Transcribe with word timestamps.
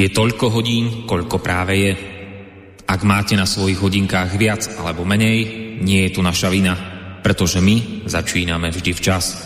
Je 0.00 0.08
toľko 0.08 0.48
hodín, 0.48 1.04
koľko 1.04 1.44
práve 1.44 1.76
je. 1.76 1.92
Ak 2.88 3.04
máte 3.04 3.36
na 3.36 3.44
svojich 3.44 3.76
hodinkách 3.76 4.32
viac 4.40 4.64
alebo 4.80 5.04
menej, 5.04 5.44
nie 5.84 6.08
je 6.08 6.16
tu 6.16 6.24
naša 6.24 6.48
vina, 6.48 6.72
pretože 7.20 7.60
my 7.60 8.08
začíname 8.08 8.72
vždy 8.72 8.96
včas. 8.96 9.36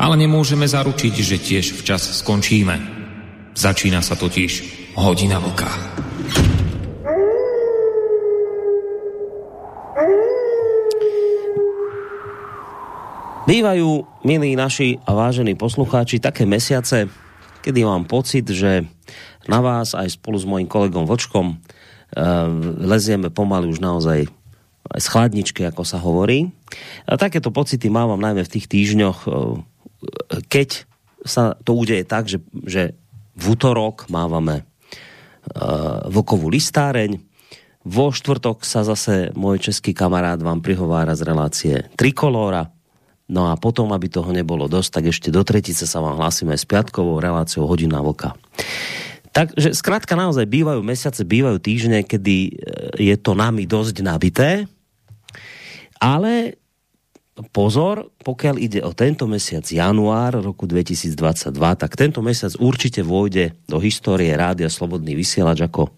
Ale 0.00 0.16
nemôžeme 0.16 0.64
zaručiť, 0.64 1.12
že 1.12 1.36
tiež 1.36 1.76
včas 1.76 2.24
skončíme. 2.24 2.80
Začína 3.52 4.00
sa 4.00 4.16
totiž 4.16 4.52
hodina 4.96 5.44
vlka. 5.44 5.68
Bývajú, 13.44 13.90
milí 14.24 14.56
naši 14.56 14.96
a 15.04 15.12
vážení 15.12 15.52
poslucháči, 15.52 16.16
také 16.16 16.48
mesiace, 16.48 17.12
kedy 17.60 17.84
mám 17.84 18.08
pocit, 18.08 18.48
že 18.48 18.88
na 19.48 19.64
vás 19.64 19.96
aj 19.96 20.20
spolu 20.20 20.36
s 20.36 20.46
mojím 20.46 20.68
kolegom 20.68 21.08
Vočkom 21.08 21.56
uh, 21.56 21.58
lezieme 22.84 23.32
pomaly 23.32 23.72
už 23.72 23.80
naozaj 23.80 24.28
aj 24.88 25.00
z 25.04 25.08
chladničky, 25.12 25.64
ako 25.68 25.84
sa 25.84 26.00
hovorí. 26.00 26.48
A 27.04 27.20
takéto 27.20 27.52
pocity 27.52 27.92
mávam 27.92 28.20
najmä 28.20 28.44
v 28.44 28.52
tých 28.52 28.68
týždňoch, 28.68 29.18
uh, 29.24 29.60
keď 30.52 30.84
sa 31.24 31.58
to 31.64 31.74
udeje 31.74 32.06
tak, 32.06 32.30
že, 32.30 32.38
že 32.64 32.94
v 33.34 33.44
útorok 33.56 34.06
mávame 34.12 34.62
uh, 34.62 36.06
vlkovú 36.12 36.52
listáreň, 36.52 37.18
vo 37.88 38.12
štvrtok 38.12 38.68
sa 38.68 38.84
zase 38.84 39.32
môj 39.32 39.64
český 39.72 39.96
kamarát 39.96 40.36
vám 40.44 40.60
prihovára 40.60 41.16
z 41.16 41.24
relácie 41.24 41.74
Trikolóra, 41.96 42.68
No 43.28 43.52
a 43.52 43.60
potom, 43.60 43.92
aby 43.92 44.08
toho 44.08 44.32
nebolo 44.32 44.72
dosť, 44.72 44.88
tak 44.88 45.04
ešte 45.12 45.28
do 45.28 45.44
tretice 45.44 45.84
sa 45.84 46.00
vám 46.00 46.16
hlásime 46.16 46.56
s 46.56 46.64
piatkovou 46.64 47.20
reláciou 47.20 47.68
Hodina 47.68 48.00
vlka. 48.00 48.32
Takže 49.32 49.76
zkrátka 49.76 50.16
naozaj 50.16 50.48
bývajú 50.48 50.80
mesiace, 50.80 51.22
bývajú 51.22 51.58
týždne, 51.60 52.02
kedy 52.02 52.36
e, 52.48 52.50
je 53.12 53.16
to 53.20 53.36
nami 53.36 53.68
dosť 53.68 53.96
nabité, 54.00 54.64
ale 55.98 56.58
pozor, 57.54 58.10
pokiaľ 58.26 58.56
ide 58.58 58.80
o 58.82 58.90
tento 58.90 59.30
mesiac 59.30 59.62
január 59.62 60.42
roku 60.42 60.66
2022, 60.66 61.54
tak 61.54 61.92
tento 61.94 62.18
mesiac 62.18 62.50
určite 62.58 63.06
vôjde 63.06 63.54
do 63.70 63.78
histórie 63.78 64.34
Rádia 64.34 64.66
Slobodný 64.66 65.14
vysielač 65.14 65.62
ako 65.62 65.94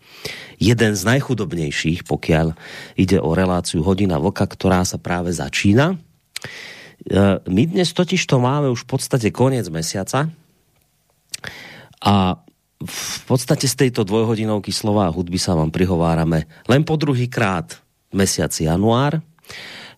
jeden 0.60 0.92
z 0.92 1.02
najchudobnejších, 1.08 2.04
pokiaľ 2.04 2.52
ide 3.00 3.16
o 3.16 3.32
reláciu 3.32 3.80
Hodina 3.80 4.20
Vlka, 4.20 4.44
ktorá 4.44 4.84
sa 4.84 5.00
práve 5.00 5.32
začína. 5.32 5.96
E, 5.96 5.96
my 7.40 7.62
dnes 7.64 7.96
totiž 7.96 8.20
to 8.28 8.36
máme 8.36 8.68
už 8.68 8.84
v 8.84 8.90
podstate 8.96 9.28
koniec 9.32 9.64
mesiaca 9.72 10.28
a 12.04 12.16
v 12.80 13.20
podstate 13.28 13.68
z 13.68 13.76
tejto 13.86 14.08
dvojhodinovky 14.08 14.72
slova 14.72 15.08
a 15.08 15.14
hudby 15.14 15.36
sa 15.36 15.52
vám 15.52 15.68
prihovárame 15.68 16.48
len 16.64 16.80
po 16.80 16.96
druhý 16.96 17.28
krát 17.28 17.76
mesiac 18.08 18.50
január. 18.50 19.20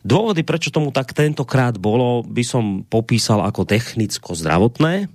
Dôvody, 0.02 0.42
prečo 0.42 0.74
tomu 0.74 0.90
tak 0.90 1.14
tentokrát 1.14 1.78
bolo, 1.78 2.26
by 2.26 2.42
som 2.42 2.82
popísal 2.82 3.38
ako 3.46 3.62
technicko-zdravotné. 3.62 5.06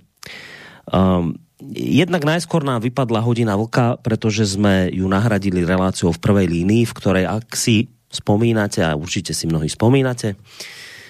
Um, 0.88 1.36
jednak 1.76 2.24
najskôr 2.24 2.64
nám 2.64 2.80
vypadla 2.80 3.20
hodina 3.20 3.52
vlka, 3.60 4.00
pretože 4.00 4.48
sme 4.48 4.88
ju 4.88 5.04
nahradili 5.04 5.60
reláciou 5.60 6.16
v 6.16 6.22
prvej 6.24 6.48
línii, 6.48 6.88
v 6.88 6.96
ktorej, 6.96 7.28
ak 7.28 7.52
si 7.52 7.92
spomínate, 8.08 8.80
a 8.80 8.96
určite 8.96 9.36
si 9.36 9.44
mnohí 9.44 9.68
spomínate, 9.68 10.40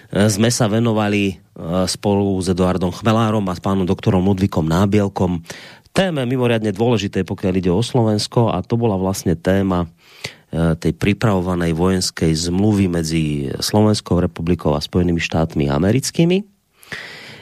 sme 0.09 0.49
sa 0.49 0.73
venovali 0.73 1.37
uh, 1.37 1.85
spolu 1.85 2.41
s 2.41 2.49
Eduardom 2.49 2.89
Chmelárom 2.89 3.45
a 3.45 3.55
s 3.55 3.61
pánom 3.61 3.85
doktorom 3.85 4.25
Ludvíkom 4.25 4.65
Nábielkom 4.65 5.45
téme 5.99 6.23
mimoriadne 6.23 6.71
dôležité, 6.71 7.27
pokiaľ 7.27 7.53
ide 7.59 7.71
o 7.75 7.83
Slovensko 7.83 8.55
a 8.55 8.63
to 8.63 8.79
bola 8.79 8.95
vlastne 8.95 9.35
téma 9.35 9.91
e, 10.55 10.79
tej 10.79 10.95
pripravovanej 10.95 11.75
vojenskej 11.75 12.31
zmluvy 12.39 12.87
medzi 12.87 13.51
Slovenskou 13.59 14.23
republikou 14.23 14.79
a 14.79 14.81
Spojenými 14.81 15.19
štátmi 15.19 15.67
americkými. 15.67 16.47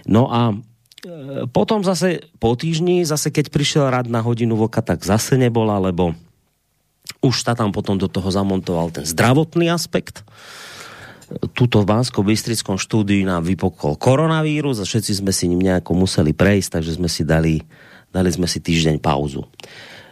No 0.09 0.33
a 0.33 0.57
e, 0.57 1.45
potom 1.53 1.85
zase 1.85 2.25
po 2.41 2.57
týždni, 2.57 3.05
zase 3.05 3.29
keď 3.29 3.53
prišiel 3.53 3.93
rad 3.93 4.09
na 4.09 4.25
hodinu 4.25 4.57
voka, 4.57 4.81
tak 4.81 5.05
zase 5.05 5.37
nebola, 5.37 5.77
lebo 5.77 6.17
už 7.21 7.45
sa 7.45 7.53
tam 7.53 7.77
potom 7.77 8.01
do 8.01 8.09
toho 8.09 8.33
zamontoval 8.33 8.89
ten 8.89 9.05
zdravotný 9.05 9.69
aspekt. 9.69 10.25
Tuto 11.53 11.85
v 11.85 11.91
bansko 11.93 12.25
bystrickom 12.25 12.81
štúdiu 12.81 13.21
nám 13.29 13.45
vypokol 13.45 14.01
koronavírus 14.01 14.81
a 14.81 14.89
všetci 14.89 15.21
sme 15.21 15.35
si 15.35 15.45
ním 15.45 15.61
nejako 15.61 15.93
museli 15.93 16.33
prejsť, 16.33 16.81
takže 16.81 16.97
sme 16.97 17.11
si 17.11 17.21
dali 17.27 17.61
dali 18.17 18.33
sme 18.33 18.49
si 18.49 18.65
týždeň 18.65 18.97
pauzu. 19.05 19.45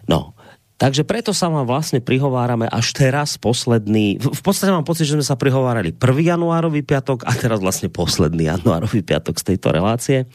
No, 0.04 0.36
takže 0.76 1.00
preto 1.08 1.32
sa 1.32 1.48
vám 1.48 1.64
vlastne 1.64 2.04
prihovárame 2.04 2.68
až 2.68 2.92
teraz 2.92 3.40
posledný, 3.40 4.20
v 4.20 4.42
podstate 4.44 4.68
mám 4.68 4.84
pocit, 4.84 5.08
že 5.08 5.16
sme 5.16 5.24
sa 5.24 5.40
prihovárali 5.40 5.96
1. 5.96 6.04
januárový 6.36 6.84
piatok 6.84 7.24
a 7.24 7.32
teraz 7.32 7.64
vlastne 7.64 7.88
posledný 7.88 8.52
januárový 8.52 9.00
piatok 9.00 9.40
z 9.40 9.44
tejto 9.54 9.72
relácie. 9.72 10.28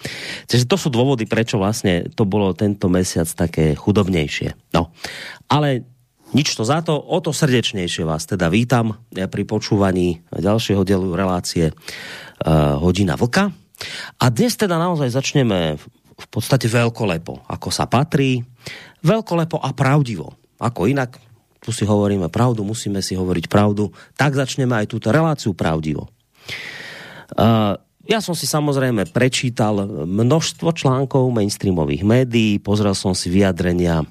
Takže 0.50 0.66
to 0.66 0.78
sú 0.82 0.90
dôvody, 0.90 1.30
prečo 1.30 1.62
vlastne 1.62 2.10
to 2.18 2.26
bolo 2.26 2.58
tento 2.58 2.90
mesiac 2.90 3.30
také 3.30 3.78
chudobnejšie. 3.78 4.74
No, 4.74 4.90
ale 5.46 5.86
nič 6.30 6.54
to 6.54 6.62
za 6.62 6.86
to, 6.86 6.94
o 6.94 7.18
to 7.22 7.34
srdečnejšie 7.34 8.06
vás 8.06 8.30
teda 8.30 8.54
vítam 8.54 9.02
pri 9.10 9.44
počúvaní 9.50 10.22
ďalšieho 10.30 10.86
dielu 10.86 11.18
relácie 11.18 11.74
uh, 11.74 12.78
Hodina 12.78 13.18
vlka. 13.18 13.50
A 14.20 14.26
dnes 14.30 14.54
teda 14.60 14.78
naozaj 14.78 15.10
začneme 15.10 15.80
v 16.20 16.28
podstate 16.28 16.68
veľkolepo, 16.68 17.48
ako 17.48 17.70
sa 17.72 17.88
patrí, 17.88 18.44
veľkolepo 19.00 19.56
a 19.56 19.72
pravdivo. 19.72 20.36
Ako 20.60 20.92
inak, 20.92 21.16
tu 21.64 21.72
si 21.72 21.88
hovoríme 21.88 22.28
pravdu, 22.28 22.68
musíme 22.68 23.00
si 23.00 23.16
hovoriť 23.16 23.48
pravdu, 23.48 23.96
tak 24.20 24.36
začneme 24.36 24.76
aj 24.76 24.92
túto 24.92 25.16
reláciu 25.16 25.56
pravdivo. 25.56 26.12
Uh, 27.40 27.80
ja 28.10 28.20
som 28.20 28.34
si 28.34 28.50
samozrejme 28.50 29.08
prečítal 29.14 29.86
množstvo 30.04 30.74
článkov 30.74 31.30
mainstreamových 31.30 32.04
médií, 32.04 32.58
pozrel 32.58 32.98
som 32.98 33.14
si 33.14 33.30
vyjadrenia 33.30 34.04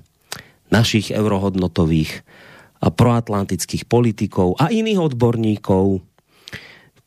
našich 0.70 1.10
eurohodnotových 1.10 2.22
a 2.78 2.94
proatlantických 2.94 3.90
politikov 3.90 4.54
a 4.62 4.70
iných 4.70 5.02
odborníkov, 5.02 5.98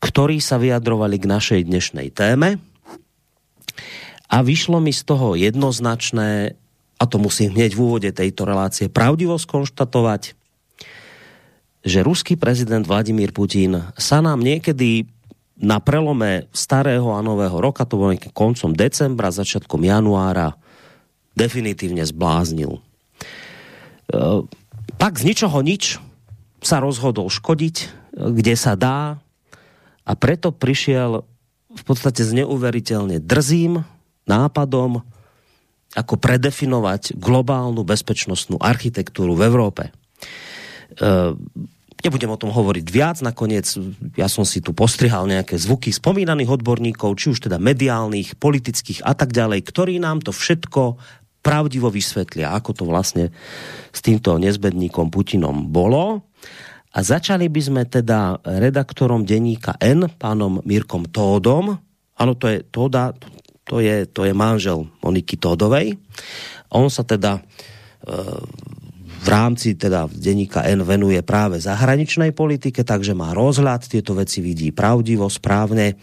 ktorí 0.04 0.36
sa 0.42 0.60
vyjadrovali 0.60 1.16
k 1.16 1.30
našej 1.30 1.60
dnešnej 1.64 2.12
téme 2.12 2.60
a 4.32 4.40
vyšlo 4.40 4.80
mi 4.80 4.96
z 4.96 5.04
toho 5.04 5.36
jednoznačné, 5.36 6.56
a 6.96 7.04
to 7.04 7.20
musím 7.20 7.52
hneď 7.52 7.76
v 7.76 7.82
úvode 7.84 8.10
tejto 8.16 8.48
relácie 8.48 8.88
pravdivo 8.88 9.36
skonštatovať, 9.36 10.32
že 11.84 11.98
ruský 12.00 12.40
prezident 12.40 12.86
Vladimír 12.88 13.36
Putin 13.36 13.92
sa 14.00 14.24
nám 14.24 14.40
niekedy 14.40 15.04
na 15.60 15.78
prelome 15.84 16.48
starého 16.50 17.12
a 17.12 17.20
nového 17.20 17.60
roka, 17.60 17.84
to 17.84 18.00
bolo 18.00 18.16
koncom 18.32 18.72
decembra, 18.72 19.28
začiatkom 19.28 19.84
januára, 19.84 20.56
definitívne 21.36 22.02
zbláznil. 22.02 22.78
E, 22.78 22.80
tak 24.96 25.12
z 25.20 25.22
ničoho 25.28 25.60
nič 25.60 26.00
sa 26.62 26.80
rozhodol 26.80 27.28
škodiť, 27.28 27.76
kde 28.16 28.54
sa 28.56 28.78
dá 28.78 29.18
a 30.02 30.12
preto 30.16 30.54
prišiel 30.54 31.26
v 31.72 31.82
podstate 31.82 32.22
s 32.22 32.32
neuveriteľne 32.32 33.22
drzým 33.22 33.82
nápadom, 34.26 35.02
ako 35.92 36.14
predefinovať 36.16 37.20
globálnu 37.20 37.84
bezpečnostnú 37.84 38.56
architektúru 38.56 39.36
v 39.36 39.44
Európe. 39.44 39.82
E, 39.88 39.92
nebudem 42.00 42.32
o 42.32 42.40
tom 42.40 42.48
hovoriť 42.48 42.86
viac, 42.88 43.20
nakoniec 43.20 43.68
ja 44.16 44.26
som 44.26 44.42
si 44.48 44.64
tu 44.64 44.72
postrihal 44.72 45.28
nejaké 45.28 45.54
zvuky 45.60 45.92
spomínaných 45.92 46.60
odborníkov, 46.60 47.14
či 47.20 47.36
už 47.36 47.44
teda 47.44 47.60
mediálnych, 47.60 48.40
politických 48.40 49.04
a 49.04 49.12
tak 49.12 49.36
ďalej, 49.36 49.62
ktorí 49.68 50.00
nám 50.00 50.24
to 50.24 50.32
všetko 50.32 50.96
pravdivo 51.42 51.90
vysvetlia, 51.90 52.54
ako 52.54 52.70
to 52.72 52.84
vlastne 52.86 53.34
s 53.90 54.00
týmto 54.00 54.38
nezbedníkom 54.38 55.10
Putinom 55.10 55.68
bolo. 55.68 56.24
A 56.92 56.98
začali 57.00 57.48
by 57.48 57.60
sme 57.60 57.82
teda 57.88 58.38
redaktorom 58.44 59.24
denníka 59.24 59.74
N, 59.80 60.06
pánom 60.12 60.60
Mirkom 60.62 61.08
Tódom, 61.08 61.76
áno, 62.18 62.32
to 62.36 62.46
je 62.46 62.62
Tóda, 62.68 63.16
to 63.62 63.78
je, 63.78 64.06
to 64.10 64.26
je 64.26 64.34
manžel 64.34 64.90
Moniky 65.02 65.38
Todovej. 65.38 65.94
On 66.74 66.90
sa 66.90 67.06
teda 67.06 67.38
e, 67.38 67.40
v 69.22 69.28
rámci 69.30 69.78
teda 69.78 70.10
denníka 70.10 70.66
N 70.66 70.82
venuje 70.82 71.22
práve 71.22 71.62
zahraničnej 71.62 72.34
politike, 72.34 72.82
takže 72.82 73.14
má 73.14 73.30
rozhľad, 73.30 73.86
tieto 73.86 74.18
veci 74.18 74.42
vidí 74.42 74.74
pravdivo, 74.74 75.30
správne 75.30 75.94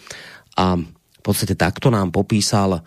a 0.55 0.79
v 0.79 1.21
podstate 1.21 1.59
takto 1.59 1.91
nám 1.91 2.15
popísal 2.15 2.79
e, 2.79 2.81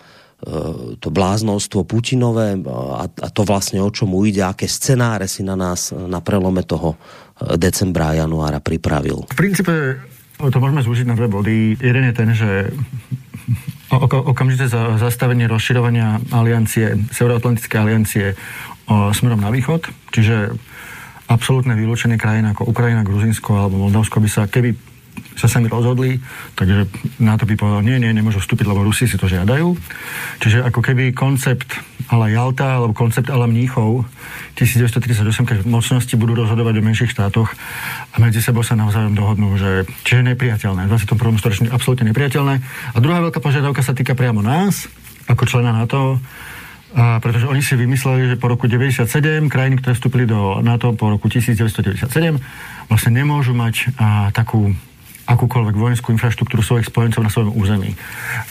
to 0.97 1.09
bláznostvo 1.13 1.85
Putinové 1.85 2.57
a, 2.65 3.05
a 3.05 3.29
to 3.29 3.45
vlastne 3.45 3.85
o 3.85 3.93
čomu 3.93 4.25
ide, 4.25 4.41
aké 4.41 4.65
scenáre 4.65 5.29
si 5.29 5.45
na 5.45 5.53
nás 5.53 5.93
na 5.93 6.25
prelome 6.25 6.65
toho 6.65 6.97
e, 6.97 7.61
decembra 7.61 8.17
a 8.17 8.25
januára 8.25 8.65
pripravil. 8.65 9.29
V 9.29 9.37
princípe 9.37 10.01
to 10.43 10.59
môžeme 10.59 10.83
zúžiť 10.83 11.07
na 11.07 11.15
dve 11.15 11.29
body. 11.31 11.79
Jeden 11.79 12.09
je 12.09 12.15
ten, 12.17 12.31
že 12.35 12.51
okamžité 14.01 14.69
zastavenie 14.97 15.45
rozširovania 15.49 16.21
aliancie, 16.33 16.97
Severoatlantické 17.13 17.77
aliancie 17.77 18.37
smerom 18.89 19.41
na 19.41 19.53
východ, 19.53 19.89
čiže 20.13 20.57
absolútne 21.29 21.73
vylúčené 21.77 22.21
krajiny 22.21 22.53
ako 22.53 22.69
Ukrajina, 22.69 23.07
Gruzinsko 23.07 23.57
alebo 23.57 23.89
Moldavsko 23.89 24.21
by 24.21 24.29
sa, 24.29 24.43
keby 24.49 24.92
sa 25.37 25.49
sami 25.49 25.69
rozhodli, 25.69 26.21
takže 26.55 26.89
na 27.19 27.35
to 27.41 27.49
by 27.49 27.55
povedal, 27.57 27.81
nie, 27.81 27.97
nie, 27.99 28.13
nemôžu 28.13 28.41
vstúpiť, 28.41 28.69
lebo 28.69 28.85
Rusi 28.85 29.09
si 29.09 29.17
to 29.17 29.27
žiadajú. 29.29 29.75
Čiže 30.39 30.65
ako 30.69 30.81
keby 30.85 31.17
koncept 31.17 31.69
ala 32.13 32.29
Jalta, 32.29 32.81
alebo 32.81 32.93
koncept 32.93 33.33
ala 33.33 33.49
Mníchov 33.49 34.05
1938, 34.59 35.25
keď 35.49 35.59
mocnosti 35.65 36.15
budú 36.19 36.37
rozhodovať 36.37 36.75
o 36.79 36.83
menších 36.85 37.13
štátoch 37.15 37.49
a 38.13 38.17
medzi 38.21 38.45
sebou 38.45 38.61
sa 38.61 38.77
navzájom 38.77 39.17
dohodnú, 39.17 39.57
že 39.57 39.89
čiže 40.05 40.35
nepriateľné, 40.35 40.87
v 40.87 40.93
21. 40.93 41.41
storočí 41.41 41.61
absolútne 41.73 42.13
nepriateľné. 42.13 42.55
A 42.93 42.97
druhá 43.01 43.25
veľká 43.25 43.41
požiadavka 43.41 43.81
sa 43.81 43.97
týka 43.97 44.13
priamo 44.13 44.45
nás, 44.45 44.91
ako 45.31 45.49
člena 45.49 45.73
NATO, 45.73 46.21
a 46.93 47.25
pretože 47.25 47.49
oni 47.49 47.65
si 47.65 47.73
vymysleli, 47.73 48.29
že 48.29 48.37
po 48.37 48.53
roku 48.53 48.69
97 48.69 49.49
krajiny, 49.49 49.81
ktoré 49.81 49.97
vstúpili 49.97 50.25
do 50.29 50.61
NATO 50.61 50.93
po 50.93 51.09
roku 51.09 51.25
1997, 51.33 52.05
vlastne 52.93 53.11
nemôžu 53.17 53.57
mať 53.57 53.97
a, 53.97 54.29
takú 54.37 54.77
akúkoľvek 55.27 55.75
vojenskú 55.77 56.11
infraštruktúru 56.15 56.63
svojich 56.63 56.89
spojencov 56.89 57.23
na 57.23 57.31
svojom 57.31 57.55
území. 57.55 57.95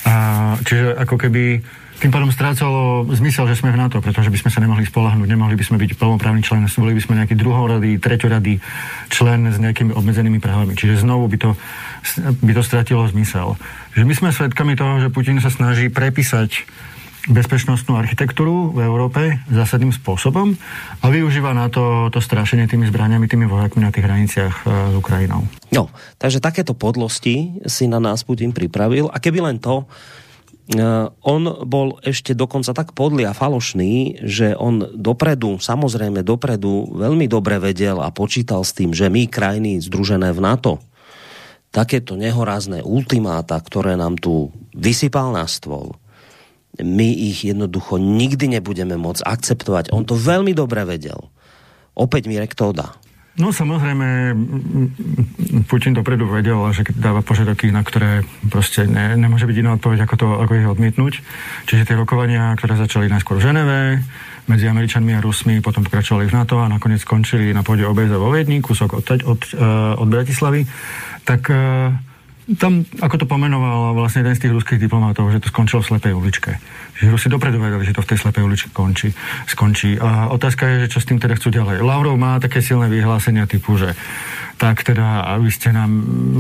A, 0.08 0.56
čiže 0.64 0.96
ako 0.96 1.16
keby 1.16 1.44
tým 2.02 2.10
pádom 2.10 2.34
strácalo 2.34 3.06
zmysel, 3.14 3.46
že 3.46 3.62
sme 3.62 3.70
v 3.70 3.78
NATO, 3.78 4.02
pretože 4.02 4.34
by 4.34 4.42
sme 4.42 4.50
sa 4.50 4.58
nemohli 4.58 4.90
spolahnúť, 4.90 5.30
nemohli 5.30 5.54
by 5.54 5.62
sme 5.62 5.78
byť 5.78 6.02
plnoprávny 6.02 6.42
člen, 6.42 6.66
boli 6.66 6.98
by 6.98 7.02
sme 7.06 7.14
nejaký 7.22 7.38
druhorady, 7.38 8.02
treťorady 8.02 8.58
člen 9.14 9.46
s 9.54 9.62
nejakými 9.62 9.94
obmedzenými 9.94 10.42
právami. 10.42 10.74
Čiže 10.74 11.06
znovu 11.06 11.30
by 11.30 11.38
to, 11.38 11.50
by 12.42 12.58
to 12.58 12.66
stratilo 12.66 13.06
zmysel. 13.06 13.54
Že 13.94 14.10
my 14.10 14.14
sme 14.18 14.30
svedkami 14.34 14.74
toho, 14.74 14.98
že 14.98 15.14
Putin 15.14 15.38
sa 15.46 15.54
snaží 15.54 15.94
prepísať 15.94 16.66
bezpečnostnú 17.30 17.94
architektúru 17.94 18.74
v 18.74 18.82
Európe 18.82 19.22
zásadným 19.46 19.94
spôsobom 19.94 20.58
a 21.02 21.06
využíva 21.06 21.54
na 21.54 21.70
to, 21.70 22.10
to 22.10 22.18
strašenie 22.18 22.66
tými 22.66 22.90
zbraniami, 22.90 23.30
tými 23.30 23.46
vojakmi 23.46 23.86
na 23.86 23.94
tých 23.94 24.06
hraniciach 24.10 24.56
e, 24.62 24.64
s 24.66 24.96
Ukrajinou. 24.98 25.46
No, 25.70 25.94
takže 26.18 26.42
takéto 26.42 26.74
podlosti 26.74 27.62
si 27.70 27.86
na 27.86 28.02
nás 28.02 28.26
Putin 28.26 28.50
pripravil 28.50 29.06
a 29.14 29.22
keby 29.22 29.46
len 29.46 29.62
to, 29.62 29.86
e, 29.86 30.86
on 31.22 31.42
bol 31.70 32.02
ešte 32.02 32.34
dokonca 32.34 32.74
tak 32.74 32.98
podlý 32.98 33.30
a 33.30 33.38
falošný, 33.38 34.26
že 34.26 34.58
on 34.58 34.82
dopredu, 34.98 35.62
samozrejme 35.62 36.26
dopredu 36.26 36.90
veľmi 36.98 37.30
dobre 37.30 37.62
vedel 37.62 38.02
a 38.02 38.10
počítal 38.10 38.66
s 38.66 38.74
tým, 38.74 38.98
že 38.98 39.14
my 39.14 39.30
krajiny 39.30 39.78
združené 39.78 40.34
v 40.34 40.42
NATO 40.42 40.82
takéto 41.72 42.20
nehorázne 42.20 42.84
ultimáta, 42.84 43.56
ktoré 43.56 43.96
nám 43.96 44.20
tu 44.20 44.52
vysypal 44.76 45.32
na 45.32 45.48
stôl, 45.48 45.96
my 46.80 47.10
ich 47.12 47.44
jednoducho 47.44 48.00
nikdy 48.00 48.48
nebudeme 48.48 48.96
môcť 48.96 49.28
akceptovať. 49.28 49.92
On 49.92 50.08
to 50.08 50.16
veľmi 50.16 50.56
dobre 50.56 50.88
vedel. 50.88 51.28
Opäť 51.92 52.32
Mirek 52.32 52.56
to 52.56 52.72
dá. 52.72 52.96
No 53.40 53.56
samozrejme, 53.56 54.36
Putin 55.72 55.96
dopredu 55.96 56.28
vedel, 56.28 56.60
že 56.76 56.84
dáva 56.92 57.24
požiadavky, 57.24 57.72
na 57.72 57.80
ktoré 57.80 58.28
proste 58.52 58.84
ne, 58.84 59.16
nemôže 59.16 59.48
byť 59.48 59.56
iná 59.56 59.80
odpoveď, 59.80 60.04
ako, 60.04 60.16
to, 60.20 60.28
ako 60.36 60.52
ich 60.60 60.68
odmietnúť. 60.68 61.14
Čiže 61.64 61.88
tie 61.88 61.96
rokovania, 61.96 62.52
ktoré 62.60 62.76
začali 62.76 63.08
najskôr 63.08 63.40
v 63.40 63.46
Ženeve, 63.48 63.80
medzi 64.52 64.68
Američanmi 64.68 65.16
a 65.16 65.24
Rusmi, 65.24 65.64
potom 65.64 65.88
pokračovali 65.88 66.28
v 66.28 66.36
NATO 66.36 66.60
a 66.60 66.68
nakoniec 66.68 67.00
skončili 67.00 67.56
na 67.56 67.64
pôde 67.64 67.88
OBZ 67.88 68.12
vo 68.20 68.36
Viedni, 68.36 68.60
kúsok 68.60 69.00
od, 69.00 69.06
od, 69.08 69.22
od, 69.24 69.42
od 69.96 70.08
Bratislavy, 70.12 70.68
tak 71.24 71.48
uh, 71.48 71.96
tam, 72.58 72.84
ako 73.00 73.22
to 73.22 73.26
pomenoval 73.30 73.94
vlastne 73.94 74.26
jeden 74.26 74.34
z 74.34 74.42
tých 74.48 74.56
ruských 74.58 74.82
diplomatov, 74.82 75.30
že 75.30 75.40
to 75.40 75.54
skončilo 75.54 75.86
v 75.86 75.90
slepej 75.94 76.14
uličke. 76.18 76.52
Že 76.98 77.14
Rusi 77.14 77.28
dopredu 77.30 77.62
vedeli, 77.62 77.86
že 77.86 77.94
to 77.94 78.02
v 78.02 78.10
tej 78.14 78.20
slepej 78.22 78.44
uličke 78.44 78.70
končí, 78.74 79.14
skončí. 79.46 80.02
A 80.02 80.34
otázka 80.34 80.66
je, 80.66 80.76
že 80.88 80.98
čo 80.98 81.00
s 81.00 81.08
tým 81.08 81.22
teda 81.22 81.38
chcú 81.38 81.54
ďalej. 81.54 81.86
Lavrov 81.86 82.18
má 82.18 82.42
také 82.42 82.66
silné 82.66 82.90
vyhlásenia 82.90 83.46
typu, 83.46 83.78
že 83.78 83.94
tak 84.58 84.82
teda, 84.82 85.38
vy 85.38 85.50
ste 85.54 85.74
nám 85.74 85.90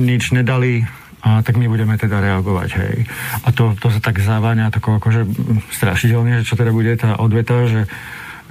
nič 0.02 0.34
nedali, 0.34 0.86
a 1.22 1.46
tak 1.46 1.54
my 1.54 1.70
budeme 1.70 1.94
teda 2.02 2.18
reagovať, 2.18 2.70
hej. 2.82 3.06
A 3.46 3.54
to, 3.54 3.78
to 3.78 3.94
sa 3.94 4.02
tak 4.02 4.18
záváňa 4.18 4.74
tako 4.74 4.98
akože 4.98 5.30
strašidelne, 5.70 6.42
že 6.42 6.50
čo 6.50 6.58
teda 6.58 6.74
bude 6.74 6.98
tá 6.98 7.14
odveta, 7.22 7.70
že 7.70 7.86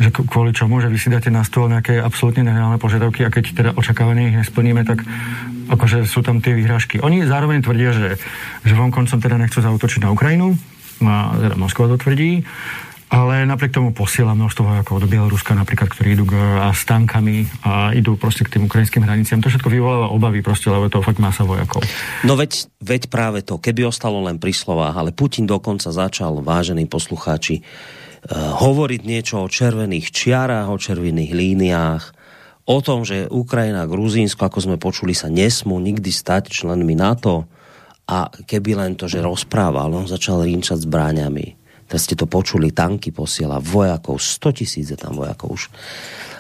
že 0.01 0.09
kvôli 0.09 0.57
čomu, 0.57 0.81
že 0.81 0.89
vy 0.89 0.97
si 0.97 1.13
dáte 1.13 1.29
na 1.29 1.45
stôl 1.45 1.69
nejaké 1.69 2.01
absolútne 2.01 2.41
nereálne 2.41 2.81
požiadavky 2.81 3.21
a 3.21 3.29
keď 3.29 3.45
teda 3.53 3.71
očakávanie 3.77 4.33
ich 4.33 4.39
nesplníme, 4.41 4.81
tak 4.89 5.05
akože 5.71 6.05
sú 6.05 6.27
tam 6.27 6.43
tie 6.43 6.53
výhražky. 6.59 6.99
Oni 6.99 7.23
zároveň 7.23 7.63
tvrdia, 7.63 7.95
že, 7.95 8.09
že 8.67 8.75
vonkoncom 8.75 9.23
teda 9.23 9.39
nechcú 9.39 9.63
zautočiť 9.63 10.03
na 10.03 10.11
Ukrajinu, 10.11 10.59
a 11.01 11.33
teda 11.39 11.57
Moskva 11.57 11.89
to 11.89 11.97
tvrdí, 11.97 12.45
ale 13.11 13.43
napriek 13.43 13.75
tomu 13.75 13.91
posiela 13.91 14.39
množstvo 14.39 14.63
vojakov 14.63 15.03
do 15.03 15.11
Bieloruska 15.11 15.57
napríklad, 15.57 15.91
ktorí 15.91 16.15
idú 16.15 16.31
a 16.37 16.71
s 16.71 16.87
tankami 16.87 17.43
a 17.67 17.91
idú 17.91 18.15
proste 18.15 18.47
k 18.47 18.55
tým 18.55 18.71
ukrajinským 18.71 19.03
hraniciam. 19.03 19.43
To 19.43 19.51
všetko 19.51 19.67
vyvoláva 19.67 20.15
obavy 20.15 20.47
proste, 20.47 20.71
lebo 20.71 20.87
to 20.87 21.03
fakt 21.03 21.19
masa 21.19 21.43
vojakov. 21.43 21.83
No 22.23 22.39
veď, 22.39 22.71
veď 22.79 23.11
práve 23.11 23.43
to, 23.43 23.59
keby 23.59 23.89
ostalo 23.89 24.23
len 24.23 24.39
pri 24.39 24.55
slovách, 24.55 24.95
ale 24.95 25.11
Putin 25.11 25.49
dokonca 25.49 25.91
začal, 25.91 26.39
vážení 26.45 26.87
poslucháči, 26.87 27.67
Eh, 28.21 28.37
hovoriť 28.37 29.01
niečo 29.09 29.41
o 29.41 29.49
červených 29.49 30.13
čiarách, 30.13 30.69
o 30.69 30.77
červených 30.77 31.33
líniách, 31.33 32.03
o 32.67 32.79
tom, 32.85 33.07
že 33.07 33.31
Ukrajina 33.31 33.85
a 33.85 33.91
Gruzínsko, 33.91 34.47
ako 34.47 34.59
sme 34.61 34.77
počuli, 34.77 35.17
sa 35.17 35.33
nesmú 35.33 35.81
nikdy 35.81 36.13
stať 36.13 36.53
členmi 36.53 36.95
NATO 36.99 37.49
a 38.11 38.27
keby 38.27 38.75
len 38.75 38.93
to, 38.99 39.07
že 39.07 39.23
rozprával, 39.23 39.95
on 39.95 40.11
začal 40.11 40.43
rinčať 40.43 40.85
zbráňami. 40.85 41.61
Teraz 41.91 42.07
ste 42.07 42.15
to 42.15 42.31
počuli, 42.31 42.71
tanky 42.71 43.11
posiela, 43.11 43.59
vojakov, 43.59 44.23
100 44.23 44.59
tisíc 44.63 44.87
je 44.95 44.99
tam 44.99 45.19
vojakov 45.19 45.59
už. 45.59 45.63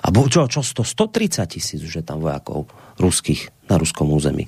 A 0.00 0.08
čo, 0.10 0.46
čo 0.46 0.60
100, 0.62 0.86
130 0.86 1.44
tisíc 1.50 1.80
už 1.82 2.00
je 2.00 2.04
tam 2.06 2.22
vojakov 2.22 2.70
ruských 2.96 3.50
na 3.66 3.76
ruskom 3.76 4.14
území. 4.14 4.46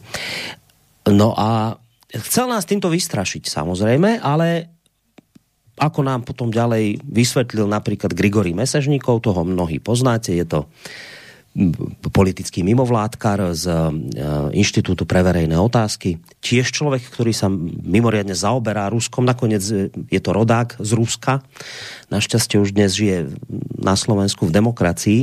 No 1.10 1.34
a 1.34 1.74
chcel 2.14 2.46
nás 2.46 2.62
týmto 2.62 2.86
vystrašiť 2.86 3.50
samozrejme, 3.50 4.22
ale 4.22 4.70
ako 5.74 6.00
nám 6.06 6.22
potom 6.22 6.54
ďalej 6.54 7.02
vysvetlil 7.02 7.66
napríklad 7.66 8.14
Grigory 8.14 8.54
Mesežníkov, 8.54 9.24
toho 9.24 9.42
mnohí 9.42 9.82
poznáte, 9.82 10.30
je 10.36 10.46
to 10.46 10.70
politický 12.16 12.64
mimovládkar 12.64 13.52
z 13.52 13.68
e, 13.68 13.76
Inštitútu 14.56 15.04
pre 15.04 15.20
verejné 15.20 15.52
otázky. 15.60 16.16
Tiež 16.40 16.72
človek, 16.72 17.04
ktorý 17.12 17.36
sa 17.36 17.52
mimoriadne 17.52 18.32
zaoberá 18.32 18.88
Ruskom. 18.88 19.28
Nakoniec 19.28 19.60
e, 19.68 19.92
je 20.08 20.20
to 20.24 20.32
rodák 20.32 20.80
z 20.80 20.90
Ruska. 20.96 21.44
Našťastie 22.08 22.56
už 22.56 22.72
dnes 22.72 22.96
žije 22.96 23.36
na 23.76 24.00
Slovensku 24.00 24.48
v 24.48 24.54
demokracii. 24.56 25.20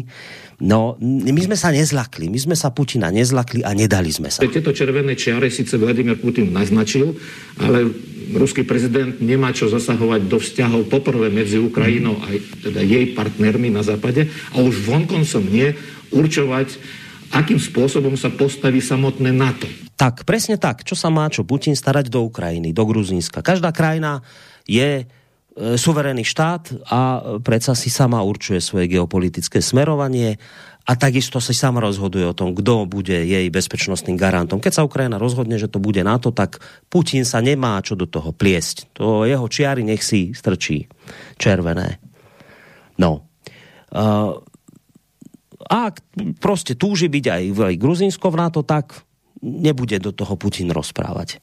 No, 0.59 0.99
my 1.01 1.39
sme 1.39 1.55
sa 1.55 1.71
nezlakli, 1.71 2.27
my 2.27 2.35
sme 2.35 2.53
sa 2.53 2.69
Putina 2.69 3.09
nezlakli 3.09 3.63
a 3.63 3.71
nedali 3.71 4.11
sme 4.11 4.27
sa. 4.27 4.43
Tieto 4.43 4.75
červené 4.75 5.15
čiare 5.15 5.47
síce 5.47 5.79
Vladimír 5.79 6.19
Putin 6.19 6.51
naznačil, 6.51 7.15
ale 7.63 7.87
ruský 8.35 8.67
prezident 8.67 9.17
nemá 9.23 9.55
čo 9.55 9.71
zasahovať 9.71 10.27
do 10.27 10.37
vzťahov 10.37 10.91
poprvé 10.91 11.31
medzi 11.33 11.57
Ukrajinou 11.57 12.19
a 12.21 12.35
teda 12.61 12.83
jej 12.83 13.15
partnermi 13.15 13.73
na 13.73 13.81
západe 13.81 14.29
a 14.53 14.57
už 14.59 14.83
vonkoncom 14.85 15.47
nie 15.47 15.73
určovať, 16.11 16.77
akým 17.33 17.61
spôsobom 17.61 18.17
sa 18.17 18.33
postaví 18.33 18.81
samotné 18.81 19.29
NATO. 19.33 19.69
Tak, 19.99 20.23
presne 20.23 20.55
tak. 20.55 20.87
Čo 20.87 20.95
sa 20.95 21.11
má 21.11 21.27
čo 21.27 21.45
Putin 21.45 21.75
starať 21.75 22.09
do 22.09 22.25
Ukrajiny, 22.25 22.71
do 22.71 22.83
Gruzínska? 22.87 23.43
Každá 23.43 23.69
krajina 23.75 24.23
je 24.65 25.05
E, 25.59 25.75
suverénny 25.75 26.23
štát 26.23 26.71
a 26.87 26.99
predsa 27.43 27.75
si 27.75 27.91
sama 27.91 28.23
určuje 28.23 28.63
svoje 28.63 28.87
geopolitické 28.87 29.59
smerovanie 29.59 30.39
a 30.87 30.95
takisto 30.95 31.43
si 31.43 31.51
sama 31.51 31.83
rozhoduje 31.83 32.23
o 32.23 32.37
tom, 32.37 32.55
kdo 32.55 32.87
bude 32.87 33.27
jej 33.27 33.43
bezpečnostným 33.51 34.15
garantom. 34.15 34.63
Keď 34.63 34.79
sa 34.79 34.87
Ukrajina 34.87 35.19
rozhodne, 35.19 35.59
že 35.59 35.67
to 35.67 35.83
bude 35.83 35.99
NATO, 35.99 36.31
tak 36.31 36.63
Putin 36.87 37.27
sa 37.27 37.43
nemá 37.43 37.75
čo 37.83 37.99
do 37.99 38.07
toho 38.07 38.31
pliesť. 38.31 38.87
To 38.95 39.27
jeho 39.27 39.51
čiary 39.51 39.83
nech 39.83 39.99
si 39.99 40.31
strčí 40.31 40.87
červené. 41.35 41.99
No. 42.95 43.27
Uh, 43.91 44.39
a 45.69 45.93
proste 46.41 46.73
túži 46.73 47.05
byť 47.05 47.25
aj, 47.29 47.43
aj 47.53 47.75
Gruzinsko 47.77 48.33
v 48.33 48.39
NATO, 48.41 48.65
tak 48.65 49.05
nebude 49.39 50.01
do 50.01 50.11
toho 50.11 50.33
Putin 50.35 50.73
rozprávať. 50.73 51.39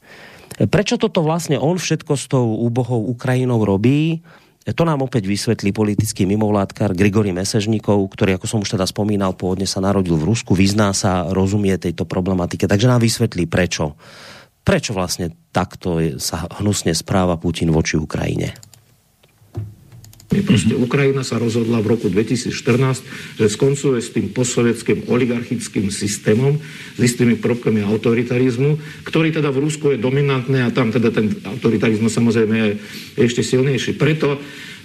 Prečo 0.57 0.99
toto 0.99 1.23
vlastne 1.23 1.55
on 1.55 1.79
všetko 1.79 2.13
s 2.17 2.25
tou 2.27 2.59
úbohou 2.59 3.07
Ukrajinou 3.07 3.63
robí? 3.63 4.25
To 4.67 4.83
nám 4.83 4.99
opäť 4.99 5.31
vysvetlí 5.31 5.71
politický 5.71 6.27
mimovládkar 6.27 6.91
Grigory 6.91 7.31
Mesežníkov, 7.31 8.11
ktorý, 8.11 8.35
ako 8.35 8.45
som 8.51 8.59
už 8.59 8.75
teda 8.75 8.83
spomínal, 8.83 9.31
pôvodne 9.31 9.63
sa 9.63 9.79
narodil 9.79 10.19
v 10.19 10.27
Rusku, 10.27 10.51
vyzná 10.51 10.91
sa, 10.91 11.31
rozumie 11.31 11.79
tejto 11.79 12.03
problematike, 12.03 12.67
takže 12.67 12.91
nám 12.91 12.99
vysvetlí 12.99 13.47
prečo. 13.47 13.95
Prečo 14.67 14.91
vlastne 14.91 15.31
takto 15.55 16.03
sa 16.19 16.51
hnusne 16.59 16.91
správa 16.91 17.39
Putin 17.39 17.71
voči 17.71 17.95
Ukrajine? 17.95 18.59
Proste 20.27 20.75
Ukrajina 20.75 21.23
sa 21.23 21.39
rozhodla 21.39 21.79
v 21.79 21.95
roku 21.95 22.11
2014, 22.11 22.51
že 23.39 23.47
skoncuje 23.47 24.03
s 24.03 24.11
tým 24.11 24.27
posovieckým 24.35 25.07
oligarchickým 25.07 25.87
systémom, 25.87 26.59
s 26.95 26.99
istými 26.99 27.39
prvkami 27.39 27.79
autoritarizmu, 27.87 28.75
ktorý 29.07 29.31
teda 29.31 29.55
v 29.55 29.63
Rusku 29.63 29.95
je 29.95 30.03
dominantný 30.03 30.67
a 30.67 30.73
tam 30.75 30.91
teda 30.91 31.15
ten 31.15 31.31
autoritarizmus 31.47 32.11
samozrejme 32.11 32.55
je 32.59 32.71
ešte 33.23 33.39
silnejší. 33.39 33.95
Preto 33.95 34.35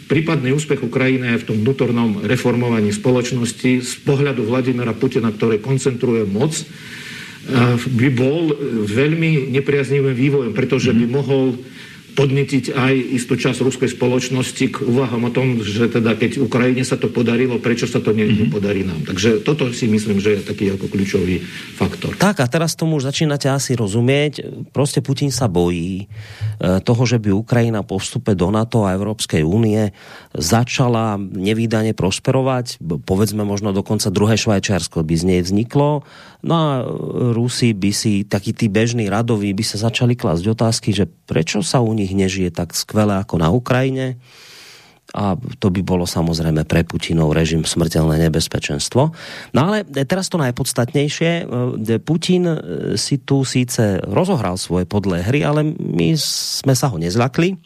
prípadný 0.07 0.55
úspech 0.55 0.79
Ukrajiny 0.87 1.35
v 1.43 1.47
tom 1.51 1.59
vnútornom 1.59 2.23
reformovaní 2.23 2.95
spoločnosti 2.95 3.83
z 3.83 3.93
pohľadu 4.07 4.47
Vladimira 4.47 4.95
Putina, 4.95 5.35
ktorý 5.35 5.59
koncentruje 5.59 6.23
moc, 6.23 6.55
by 7.99 8.09
bol 8.15 8.55
veľmi 8.87 9.51
nepriaznivým 9.51 10.15
vývojom, 10.15 10.53
pretože 10.55 10.95
by 10.95 11.07
mohol 11.11 11.59
podnetiť 12.13 12.77
aj 12.77 12.95
istú 13.17 13.35
časť 13.41 13.65
ruskej 13.65 13.91
spoločnosti 13.97 14.65
k 14.69 14.77
úvahom 14.85 15.29
o 15.29 15.31
tom, 15.33 15.61
že 15.65 15.89
teda 15.89 16.15
keď 16.15 16.45
Ukrajine 16.45 16.85
sa 16.85 17.01
to 17.01 17.09
podarilo, 17.09 17.57
prečo 17.59 17.89
sa 17.89 18.05
to 18.05 18.13
mm-hmm. 18.13 18.49
nepodarí 18.49 18.85
nám. 18.85 19.03
Takže 19.09 19.41
toto 19.41 19.69
si 19.73 19.89
myslím, 19.89 20.21
že 20.21 20.39
je 20.39 20.49
taký 20.49 20.73
ako 20.77 20.93
kľúčový 20.93 21.41
faktor. 21.77 22.15
Tak 22.21 22.45
a 22.45 22.47
teraz 22.47 22.77
tomu 22.77 23.01
už 23.01 23.09
začínate 23.09 23.49
asi 23.49 23.73
rozumieť. 23.73 24.45
Proste 24.71 25.01
Putin 25.01 25.33
sa 25.33 25.49
bojí 25.49 26.05
e, 26.05 26.07
toho, 26.85 27.03
že 27.09 27.17
by 27.17 27.33
Ukrajina 27.33 27.81
po 27.81 27.97
vstupe 27.97 28.37
do 28.37 28.53
NATO 28.53 28.85
a 28.85 28.95
Európskej 28.95 29.41
únie 29.41 29.91
začala 30.37 31.17
nevýdane 31.19 31.97
prosperovať. 31.97 32.81
Povedzme 33.09 33.43
možno 33.43 33.73
dokonca 33.73 34.13
druhé 34.13 34.37
Švajčiarsko 34.37 35.01
by 35.01 35.15
z 35.17 35.25
nej 35.25 35.41
vzniklo 35.41 36.05
No 36.43 36.55
a 36.59 36.69
Rusi 37.33 37.71
by 37.71 37.91
si, 37.95 38.27
takí 38.27 38.51
tí 38.51 38.67
bežní 38.67 39.07
radoví, 39.07 39.55
by 39.55 39.63
sa 39.63 39.79
začali 39.79 40.19
klásť 40.19 40.45
otázky, 40.51 40.91
že 40.91 41.07
prečo 41.07 41.63
sa 41.63 41.79
u 41.79 41.95
nich 41.95 42.11
nežije 42.11 42.51
tak 42.51 42.75
skvele 42.75 43.15
ako 43.23 43.39
na 43.39 43.49
Ukrajine? 43.55 44.19
a 45.13 45.37
to 45.61 45.69
by 45.69 45.85
bolo 45.85 46.09
samozrejme 46.09 46.65
pre 46.65 46.89
Putinov 46.89 47.37
režim 47.37 47.69
smrteľné 47.69 48.17
nebezpečenstvo. 48.29 49.13
No 49.53 49.59
ale 49.61 49.85
teraz 49.85 50.33
to 50.33 50.41
najpodstatnejšie. 50.41 51.45
Putin 52.01 52.49
si 52.97 53.21
tu 53.21 53.45
síce 53.45 54.01
rozohral 54.09 54.57
svoje 54.57 54.89
podlé 54.89 55.21
hry, 55.21 55.45
ale 55.45 55.69
my 55.77 56.17
sme 56.17 56.73
sa 56.73 56.89
ho 56.89 56.97
nezlakli. 56.97 57.61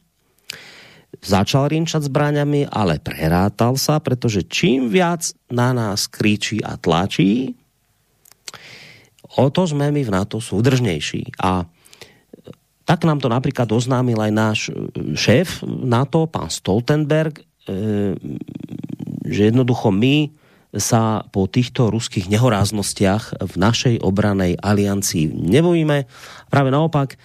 Začal 1.23 1.71
rinčať 1.71 2.11
zbraňami, 2.11 2.67
ale 2.69 2.99
prerátal 2.99 3.79
sa, 3.79 4.03
pretože 4.03 4.45
čím 4.51 4.91
viac 4.91 5.31
na 5.49 5.71
nás 5.71 6.11
kričí 6.11 6.61
a 6.61 6.75
tlačí, 6.77 7.55
o 9.37 9.47
to 9.53 9.63
sme 9.69 9.93
my 9.93 10.03
v 10.03 10.11
NATO 10.13 10.41
súdržnejší. 10.41 11.37
A 11.45 11.69
tak 12.87 13.03
nám 13.03 13.19
to 13.19 13.27
napríklad 13.27 13.67
oznámil 13.75 14.17
aj 14.23 14.33
náš 14.33 14.59
e, 14.71 14.73
šéf 15.19 15.67
NATO, 15.67 16.31
pán 16.31 16.49
Stoltenberg, 16.49 17.43
e, 17.43 17.43
že 19.27 19.51
jednoducho 19.51 19.91
my 19.91 20.31
sa 20.77 21.25
po 21.33 21.49
týchto 21.51 21.89
ruských 21.91 22.29
nehoráznostiach 22.31 23.43
v 23.43 23.55
našej 23.57 23.97
obranej 24.05 24.61
aliancii 24.61 25.33
nebojíme. 25.33 26.07
Práve 26.53 26.69
naopak, 26.71 27.17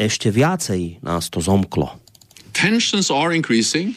ešte 0.00 0.32
viacej 0.32 1.02
nás 1.04 1.28
to 1.28 1.42
zomklo. 1.44 2.00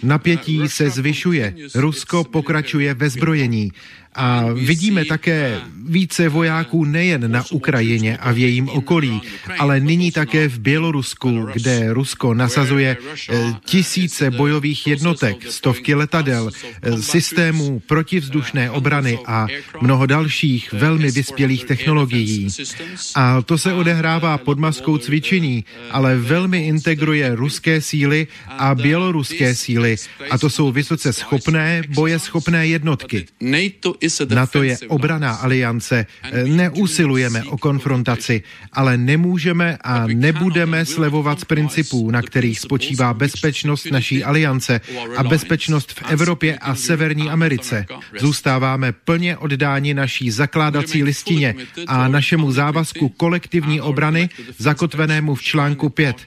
Napětí 0.04 0.62
se 0.68 0.90
zvyšuje. 0.90 1.46
Rusko 1.76 2.24
pokračuje 2.24 2.94
ve 2.94 3.10
zbrojení. 3.10 3.72
A 4.16 4.46
vidíme 4.54 5.06
také 5.06 5.62
více 5.88 6.30
vojáků 6.30 6.86
nejen 6.86 7.32
na 7.32 7.44
Ukrajině 7.52 8.18
a 8.18 8.32
v 8.32 8.38
jejím 8.38 8.70
okolí, 8.70 9.22
ale 9.60 9.80
nyní 9.80 10.12
také 10.12 10.48
v 10.48 10.60
Bělorusku, 10.60 11.48
kde 11.54 11.94
Rusko 11.94 12.34
nasazuje 12.34 12.98
eh, 13.30 13.54
tisíce 13.66 14.32
bojových 14.32 14.88
jednotek, 14.88 15.52
stovky 15.52 15.96
letadel, 15.96 16.50
eh, 16.82 17.02
systémů 17.02 17.82
protivzdušné 17.88 18.72
obrany 18.72 19.20
a 19.26 19.48
mnoho 19.82 20.06
dalších 20.06 20.74
velmi 20.74 21.12
vyspělých 21.12 21.66
technologií. 21.66 22.48
A 23.16 23.42
to 23.42 23.58
se 23.58 23.74
odehrává 23.74 24.38
pod 24.38 24.60
maskou 24.60 24.98
cvičení, 24.98 25.66
ale 25.92 26.18
velmi 26.18 26.68
integruje 26.68 27.36
ruské 27.36 27.82
síly 27.82 28.28
a 28.48 28.76
běloruské 28.76 29.56
síly. 29.56 29.96
A 30.30 30.38
to 30.38 30.50
jsou 30.50 30.72
vysoce 30.72 31.14
schopné, 31.14 31.82
bojeschopné 31.90 32.68
jednotky. 32.68 33.26
NATO 34.30 34.64
je 34.64 34.78
obraná 34.88 35.32
aliance. 35.32 36.06
Neusilujeme 36.46 37.44
o 37.44 37.58
konfrontaci, 37.58 38.44
ale 38.74 38.98
nemůžeme 38.98 39.78
a 39.84 40.08
nebudeme 40.08 40.86
slevovat 40.86 41.40
z 41.40 41.46
principů, 41.46 42.12
na 42.12 42.22
kterých 42.22 42.60
spočívá 42.60 43.14
bezpečnost 43.14 43.92
naší 43.92 44.24
aliance 44.24 44.82
a 45.18 45.24
bezpečnost 45.24 45.92
v 45.92 46.04
Evropě 46.10 46.58
a 46.58 46.76
Severní 46.76 47.30
Americe. 47.30 47.86
Zůstáváme 48.20 48.92
plně 48.92 49.38
oddáni 49.38 49.94
naší 49.94 50.32
zakládací 50.32 51.04
listině 51.04 51.56
a 51.88 52.08
našemu 52.08 52.52
závazku 52.52 53.10
kolektivní 53.10 53.82
obrany 53.82 54.30
zakotvenému 54.58 55.36
v 55.36 55.42
článku 55.42 55.90
5. 55.90 56.18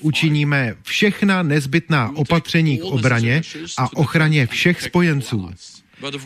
Učiníme 0.00 0.74
všechna 0.82 1.42
nezbytná 1.42 2.12
opatření 2.14 2.78
k 2.78 2.84
obraně 2.84 3.42
a 3.78 3.96
ochraně 3.96 4.46
všech 4.46 4.82
spojenců. 4.82 5.50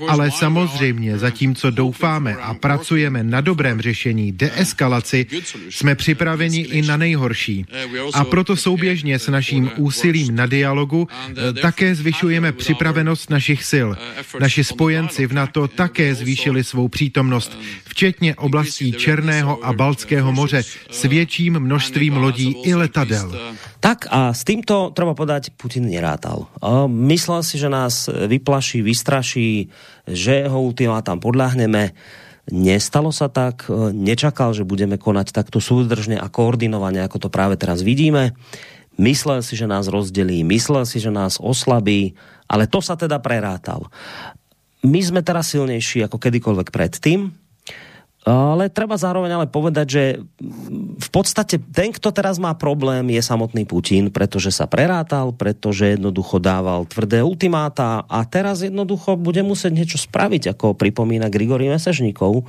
Ale 0.08 0.30
samozřejmě, 0.30 1.18
zatímco 1.18 1.70
doufáme 1.70 2.34
a 2.34 2.54
pracujeme 2.54 3.22
na 3.22 3.40
dobrém 3.40 3.80
řešení 3.80 4.32
deeskalaci, 4.32 5.26
jsme 5.70 5.94
připraveni 5.94 6.60
i 6.60 6.82
na 6.82 6.96
nejhorší. 6.96 7.66
A 8.14 8.24
proto 8.24 8.56
souběžně 8.56 9.18
s 9.18 9.28
naším 9.28 9.70
úsilím 9.76 10.36
na 10.36 10.46
dialogu 10.46 11.08
eh, 11.08 11.52
také 11.52 11.94
zvyšujeme 11.94 12.52
připravenost 12.52 13.30
našich 13.30 13.64
sil. 13.72 13.88
Naši 14.40 14.64
spojenci 14.64 15.26
v 15.26 15.32
NATO 15.32 15.68
také 15.68 16.14
zvýšili 16.14 16.64
svou 16.64 16.88
přítomnost, 16.88 17.58
včetně 17.84 18.34
oblastí 18.34 18.92
Černého 18.92 19.64
a 19.64 19.72
Balckého 19.72 20.32
moře 20.32 20.62
s 20.90 21.02
větším 21.04 21.60
množstvím 21.60 22.16
lodí 22.16 22.56
i 22.64 22.74
letadel. 22.74 23.56
Tak 23.80 24.12
a 24.12 24.36
s 24.36 24.44
týmto, 24.44 24.92
treba 24.92 25.16
povedať, 25.16 25.56
Putin 25.56 25.88
nerátal. 25.88 26.52
Myslel 26.86 27.40
si, 27.40 27.56
že 27.56 27.72
nás 27.72 28.12
vyplaší, 28.12 28.84
vystraší, 28.84 29.59
že 30.06 30.46
jeho 30.46 30.58
ultimátam 30.62 31.18
podľahneme. 31.18 31.92
Nestalo 32.50 33.10
sa 33.10 33.28
tak, 33.28 33.66
nečakal, 33.94 34.54
že 34.54 34.66
budeme 34.66 34.96
konať 34.96 35.34
takto 35.34 35.58
súdržne 35.58 36.16
a 36.18 36.30
koordinovane, 36.30 37.02
ako 37.02 37.26
to 37.26 37.28
práve 37.28 37.58
teraz 37.58 37.82
vidíme. 37.82 38.32
Myslel 39.00 39.40
si, 39.40 39.56
že 39.56 39.70
nás 39.70 39.88
rozdelí, 39.88 40.44
myslel 40.44 40.84
si, 40.84 41.00
že 41.00 41.08
nás 41.08 41.40
oslabí, 41.40 42.12
ale 42.50 42.68
to 42.68 42.84
sa 42.84 43.00
teda 43.00 43.16
prerátal. 43.22 43.88
My 44.84 45.00
sme 45.00 45.24
teraz 45.24 45.52
silnejší 45.52 46.04
ako 46.04 46.20
kedykoľvek 46.20 46.68
predtým, 46.68 47.32
ale 48.30 48.70
treba 48.70 48.94
zároveň 48.94 49.32
ale 49.34 49.46
povedať, 49.50 49.86
že 49.88 50.04
v 51.00 51.08
podstate 51.10 51.58
ten, 51.58 51.90
kto 51.90 52.14
teraz 52.14 52.38
má 52.38 52.54
problém, 52.54 53.02
je 53.10 53.22
samotný 53.24 53.66
Putin, 53.66 54.12
pretože 54.12 54.54
sa 54.54 54.70
prerátal, 54.70 55.34
pretože 55.34 55.96
jednoducho 55.96 56.38
dával 56.38 56.86
tvrdé 56.86 57.24
ultimáta 57.24 58.06
a 58.06 58.22
teraz 58.28 58.62
jednoducho 58.62 59.18
bude 59.18 59.42
musieť 59.42 59.72
niečo 59.72 59.98
spraviť, 59.98 60.54
ako 60.54 60.78
pripomína 60.78 61.32
Grigory 61.32 61.72
Mesežníkov, 61.72 62.44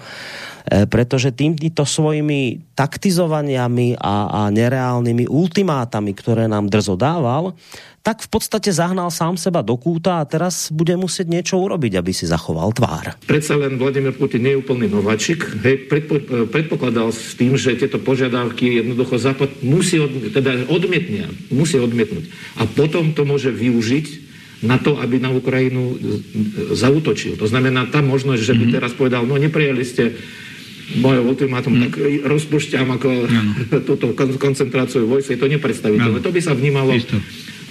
e, 0.69 0.85
pretože 0.85 1.33
týmto 1.33 1.87
svojimi 1.87 2.73
taktizovaniami 2.77 3.97
a, 3.97 4.15
a 4.27 4.41
nereálnymi 4.53 5.25
ultimátami, 5.31 6.11
ktoré 6.13 6.45
nám 6.45 6.69
drzo 6.69 6.99
dával, 6.99 7.57
tak 8.01 8.25
v 8.25 8.29
podstate 8.33 8.73
zahnal 8.73 9.13
sám 9.13 9.37
seba 9.37 9.61
do 9.61 9.77
kúta 9.77 10.21
a 10.21 10.25
teraz 10.25 10.73
bude 10.73 10.97
musieť 10.97 11.29
niečo 11.29 11.61
urobiť, 11.61 12.01
aby 12.01 12.09
si 12.09 12.25
zachoval 12.25 12.73
tvár. 12.73 13.13
Predsa 13.29 13.61
len 13.61 13.77
Vladimír 13.77 14.17
Putin 14.17 14.41
nie 14.41 14.57
je 14.57 14.61
úplný 14.65 14.89
nováčik. 14.89 15.45
Hej, 15.61 15.85
predpo, 15.85 16.17
predpokladal 16.49 17.13
s 17.13 17.37
tým, 17.37 17.53
že 17.53 17.77
tieto 17.77 18.01
požiadavky 18.01 18.81
jednoducho 18.81 19.21
Západ 19.21 19.61
musí 19.61 20.01
od, 20.01 20.33
teda 20.33 20.65
odmietnia, 20.73 21.29
musí 21.53 21.77
odmietnúť. 21.77 22.25
A 22.57 22.65
potom 22.65 23.13
to 23.13 23.21
môže 23.21 23.53
využiť 23.53 24.33
na 24.65 24.81
to, 24.81 24.97
aby 24.97 25.21
na 25.21 25.29
Ukrajinu 25.29 25.97
zautočil. 26.73 27.37
To 27.37 27.45
znamená, 27.45 27.85
tá 27.89 28.01
možnosť, 28.01 28.41
že 28.41 28.53
by 28.57 28.65
mm-hmm. 28.65 28.77
teraz 28.81 28.91
povedal, 28.97 29.29
no 29.29 29.37
neprijali 29.37 29.85
ste 29.85 30.17
moje 30.91 31.23
ultimátum, 31.23 31.71
mm. 31.71 31.81
tak 31.87 31.93
rozpušťam 32.27 32.87
ako 32.99 33.09
túto 33.87 34.11
koncentráciu 34.17 35.07
vojsk, 35.07 35.33
je 35.33 35.39
to 35.39 35.47
nepredstaviteľné. 35.47 36.19
To 36.19 36.33
by 36.33 36.41
sa 36.43 36.51
vnímalo 36.57 36.97
Isto 36.97 37.15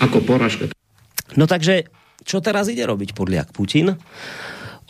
ako 0.01 0.19
poražka. 0.25 0.73
No 1.39 1.47
takže, 1.47 1.87
čo 2.27 2.43
teraz 2.43 2.67
ide 2.73 2.83
robiť 2.89 3.15
podliak 3.15 3.55
Putin? 3.55 3.95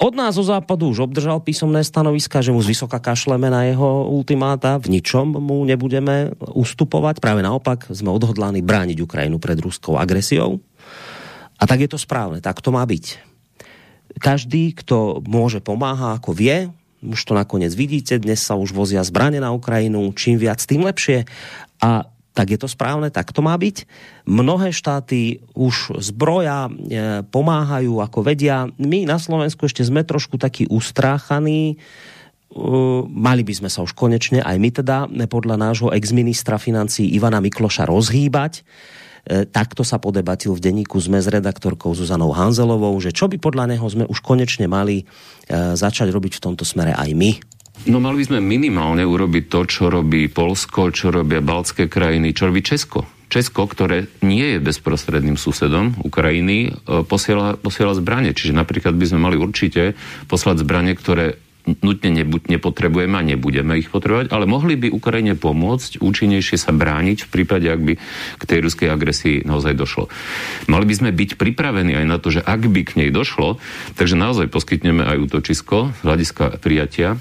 Od 0.01 0.17
nás 0.17 0.33
zo 0.33 0.41
západu 0.41 0.89
už 0.89 1.05
obdržal 1.05 1.45
písomné 1.45 1.85
stanoviska, 1.85 2.41
že 2.41 2.57
mu 2.57 2.65
z 2.65 2.73
vysoka 2.73 2.97
kašleme 2.97 3.53
na 3.53 3.69
jeho 3.69 4.09
ultimáta, 4.09 4.81
v 4.81 4.97
ničom 4.97 5.37
mu 5.37 5.61
nebudeme 5.69 6.33
ustupovať, 6.41 7.21
práve 7.21 7.45
naopak 7.45 7.85
sme 7.93 8.09
odhodláni 8.09 8.65
brániť 8.65 8.97
Ukrajinu 9.05 9.37
pred 9.37 9.61
ruskou 9.61 10.01
agresiou. 10.01 10.57
A 11.61 11.69
tak 11.69 11.85
je 11.85 11.93
to 11.93 12.01
správne, 12.01 12.41
tak 12.41 12.65
to 12.65 12.73
má 12.73 12.81
byť. 12.81 13.21
Každý, 14.17 14.73
kto 14.81 15.21
môže 15.29 15.61
pomáha, 15.61 16.17
ako 16.17 16.33
vie, 16.33 16.73
už 17.05 17.21
to 17.21 17.37
nakoniec 17.37 17.77
vidíte, 17.77 18.17
dnes 18.17 18.41
sa 18.41 18.57
už 18.57 18.73
vozia 18.73 19.05
zbrane 19.05 19.37
na 19.37 19.53
Ukrajinu, 19.53 20.17
čím 20.17 20.41
viac, 20.41 20.65
tým 20.65 20.81
lepšie. 20.89 21.29
A 21.85 22.09
tak 22.31 22.55
je 22.55 22.59
to 22.63 22.71
správne, 22.71 23.11
tak 23.11 23.35
to 23.35 23.43
má 23.43 23.59
byť. 23.59 23.85
Mnohé 24.25 24.71
štáty 24.71 25.43
už 25.59 25.99
zbroja 25.99 26.71
e, 26.71 26.71
pomáhajú, 27.27 27.99
ako 27.99 28.23
vedia. 28.23 28.71
My 28.79 29.03
na 29.03 29.19
Slovensku 29.19 29.67
ešte 29.67 29.83
sme 29.83 30.07
trošku 30.07 30.39
takí 30.39 30.67
ustráchaní, 30.71 31.79
Uh, 32.51 33.07
mali 33.07 33.47
by 33.47 33.63
sme 33.63 33.71
sa 33.71 33.87
už 33.87 33.95
konečne, 33.95 34.43
aj 34.43 34.59
my 34.59 34.75
teda, 34.75 35.07
podľa 35.31 35.55
nášho 35.55 35.95
exministra 35.95 36.59
financí 36.59 37.07
Ivana 37.15 37.39
Mikloša 37.39 37.87
rozhýbať. 37.87 38.67
takto 39.55 39.87
sa 39.87 40.03
podebatil 40.03 40.59
v 40.59 40.59
denníku 40.59 40.99
sme 40.99 41.23
s 41.23 41.31
redaktorkou 41.31 41.95
Zuzanou 41.95 42.35
Hanzelovou, 42.35 42.99
že 42.99 43.15
čo 43.15 43.31
by 43.31 43.39
podľa 43.39 43.71
neho 43.71 43.87
sme 43.87 44.03
už 44.03 44.19
konečne 44.27 44.67
mali 44.67 45.07
začať 45.53 46.11
robiť 46.11 46.41
v 46.41 46.43
tomto 46.43 46.67
smere 46.67 46.91
aj 46.91 47.11
my. 47.15 47.39
No 47.89 47.97
mali 47.97 48.21
by 48.21 48.25
sme 48.29 48.41
minimálne 48.45 49.09
urobiť 49.09 49.49
to, 49.49 49.65
čo 49.65 49.89
robí 49.89 50.29
Polsko, 50.29 50.93
čo 50.93 51.09
robia 51.09 51.41
baltské 51.41 51.89
krajiny, 51.89 52.37
čo 52.37 52.53
robí 52.53 52.61
Česko. 52.61 53.09
Česko, 53.33 53.65
ktoré 53.65 54.11
nie 54.21 54.59
je 54.59 54.59
bezprostredným 54.61 55.41
susedom 55.41 55.97
Ukrajiny, 56.05 56.77
posiela, 57.09 57.57
posiela 57.57 57.97
zbranie. 57.97 58.37
Čiže 58.37 58.53
napríklad 58.53 58.93
by 58.93 59.07
sme 59.07 59.25
mali 59.25 59.41
určite 59.41 59.97
poslať 60.29 60.61
zbranie, 60.61 60.93
ktoré 60.93 61.41
nutne 61.81 62.11
nepotrebujeme 62.27 63.17
a 63.17 63.25
nebudeme 63.25 63.79
ich 63.81 63.89
potrebovať, 63.89 64.33
ale 64.33 64.45
mohli 64.49 64.75
by 64.81 64.93
Ukrajine 64.93 65.37
pomôcť 65.37 66.01
účinnejšie 66.05 66.57
sa 66.61 66.73
brániť 66.73 67.29
v 67.29 67.33
prípade, 67.33 67.69
ak 67.69 67.81
by 67.81 67.95
k 68.41 68.43
tej 68.45 68.59
ruskej 68.65 68.89
agresii 68.91 69.47
naozaj 69.47 69.77
došlo. 69.77 70.09
Mali 70.69 70.85
by 70.85 70.95
sme 70.97 71.11
byť 71.13 71.37
pripravení 71.37 71.97
aj 71.97 72.07
na 72.09 72.17
to, 72.17 72.33
že 72.33 72.45
ak 72.45 72.65
by 72.65 72.81
k 72.85 72.97
nej 73.05 73.11
došlo, 73.13 73.61
takže 73.95 74.21
naozaj 74.21 74.53
poskytneme 74.53 75.05
aj 75.05 75.17
útočisko 75.31 75.97
z 75.97 76.01
hľadiska 76.03 76.61
prijatia 76.61 77.21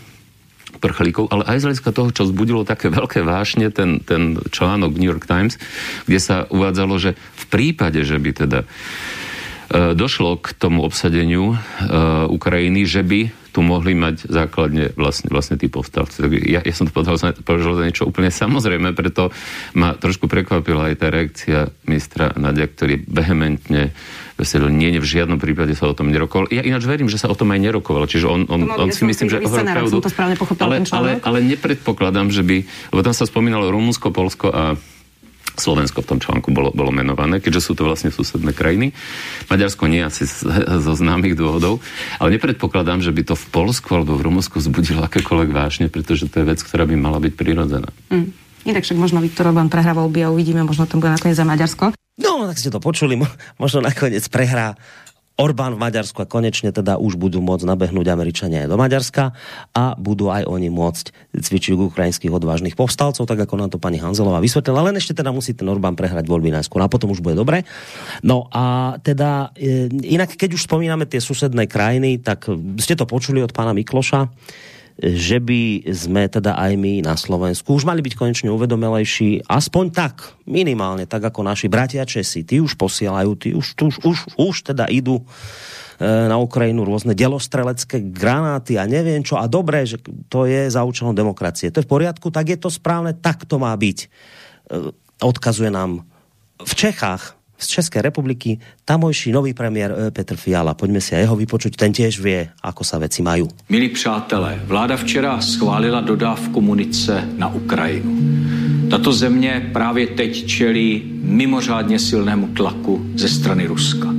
prchlíkov, 0.78 1.34
ale 1.34 1.50
aj 1.50 1.58
z 1.60 1.66
hľadiska 1.66 1.90
toho, 1.90 2.14
čo 2.14 2.30
zbudilo 2.30 2.62
také 2.62 2.94
veľké 2.94 3.26
vášne, 3.26 3.74
ten, 3.74 4.06
ten 4.06 4.38
článok 4.54 4.94
New 4.96 5.10
York 5.10 5.26
Times, 5.26 5.58
kde 6.06 6.20
sa 6.22 6.46
uvádzalo, 6.48 6.96
že 7.02 7.18
v 7.18 7.46
prípade, 7.50 8.06
že 8.06 8.22
by 8.22 8.32
teda 8.46 8.60
E, 9.70 9.94
došlo 9.94 10.42
k 10.42 10.58
tomu 10.58 10.82
obsadeniu 10.82 11.54
e, 11.54 11.58
Ukrajiny, 12.26 12.90
že 12.90 13.06
by 13.06 13.54
tu 13.54 13.62
mohli 13.62 13.94
mať 13.94 14.26
základne 14.26 14.98
vlastne, 14.98 15.30
vlastne 15.30 15.62
tí 15.62 15.70
povstalci. 15.70 16.26
Tak 16.26 16.32
ja, 16.42 16.62
ja 16.66 16.74
som 16.74 16.90
to 16.90 16.94
povedal 16.94 17.78
za 17.78 17.86
niečo 17.86 18.10
úplne 18.10 18.34
samozrejme, 18.34 18.98
preto 18.98 19.30
ma 19.78 19.94
trošku 19.94 20.26
prekvapila 20.26 20.90
aj 20.90 20.96
tá 20.98 21.08
reakcia 21.14 21.60
ministra 21.86 22.34
Nadia, 22.34 22.66
ktorý 22.66 23.06
vehementne 23.06 23.94
veselil, 24.40 24.72
nie, 24.72 24.96
nie, 24.96 25.04
v 25.04 25.10
žiadnom 25.20 25.36
prípade 25.36 25.76
sa 25.76 25.92
o 25.92 25.94
tom 25.94 26.08
nerokoval. 26.08 26.48
Ja 26.50 26.64
ináč 26.64 26.88
verím, 26.88 27.12
že 27.12 27.20
sa 27.20 27.28
o 27.28 27.36
tom 27.36 27.52
aj 27.52 27.60
nerokovalo, 27.60 28.08
čiže 28.08 28.26
on, 28.32 28.48
on, 28.48 28.72
on 28.72 28.90
si 28.96 29.04
myslím, 29.04 29.28
že 29.28 29.44
hovoril 29.44 29.68
pravdu. 29.68 30.00
Ale, 30.96 31.20
ale, 31.20 31.20
ale 31.20 31.38
nepredpokladám, 31.44 32.32
že 32.32 32.48
by, 32.48 32.58
lebo 32.96 33.02
tam 33.04 33.12
sa 33.12 33.28
spomínalo 33.28 33.68
Rumunsko, 33.68 34.16
Polsko 34.16 34.48
a 34.50 34.64
Slovensko 35.60 36.00
v 36.02 36.08
tom 36.16 36.20
článku 36.24 36.56
bolo, 36.56 36.72
bolo 36.72 36.90
menované, 36.90 37.44
keďže 37.44 37.62
sú 37.62 37.72
to 37.76 37.84
vlastne 37.84 38.10
susedné 38.16 38.56
krajiny. 38.56 38.96
Maďarsko 39.52 39.92
nie 39.92 40.00
asi 40.00 40.24
zo 40.24 40.94
známych 40.96 41.36
dôvodov, 41.36 41.84
ale 42.18 42.40
nepredpokladám, 42.40 43.04
že 43.04 43.12
by 43.12 43.22
to 43.28 43.36
v 43.36 43.46
Polsku 43.52 43.92
alebo 43.92 44.16
v 44.16 44.32
Rumunsku 44.32 44.56
zbudilo 44.64 45.04
akékoľvek 45.04 45.52
vážne, 45.52 45.86
pretože 45.92 46.32
to 46.32 46.42
je 46.42 46.50
vec, 46.56 46.64
ktorá 46.64 46.88
by 46.88 46.96
mala 46.96 47.20
byť 47.20 47.34
prirodzená. 47.36 47.92
Mm. 48.08 48.32
Inak 48.68 48.84
však 48.84 49.00
možno 49.00 49.24
Viktor 49.24 49.52
Orbán 49.52 49.72
prehrá 49.72 49.96
voľby 49.96 50.26
a 50.26 50.34
uvidíme, 50.34 50.66
možno 50.68 50.84
to 50.90 51.00
bude 51.00 51.12
nakoniec 51.12 51.38
za 51.38 51.48
Maďarsko. 51.48 51.96
No, 52.20 52.44
tak 52.52 52.60
ste 52.60 52.74
to 52.74 52.84
počuli, 52.84 53.16
možno 53.62 53.80
nakoniec 53.80 54.28
prehrá 54.28 54.76
Orbán 55.40 55.80
v 55.80 55.88
Maďarsku 55.88 56.20
a 56.20 56.28
konečne 56.28 56.76
teda 56.76 57.00
už 57.00 57.16
budú 57.16 57.40
môcť 57.40 57.64
nabehnúť 57.64 58.12
Američania 58.12 58.68
aj 58.68 58.76
do 58.76 58.76
Maďarska 58.76 59.32
a 59.72 59.96
budú 59.96 60.28
aj 60.28 60.44
oni 60.44 60.68
môcť 60.68 61.16
cvičiť 61.32 61.80
ukrajinských 61.80 62.28
odvážnych 62.28 62.76
povstalcov, 62.76 63.24
tak 63.24 63.40
ako 63.40 63.56
nám 63.56 63.72
to 63.72 63.80
pani 63.80 64.04
Hanzelová 64.04 64.44
vysvetlila. 64.44 64.92
Len 64.92 65.00
ešte 65.00 65.16
teda 65.16 65.32
musí 65.32 65.56
ten 65.56 65.64
Orbán 65.72 65.96
prehrať 65.96 66.28
voľby 66.28 66.52
najskôr 66.52 66.84
a 66.84 66.92
potom 66.92 67.16
už 67.16 67.24
bude 67.24 67.40
dobre. 67.40 67.64
No 68.20 68.52
a 68.52 69.00
teda 69.00 69.56
e, 69.56 69.88
inak, 70.12 70.36
keď 70.36 70.60
už 70.60 70.68
spomíname 70.68 71.08
tie 71.08 71.24
susedné 71.24 71.72
krajiny, 71.72 72.20
tak 72.20 72.52
ste 72.84 73.00
to 73.00 73.08
počuli 73.08 73.40
od 73.40 73.56
pána 73.56 73.72
Mikloša, 73.72 74.28
že 75.00 75.40
by 75.40 75.88
sme 75.96 76.28
teda 76.28 76.60
aj 76.60 76.76
my 76.76 77.00
na 77.08 77.16
Slovensku 77.16 77.72
už 77.72 77.88
mali 77.88 78.04
byť 78.04 78.20
konečne 78.20 78.52
uvedomelejší, 78.52 79.48
aspoň 79.48 79.86
tak, 79.96 80.36
minimálne, 80.44 81.08
tak 81.08 81.24
ako 81.24 81.48
naši 81.48 81.72
bratia 81.72 82.04
Česi, 82.04 82.44
tí 82.44 82.60
už 82.60 82.76
posielajú, 82.76 83.32
tí 83.40 83.50
už, 83.56 83.80
už, 83.80 83.96
už, 84.04 84.18
už 84.36 84.56
teda 84.68 84.92
idú 84.92 85.24
e, 85.24 85.26
na 86.04 86.36
Ukrajinu 86.36 86.84
rôzne 86.84 87.16
delostrelecké 87.16 88.12
granáty 88.12 88.76
a 88.76 88.84
neviem 88.84 89.24
čo. 89.24 89.40
A 89.40 89.48
dobré, 89.48 89.88
že 89.88 90.04
to 90.28 90.44
je 90.44 90.68
za 90.68 90.84
účelom 90.84 91.16
demokracie. 91.16 91.72
To 91.72 91.80
je 91.80 91.88
v 91.88 91.94
poriadku, 91.96 92.28
tak 92.28 92.52
je 92.52 92.60
to 92.60 92.68
správne, 92.68 93.16
tak 93.16 93.48
to 93.48 93.56
má 93.56 93.72
byť. 93.72 93.98
E, 94.04 94.08
odkazuje 95.24 95.72
nám 95.72 96.04
v 96.60 96.74
Čechách 96.76 97.39
z 97.60 97.68
České 97.68 98.02
republiky 98.02 98.60
tamojší 98.86 99.32
nový 99.32 99.54
premiér 99.54 99.92
eh, 99.92 100.12
Petr 100.12 100.36
Fiala. 100.36 100.74
Pojďme 100.74 101.02
si 101.02 101.16
jeho 101.16 101.36
vypočuť, 101.36 101.76
ten 101.76 101.92
těž 101.94 102.20
vie, 102.20 102.50
ako 102.64 102.84
sa 102.84 102.98
veci 102.98 103.20
majú. 103.22 103.52
Milí 103.70 103.90
přátelé, 103.92 104.64
vláda 104.64 104.98
včera 104.98 105.42
schválila 105.44 106.02
dodávku 106.02 106.62
munice 106.62 107.28
na 107.38 107.52
Ukrajinu. 107.52 108.16
Tato 108.90 109.14
země 109.14 109.70
právě 109.74 110.08
teď 110.08 110.48
čelí 110.48 111.04
mimořádně 111.22 112.00
silnému 112.00 112.48
tlaku 112.48 113.06
ze 113.16 113.30
strany 113.30 113.68
Ruska. 113.68 114.10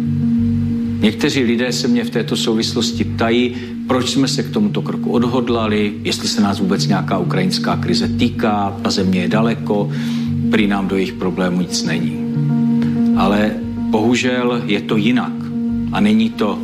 Někteří 1.00 1.42
lidé 1.44 1.72
se 1.72 1.88
mě 1.88 2.04
v 2.04 2.10
této 2.10 2.36
souvislosti 2.36 3.04
ptají, 3.04 3.56
proč 3.88 4.10
jsme 4.10 4.28
se 4.28 4.42
k 4.42 4.50
tomuto 4.50 4.82
kroku 4.82 5.12
odhodlali, 5.12 5.94
jestli 6.02 6.28
se 6.28 6.40
nás 6.40 6.60
vůbec 6.60 6.86
nějaká 6.86 7.18
ukrajinská 7.18 7.76
krize 7.76 8.08
týká, 8.08 8.76
ta 8.82 8.90
země 8.90 9.20
je 9.20 9.28
daleko, 9.28 9.90
prý 10.50 10.66
nám 10.66 10.88
do 10.88 10.96
jejich 10.96 11.12
problémů 11.12 11.60
nic 11.60 11.82
není. 11.82 12.19
Ale 13.20 13.50
bohužel 13.90 14.62
je 14.66 14.80
to 14.80 14.96
jinak 14.96 15.32
a 15.92 16.00
není 16.00 16.30
to 16.30 16.58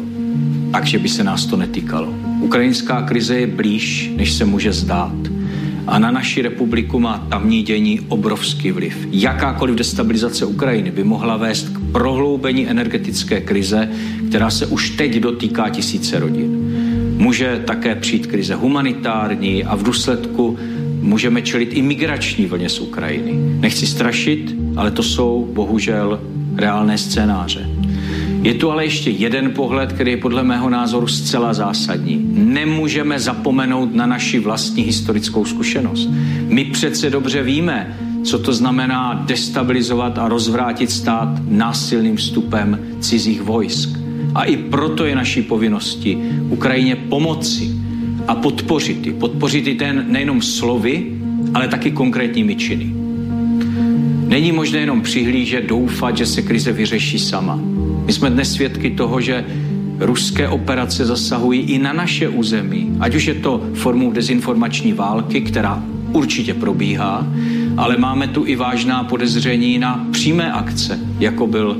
tak, 0.72 0.86
že 0.86 0.98
by 0.98 1.08
se 1.08 1.24
nás 1.24 1.46
to 1.46 1.56
netýkalo. 1.56 2.14
Ukrajinská 2.40 3.02
krize 3.02 3.36
je 3.36 3.46
blíž, 3.46 4.10
než 4.16 4.32
se 4.32 4.44
může 4.44 4.72
zdát. 4.72 5.16
A 5.86 5.98
na 5.98 6.10
naši 6.10 6.42
republiku 6.42 7.00
má 7.00 7.26
tamní 7.28 7.62
dění 7.62 8.00
obrovský 8.00 8.70
vliv. 8.70 9.08
Jakákoliv 9.10 9.76
destabilizace 9.76 10.46
Ukrajiny 10.46 10.90
by 10.90 11.04
mohla 11.04 11.36
vést 11.36 11.68
k 11.68 11.92
prohloubení 11.92 12.68
energetické 12.68 13.40
krize, 13.40 13.88
která 14.28 14.50
se 14.50 14.66
už 14.66 14.90
teď 14.90 15.16
dotýká 15.16 15.68
tisíce 15.68 16.18
rodin. 16.18 16.56
Může 17.16 17.62
také 17.66 17.94
přijít 17.94 18.26
krize 18.26 18.54
humanitární 18.54 19.64
a 19.64 19.76
v 19.76 19.82
důsledku 19.82 20.58
můžeme 21.00 21.42
čelit 21.42 21.68
i 21.72 21.82
migrační 21.82 22.46
vlně 22.46 22.68
z 22.68 22.80
Ukrajiny. 22.80 23.32
Nechci 23.60 23.86
strašit, 23.86 24.54
ale 24.76 24.90
to 24.90 25.02
jsou 25.02 25.48
bohužel 25.54 26.20
reálné 26.56 26.98
scénáře. 26.98 27.68
Je 28.42 28.54
tu 28.54 28.70
ale 28.70 28.84
ještě 28.84 29.10
jeden 29.10 29.50
pohled, 29.50 29.92
který 29.92 30.10
je 30.10 30.16
podle 30.16 30.42
mého 30.42 30.70
názoru 30.70 31.06
zcela 31.06 31.54
zásadní. 31.54 32.26
Nemůžeme 32.32 33.18
zapomenout 33.18 33.94
na 33.94 34.06
naši 34.06 34.38
vlastní 34.38 34.82
historickou 34.82 35.44
zkušenost. 35.44 36.08
My 36.48 36.64
přece 36.64 37.10
dobře 37.10 37.42
víme, 37.42 37.96
co 38.24 38.38
to 38.38 38.52
znamená 38.52 39.24
destabilizovat 39.26 40.18
a 40.18 40.28
rozvrátit 40.28 40.90
stát 40.90 41.28
násilným 41.48 42.16
vstupem 42.16 42.78
cizích 43.00 43.42
vojsk. 43.42 43.90
A 44.34 44.44
i 44.44 44.56
proto 44.56 45.04
je 45.04 45.16
naší 45.16 45.42
povinnosti 45.42 46.18
Ukrajině 46.48 46.96
pomoci 46.96 47.70
a 48.28 48.34
podpořit 48.34 49.06
ji. 49.06 49.12
Podpořit 49.12 49.66
ji 49.66 49.74
ten 49.74 50.04
nejenom 50.08 50.42
slovy, 50.42 51.12
ale 51.54 51.68
taky 51.68 51.90
konkrétními 51.90 52.56
činy. 52.56 52.95
Není 54.26 54.52
možné 54.52 54.78
jenom 54.78 55.00
přihlížet, 55.00 55.66
doufat, 55.66 56.16
že 56.16 56.26
se 56.26 56.42
krize 56.42 56.72
vyřeší 56.72 57.18
sama. 57.18 57.60
My 58.06 58.12
jsme 58.12 58.30
dnes 58.30 58.52
svědky 58.52 58.90
toho, 58.90 59.20
že 59.20 59.44
ruské 59.98 60.48
operace 60.48 61.06
zasahují 61.06 61.60
i 61.60 61.78
na 61.78 61.92
naše 61.92 62.28
území, 62.28 62.96
ať 63.00 63.14
už 63.14 63.26
je 63.26 63.34
to 63.34 63.62
formou 63.74 64.12
dezinformační 64.12 64.92
války, 64.92 65.40
která 65.40 65.82
určitě 66.12 66.54
probíhá, 66.54 67.26
ale 67.76 67.96
máme 67.96 68.28
tu 68.28 68.46
i 68.46 68.56
vážná 68.56 69.04
podezření 69.04 69.78
na 69.78 70.06
přímé 70.10 70.52
akce, 70.52 70.98
jako, 71.18 71.46
byl, 71.46 71.76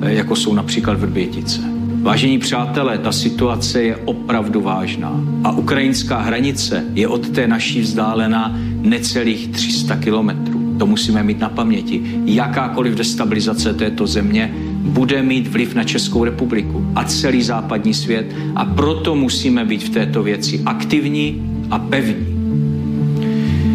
jako 0.00 0.36
jsou 0.36 0.54
například 0.54 1.00
Vrbětice. 1.00 1.60
Vážení 2.02 2.38
přátelé, 2.38 2.98
ta 2.98 3.12
situace 3.12 3.82
je 3.82 3.96
opravdu 3.96 4.60
vážná 4.60 5.20
a 5.44 5.50
ukrajinská 5.52 6.20
hranice 6.20 6.84
je 6.94 7.08
od 7.08 7.28
té 7.28 7.48
naší 7.48 7.80
vzdálená 7.80 8.58
necelých 8.80 9.48
300 9.48 9.96
kilometrů. 9.96 10.57
To 10.78 10.86
musíme 10.86 11.22
mít 11.22 11.38
na 11.38 11.48
paměti. 11.48 12.02
Jakákoliv 12.24 12.94
destabilizace 12.94 13.74
této 13.74 14.06
země 14.06 14.54
bude 14.82 15.22
mít 15.22 15.48
vliv 15.48 15.74
na 15.74 15.84
Českou 15.84 16.24
republiku 16.24 16.86
a 16.94 17.04
celý 17.04 17.42
západní 17.42 17.94
svět 17.94 18.26
a 18.54 18.64
proto 18.64 19.16
musíme 19.16 19.64
být 19.64 19.82
v 19.82 19.88
této 19.88 20.22
věci 20.22 20.62
aktivní 20.66 21.50
a 21.70 21.78
pevní. 21.78 22.38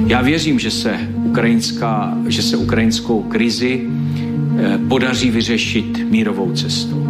Já 0.08 0.22
věřím, 0.22 0.60
že 0.60 0.72
se, 0.72 1.00
ukrajinská, 1.24 2.18
že 2.28 2.42
se 2.42 2.58
ukrajinskou 2.58 3.22
krizi 3.24 3.82
eh, 4.58 4.80
podaří 4.88 5.30
vyřešit 5.30 6.10
mírovou 6.10 6.52
cestou. 6.52 7.08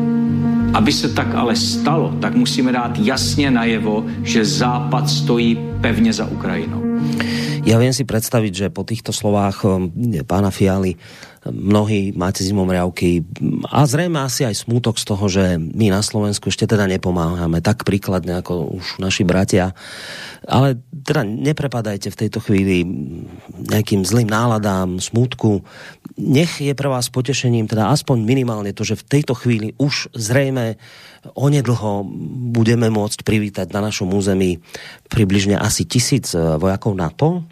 Aby 0.74 0.92
se 0.92 1.10
tak 1.10 1.36
ale 1.36 1.56
stalo, 1.56 2.18
tak 2.20 2.36
musíme 2.36 2.72
dát 2.72 3.00
jasně 3.00 3.52
najevo, 3.52 4.06
že 4.24 4.46
Západ 4.46 5.10
stojí 5.10 5.58
pevně 5.82 6.14
za 6.14 6.26
Ukrajinou. 6.26 6.83
Ja 7.64 7.80
viem 7.80 7.96
si 7.96 8.04
predstaviť, 8.04 8.54
že 8.54 8.76
po 8.76 8.84
týchto 8.84 9.16
slovách 9.16 9.64
um, 9.64 9.88
pána 10.28 10.52
Fialy 10.52 11.00
mnohí 11.48 12.16
máte 12.16 12.44
zimomriavky 12.44 13.24
a 13.68 13.84
zrejme 13.84 14.16
asi 14.20 14.48
aj 14.48 14.64
smútok 14.64 14.96
z 14.96 15.06
toho, 15.08 15.26
že 15.28 15.44
my 15.60 15.92
na 15.92 16.00
Slovensku 16.00 16.48
ešte 16.48 16.64
teda 16.64 16.88
nepomáhame 16.88 17.60
tak 17.60 17.84
príkladne 17.84 18.40
ako 18.40 18.80
už 18.80 19.04
naši 19.04 19.28
bratia. 19.28 19.76
Ale 20.48 20.80
teda 20.92 21.28
neprepadajte 21.28 22.12
v 22.12 22.20
tejto 22.20 22.40
chvíli 22.44 22.88
nejakým 23.72 24.08
zlým 24.08 24.28
náladám, 24.32 25.04
smútku. 25.04 25.68
Nech 26.16 26.64
je 26.64 26.72
pre 26.72 26.88
vás 26.88 27.12
potešením 27.12 27.68
teda 27.68 27.92
aspoň 27.92 28.24
minimálne 28.24 28.72
to, 28.72 28.88
že 28.88 29.00
v 29.00 29.08
tejto 29.20 29.36
chvíli 29.36 29.76
už 29.76 30.16
zrejme 30.16 30.80
onedlho 31.36 32.04
budeme 32.56 32.92
môcť 32.92 33.24
privítať 33.24 33.68
na 33.72 33.84
našom 33.84 34.12
území 34.12 34.60
približne 35.08 35.56
asi 35.56 35.88
tisíc 35.88 36.32
eh, 36.36 36.60
vojakov 36.60 36.96
NATO. 36.96 37.48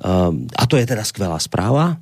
Eh, 0.00 0.32
a 0.56 0.62
to 0.64 0.74
je 0.80 0.84
teda 0.88 1.04
skvelá 1.04 1.36
správa 1.38 2.00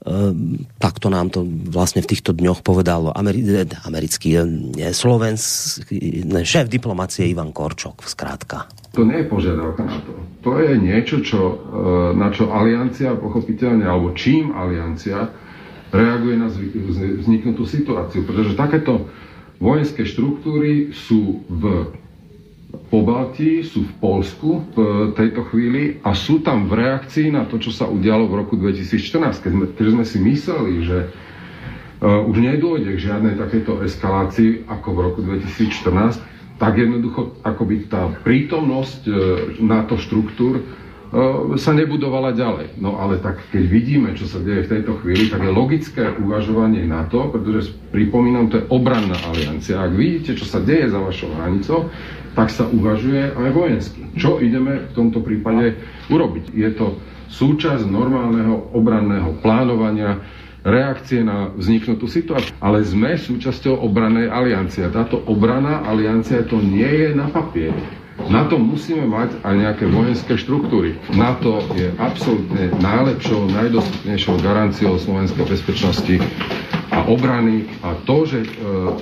Ehm, 0.00 0.64
takto 0.80 1.12
nám 1.12 1.28
to 1.28 1.44
vlastne 1.44 2.00
v 2.00 2.08
týchto 2.08 2.32
dňoch 2.32 2.64
povedal 2.64 3.12
eh, 3.12 3.68
americký, 3.84 4.28
eh, 4.32 4.96
slovenský 4.96 6.24
šéf 6.40 6.72
diplomacie 6.72 7.28
Ivan 7.28 7.52
Korčok, 7.52 8.08
zkrátka. 8.08 8.64
To 8.96 9.04
nie 9.04 9.20
je 9.20 9.26
požiadavka 9.28 9.84
na 9.84 10.00
to. 10.00 10.12
To 10.40 10.56
je 10.56 10.72
niečo, 10.80 11.20
čo, 11.20 11.40
eh, 11.52 12.16
na 12.16 12.32
čo 12.32 12.48
aliancia 12.48 13.12
pochopiteľne, 13.12 13.84
alebo 13.84 14.16
čím 14.16 14.56
aliancia 14.56 15.28
reaguje 15.92 16.36
na 16.40 16.48
vzniknutú 17.20 17.68
situáciu. 17.68 18.24
Pretože 18.24 18.56
takéto 18.56 19.04
vojenské 19.60 20.08
štruktúry 20.08 20.96
sú 20.96 21.44
v 21.44 21.92
po 22.70 23.06
Baltii, 23.06 23.62
sú 23.66 23.86
v 23.86 23.94
Polsku 24.02 24.50
v 24.74 25.14
tejto 25.14 25.46
chvíli 25.50 26.02
a 26.02 26.14
sú 26.14 26.42
tam 26.42 26.66
v 26.66 26.82
reakcii 26.82 27.30
na 27.34 27.46
to, 27.46 27.58
čo 27.58 27.70
sa 27.70 27.86
udialo 27.86 28.26
v 28.26 28.38
roku 28.42 28.54
2014, 28.58 29.42
keď 29.42 29.50
sme, 29.54 29.66
keď 29.74 29.86
sme 29.94 30.04
si 30.06 30.18
mysleli, 30.18 30.74
že 30.86 30.98
uh, 31.06 32.22
už 32.26 32.36
nedôjde 32.38 32.94
k 32.94 33.04
žiadnej 33.10 33.34
takéto 33.38 33.78
eskalácii 33.82 34.66
ako 34.70 34.88
v 34.90 34.98
roku 35.02 35.20
2014, 35.22 36.22
tak 36.58 36.72
jednoducho 36.76 37.38
akoby 37.46 37.86
tá 37.86 38.10
prítomnosť 38.26 39.00
uh, 39.06 39.14
NATO 39.62 39.94
štruktúr 39.98 40.62
sa 41.58 41.74
nebudovala 41.74 42.30
ďalej. 42.30 42.78
No 42.78 42.94
ale 43.02 43.18
tak 43.18 43.42
keď 43.50 43.66
vidíme, 43.66 44.14
čo 44.14 44.30
sa 44.30 44.38
deje 44.38 44.70
v 44.70 44.78
tejto 44.78 45.02
chvíli, 45.02 45.26
tak 45.26 45.42
je 45.42 45.50
logické 45.50 46.06
uvažovanie 46.06 46.86
na 46.86 47.02
to, 47.10 47.34
pretože 47.34 47.74
pripomínam, 47.90 48.46
to 48.46 48.62
je 48.62 48.70
obranná 48.70 49.18
aliancia. 49.26 49.82
Ak 49.82 49.90
vidíte, 49.90 50.38
čo 50.38 50.46
sa 50.46 50.62
deje 50.62 50.86
za 50.86 51.02
vašou 51.02 51.34
hranicou, 51.34 51.90
tak 52.34 52.48
sa 52.50 52.66
uvažuje 52.66 53.34
aj 53.34 53.50
vojensky. 53.50 54.00
Čo 54.14 54.38
ideme 54.38 54.90
v 54.90 54.92
tomto 54.94 55.20
prípade 55.22 55.78
urobiť? 56.08 56.54
Je 56.54 56.70
to 56.74 56.98
súčasť 57.30 57.86
normálneho 57.86 58.74
obranného 58.74 59.38
plánovania, 59.42 60.18
reakcie 60.60 61.24
na 61.24 61.54
vzniknutú 61.56 62.04
situáciu. 62.10 62.52
Ale 62.60 62.84
sme 62.84 63.16
súčasťou 63.16 63.80
obrannej 63.80 64.28
aliancie. 64.28 64.84
Táto 64.92 65.22
obranná 65.24 65.86
aliancia 65.86 66.44
to 66.44 66.60
nie 66.60 66.86
je 66.86 67.08
na 67.16 67.30
papieri. 67.32 67.99
Na 68.28 68.44
to 68.44 68.60
musíme 68.60 69.08
mať 69.08 69.40
aj 69.40 69.54
nejaké 69.56 69.84
vojenské 69.88 70.36
štruktúry. 70.36 71.00
NATO 71.16 71.64
je 71.72 71.88
absolútne 71.96 72.74
najlepšou, 72.82 73.48
najdostupnejšou 73.48 74.36
garanciou 74.44 75.00
slovenskej 75.00 75.46
bezpečnosti 75.48 76.16
a 76.90 77.06
obrany 77.06 77.70
a 77.86 77.94
to, 78.02 78.26
že 78.26 78.42
e, 78.42 78.48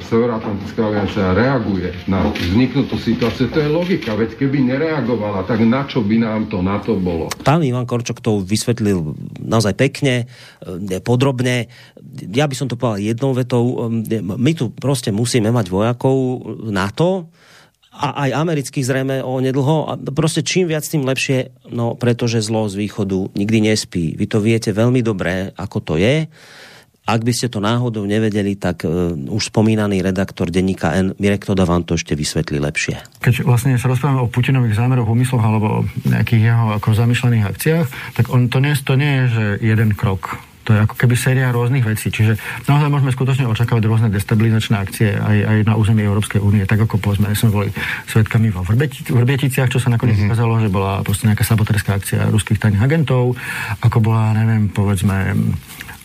Severoatlantická 0.04 0.81
aliancia 0.85 1.33
reaguje 1.33 1.96
na 2.04 2.20
vzniknutú 2.37 3.00
situáciu, 3.00 3.48
to 3.48 3.64
je 3.64 3.68
logika, 3.72 4.12
veď 4.12 4.37
keby 4.37 4.61
nereagovala, 4.61 5.48
tak 5.48 5.64
na 5.64 5.88
čo 5.88 6.04
by 6.04 6.20
nám 6.20 6.52
to 6.52 6.61
na 6.61 6.76
to 6.85 7.00
bolo? 7.00 7.33
Pán 7.40 7.64
Ivan 7.64 7.88
Korčok 7.88 8.20
to 8.20 8.44
vysvetlil 8.44 9.16
naozaj 9.40 9.72
pekne, 9.72 10.28
e, 10.61 11.00
podrobne. 11.00 11.72
Ja 12.28 12.44
by 12.44 12.54
som 12.54 12.68
to 12.68 12.76
povedal 12.76 13.00
jednou 13.00 13.33
vetou. 13.33 13.88
E, 13.88 14.20
my 14.20 14.52
tu 14.52 14.68
prostě 14.68 15.09
musíme 15.09 15.48
mať 15.48 15.72
vojakov 15.72 16.44
na 16.68 16.92
to, 16.92 17.33
a 17.98 18.30
aj 18.30 18.30
amerických 18.46 18.87
zrejme 18.87 19.26
o 19.26 19.42
nedlho. 19.42 19.90
A 19.90 19.98
prostě 20.14 20.42
čím 20.42 20.70
viac, 20.70 20.87
tým 20.87 21.02
lepšie, 21.02 21.50
no 21.74 21.98
pretože 21.98 22.42
zlo 22.46 22.70
z 22.70 22.87
východu 22.87 23.34
nikdy 23.34 23.61
nespí. 23.61 24.14
Vy 24.14 24.26
to 24.30 24.38
viete 24.38 24.70
veľmi 24.70 25.02
dobré, 25.02 25.50
ako 25.58 25.78
to 25.82 25.94
je. 25.98 26.30
Ak 27.08 27.24
by 27.24 27.32
ste 27.32 27.48
to 27.48 27.64
náhodou 27.64 28.04
nevedeli, 28.04 28.52
tak 28.52 28.84
uh, 28.84 29.16
už 29.16 29.48
spomínaný 29.48 30.04
redaktor 30.04 30.52
denníka 30.52 30.92
N, 30.92 31.16
Mirek 31.16 31.48
Toda 31.48 31.64
vám 31.64 31.80
to 31.88 31.96
ešte 31.96 32.12
vysvetlí 32.12 32.61
lepšie. 32.61 33.00
Keď 33.24 33.48
vlastne 33.48 33.80
sa 33.80 33.88
rozprávame 33.88 34.28
o 34.28 34.28
Putinových 34.28 34.76
zámeroch, 34.76 35.08
úmysloch 35.08 35.40
alebo 35.40 35.66
o 35.72 35.80
nejakých 36.04 36.52
jeho 36.52 36.76
ako 36.76 36.92
zamýšlených 36.92 37.48
akciách, 37.48 37.87
tak 38.12 38.28
on 38.28 38.52
to 38.52 38.61
nie, 38.61 38.76
to 38.76 38.92
nie 39.00 39.24
je, 39.24 39.26
že 39.32 39.44
jeden 39.72 39.96
krok 39.96 40.37
to 40.68 40.76
je 40.76 40.85
ako 40.85 41.00
keby 41.00 41.16
séria 41.16 41.48
rôznych 41.48 41.81
vecí. 41.81 42.12
Čiže 42.12 42.37
naozaj 42.68 42.92
môžeme 42.92 43.09
skutočne 43.09 43.48
očakávať 43.48 43.88
rôzne 43.88 44.12
destabilizačné 44.12 44.76
akcie 44.76 45.16
aj, 45.16 45.38
aj 45.48 45.59
na 45.64 45.81
území 45.81 46.04
Európskej 46.04 46.44
únie, 46.44 46.68
tak 46.68 46.85
ako 46.85 47.00
povedzme, 47.00 47.33
sme 47.33 47.48
boli 47.48 47.68
svetkami 48.04 48.52
vo 48.52 48.61
Vrbieticiach, 48.68 49.72
čo 49.72 49.81
sa 49.81 49.88
nakoniec 49.88 50.20
mm-hmm. 50.20 50.28
ukázalo, 50.28 50.61
že 50.61 50.68
bola 50.68 51.00
proste 51.00 51.24
nejaká 51.24 51.48
sabotérská 51.48 51.96
akcia 51.96 52.28
ruských 52.28 52.61
tajných 52.61 52.85
agentov, 52.85 53.33
ako 53.81 53.96
bola, 54.04 54.37
neviem, 54.37 54.68
povedzme, 54.68 55.33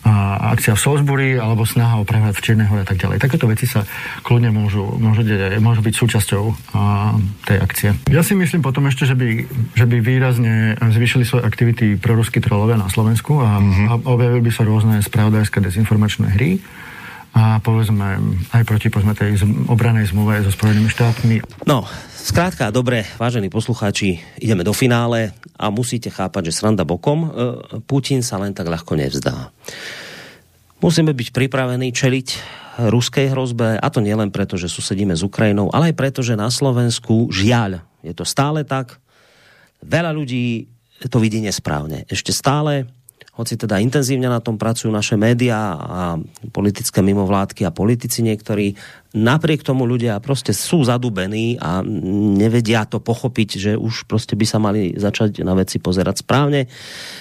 a 0.04 0.52
akcia 0.52 0.76
v 0.76 0.80
Salisbury 0.84 1.28
alebo 1.40 1.64
snaha 1.64 1.96
o 1.96 2.04
prehľad 2.04 2.36
v 2.36 2.44
Čiernej 2.44 2.68
hore 2.68 2.84
a 2.84 2.88
tak 2.88 3.00
ďalej. 3.00 3.24
Takéto 3.24 3.48
veci 3.48 3.64
sa 3.64 3.88
kľudne 4.20 4.52
môžu, 4.52 4.84
môžu, 5.00 5.24
deť, 5.24 5.56
môžu 5.64 5.80
byť 5.80 5.94
súčasťou 5.96 6.44
a, 6.76 7.16
tej 7.48 7.58
akcie. 7.58 7.90
Ja 8.12 8.20
si 8.20 8.36
myslím 8.36 8.60
potom 8.60 8.84
ešte, 8.84 9.08
že 9.08 9.16
by, 9.16 9.48
že 9.72 9.84
by 9.88 9.96
výrazne 10.04 10.76
zvýšili 10.76 11.24
svoje 11.24 11.48
aktivity 11.48 11.96
proruskí 11.96 12.44
trolovia 12.44 12.76
na 12.76 12.92
Slovensku 12.92 13.40
a, 13.40 13.58
mm-hmm. 13.58 13.86
a 13.88 13.92
objavili 14.12 14.44
by 14.44 14.52
sa 14.52 14.68
rôzne 14.68 15.00
spravodajské 15.00 15.64
dezinformačné 15.64 16.36
hry 16.36 16.60
a 17.34 17.58
povedzme 17.58 18.22
aj 18.54 18.62
proti 18.62 18.88
povedzme 18.88 19.18
tej 19.18 19.42
obranej 19.66 20.14
zmluve 20.14 20.46
so 20.46 20.54
Spojenými 20.54 20.88
štátmi. 20.88 21.36
No, 21.66 21.84
Skrátka, 22.24 22.72
dobre, 22.72 23.04
vážení 23.20 23.52
poslucháči, 23.52 24.16
ideme 24.40 24.64
do 24.64 24.72
finále 24.72 25.36
a 25.60 25.68
musíte 25.68 26.08
chápať, 26.08 26.48
že 26.48 26.56
sranda 26.56 26.80
bokom, 26.80 27.20
e, 27.20 27.28
Putin 27.84 28.24
sa 28.24 28.40
len 28.40 28.56
tak 28.56 28.64
ľahko 28.64 28.96
nevzdá. 28.96 29.52
Musíme 30.80 31.12
byť 31.12 31.36
pripravení 31.36 31.92
čeliť 31.92 32.28
ruskej 32.88 33.28
hrozbe, 33.28 33.76
a 33.76 33.86
to 33.92 34.00
nielen 34.00 34.32
preto, 34.32 34.56
že 34.56 34.72
susedíme 34.72 35.12
s 35.12 35.20
Ukrajinou, 35.20 35.68
ale 35.68 35.92
aj 35.92 36.00
preto, 36.00 36.24
že 36.24 36.32
na 36.32 36.48
Slovensku, 36.48 37.28
žiaľ, 37.28 37.84
je 38.00 38.16
to 38.16 38.24
stále 38.24 38.64
tak, 38.64 38.96
veľa 39.84 40.16
ľudí 40.16 40.64
to 41.04 41.20
vidí 41.20 41.44
nesprávne. 41.44 42.08
Ešte 42.08 42.32
stále 42.32 42.88
hoci 43.34 43.58
teda 43.58 43.82
intenzívne 43.82 44.30
na 44.30 44.38
tom 44.38 44.54
pracujú 44.54 44.94
naše 44.94 45.18
média 45.18 45.74
a 45.74 46.14
politické 46.54 47.02
mimovládky 47.02 47.66
a 47.66 47.74
politici 47.74 48.22
niektorí, 48.22 48.78
napriek 49.14 49.66
tomu 49.66 49.86
ľudia 49.86 50.22
prostě 50.22 50.54
sú 50.54 50.86
zadubení 50.86 51.58
a 51.58 51.82
nevedia 52.38 52.86
to 52.86 53.02
pochopiť, 53.02 53.48
že 53.58 53.72
už 53.74 54.06
prostě 54.06 54.38
by 54.38 54.46
sa 54.46 54.58
mali 54.58 54.94
začať 54.94 55.42
na 55.42 55.54
veci 55.54 55.82
pozerať 55.82 56.22
správne. 56.22 56.66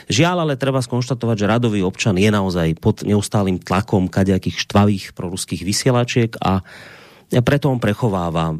Žiaľ, 0.09 0.37
ale 0.45 0.61
treba 0.61 0.81
skonštatovať, 0.85 1.35
že 1.37 1.49
radový 1.49 1.81
občan 1.81 2.17
je 2.17 2.29
naozaj 2.29 2.77
pod 2.77 3.01
neustálým 3.01 3.57
tlakom 3.57 4.05
kadejakých 4.05 4.69
štvavých 4.69 5.05
proruských 5.17 5.65
vysielačiek 5.65 6.37
a 6.41 6.61
preto 7.41 7.73
on 7.73 7.81
prechováva 7.81 8.53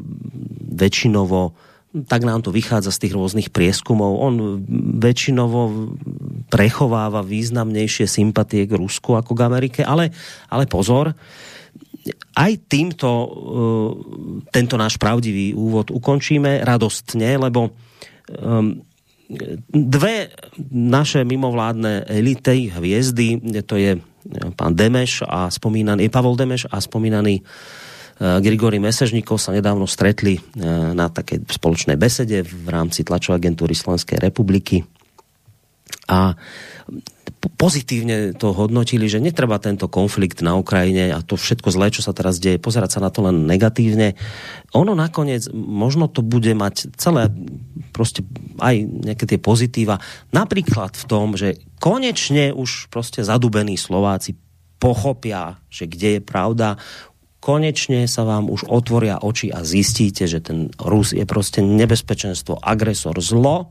väčšinovo 0.74 1.54
tak 1.94 2.26
nám 2.26 2.42
to 2.42 2.50
vychádza 2.50 2.90
z 2.90 3.06
tých 3.06 3.14
rôznych 3.14 3.48
prieskumov. 3.54 4.18
On 4.18 4.34
väčšinovo 4.98 5.94
prechováva 6.50 7.22
významnejšie 7.22 8.10
sympatie 8.10 8.66
k 8.66 8.74
Rusku 8.74 9.14
ako 9.14 9.38
k 9.38 9.44
Amerike, 9.46 9.80
ale, 9.86 10.10
ale 10.50 10.66
pozor, 10.66 11.14
aj 12.34 12.52
týmto 12.66 13.08
uh, 13.08 13.28
tento 14.50 14.74
náš 14.74 14.98
pravdivý 14.98 15.54
úvod 15.54 15.94
ukončíme 15.94 16.66
radostne, 16.66 17.38
lebo 17.38 17.70
dve 19.68 20.32
naše 20.70 21.24
mimovládne 21.24 22.08
elity, 22.08 22.72
hviezdy, 22.72 23.40
to 23.64 23.76
je 23.76 23.96
pán 24.56 24.72
Demeš 24.76 25.24
a 25.24 25.48
spomínaný, 25.52 26.08
Pavol 26.08 26.36
Demeš 26.36 26.68
a 26.68 26.80
spomínaný 26.80 27.44
Grigory 28.18 28.78
Mesežníkov 28.78 29.42
sa 29.42 29.50
nedávno 29.50 29.90
stretli 29.90 30.38
eh, 30.38 30.42
na 30.94 31.10
také 31.10 31.42
spoločnej 31.42 31.98
besede 31.98 32.46
v 32.46 32.66
rámci 32.70 33.02
tlačovej 33.02 33.42
agentúry 33.42 33.74
Slovenskej 33.74 34.22
republiky 34.22 34.86
a 36.04 36.36
pozitívne 37.56 38.36
to 38.36 38.52
hodnotili, 38.52 39.08
že 39.08 39.20
netreba 39.20 39.60
tento 39.60 39.88
konflikt 39.88 40.40
na 40.40 40.56
Ukrajine 40.56 41.12
a 41.12 41.20
to 41.24 41.36
všetko 41.36 41.68
zlé, 41.72 41.92
čo 41.92 42.04
sa 42.04 42.16
teraz 42.16 42.40
deje, 42.40 42.60
pozerať 42.60 42.96
sa 42.96 43.00
na 43.04 43.10
to 43.12 43.24
len 43.24 43.48
negatívne. 43.48 44.16
Ono 44.76 44.92
nakoniec, 44.96 45.48
možno 45.52 46.08
to 46.08 46.20
bude 46.20 46.52
mať 46.56 46.92
celé 46.96 47.28
prostě 47.92 48.24
aj 48.60 48.74
nejaké 49.06 49.24
tie 49.28 49.38
pozitíva. 49.38 50.00
Napríklad 50.32 50.96
v 50.96 51.04
tom, 51.04 51.36
že 51.36 51.60
konečne 51.80 52.52
už 52.52 52.90
prostě 52.90 53.24
zadubení 53.24 53.76
Slováci 53.76 54.34
pochopia, 54.78 55.56
že 55.70 55.86
kde 55.88 56.18
je 56.18 56.20
pravda, 56.20 56.76
konečne 57.44 58.08
sa 58.08 58.24
vám 58.24 58.48
už 58.48 58.64
otvoria 58.72 59.20
oči 59.20 59.52
a 59.52 59.60
zistíte, 59.60 60.24
že 60.24 60.40
ten 60.40 60.72
Rus 60.80 61.12
je 61.12 61.28
prostě 61.28 61.60
nebezpečenstvo, 61.60 62.56
agresor, 62.64 63.20
zlo 63.20 63.68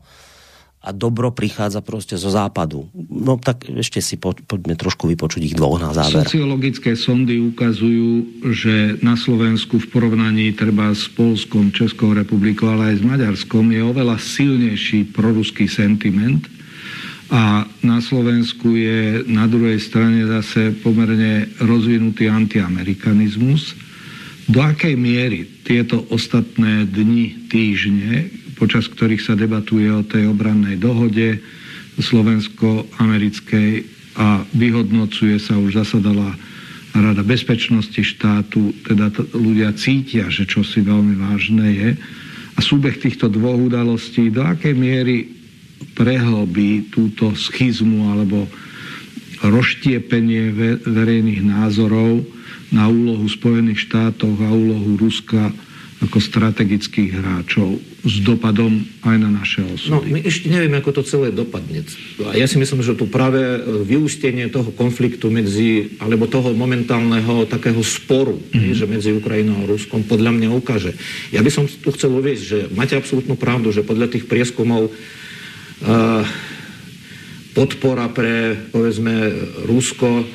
a 0.84 0.92
dobro 0.92 1.32
prichádza 1.32 1.80
prostě 1.80 2.16
zo 2.16 2.30
západu. 2.30 2.86
No 3.10 3.40
tak 3.40 3.64
ešte 3.72 4.04
si 4.04 4.20
po, 4.20 4.36
poďme 4.46 4.76
trošku 4.76 5.08
vypočuť 5.08 5.42
ich 5.42 5.56
dvoch 5.56 5.80
na 5.80 5.96
záver. 5.96 6.28
Sociologické 6.28 6.92
sondy 6.92 7.40
ukazujú, 7.40 8.44
že 8.52 9.00
na 9.00 9.16
Slovensku 9.16 9.80
v 9.80 9.86
porovnaní 9.88 10.52
treba 10.52 10.92
s 10.92 11.08
Polskom, 11.08 11.72
Českou 11.72 12.12
republikou, 12.12 12.68
ale 12.68 12.94
aj 12.94 12.96
s 13.00 13.02
Maďarskom 13.02 13.72
je 13.72 13.80
oveľa 13.80 14.20
silnejší 14.20 15.08
proruský 15.16 15.66
sentiment 15.72 16.53
a 17.32 17.64
na 17.80 17.98
Slovensku 18.04 18.76
je 18.76 19.24
na 19.28 19.48
druhej 19.48 19.80
strane 19.80 20.24
zase 20.28 20.76
pomerne 20.84 21.48
rozvinutý 21.62 22.28
antiamerikanizmus. 22.28 23.72
Do 24.44 24.60
akej 24.60 24.92
miery 24.96 25.48
tieto 25.64 26.04
ostatné 26.12 26.84
dni, 26.84 27.48
týždne 27.48 28.44
počas 28.54 28.86
ktorých 28.86 29.22
sa 29.22 29.34
debatuje 29.34 29.90
o 29.90 30.06
tej 30.06 30.30
obrannej 30.30 30.78
dohode 30.78 31.42
slovensko-americkej 31.98 33.70
a 34.14 34.46
vyhodnocuje 34.54 35.36
sa, 35.42 35.58
už 35.58 35.84
zasadala 35.84 36.32
Rada 36.94 37.26
bezpečnosti 37.26 37.98
štátu, 37.98 38.70
teda 38.86 39.10
ľudia 39.34 39.74
cítia, 39.74 40.30
že 40.30 40.46
čo 40.46 40.62
si 40.62 40.78
veľmi 40.78 41.18
vážne 41.18 41.66
je. 41.74 41.90
A 42.54 42.62
súbeh 42.62 42.94
týchto 43.02 43.26
dvoch 43.26 43.58
udalostí 43.58 44.30
do 44.30 44.46
akej 44.46 44.78
miery 44.78 45.33
prehlbí 45.92 46.88
túto 46.88 47.36
schizmu 47.36 48.16
alebo 48.16 48.48
rozštiepenie 49.44 50.56
verejných 50.88 51.44
názorov 51.44 52.24
na 52.72 52.88
úlohu 52.88 53.28
Spojených 53.28 53.84
štátov 53.84 54.32
a 54.40 54.48
úlohu 54.48 54.96
Ruska 54.96 55.52
ako 56.04 56.20
strategických 56.20 57.16
hráčov 57.16 57.80
s 58.04 58.20
dopadom 58.20 58.84
aj 59.08 59.16
na 59.16 59.30
naše 59.32 59.64
osudy. 59.64 59.92
No, 59.94 60.04
my 60.04 60.20
ešte 60.20 60.52
nevieme, 60.52 60.76
ako 60.76 61.00
to 61.00 61.02
celé 61.08 61.32
dopadne. 61.32 61.80
A 62.28 62.36
ja 62.36 62.44
si 62.44 62.60
myslím, 62.60 62.84
že 62.84 62.92
tu 62.92 63.08
práve 63.08 63.40
e, 63.40 63.58
vyústenie 63.88 64.52
toho 64.52 64.68
konfliktu 64.76 65.32
medzi, 65.32 65.96
alebo 65.96 66.28
toho 66.28 66.52
momentálneho 66.52 67.48
takého 67.48 67.80
sporu, 67.80 68.36
mm. 68.36 68.76
že 68.76 68.84
medzi 68.84 69.16
Ukrajinou 69.16 69.64
a 69.64 69.70
Ruskom, 69.70 70.04
podľa 70.04 70.36
mňa 70.36 70.48
ukáže. 70.52 70.92
Ja 71.32 71.40
by 71.40 71.48
som 71.48 71.64
tu 71.64 71.88
chcel 71.96 72.12
uvieť, 72.12 72.38
že 72.38 72.58
máte 72.76 72.92
absolútnu 72.92 73.40
pravdu, 73.40 73.72
že 73.72 73.86
podľa 73.86 74.12
tých 74.12 74.28
prieskumov 74.28 74.92
podpora 77.54 78.06
pre, 78.10 78.58
povedzme, 78.74 79.32
Rusko 79.64 80.26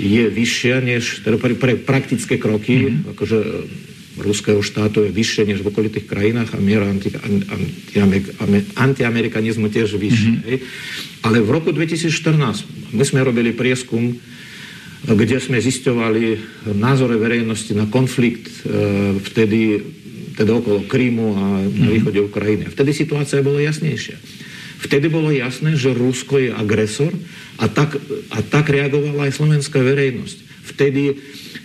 je 0.00 0.24
vyššia 0.30 0.80
než 0.80 1.26
teda 1.26 1.36
pre, 1.36 1.52
pre 1.58 1.76
praktické 1.76 2.40
kroky, 2.40 2.88
mm. 2.88 3.12
akože 3.12 3.38
ruského 4.20 4.60
štátu 4.60 5.06
je 5.06 5.10
vyššie 5.14 5.42
než 5.48 5.58
v 5.64 5.70
okolitých 5.70 6.06
krajinách 6.06 6.52
a 6.54 6.58
miera 6.60 6.86
anti, 6.86 7.08
anti, 7.14 8.20
antiamerikanizmu 8.76 9.72
tiež 9.72 9.96
vyššie. 9.96 10.34
Mm-hmm. 10.44 11.24
Ale 11.24 11.40
v 11.40 11.50
roku 11.50 11.72
2014 11.72 12.92
my 12.92 13.04
sme 13.06 13.20
robili 13.24 13.54
prieskum, 13.56 14.18
kde 15.06 15.40
sme 15.40 15.62
zisťovali 15.62 16.24
názory 16.76 17.16
verejnosti 17.16 17.72
na 17.72 17.88
konflikt 17.88 18.52
e, 18.66 19.16
vtedy, 19.16 19.80
teda 20.36 20.60
okolo 20.60 20.84
Krymu 20.84 21.28
a 21.32 21.44
na 21.64 21.70
mm-hmm. 21.70 21.92
východe 21.96 22.20
Ukrajiny. 22.20 22.64
Vtedy 22.68 22.92
situácia 22.92 23.40
bola 23.40 23.64
jasnejšia. 23.64 24.16
Vtedy 24.80 25.12
bolo 25.12 25.28
jasné, 25.28 25.76
že 25.76 25.92
Rusko 25.92 26.40
je 26.40 26.50
agresor 26.50 27.12
a 27.60 27.68
tak, 27.68 28.00
a 28.32 28.38
tak 28.40 28.72
reagovala 28.72 29.28
aj 29.28 29.36
slovenská 29.36 29.76
verejnosť. 29.76 30.38
Vtedy 30.72 31.02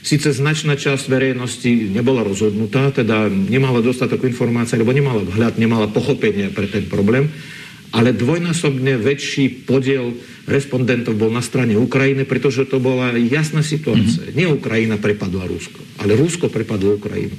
Sice 0.06 0.30
značná 0.30 0.78
časť 0.78 1.10
verejnosti 1.10 1.90
nebola 1.90 2.22
rozhodnutá, 2.22 2.94
teda 2.94 3.26
nemala 3.26 3.82
dostatok 3.82 4.30
informácií, 4.30 4.78
alebo 4.78 4.94
nemala 4.94 5.26
vhľad, 5.26 5.58
nemala 5.58 5.90
pochopenie 5.90 6.54
pre 6.54 6.70
ten 6.70 6.86
problém, 6.86 7.34
ale 7.90 8.14
dvojnásobne 8.14 9.02
väčší 9.02 9.66
podiel 9.66 10.14
respondentov 10.46 11.18
bol 11.18 11.34
na 11.34 11.42
strane 11.42 11.74
Ukrajiny, 11.74 12.22
pretože 12.30 12.70
to 12.70 12.78
bola 12.78 13.18
jasná 13.18 13.66
situácia. 13.66 14.22
Mm-hmm. 14.30 14.38
Nie 14.38 14.46
Ukrajina 14.46 15.02
prepadla 15.02 15.50
Rusko, 15.50 15.82
ale 16.06 16.14
Rusko 16.14 16.54
prepadlo 16.54 17.02
Ukrajinu. 17.02 17.34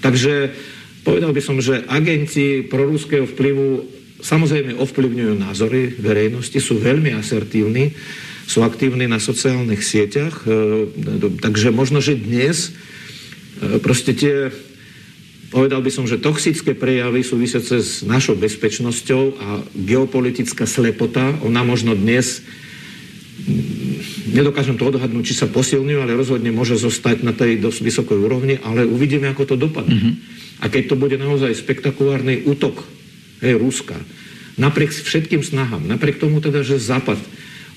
Takže 0.00 0.56
povedal 1.04 1.36
by 1.36 1.42
som, 1.44 1.60
že 1.60 1.84
agenti 1.84 2.64
proruského 2.64 3.28
vplyvu 3.28 3.99
samozrejme 4.20 4.76
ovplyvňujú 4.76 5.34
názory 5.40 5.96
verejnosti, 5.96 6.56
sú 6.60 6.78
veľmi 6.78 7.16
asertívni, 7.16 7.92
sú 8.50 8.66
aktívni 8.66 9.06
na 9.06 9.22
sociálnych 9.22 9.78
sieťach, 9.78 10.42
e, 10.42 11.38
takže 11.38 11.70
možno, 11.70 12.02
že 12.02 12.18
dnes 12.18 12.74
e, 13.62 13.78
proste 13.78 14.10
tie, 14.10 14.50
povedal 15.54 15.78
by 15.82 15.90
som, 15.94 16.10
že 16.10 16.18
toxické 16.18 16.74
prejavy 16.74 17.22
súvisiace 17.22 17.78
s 17.78 18.02
našou 18.02 18.34
bezpečnosťou 18.34 19.22
a 19.38 19.48
geopolitická 19.74 20.66
slepota, 20.66 21.38
ona 21.46 21.62
možno 21.62 21.94
dnes 21.94 22.42
mm, 23.46 24.34
nedokážem 24.34 24.74
to 24.74 24.90
odhadnúť, 24.90 25.30
či 25.30 25.38
sa 25.38 25.46
posilňujú, 25.46 25.98
ale 26.02 26.18
rozhodne 26.18 26.50
môže 26.50 26.74
zostať 26.74 27.22
na 27.22 27.30
tej 27.30 27.62
dosť 27.62 27.80
vysokej 27.86 28.18
úrovni, 28.18 28.54
ale 28.58 28.82
uvidíme, 28.82 29.30
ako 29.30 29.54
to 29.54 29.56
dopadne. 29.58 29.94
Mm-hmm. 29.94 30.14
A 30.60 30.68
keď 30.68 30.92
to 30.92 30.96
bude 30.98 31.16
naozaj 31.16 31.56
spektakulárny 31.56 32.44
útok 32.44 32.99
hej, 33.40 33.56
Ruska, 33.56 33.96
napriek 34.60 34.92
všetkým 34.92 35.40
snahám, 35.40 35.84
napriek 35.88 36.20
tomu 36.20 36.40
teda, 36.44 36.60
že 36.60 36.80
Západ 36.80 37.18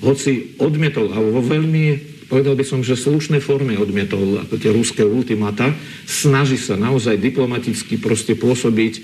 hoci 0.04 0.60
odmietol, 0.60 1.16
alebo 1.16 1.40
vo 1.40 1.44
veľmi, 1.48 1.84
povedal 2.28 2.60
by 2.60 2.66
som, 2.68 2.84
že 2.84 3.00
slušnej 3.00 3.40
forme 3.40 3.80
odmietol 3.80 4.44
ako 4.44 4.60
tie 4.60 4.72
ruské 4.76 5.02
ultimata, 5.08 5.72
snaží 6.04 6.60
sa 6.60 6.76
naozaj 6.76 7.16
diplomaticky 7.24 7.96
proste 7.98 8.36
pôsobiť, 8.36 9.00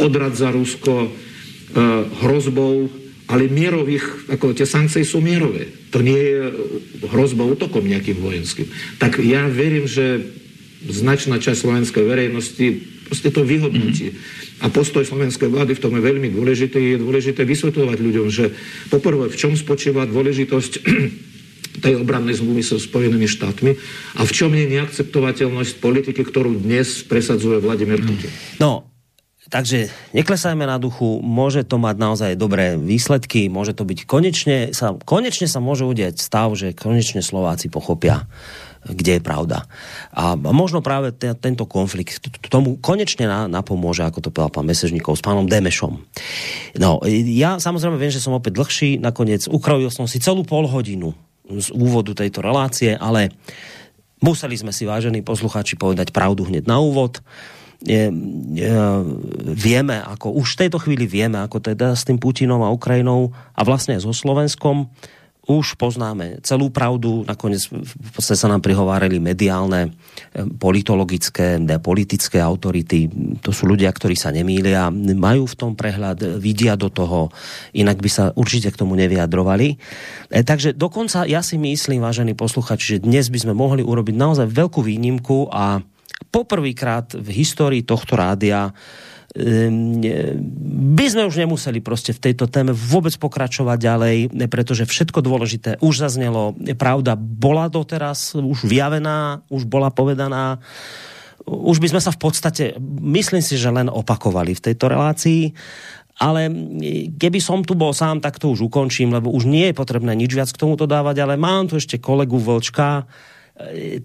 odrad 0.00 0.32
za 0.32 0.48
Rusko 0.48 0.94
e, 1.04 1.08
hrozbou, 2.24 2.88
ale 3.28 3.52
mierových, 3.52 4.32
ako 4.32 4.56
tie 4.56 4.64
sankcie 4.64 5.04
sú 5.04 5.20
mierové. 5.20 5.68
To 5.92 6.00
nie 6.00 6.16
je 6.16 6.48
hrozba 7.12 7.44
útokom 7.44 7.84
nejakým 7.84 8.24
vojenským. 8.24 8.64
Tak 8.96 9.20
ja 9.20 9.44
verím, 9.52 9.84
že 9.84 10.24
značná 10.88 11.36
časť 11.36 11.60
slovenskej 11.60 12.04
verejnosti 12.08 12.66
proste 13.04 13.28
to 13.28 13.44
vyhodnotí. 13.44 14.14
Mm-hmm. 14.14 14.47
A 14.58 14.66
postoj 14.74 15.06
slovenskej 15.06 15.46
vlády 15.46 15.78
v 15.78 15.82
tom 15.82 15.94
je 15.94 16.02
veľmi 16.02 16.28
dôležitý. 16.34 16.98
Je 16.98 17.02
dôležité 17.02 17.46
vysvetľovať 17.46 17.98
ľuďom, 18.02 18.26
že 18.26 18.50
poprvé, 18.90 19.30
v 19.30 19.36
čom 19.38 19.54
spočíva 19.54 20.08
dôležitosť 20.10 20.72
tej 21.84 21.94
obrannej 22.02 22.42
zmluvy 22.42 22.62
so 22.66 22.76
Spojenými 22.76 23.30
štátmi 23.30 23.78
a 24.18 24.20
v 24.26 24.32
čom 24.34 24.50
je 24.50 24.66
neakceptovateľnosť 24.78 25.78
politiky, 25.78 26.26
ktorú 26.26 26.58
dnes 26.58 27.06
presadzuje 27.06 27.62
Vladimír 27.62 28.02
Putin. 28.02 28.30
No, 28.58 28.88
Takže 29.48 29.88
neklesajme 30.12 30.68
na 30.68 30.76
duchu, 30.76 31.24
môže 31.24 31.64
to 31.64 31.80
mať 31.80 31.96
naozaj 31.96 32.30
dobré 32.36 32.76
výsledky, 32.76 33.48
môže 33.48 33.72
to 33.72 33.88
byť 33.88 34.04
konečne 34.04 34.76
sa, 34.76 34.92
konečne 35.08 35.48
sa 35.48 35.56
môže 35.56 35.88
udiať 35.88 36.20
stav, 36.20 36.52
že 36.52 36.76
konečne 36.76 37.24
Slováci 37.24 37.72
pochopia, 37.72 38.28
kde 38.86 39.18
je 39.18 39.22
pravda. 39.22 39.66
A 40.14 40.38
možno 40.38 40.84
práve 40.84 41.10
tento 41.16 41.66
konflikt 41.66 42.22
tomu 42.46 42.78
konečne 42.78 43.26
napomôže, 43.50 44.06
ako 44.06 44.18
to 44.22 44.30
povedal 44.30 44.54
pán 44.54 44.66
Mesežníkov, 44.68 45.18
s 45.18 45.24
pánom 45.24 45.50
Demešom. 45.50 45.98
No, 46.78 47.02
ja 47.08 47.58
samozrejme 47.58 47.98
viem, 47.98 48.14
že 48.14 48.22
som 48.22 48.36
opäť 48.36 48.58
dlhší, 48.58 49.02
nakoniec 49.02 49.50
ukrojil 49.50 49.90
som 49.90 50.06
si 50.06 50.22
celú 50.22 50.46
pol 50.46 50.64
hodinu 50.70 51.12
z 51.48 51.72
úvodu 51.72 52.12
tejto 52.12 52.44
relácie, 52.44 52.92
ale 52.94 53.32
museli 54.20 54.54
sme 54.54 54.70
si, 54.70 54.84
vážení 54.84 55.24
posluchači, 55.24 55.80
povedať 55.80 56.12
pravdu 56.12 56.44
hneď 56.44 56.68
na 56.68 56.78
úvod. 56.78 57.24
Je, 57.78 58.10
je, 58.58 58.74
vieme, 59.54 60.02
ako 60.02 60.34
už 60.34 60.58
v 60.58 60.60
tejto 60.66 60.82
chvíli 60.82 61.06
vieme, 61.06 61.38
ako 61.38 61.62
teda 61.62 61.94
s 61.94 62.02
tým 62.02 62.18
Putinom 62.18 62.58
a 62.66 62.74
Ukrajinou 62.74 63.30
a 63.54 63.60
vlastne 63.62 63.94
so 64.02 64.10
Slovenskom 64.10 64.90
už 65.48 65.80
poznáme 65.80 66.44
celú 66.44 66.68
pravdu, 66.68 67.24
nakoniec 67.24 67.72
v 67.72 68.10
podstate 68.12 68.36
sa 68.36 68.52
nám 68.52 68.60
prihovárali 68.60 69.16
mediálne, 69.16 69.88
eh, 69.88 70.44
politologické, 70.44 71.56
politické 71.80 72.36
autority. 72.38 73.08
To 73.40 73.48
sú 73.48 73.64
ľudia, 73.64 73.88
ktorí 73.88 74.12
sa 74.12 74.28
nemýlia, 74.28 74.92
majú 74.92 75.48
v 75.48 75.58
tom 75.58 75.72
prehľad, 75.72 76.38
vidia 76.38 76.76
do 76.76 76.92
toho, 76.92 77.32
inak 77.72 77.98
by 78.04 78.10
sa 78.12 78.24
určite 78.36 78.68
k 78.68 78.80
tomu 78.84 78.92
nevyjadrovali. 79.00 79.80
E, 80.28 80.44
takže 80.44 80.76
dokonca 80.76 81.24
ja 81.24 81.40
si 81.40 81.56
myslím, 81.56 82.04
vážení 82.04 82.36
posluchači, 82.36 83.00
že 83.00 83.04
dnes 83.04 83.32
by 83.32 83.48
sme 83.48 83.54
mohli 83.56 83.80
urobiť 83.80 84.14
naozaj 84.14 84.46
veľkú 84.52 84.84
výnimku 84.84 85.48
a 85.48 85.80
poprvýkrát 86.28 87.16
v 87.16 87.28
histórii 87.32 87.82
tohto 87.86 88.18
rádia 88.18 88.74
by 89.36 91.06
sme 91.10 91.28
už 91.28 91.36
nemuseli 91.36 91.80
prostě 91.84 92.12
v 92.12 92.18
tejto 92.18 92.46
téme 92.46 92.72
vůbec 92.72 93.16
pokračovat 93.16 93.76
ďalej, 93.76 94.32
pretože 94.48 94.88
všetko 94.88 95.20
dôležité 95.20 95.76
už 95.84 96.00
zaznelo. 96.00 96.56
Pravda 96.80 97.12
bola 97.14 97.68
doteraz 97.68 98.34
už 98.34 98.64
vyjavená, 98.64 99.44
už 99.52 99.68
bola 99.68 99.92
povedaná. 99.92 100.58
Už 101.44 101.76
by 101.76 101.92
sme 101.92 102.00
sa 102.00 102.08
v 102.08 102.20
podstate, 102.24 102.64
myslím 103.04 103.44
si, 103.44 103.60
že 103.60 103.68
len 103.68 103.92
opakovali 103.92 104.56
v 104.56 104.64
tejto 104.72 104.88
relácii. 104.88 105.52
Ale 106.18 106.50
keby 107.14 107.38
som 107.38 107.62
tu 107.62 107.78
bol 107.78 107.94
sám, 107.94 108.18
tak 108.18 108.42
to 108.42 108.50
už 108.50 108.66
ukončím, 108.66 109.14
lebo 109.14 109.30
už 109.30 109.46
nie 109.46 109.70
je 109.70 109.78
potrebné 109.78 110.18
nič 110.18 110.34
viac 110.34 110.50
k 110.50 110.60
tomuto 110.60 110.88
dávať, 110.88 111.22
ale 111.22 111.38
mám 111.38 111.70
tu 111.70 111.78
ešte 111.78 112.02
kolegu 112.02 112.40
Vlčka, 112.40 113.06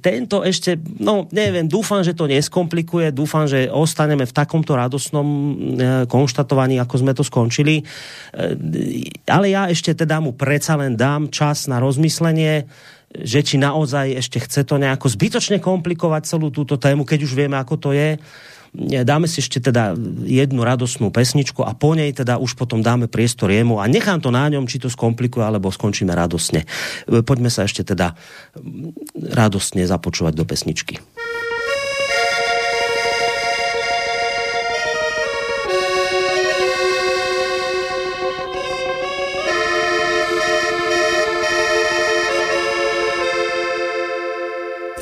tento 0.02 0.42
ešte, 0.42 0.82
no 0.98 1.30
neviem, 1.30 1.70
dúfam, 1.70 2.02
že 2.02 2.18
to 2.18 2.26
neskomplikuje, 2.26 3.14
dúfam, 3.14 3.46
že 3.46 3.70
ostaneme 3.70 4.26
v 4.26 4.34
takomto 4.34 4.74
radosnom 4.74 5.28
e, 5.30 5.52
konštatovaní, 6.10 6.82
ako 6.82 6.96
sme 6.98 7.14
to 7.14 7.22
skončili. 7.22 7.78
E, 7.78 7.84
ale 9.30 9.54
ja 9.54 9.70
ešte 9.70 9.94
teda 9.94 10.18
mu 10.18 10.34
predsa 10.34 10.74
len 10.74 10.98
dám 10.98 11.30
čas 11.30 11.70
na 11.70 11.78
rozmyslenie, 11.78 12.66
že 13.14 13.46
či 13.46 13.62
naozaj 13.62 14.18
ešte 14.18 14.42
chce 14.42 14.66
to 14.66 14.82
nejako 14.82 15.06
zbytočne 15.06 15.62
komplikovať 15.62 16.26
celú 16.26 16.50
túto 16.50 16.82
tému, 16.82 17.06
keď 17.06 17.20
už 17.22 17.38
vieme, 17.38 17.54
ako 17.62 17.78
to 17.78 17.90
je 17.94 18.18
dáme 19.06 19.30
si 19.30 19.40
ešte 19.40 19.62
teda 19.62 19.94
jednu 20.26 20.66
radosnú 20.66 21.14
pesničku 21.14 21.62
a 21.62 21.78
po 21.78 21.94
nej 21.94 22.10
teda 22.10 22.42
už 22.42 22.58
potom 22.58 22.82
dáme 22.82 23.06
priestor 23.06 23.54
jemu 23.54 23.78
a 23.78 23.86
nechám 23.86 24.18
to 24.18 24.34
na 24.34 24.50
ňom, 24.50 24.66
či 24.66 24.82
to 24.82 24.90
skomplikuje, 24.90 25.46
alebo 25.46 25.70
skončíme 25.70 26.10
radosne. 26.10 26.66
Poďme 27.06 27.54
sa 27.54 27.70
ešte 27.70 27.86
teda 27.86 28.18
radostne 29.34 29.86
započúvať 29.86 30.34
do 30.34 30.46
pesničky. 30.50 30.98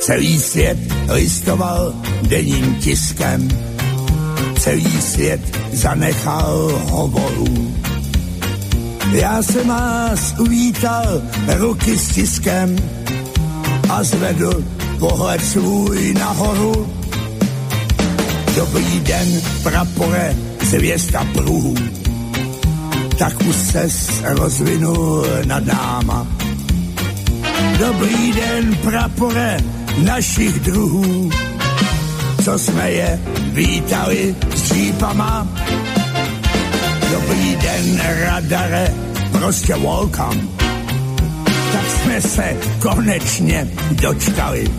Celý 0.02 0.40
svět 0.40 0.78
listoval 1.08 1.94
denním 2.22 2.74
tiskem, 2.74 3.48
celý 4.58 5.02
svět 5.02 5.40
zanechal 5.72 6.80
hovorů. 6.90 7.74
Já 9.12 9.42
jsem 9.42 9.68
vás 9.68 10.34
uvítal 10.38 11.22
ruky 11.58 11.98
s 11.98 12.08
tiskem 12.08 12.76
a 13.90 14.02
zvedl 14.02 14.64
pohled 14.98 15.44
svůj 15.44 16.14
nahoru. 16.14 16.92
Dobrý 18.56 19.00
den, 19.00 19.42
prapore, 19.62 20.36
zvěsta 20.64 21.26
pruhů, 21.32 21.74
tak 23.18 23.40
už 23.40 23.56
ses 23.56 24.22
rozvinul 24.24 25.26
nad 25.46 25.64
náma. 25.64 26.41
Dobrý 27.78 28.32
den, 28.32 28.76
prapore, 28.76 29.56
našich 30.04 30.60
druhů, 30.60 31.30
co 32.44 32.58
jsme 32.58 32.90
je 32.90 33.20
vítali 33.52 34.36
s 34.54 34.72
džípama. 34.72 35.48
Dobrý 37.12 37.56
den, 37.56 38.00
radare, 38.24 38.94
prostě 39.32 39.74
welcome. 39.74 40.40
Tak 41.72 41.84
jsme 41.86 42.20
se 42.20 42.56
konečně 42.78 43.68
dočkali. 43.90 44.70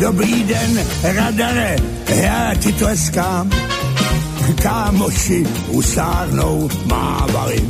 Dobrý 0.00 0.44
den, 0.44 0.80
radare, 1.02 1.76
já 2.08 2.54
ti 2.54 2.72
tleskám. 2.72 3.50
Kámoši 4.62 5.46
usárnou 5.68 6.68
mávali. 6.84 7.60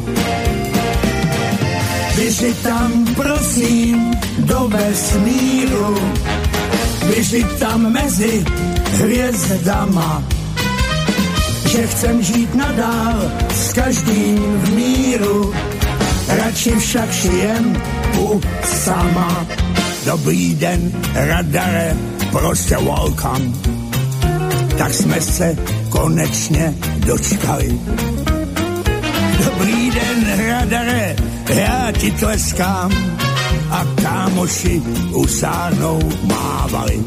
Běži 2.17 2.55
tam, 2.63 3.05
prosím, 3.15 4.11
do 4.39 4.69
vesmíru, 4.69 5.97
běži 7.07 7.47
tam 7.59 7.93
mezi 7.93 8.45
hvězdama, 8.93 10.25
že 11.69 11.87
chcem 11.87 12.23
žít 12.23 12.55
nadál 12.55 13.33
s 13.55 13.73
každým 13.73 14.39
v 14.39 14.75
míru, 14.75 15.55
radši 16.29 16.71
však 16.71 17.13
šijem 17.13 17.83
u 18.19 18.41
sama. 18.65 19.47
Dobrý 20.05 20.55
den, 20.55 20.93
radare, 21.15 21.97
prostě 22.31 22.77
welcome. 22.77 23.53
Tak 24.79 24.95
jsme 24.95 25.21
se 25.21 25.57
konečně 25.89 26.75
dočkali. 27.07 27.81
Dobrý 29.45 29.91
den, 29.91 30.39
radare, 30.49 31.17
já 31.49 31.93
ti 31.93 32.11
tleskám 32.11 32.91
a 33.71 33.85
kámoši 34.03 34.83
usárnou 35.15 36.01
mávali. 36.23 37.05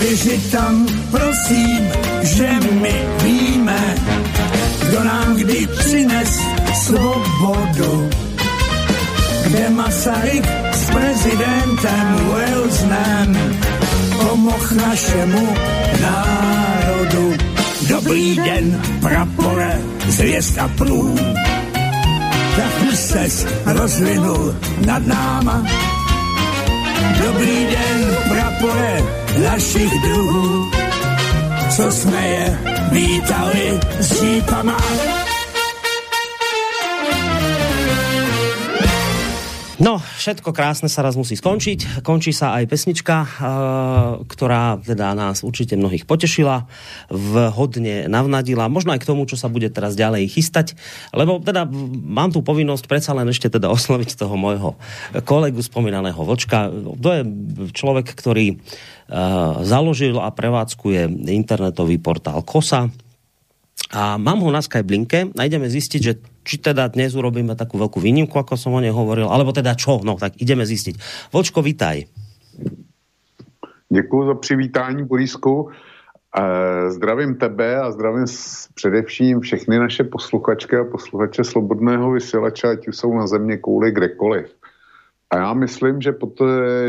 Běži 0.00 0.38
tam, 0.50 0.86
prosím, 1.10 1.88
že 2.22 2.48
víme, 2.60 3.21
kdo 4.92 5.04
nám 5.04 5.34
kdy 5.36 5.66
přines 5.66 6.40
svobodu. 6.84 8.10
Kde 9.44 9.70
Masaryk 9.70 10.44
s 10.72 10.90
prezidentem 10.90 12.32
Wilsonem 12.34 13.60
pomoh 14.20 14.72
našemu 14.72 15.48
národu. 16.02 17.32
Dobrý 17.88 18.36
den, 18.36 18.82
prapore, 19.00 19.80
zvězda 20.08 20.68
prů. 20.68 21.14
Tak 22.56 22.72
už 22.92 22.98
ses 22.98 23.46
rozvinul 23.64 24.56
nad 24.86 25.06
náma. 25.06 25.66
Dobrý 27.24 27.66
den, 27.66 28.16
prapore 28.28 29.02
našich 29.50 29.92
druhů, 30.02 30.70
co 31.76 31.92
jsme 31.92 32.28
je 32.28 32.71
vítali 32.92 33.64
s 34.00 34.08
žípama. 34.20 34.78
No, 39.82 39.98
všetko 39.98 40.54
krásne 40.54 40.86
sa 40.86 41.02
raz 41.02 41.18
musí 41.18 41.34
skončiť. 41.34 42.06
Končí 42.06 42.30
sa 42.30 42.54
aj 42.54 42.70
pesnička, 42.70 43.16
uh, 43.18 43.28
ktorá 44.30 44.78
teda 44.78 45.10
nás 45.10 45.42
určite 45.42 45.74
mnohých 45.74 46.06
potešila, 46.06 46.70
vhodne 47.10 48.06
navnadila, 48.06 48.70
možno 48.70 48.94
aj 48.94 49.02
k 49.02 49.08
tomu, 49.10 49.26
čo 49.26 49.34
sa 49.34 49.50
bude 49.50 49.66
teraz 49.74 49.98
ďalej 49.98 50.30
chystať, 50.30 50.78
lebo 51.10 51.42
teda 51.42 51.66
mám 51.98 52.30
tu 52.30 52.46
povinnosť 52.46 52.86
predsa 52.86 53.10
len 53.10 53.26
ešte 53.26 53.50
teda 53.50 53.66
osloviť 53.76 54.14
toho 54.14 54.38
môjho 54.38 54.78
kolegu 55.26 55.58
spomínaného 55.58 56.22
Vočka. 56.22 56.70
To 57.02 57.08
je 57.10 57.26
človek, 57.74 58.06
ktorý 58.14 58.54
uh, 58.54 58.91
založil 59.60 60.16
a 60.16 60.32
prevádzkuje 60.32 61.28
internetový 61.28 62.00
portál 62.00 62.40
KOSA, 62.42 62.88
a 63.92 64.16
mám 64.16 64.40
ho 64.40 64.48
na 64.48 64.64
Skype 64.64 64.88
linke 64.88 65.18
a 65.36 65.40
ideme 65.44 65.68
zistiť, 65.68 66.00
že 66.00 66.16
či 66.44 66.56
teda 66.56 66.88
dnes 66.88 67.12
urobíme 67.12 67.52
takú 67.52 67.76
veľkú 67.76 68.00
výnimku, 68.00 68.32
ako 68.40 68.56
som 68.56 68.72
o 68.72 68.80
nej 68.80 68.88
hovoril, 68.88 69.28
alebo 69.28 69.52
teda 69.52 69.76
čo, 69.76 70.00
no 70.00 70.16
tak 70.16 70.40
ideme 70.40 70.64
zistiť. 70.64 71.28
Vočko, 71.28 71.60
vitaj. 71.60 72.08
Děkuji 73.92 74.26
za 74.26 74.34
přivítání, 74.34 75.04
Borisku. 75.04 75.70
Zdravím 76.88 77.34
tebe 77.36 77.76
a 77.76 77.92
zdravím 77.92 78.24
především 78.74 79.40
všechny 79.40 79.78
naše 79.78 80.04
posluchačky 80.04 80.76
a 80.76 80.84
posluchače 80.84 81.44
Slobodného 81.44 82.10
vysílače, 82.10 82.68
ať 82.68 82.88
už 82.88 82.96
jsou 82.96 83.12
na 83.14 83.26
země 83.26 83.56
kouli 83.56 83.92
kdekoliv. 83.92 84.46
A 85.32 85.36
já 85.36 85.54
myslím, 85.54 86.00
že, 86.00 86.12
pot, 86.12 86.36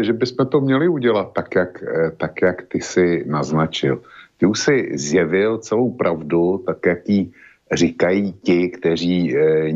že 0.01 0.13
bychom 0.13 0.47
to 0.47 0.62
měli 0.62 0.88
udělat 0.88 1.32
tak 1.34 1.56
jak, 1.56 1.84
tak, 2.17 2.41
jak 2.41 2.62
ty 2.67 2.82
si 2.82 3.23
naznačil. 3.27 4.01
Ty 4.38 4.45
už 4.45 4.60
si 4.60 4.91
zjevil 4.93 5.58
celou 5.58 5.91
pravdu, 5.91 6.63
tak 6.67 6.86
jak 6.86 7.10
ji 7.10 7.32
říkají 7.71 8.34
ti, 8.34 8.70
kteří, 8.70 9.38
eh, 9.38 9.72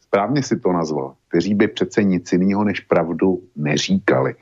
správně 0.00 0.42
si 0.42 0.60
to 0.60 0.72
nazval, 0.72 1.14
kteří 1.28 1.54
by 1.54 1.68
přece 1.68 2.04
nic 2.04 2.32
jiného 2.32 2.64
než 2.64 2.80
pravdu 2.80 3.42
neříkali. 3.56 4.34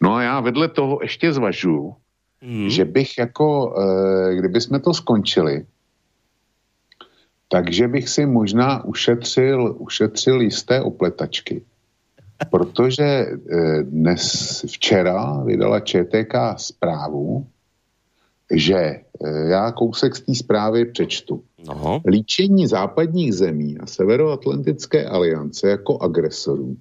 No 0.00 0.14
a 0.14 0.22
já 0.22 0.40
vedle 0.40 0.68
toho 0.68 0.98
ještě 1.02 1.32
zvažuji, 1.32 1.94
mm. 2.42 2.70
že 2.70 2.84
bych 2.84 3.18
jako, 3.18 3.74
eh, 3.78 4.34
kdyby 4.36 4.60
jsme 4.60 4.80
to 4.80 4.94
skončili, 4.94 5.66
takže 7.48 7.88
bych 7.88 8.08
si 8.08 8.26
možná 8.26 8.84
ušetřil, 8.84 9.76
ušetřil 9.78 10.40
jisté 10.40 10.80
opletačky. 10.80 11.62
Protože 12.50 13.04
eh, 13.04 13.82
dnes, 13.82 14.64
včera 14.68 15.42
vydala 15.44 15.80
ČTK 15.80 16.34
zprávu, 16.56 17.46
že 18.50 18.76
e, 18.76 19.00
já 19.48 19.72
kousek 19.72 20.16
z 20.16 20.20
té 20.20 20.34
zprávy 20.34 20.84
přečtu. 20.84 21.42
Aha. 21.68 22.00
Líčení 22.06 22.66
západních 22.66 23.34
zemí 23.34 23.78
a 23.78 23.86
Severoatlantické 23.86 25.06
aliance 25.06 25.68
jako 25.68 26.02
agresorů 26.02 26.76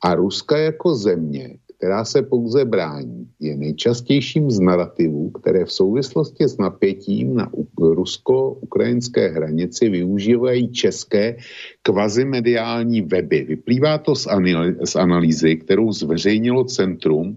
a 0.00 0.14
Ruska 0.14 0.58
jako 0.58 0.94
země, 0.94 1.56
která 1.84 2.04
se 2.04 2.22
pouze 2.22 2.64
brání, 2.64 3.28
je 3.40 3.56
nejčastějším 3.56 4.50
z 4.50 4.60
narrativů, 4.60 5.30
které 5.30 5.64
v 5.64 5.72
souvislosti 5.72 6.48
s 6.48 6.56
napětím 6.56 7.36
na 7.36 7.50
rusko-ukrajinské 7.78 9.28
hranici 9.28 9.88
využívají 9.88 10.72
české 10.72 11.36
kvazimediální 11.82 13.02
weby. 13.02 13.44
Vyplývá 13.44 13.98
to 13.98 14.14
z 14.84 14.96
analýzy, 14.96 15.56
kterou 15.56 15.92
zveřejnilo 15.92 16.64
Centrum 16.64 17.36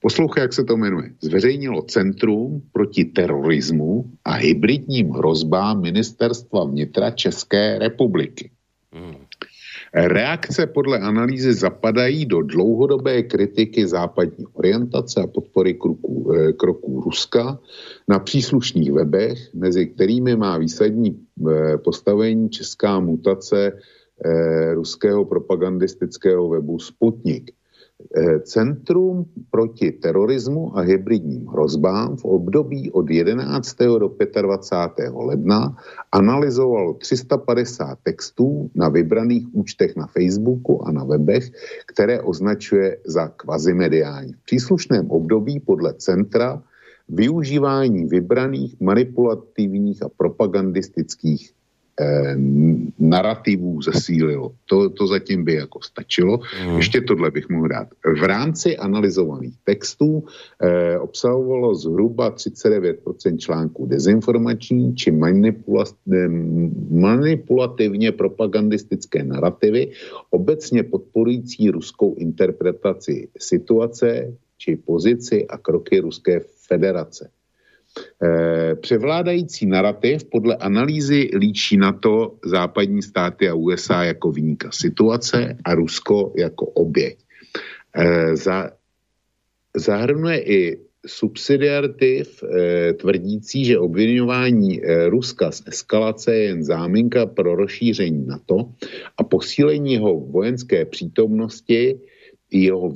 Poslouchej, 0.00 0.40
jak 0.40 0.52
se 0.52 0.64
to 0.64 0.76
jmenuje. 0.76 1.10
Zveřejnilo 1.20 1.82
Centrum 1.82 2.62
proti 2.72 3.04
terorismu 3.04 4.04
a 4.24 4.32
hybridním 4.32 5.10
hrozbám 5.10 5.80
Ministerstva 5.80 6.64
vnitra 6.64 7.10
České 7.10 7.78
republiky. 7.78 8.50
Hmm. 8.92 9.25
Reakce 9.96 10.66
podle 10.66 10.98
analýzy 10.98 11.54
zapadají 11.54 12.26
do 12.26 12.42
dlouhodobé 12.42 13.22
kritiky 13.22 13.88
západní 13.88 14.46
orientace 14.52 15.20
a 15.20 15.26
podpory 15.26 15.74
kroků, 15.74 16.32
eh, 16.32 16.52
kroků 16.52 17.00
Ruska 17.00 17.58
na 18.08 18.18
příslušných 18.18 18.92
webech, 18.92 19.54
mezi 19.54 19.86
kterými 19.86 20.36
má 20.36 20.58
výsadní 20.58 21.16
eh, 21.16 21.78
postavení 21.78 22.50
česká 22.50 23.00
mutace 23.00 23.72
eh, 23.72 24.74
ruského 24.74 25.24
propagandistického 25.24 26.48
webu 26.48 26.78
Sputnik. 26.78 27.50
Eh, 28.14 28.40
Centrum 28.40 29.26
proti 29.50 29.92
terorismu 29.92 30.78
a 30.78 30.80
hybridním 30.80 31.46
hrozbám 31.46 32.16
v 32.16 32.24
období 32.24 32.90
od 32.92 33.10
11. 33.10 33.98
do 33.98 34.08
25. 34.42 35.10
ledna 35.14 35.76
analyzovalo 36.12 36.94
350 36.94 37.98
textů 38.02 38.70
na 38.74 38.88
vybraných 38.88 39.46
účtech 39.52 39.96
na 39.96 40.06
Facebooku 40.06 40.86
a 40.86 40.92
na 40.92 41.04
webech, 41.04 41.50
které 41.86 42.22
označuje 42.22 42.98
za 43.06 43.28
kvazimediální. 43.28 44.32
V 44.32 44.44
příslušném 44.44 45.10
období 45.10 45.60
podle 45.60 45.94
centra 45.94 46.62
využívání 47.08 48.04
vybraných 48.04 48.80
manipulativních 48.80 50.02
a 50.02 50.08
propagandistických 50.08 51.52
eh, 52.00 52.36
narrativů 52.98 53.82
zesílilo. 53.82 54.52
To, 54.66 54.90
to 54.90 55.06
zatím 55.06 55.44
by 55.44 55.54
jako 55.54 55.82
stačilo. 55.82 56.40
Mm. 56.66 56.76
Ještě 56.76 57.00
tohle 57.00 57.30
bych 57.30 57.48
mohl 57.48 57.68
dát. 57.68 57.88
V 58.20 58.22
rámci 58.22 58.76
analyzovaných 58.76 59.54
textů 59.64 60.24
eh, 60.62 60.98
obsahovalo 60.98 61.74
zhruba 61.74 62.30
39% 62.30 63.36
článků 63.36 63.86
dezinformační 63.86 64.96
či 64.96 65.10
eh, 65.10 66.28
manipulativně 66.90 68.12
propagandistické 68.12 69.24
narrativy, 69.24 69.90
obecně 70.30 70.82
podporující 70.82 71.70
ruskou 71.70 72.14
interpretaci 72.14 73.28
situace 73.38 74.34
či 74.58 74.76
pozici 74.76 75.46
a 75.46 75.58
kroky 75.58 76.00
Ruské 76.00 76.40
federace. 76.68 77.30
Eh, 78.22 78.74
převládající 78.74 79.66
narrativ 79.66 80.24
podle 80.24 80.56
analýzy 80.56 81.30
líčí 81.36 81.76
na 81.76 81.92
to 81.92 82.36
západní 82.44 83.02
státy 83.02 83.48
a 83.48 83.54
USA 83.54 84.04
jako 84.04 84.32
výnika 84.32 84.70
situace 84.72 85.56
a 85.64 85.74
Rusko 85.74 86.32
jako 86.36 86.66
oběť. 86.66 87.18
Eh, 87.96 88.36
za, 88.36 88.70
zahrnuje 89.76 90.38
i 90.42 90.78
subsidiaritiv 91.06 92.42
eh, 92.42 92.92
tvrdící, 92.92 93.64
že 93.64 93.78
obvinování 93.78 94.80
Ruska 95.08 95.50
z 95.50 95.62
eskalace 95.66 96.34
je 96.34 96.44
jen 96.44 96.64
záminka 96.64 97.26
pro 97.26 97.54
rozšíření 97.54 98.26
NATO 98.26 98.72
a 99.18 99.24
posílení 99.24 99.92
jeho 99.92 100.20
vojenské 100.20 100.84
přítomnosti 100.84 102.00
jeho, 102.50 102.92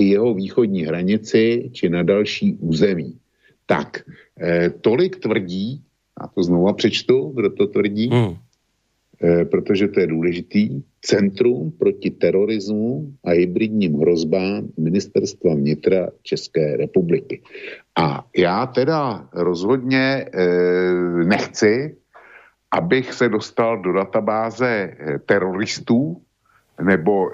i 0.00 0.04
jeho 0.16 0.34
východní 0.34 0.82
hranici 0.88 1.70
či 1.72 1.88
na 1.88 2.02
další 2.02 2.56
území. 2.56 3.20
Tak, 3.66 4.00
eh, 4.40 4.70
tolik 4.80 5.20
tvrdí, 5.20 5.84
a 6.16 6.28
to 6.28 6.42
znova 6.42 6.72
přečtu, 6.72 7.32
kdo 7.36 7.50
to 7.50 7.66
tvrdí, 7.66 8.08
hmm. 8.08 8.34
eh, 9.22 9.44
protože 9.44 9.88
to 9.88 10.00
je 10.00 10.06
důležitý, 10.06 10.64
Centrum 11.00 11.72
proti 11.72 12.10
terorismu 12.10 13.12
a 13.24 13.30
hybridním 13.30 13.96
hrozbám 14.00 14.68
Ministerstva 14.76 15.54
vnitra 15.54 16.08
České 16.22 16.76
republiky. 16.76 17.40
A 17.96 18.24
já 18.36 18.66
teda 18.66 19.28
rozhodně 19.32 20.28
eh, 20.28 21.24
nechci, 21.24 21.96
abych 22.70 23.12
se 23.12 23.28
dostal 23.28 23.82
do 23.82 23.92
databáze 23.92 24.68
eh, 24.68 25.18
teroristů, 25.18 26.20
nebo 26.80 27.30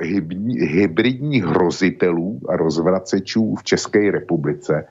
hybridních 0.60 1.44
hrozitelů 1.44 2.40
a 2.48 2.56
rozvracečů 2.56 3.54
v 3.54 3.64
České 3.64 4.10
republice. 4.10 4.84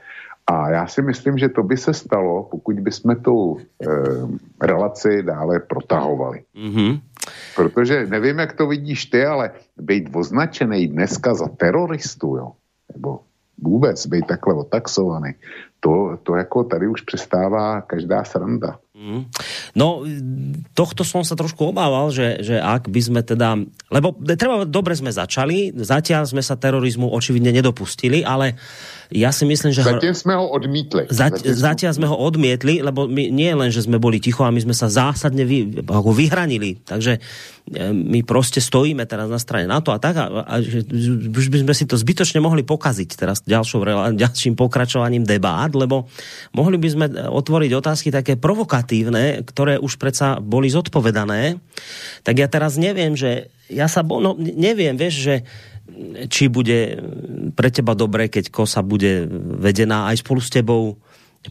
A 0.48 0.70
já 0.70 0.88
si 0.88 1.02
myslím, 1.02 1.38
že 1.38 1.50
to 1.50 1.64
by 1.64 1.78
se 1.78 1.94
stalo, 1.94 2.44
pokud 2.44 2.80
bychom 2.80 3.16
tu 3.16 3.58
e, 3.58 3.88
relaci 4.68 5.24
dále 5.24 5.60
protahovali. 5.60 6.44
Mm-hmm. 6.56 7.02
Protože 7.56 8.06
nevím, 8.06 8.40
jak 8.40 8.54
to 8.54 8.68
vidíš 8.68 9.06
ty, 9.06 9.26
ale 9.26 9.52
být 9.78 10.10
označený 10.14 10.88
dneska 10.88 11.34
za 11.34 11.48
teroristu, 11.48 12.36
jo, 12.38 12.52
nebo 12.94 13.20
vůbec 13.58 14.08
být 14.08 14.28
takhle 14.28 14.54
otaxovaný, 14.54 15.34
to, 15.80 16.20
to 16.24 16.36
jako 16.36 16.64
tady 16.64 16.88
už 16.88 17.02
přestává 17.02 17.82
každá 17.82 18.24
sranda. 18.24 18.80
Mm. 18.96 19.28
No, 19.76 20.08
tohto 20.72 21.04
som 21.04 21.28
sa 21.28 21.36
trošku 21.36 21.76
obával, 21.76 22.16
že, 22.16 22.40
že 22.40 22.56
ak 22.64 22.88
by 22.88 23.02
sme 23.04 23.22
teda... 23.28 23.60
Lebo 23.92 24.16
treba, 24.24 24.64
dobre 24.64 24.96
sme 24.96 25.12
začali, 25.12 25.76
zatiaľ 25.76 26.24
sme 26.24 26.40
sa 26.40 26.56
terorizmu 26.56 27.12
očividne 27.12 27.52
nedopustili, 27.52 28.24
ale 28.24 28.56
ja 29.14 29.30
si 29.30 29.46
myslím, 29.46 29.70
že... 29.70 29.86
Zatiaľ 29.86 30.16
sme 30.18 30.34
ho 30.34 30.46
odmietli. 30.50 31.06
Zati, 31.14 31.46
zatiaľ 31.54 31.92
sme 31.94 32.08
ho 32.10 32.18
odmietli, 32.18 32.82
lebo 32.82 33.06
my 33.06 33.30
nie 33.30 33.54
len, 33.54 33.70
že 33.70 33.86
sme 33.86 34.02
boli 34.02 34.18
ticho, 34.18 34.42
a 34.42 34.54
my 34.54 34.62
sme 34.62 34.74
sa 34.74 34.90
zásadne 34.90 35.46
vy, 35.46 35.86
ako 35.86 36.10
vyhranili. 36.10 36.82
Takže 36.82 37.18
e, 37.18 37.20
my 37.94 38.26
proste 38.26 38.58
stojíme 38.58 39.06
teraz 39.06 39.30
na 39.30 39.38
strane 39.38 39.70
NATO 39.70 39.94
a 39.94 40.02
tak 40.02 40.18
a, 40.18 40.26
a 40.42 40.56
že 40.58 40.86
už 41.30 41.48
by 41.54 41.58
sme 41.66 41.74
si 41.78 41.86
to 41.86 41.94
zbytočne 42.00 42.42
mohli 42.42 42.66
pokaziť 42.66 43.10
teraz 43.14 43.46
ďalšou, 43.46 43.86
ďalším 44.18 44.58
pokračovaním 44.58 45.22
debát, 45.28 45.70
lebo 45.78 46.10
mohli 46.58 46.82
by 46.82 46.88
sme 46.90 47.06
otvoriť 47.30 47.72
otázky 47.78 48.10
také 48.10 48.34
provokatívne, 48.42 49.46
ktoré 49.46 49.78
už 49.78 50.02
predsa 50.02 50.42
boli 50.42 50.72
zodpovedané. 50.74 51.62
Tak 52.26 52.36
ja 52.42 52.48
teraz 52.50 52.82
neviem, 52.82 53.14
že 53.14 53.54
ja 53.70 53.90
sa, 53.90 54.06
no, 54.06 54.38
neviem, 54.38 54.94
vieš, 54.94 55.16
že 55.26 55.36
či 56.28 56.48
bude 56.48 57.00
pre 57.56 57.72
teba 57.72 57.96
dobré, 57.96 58.28
keď 58.28 58.52
kosa 58.52 58.82
bude 58.84 59.28
vedená 59.60 60.12
aj 60.12 60.22
spolu 60.22 60.42
s 60.42 60.50
tebou 60.50 60.98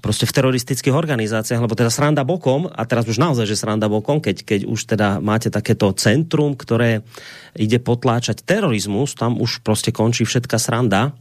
prostě 0.00 0.26
v 0.26 0.32
teroristických 0.32 0.94
organizáciách, 0.94 1.60
lebo 1.60 1.74
teda 1.74 1.90
sranda 1.90 2.24
bokom, 2.26 2.66
a 2.66 2.82
teraz 2.82 3.06
už 3.06 3.18
naozaj, 3.18 3.46
že 3.46 3.54
sranda 3.54 3.86
bokom, 3.86 4.18
keď, 4.18 4.42
keď 4.42 4.60
už 4.66 4.80
teda 4.90 5.22
máte 5.22 5.54
takéto 5.54 5.92
centrum, 5.94 6.58
ktoré 6.58 7.06
ide 7.54 7.78
potláčať 7.78 8.42
terorizmus, 8.42 9.14
tam 9.14 9.38
už 9.38 9.62
prostě 9.62 9.92
končí 9.92 10.24
všetka 10.24 10.58
sranda. 10.58 11.12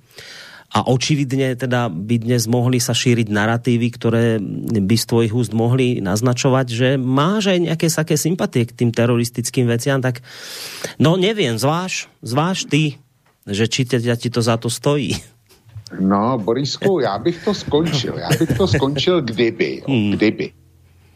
A 0.73 0.89
očividně 0.89 1.53
teda 1.55 1.85
by 1.85 2.17
dnes 2.17 2.49
mohli 2.49 2.81
sa 2.81 2.97
šíriť 2.97 3.29
narratívy, 3.29 3.87
ktoré 3.93 4.41
by 4.73 4.95
z 4.97 5.05
tvojich 5.05 5.33
úst 5.37 5.53
mohli 5.53 6.01
naznačovať, 6.01 6.65
že 6.65 6.89
máš 6.97 7.53
aj 7.53 7.59
nejaké 7.61 7.87
saké 7.93 8.17
sympatie 8.17 8.65
k 8.65 8.73
tým 8.73 8.89
teroristickým 8.89 9.69
veciam, 9.69 10.01
tak 10.01 10.25
no 10.97 11.13
neviem, 11.13 11.61
zváš, 11.61 12.09
zváš 12.25 12.65
ty, 12.65 12.97
že 13.47 13.67
či 13.67 13.85
teda 13.85 14.15
ti 14.15 14.29
to 14.29 14.41
za 14.41 14.57
to 14.57 14.69
stojí. 14.69 15.15
No, 15.99 16.37
Borisku, 16.37 16.99
já 16.99 17.17
bych 17.17 17.45
to 17.45 17.53
skončil. 17.53 18.17
Já 18.17 18.29
bych 18.39 18.57
to 18.57 18.67
skončil 18.67 19.21
kdyby. 19.21 19.75
Jo, 19.77 19.85
hmm. 19.87 20.11
kdyby. 20.11 20.51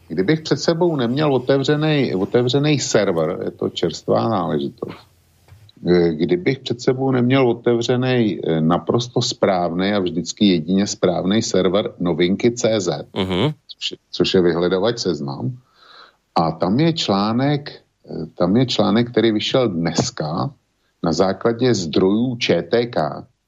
Kdybych 0.08 0.40
před 0.40 0.60
sebou 0.60 0.96
neměl 0.96 1.34
otevřený, 1.34 2.14
otevřený 2.14 2.78
server, 2.78 3.38
je 3.44 3.50
to 3.50 3.68
čerstvá 3.68 4.28
náležitost, 4.28 4.98
e, 5.86 6.14
kdybych 6.14 6.58
před 6.58 6.80
sebou 6.80 7.10
neměl 7.10 7.50
otevřený 7.50 8.40
e, 8.44 8.60
naprosto 8.60 9.22
správný 9.22 9.92
a 9.92 9.98
vždycky 9.98 10.46
jedině 10.46 10.86
správný 10.86 11.42
server 11.42 11.92
novinky.cz, 11.98 12.88
uh-huh. 12.88 13.54
což, 13.68 13.98
což 14.10 14.34
je 14.34 14.40
vyhledovač 14.40 14.98
seznam, 14.98 15.58
a 16.34 16.50
tam 16.50 16.80
je 16.80 16.92
článek, 16.92 17.70
e, 17.70 18.26
tam 18.34 18.56
je 18.56 18.66
článek, 18.66 19.10
který 19.10 19.32
vyšel 19.32 19.68
dneska, 19.68 20.50
na 21.02 21.12
základě 21.12 21.74
zdrojů 21.74 22.36
ČTK, 22.36 22.94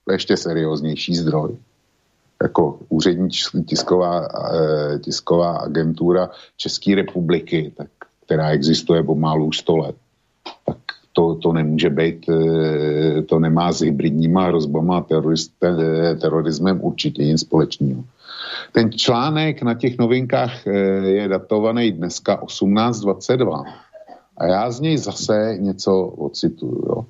to 0.05 0.13
je 0.13 0.15
ještě 0.15 0.37
serióznější 0.37 1.17
zdroj, 1.17 1.57
jako 2.43 2.79
úřední 2.89 3.29
tisková, 3.67 4.29
eh, 4.29 4.99
tisková 4.99 5.57
agentura 5.57 6.31
České 6.57 6.95
republiky, 6.95 7.73
tak, 7.77 7.89
která 8.27 8.51
existuje 8.51 9.03
pomalu 9.03 9.47
už 9.47 9.59
100 9.59 9.77
let, 9.77 9.97
tak 10.67 10.77
to, 11.13 11.35
to 11.35 11.53
nemůže 11.53 11.91
být, 11.91 12.27
eh, 12.29 13.23
to 13.23 13.39
nemá 13.39 13.73
s 13.73 13.81
hybridníma 13.81 14.47
hrozbama 14.47 14.99
a 14.99 15.07
eh, 15.65 16.17
terorismem 16.17 16.81
určitě 16.83 17.25
nic 17.25 17.41
společného. 17.41 18.05
Ten 18.73 18.93
článek 18.93 19.63
na 19.63 19.75
těch 19.75 19.99
novinkách 19.99 20.67
je 21.03 21.29
datovaný 21.29 21.93
dneska 21.93 22.43
18.22 22.43 23.65
a 24.37 24.47
já 24.47 24.71
z 24.71 24.81
něj 24.81 24.99
zase 24.99 25.57
něco 25.61 26.03
ocituju. 26.03 26.83
Jo. 26.89 27.05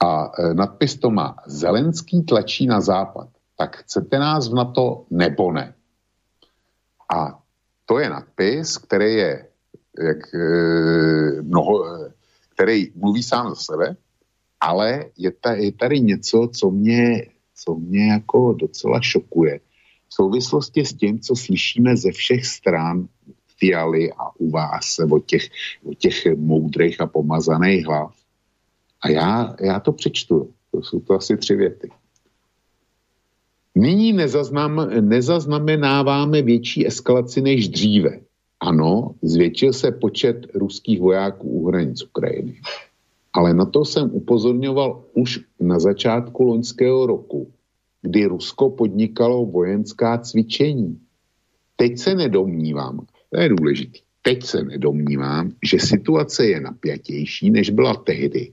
A 0.00 0.32
e, 0.38 0.54
nadpis 0.54 0.96
to 0.96 1.10
má 1.10 1.36
Zelenský 1.46 2.22
tlačí 2.22 2.66
na 2.66 2.80
západ. 2.80 3.28
Tak 3.58 3.76
chcete 3.76 4.18
nás 4.18 4.48
v 4.48 4.54
NATO 4.54 5.06
nebo 5.10 5.52
ne? 5.52 5.74
A 7.14 7.38
to 7.86 7.98
je 7.98 8.10
nadpis, 8.10 8.78
který 8.78 9.14
je 9.14 9.48
jak, 9.98 10.34
e, 10.34 11.42
mnoho, 11.42 11.86
e, 11.86 12.12
který 12.54 12.92
mluví 12.94 13.22
sám 13.22 13.48
za 13.48 13.54
sebe, 13.54 13.96
ale 14.60 15.04
je, 15.16 15.30
ta, 15.30 15.52
je 15.52 15.72
tady 15.72 16.00
něco, 16.00 16.50
co 16.54 16.70
mě, 16.70 17.26
co 17.54 17.74
mě 17.74 18.12
jako 18.12 18.52
docela 18.52 19.00
šokuje. 19.00 19.60
V 20.08 20.14
souvislosti 20.14 20.86
s 20.86 20.94
tím, 20.94 21.20
co 21.20 21.36
slyšíme 21.36 21.96
ze 21.96 22.12
všech 22.12 22.46
stran 22.46 23.08
Fialy 23.58 24.12
a 24.12 24.36
u 24.38 24.50
vás, 24.50 24.98
o 25.10 25.18
těch, 25.18 25.48
o 25.84 25.94
těch 25.94 26.26
moudrých 26.36 27.00
a 27.00 27.06
pomazaných 27.06 27.86
hlav. 27.86 28.14
A 29.04 29.10
já, 29.10 29.56
já 29.60 29.80
to 29.80 29.92
přečtu. 29.92 30.50
To 30.72 30.82
jsou 30.82 31.00
to 31.00 31.14
asi 31.14 31.36
tři 31.36 31.56
věty. 31.56 31.90
Nyní 33.74 34.12
nezaznam, 34.12 34.90
nezaznamenáváme 35.00 36.42
větší 36.42 36.86
eskalaci 36.86 37.40
než 37.40 37.68
dříve. 37.68 38.20
Ano, 38.60 39.14
zvětšil 39.22 39.72
se 39.72 39.92
počet 39.92 40.46
ruských 40.54 41.00
vojáků 41.00 41.48
u 41.48 41.68
hranic 41.68 42.02
Ukrajiny. 42.02 42.60
Ale 43.32 43.54
na 43.54 43.64
to 43.64 43.84
jsem 43.84 44.10
upozorňoval 44.12 45.04
už 45.14 45.40
na 45.60 45.78
začátku 45.78 46.42
loňského 46.42 47.06
roku, 47.06 47.52
kdy 48.02 48.26
Rusko 48.26 48.70
podnikalo 48.70 49.46
vojenská 49.46 50.18
cvičení. 50.18 50.98
Teď 51.76 51.98
se 51.98 52.14
nedomnívám, 52.14 53.06
to 53.30 53.40
je 53.40 53.48
důležité, 53.48 53.98
teď 54.22 54.44
se 54.44 54.64
nedomnívám, 54.64 55.52
že 55.64 55.78
situace 55.78 56.46
je 56.46 56.60
napjatější, 56.60 57.50
než 57.50 57.70
byla 57.70 57.94
tehdy, 57.94 58.52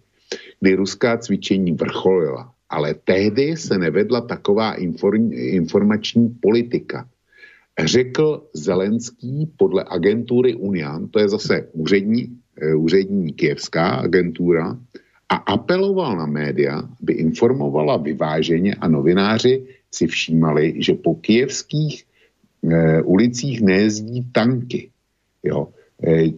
kdy 0.62 0.76
ruská 0.76 1.18
cvičení 1.18 1.72
vrcholila. 1.72 2.52
Ale 2.70 2.94
tehdy 2.94 3.58
se 3.58 3.78
nevedla 3.78 4.22
taková 4.22 4.74
inform, 4.74 5.34
informační 5.34 6.30
politika. 6.30 7.08
Řekl 7.80 8.44
Zelenský 8.54 9.52
podle 9.58 9.86
agentury 9.88 10.56
Unian, 10.56 11.08
to 11.08 11.20
je 11.20 11.30
zase 11.30 11.68
úřední, 11.74 12.38
eh, 12.62 12.76
úřední 12.76 13.34
kievská 13.34 13.90
agentura, 13.90 14.78
a 15.32 15.36
apeloval 15.36 16.18
na 16.18 16.26
média, 16.26 16.84
aby 17.02 17.14
informovala 17.14 17.98
vyváženě 17.98 18.76
a 18.76 18.88
novináři 18.88 19.64
si 19.92 20.08
všímali, 20.08 20.84
že 20.84 20.94
po 20.94 21.16
kievských 21.16 22.04
e, 22.04 23.02
ulicích 23.02 23.62
nejezdí 23.62 24.28
tanky. 24.32 24.92
Jo. 25.44 25.68
E, 26.04 26.36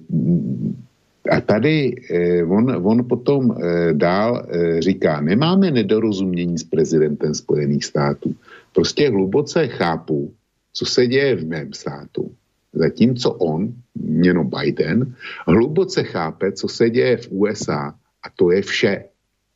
a 1.32 1.42
tady 1.42 1.96
eh, 2.12 2.44
on, 2.44 2.88
on 2.88 3.08
potom 3.08 3.52
eh, 3.52 3.94
dál 3.94 4.46
eh, 4.50 4.82
říká, 4.82 5.22
nemáme 5.22 5.72
nedorozumění 5.72 6.58
s 6.58 6.64
prezidentem 6.64 7.34
Spojených 7.34 7.86
států. 7.86 8.36
Prostě 8.74 9.10
hluboce 9.10 9.68
chápu, 9.68 10.34
co 10.74 10.86
se 10.86 11.08
děje 11.08 11.36
v 11.36 11.48
mém 11.48 11.74
státu. 11.74 12.32
Zatímco 12.74 13.32
on, 13.32 13.74
měno 13.96 14.44
Biden, 14.44 15.16
hluboce 15.48 16.04
chápe, 16.04 16.52
co 16.52 16.68
se 16.68 16.90
děje 16.90 17.18
v 17.18 17.28
USA 17.32 17.96
a 18.24 18.28
to 18.36 18.52
je 18.52 18.62
vše, 18.62 19.04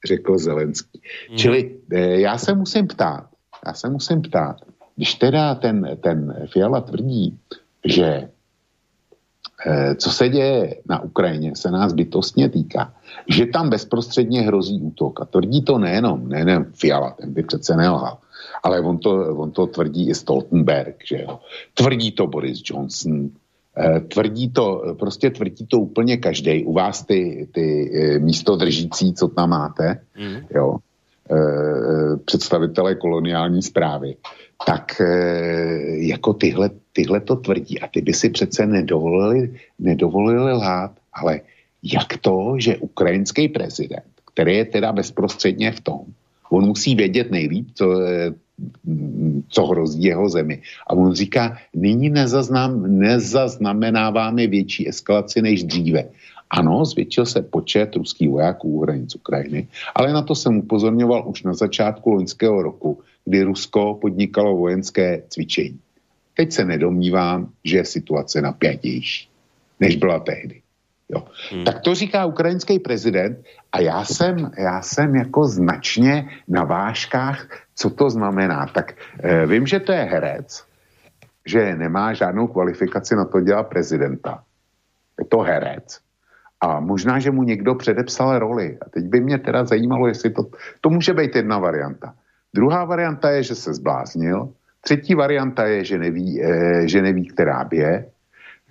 řekl 0.05 0.37
Zelenský. 0.37 1.01
Hmm. 1.29 1.37
Čili 1.37 1.71
já 2.13 2.37
se 2.37 2.55
musím 2.55 2.87
ptát, 2.87 3.27
já 3.65 3.73
se 3.73 3.89
musím 3.89 4.21
ptát, 4.21 4.57
když 4.95 5.13
teda 5.13 5.55
ten, 5.55 5.97
ten 6.03 6.35
Fiala 6.53 6.81
tvrdí, 6.81 7.39
že 7.85 8.29
co 9.95 10.09
se 10.09 10.29
děje 10.29 10.75
na 10.89 11.03
Ukrajině, 11.03 11.55
se 11.55 11.71
nás 11.71 11.93
bytostně 11.93 12.49
týká, 12.49 12.93
že 13.29 13.45
tam 13.45 13.69
bezprostředně 13.69 14.41
hrozí 14.41 14.81
útok. 14.81 15.21
A 15.21 15.25
tvrdí 15.25 15.61
to 15.61 15.77
nejenom, 15.77 16.29
nejenom 16.29 16.65
Fiala, 16.73 17.11
ten 17.11 17.33
by 17.33 17.43
přece 17.43 17.75
nelhal, 17.75 18.17
ale 18.63 18.81
on 18.81 18.97
to, 18.97 19.35
on 19.35 19.51
to 19.51 19.67
tvrdí 19.67 20.09
i 20.09 20.15
Stoltenberg, 20.15 20.95
že 21.05 21.21
jo. 21.21 21.39
Tvrdí 21.73 22.11
to 22.11 22.27
Boris 22.27 22.61
Johnson, 22.65 23.29
eh, 23.77 23.99
tvrdí 23.99 24.49
to, 24.49 24.95
prostě 24.99 25.29
tvrdí 25.29 25.65
to 25.65 25.79
úplně 25.79 26.17
každý. 26.17 26.65
U 26.65 26.73
vás 26.73 27.05
ty, 27.05 27.49
ty 27.51 27.91
eh, 27.93 28.19
místo 28.19 28.55
držící, 28.55 29.13
co 29.13 29.27
tam 29.27 29.49
máte, 29.49 30.01
mm. 30.19 30.37
jo, 30.55 30.77
představitelé 32.25 32.95
koloniální 32.95 33.61
zprávy, 33.61 34.15
tak 34.65 35.01
jako 35.99 36.33
tyhle 36.33 36.69
tyhle 36.97 37.21
to 37.21 37.35
tvrdí 37.35 37.79
a 37.79 37.87
ty 37.87 38.01
by 38.01 38.13
si 38.13 38.29
přece 38.29 38.65
nedovolili, 38.65 39.53
nedovolili 39.79 40.51
lhát, 40.53 40.91
ale 41.13 41.41
jak 41.83 42.17
to, 42.17 42.57
že 42.57 42.81
ukrajinský 42.81 43.53
prezident, 43.53 44.09
který 44.33 44.57
je 44.57 44.65
teda 44.65 44.91
bezprostředně 44.91 45.71
v 45.71 45.81
tom, 45.81 46.01
on 46.49 46.65
musí 46.65 46.95
vědět 46.95 47.31
nejlíp, 47.31 47.67
co, 47.75 47.85
co 49.49 49.65
hrozí 49.65 50.03
jeho 50.03 50.29
zemi. 50.29 50.61
A 50.87 50.97
on 50.97 51.13
říká, 51.13 51.57
nyní 51.75 52.09
nezaznám, 52.09 52.97
nezaznamenáváme 52.97 54.47
větší 54.47 54.89
eskalaci 54.89 55.41
než 55.41 55.63
dříve. 55.63 56.09
Ano, 56.49 56.85
zvětšil 56.85 57.25
se 57.25 57.41
počet 57.41 57.95
ruských 57.95 58.29
vojáků 58.29 58.69
u 58.69 58.81
hranic 58.81 59.15
Ukrajiny, 59.15 59.67
ale 59.95 60.13
na 60.13 60.21
to 60.21 60.35
jsem 60.35 60.57
upozorňoval 60.57 61.29
už 61.29 61.43
na 61.43 61.53
začátku 61.53 62.09
loňského 62.09 62.61
roku, 62.61 63.03
kdy 63.27 63.43
Rusko 63.43 63.99
podnikalo 64.01 64.55
vojenské 64.55 65.21
cvičení. 65.27 65.79
Teď 66.33 66.51
se 66.51 66.65
nedomnívám, 66.65 67.51
že 67.63 67.77
je 67.77 67.85
situace 67.85 68.41
napjatější, 68.41 69.29
než 69.79 69.95
byla 69.95 70.19
tehdy. 70.19 70.61
Jo. 71.09 71.27
Hmm. 71.51 71.63
Tak 71.63 71.79
to 71.79 71.95
říká 71.95 72.25
ukrajinský 72.25 72.79
prezident 72.79 73.43
a 73.71 73.79
já 73.79 74.05
jsem, 74.05 74.51
já 74.57 74.81
jsem 74.81 75.15
jako 75.15 75.47
značně 75.47 76.29
na 76.47 76.63
vážkách, 76.63 77.47
co 77.75 77.89
to 77.89 78.09
znamená. 78.09 78.65
Tak 78.65 78.95
eh, 79.19 79.45
vím, 79.45 79.67
že 79.67 79.79
to 79.79 79.91
je 79.91 80.03
herec, 80.03 80.63
že 81.45 81.75
nemá 81.75 82.13
žádnou 82.13 82.47
kvalifikaci 82.47 83.15
na 83.15 83.25
to 83.25 83.41
dělat 83.41 83.63
prezidenta. 83.63 84.43
Je 85.19 85.25
to 85.25 85.39
herec. 85.39 85.99
A 86.61 86.79
možná, 86.79 87.19
že 87.19 87.31
mu 87.31 87.43
někdo 87.43 87.75
předepsal 87.75 88.39
roli. 88.39 88.77
A 88.81 88.89
teď 88.89 89.05
by 89.05 89.19
mě 89.21 89.37
teda 89.37 89.65
zajímalo, 89.65 90.07
jestli 90.07 90.29
to... 90.29 90.43
To 90.81 90.89
může 90.89 91.13
být 91.13 91.35
jedna 91.35 91.59
varianta. 91.59 92.13
Druhá 92.55 92.85
varianta 92.85 93.29
je, 93.29 93.43
že 93.43 93.55
se 93.55 93.73
zbláznil 93.73 94.53
Třetí 94.87 95.15
varianta 95.15 95.65
je, 95.65 95.83
že 95.83 95.97
neví, 95.97 96.43
eh, 96.43 96.87
že 96.87 97.01
neví 97.01 97.27
která 97.27 97.63
bě. 97.63 98.05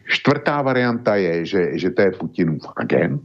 Čtvrtá 0.08 0.62
varianta 0.62 1.16
je, 1.16 1.44
že, 1.44 1.78
že 1.78 1.90
to 1.90 2.02
je 2.02 2.10
Putinův 2.10 2.62
agent. 2.76 3.22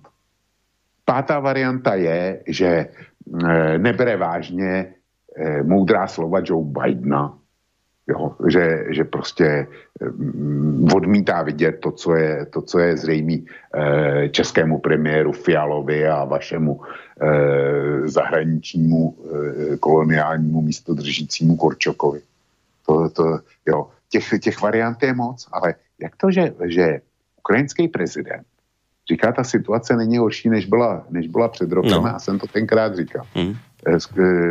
Pátá 1.06 1.40
varianta 1.40 1.96
je, 1.96 2.44
že 2.48 2.68
eh, 2.68 3.78
nebere 3.78 4.18
vážně 4.18 4.94
eh, 5.38 5.64
moudrá 5.64 6.08
slova 6.08 6.44
Joe 6.44 6.68
Bidena, 6.68 7.38
jo, 8.08 8.36
že, 8.48 8.86
že 8.90 9.04
prostě 9.04 9.68
odmítá 10.96 11.42
vidět 11.44 11.72
to, 11.72 11.92
co 11.92 12.16
je, 12.16 12.46
to, 12.46 12.62
co 12.62 12.80
je 12.80 12.98
zřejmý 12.98 13.46
českému 14.32 14.80
premiéru 14.80 15.32
Fialovi 15.32 16.08
a 16.08 16.26
vašemu 16.26 16.82
zahraničnímu 18.06 19.18
koloniálnímu 19.80 20.62
místodržícímu 20.62 21.56
Korčokovi. 21.56 22.22
To, 22.86 23.10
to, 23.10 23.40
jo, 23.66 23.88
těch, 24.10 24.30
těch 24.40 24.62
variant 24.62 25.04
je 25.04 25.14
moc, 25.14 25.48
ale 25.52 25.76
jak 26.00 26.16
to, 26.16 26.32
že, 26.32 26.54
že 26.66 27.02
ukrajinský 27.38 27.88
prezident 27.88 28.46
říká, 29.12 29.32
ta 29.32 29.44
situace 29.44 29.96
není 29.96 30.18
horší, 30.18 30.50
než 30.50 30.66
byla, 30.66 31.06
než 31.10 31.28
byla 31.28 31.48
před 31.48 31.72
rokem, 31.72 32.04
no. 32.04 32.16
a 32.16 32.20
jsem 32.20 32.40
to 32.40 32.48
tenkrát 32.48 32.96
říkal. 32.96 33.26
Hmm. 33.34 33.56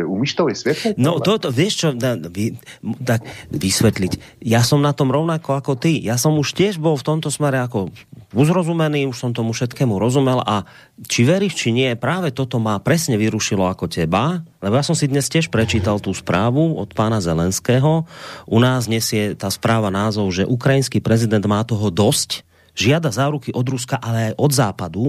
Umíš 0.07 0.33
to 0.33 0.45
vysvětlit? 0.45 0.99
No 0.99 1.23
to, 1.23 1.39
to 1.39 1.55
vieš 1.55 1.73
čo, 1.79 1.87
da, 1.95 2.19
vy, 2.19 2.59
tak 3.07 3.23
vysvetliť. 3.47 4.43
Ja 4.43 4.59
som 4.59 4.83
na 4.83 4.91
tom 4.91 5.07
rovnako 5.07 5.55
ako 5.55 5.73
ty. 5.79 5.95
Ja 6.03 6.19
som 6.19 6.35
už 6.35 6.51
tiež 6.51 6.83
bol 6.83 6.99
v 6.99 7.07
tomto 7.07 7.31
smere 7.31 7.63
ako 7.63 7.95
uzrozumený, 8.35 9.07
už 9.07 9.15
som 9.15 9.31
tomu 9.31 9.55
všetkému 9.55 9.95
rozumel 9.95 10.43
a 10.43 10.67
či 11.07 11.23
veríš, 11.23 11.55
či 11.55 11.71
nie, 11.71 11.95
práve 11.95 12.35
toto 12.35 12.59
má 12.59 12.75
presne 12.83 13.15
vyrušilo 13.15 13.63
ako 13.71 13.87
teba, 13.87 14.43
lebo 14.59 14.73
ja 14.75 14.83
som 14.83 14.95
si 14.95 15.07
dnes 15.07 15.31
tiež 15.31 15.47
prečítal 15.47 16.03
tú 16.03 16.11
správu 16.11 16.75
od 16.75 16.91
pána 16.91 17.23
Zelenského. 17.23 18.03
U 18.47 18.57
nás 18.59 18.91
nesie 18.91 19.35
tá 19.35 19.47
správa 19.47 19.87
názov, 19.87 20.31
že 20.35 20.43
ukrajinský 20.47 20.99
prezident 20.99 21.43
má 21.47 21.63
toho 21.63 21.87
dosť, 21.87 22.43
žiada 22.71 23.11
záruky 23.11 23.51
od 23.51 23.67
Ruska, 23.67 23.99
ale 23.99 24.31
aj 24.31 24.33
od 24.39 24.51
západu. 24.55 25.05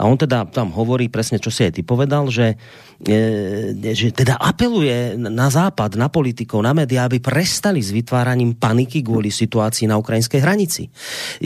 A 0.00 0.08
on 0.08 0.16
teda 0.16 0.48
tam 0.48 0.72
hovorí 0.72 1.12
presne, 1.12 1.36
čo 1.36 1.52
si 1.52 1.68
aj 1.68 1.76
ty 1.76 1.82
povedal, 1.84 2.32
že 2.32 2.56
E, 2.56 2.87
že 2.98 4.10
teda 4.10 4.34
apeluje 4.34 5.14
na 5.14 5.46
západ, 5.46 5.94
na 5.94 6.10
politikov, 6.10 6.66
na 6.66 6.74
médiá, 6.74 7.06
aby 7.06 7.22
prestali 7.22 7.78
s 7.78 7.94
vytváraním 7.94 8.58
paniky 8.58 9.06
kvôli 9.06 9.30
situácii 9.30 9.86
na 9.86 9.94
ukrajinskej 10.02 10.42
hranici. 10.42 10.90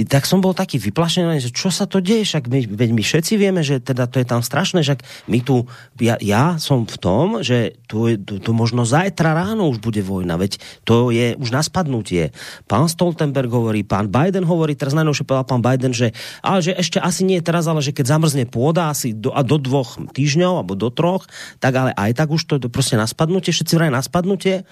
Tak 0.09 0.24
som 0.24 0.40
bol 0.40 0.57
taký 0.57 0.80
vyplašený, 0.80 1.44
že 1.44 1.53
čo 1.53 1.68
sa 1.68 1.84
to 1.84 2.00
deje, 2.00 2.24
však 2.24 2.48
my, 2.48 2.61
my 2.96 3.03
všetci 3.05 3.36
vieme, 3.36 3.61
že 3.61 3.84
teda 3.84 4.09
to 4.09 4.24
je 4.24 4.26
tam 4.26 4.40
strašné, 4.40 4.80
že 4.80 4.96
my 5.28 5.44
tu, 5.44 5.68
ja, 6.00 6.16
ja 6.24 6.57
som 6.57 6.88
v 6.88 6.96
tom, 6.96 7.44
že 7.44 7.76
tu, 7.84 8.09
tu, 8.16 8.40
tu 8.40 8.50
možno 8.57 8.88
zajtra 8.88 9.36
ráno 9.36 9.68
už 9.68 9.84
bude 9.84 10.00
vojna, 10.00 10.40
veď 10.40 10.57
to 10.88 11.12
je 11.12 11.36
už 11.36 11.53
na 11.53 11.61
spadnutie. 11.61 12.32
Pán 12.64 12.88
Stoltenberg 12.88 13.53
hovorí, 13.53 13.84
pán 13.84 14.09
Biden 14.09 14.48
hovorí, 14.48 14.72
teraz 14.72 14.96
najnovšie 14.96 15.28
povedal 15.28 15.44
pán 15.44 15.61
Biden, 15.61 15.92
že, 15.92 16.16
ale 16.40 16.64
že 16.64 16.72
ešte 16.72 16.96
asi 16.96 17.28
nie 17.28 17.44
teraz, 17.44 17.68
ale 17.68 17.84
že 17.84 17.92
keď 17.92 18.16
zamrzne 18.16 18.48
pôda 18.48 18.88
asi 18.88 19.12
do, 19.12 19.36
a 19.36 19.44
do 19.44 19.61
dvoch 19.61 20.00
týždňov 20.16 20.64
alebo 20.64 20.72
do 20.72 20.88
troch, 20.88 21.28
tak 21.59 21.72
ale 21.74 21.90
aj 21.95 22.12
tak 22.16 22.28
už 22.30 22.43
to, 22.45 22.55
proste 22.68 22.99
na 22.99 23.07
spadnutie, 23.09 23.55
všetci 23.55 23.74
vraj 23.78 23.90
na 23.93 24.03
spadnutie. 24.03 24.66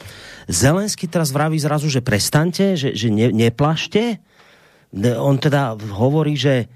Zelensky 0.47 1.07
teraz 1.07 1.31
vraví 1.31 1.57
zrazu, 1.61 1.89
že 1.89 2.05
prestante, 2.05 2.75
že, 2.75 2.95
že 2.95 3.09
ne, 3.09 3.31
neplašte. 3.31 4.18
On 5.18 5.39
teda 5.39 5.79
hovorí, 5.79 6.35
že 6.35 6.55
e, 6.62 6.66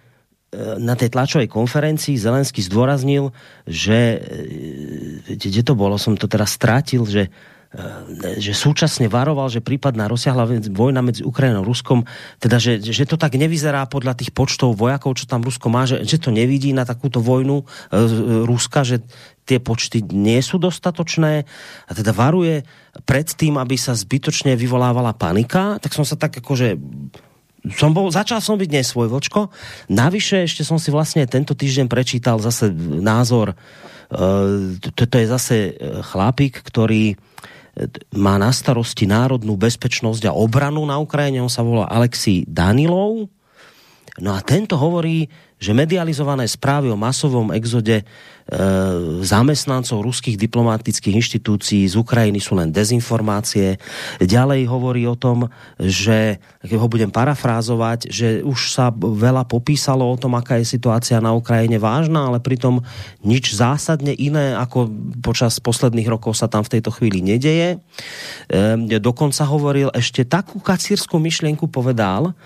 na 0.78 0.94
tej 0.94 1.10
tlačovej 1.10 1.50
konferencii 1.50 2.14
Zelenský 2.14 2.62
zdôraznil, 2.62 3.34
že 3.66 3.98
e, 5.26 5.38
kde 5.38 5.62
to 5.66 5.74
bolo, 5.74 5.98
som 5.98 6.14
to 6.14 6.30
teraz 6.30 6.54
strátil, 6.54 7.02
že 7.06 7.32
Eh, 7.74 8.38
že 8.38 8.54
súčasne 8.54 9.10
varoval, 9.10 9.50
že 9.50 9.58
prípadná 9.58 10.06
rozsiahla 10.06 10.46
vojna 10.70 11.02
medzi 11.02 11.26
Ukrajinou 11.26 11.66
a 11.66 11.66
Ruskom, 11.66 12.06
teda 12.38 12.62
že, 12.62 12.78
že 12.78 13.02
to 13.02 13.18
tak 13.18 13.34
nevyzerá 13.34 13.82
podľa 13.90 14.14
tých 14.14 14.30
počtov 14.30 14.78
vojakov, 14.78 15.18
čo 15.18 15.26
tam 15.26 15.42
Rusko 15.42 15.66
má, 15.74 15.82
že, 15.82 16.06
že 16.06 16.22
to 16.22 16.30
nevidí 16.30 16.70
na 16.70 16.86
takúto 16.86 17.18
vojnu 17.18 17.66
e, 17.90 18.46
Ruska, 18.46 18.86
že 18.86 19.02
tie 19.44 19.60
počty 19.60 20.00
nie 20.12 20.40
sú 20.40 20.56
dostatočné 20.56 21.44
a 21.88 21.90
teda 21.92 22.16
varuje 22.16 22.64
pred 23.04 23.28
tým, 23.28 23.60
aby 23.60 23.76
sa 23.76 23.92
zbytočne 23.92 24.56
vyvolávala 24.56 25.12
panika, 25.12 25.76
tak 25.78 25.92
som 25.92 26.04
sa 26.04 26.16
tak 26.16 26.40
akože 26.40 26.80
som 27.64 27.96
bol, 27.96 28.12
začal 28.12 28.44
som 28.44 28.60
byť 28.60 28.68
nesvoj 28.68 29.08
vočko. 29.08 29.48
Navyše 29.88 30.44
ešte 30.44 30.68
som 30.68 30.76
si 30.76 30.92
vlastne 30.92 31.24
tento 31.24 31.56
týždeň 31.56 31.88
prečítal 31.88 32.36
zase 32.36 32.68
názor, 33.00 33.56
e, 34.12 34.76
to, 34.92 35.16
je 35.16 35.24
zase 35.24 35.56
chlapík, 36.12 36.60
ktorý 36.60 37.16
má 38.14 38.38
na 38.38 38.54
starosti 38.54 39.08
národnú 39.08 39.58
bezpečnosť 39.58 40.30
a 40.30 40.36
obranu 40.36 40.86
na 40.86 41.02
Ukrajine. 41.02 41.42
On 41.42 41.50
sa 41.50 41.66
volá 41.66 41.90
Alexi 41.90 42.46
Danilov. 42.46 43.26
No 44.22 44.30
a 44.30 44.38
tento 44.46 44.78
hovorí, 44.78 45.26
že 45.58 45.76
medializované 45.76 46.44
správy 46.50 46.90
o 46.90 46.98
masovom 46.98 47.54
exode 47.54 48.04
E, 48.44 48.60
zamestnancov 49.24 50.04
ruských 50.04 50.36
diplomatických 50.36 51.16
inštitúcií 51.16 51.88
z 51.88 51.96
Ukrajiny 51.96 52.44
sú 52.44 52.52
len 52.60 52.68
dezinformácie. 52.68 53.80
Ďalej 54.20 54.68
hovorí 54.68 55.08
o 55.08 55.16
tom, 55.16 55.48
že, 55.80 56.44
keď 56.60 56.76
ho 56.76 56.84
budem 56.84 57.08
parafrázovať, 57.08 58.12
že 58.12 58.44
už 58.44 58.68
sa 58.68 58.92
veľa 58.92 59.48
popísalo 59.48 60.04
o 60.04 60.20
tom, 60.20 60.36
aká 60.36 60.60
je 60.60 60.68
situácia 60.68 61.24
na 61.24 61.32
Ukrajine 61.32 61.80
vážna, 61.80 62.28
ale 62.28 62.36
pritom 62.36 62.84
nič 63.24 63.56
zásadne 63.56 64.12
iné, 64.12 64.52
ako 64.60 64.92
počas 65.24 65.56
posledných 65.64 66.12
rokov 66.12 66.36
sa 66.36 66.44
tam 66.44 66.68
v 66.68 66.76
tejto 66.76 66.92
chvíli 66.92 67.24
nedeje. 67.24 67.80
E, 68.52 69.00
dokonca 69.00 69.40
hovoril 69.48 69.88
ešte 69.96 70.20
takú 70.28 70.60
kacírskú 70.60 71.16
myšlienku 71.16 71.64
povedal, 71.72 72.36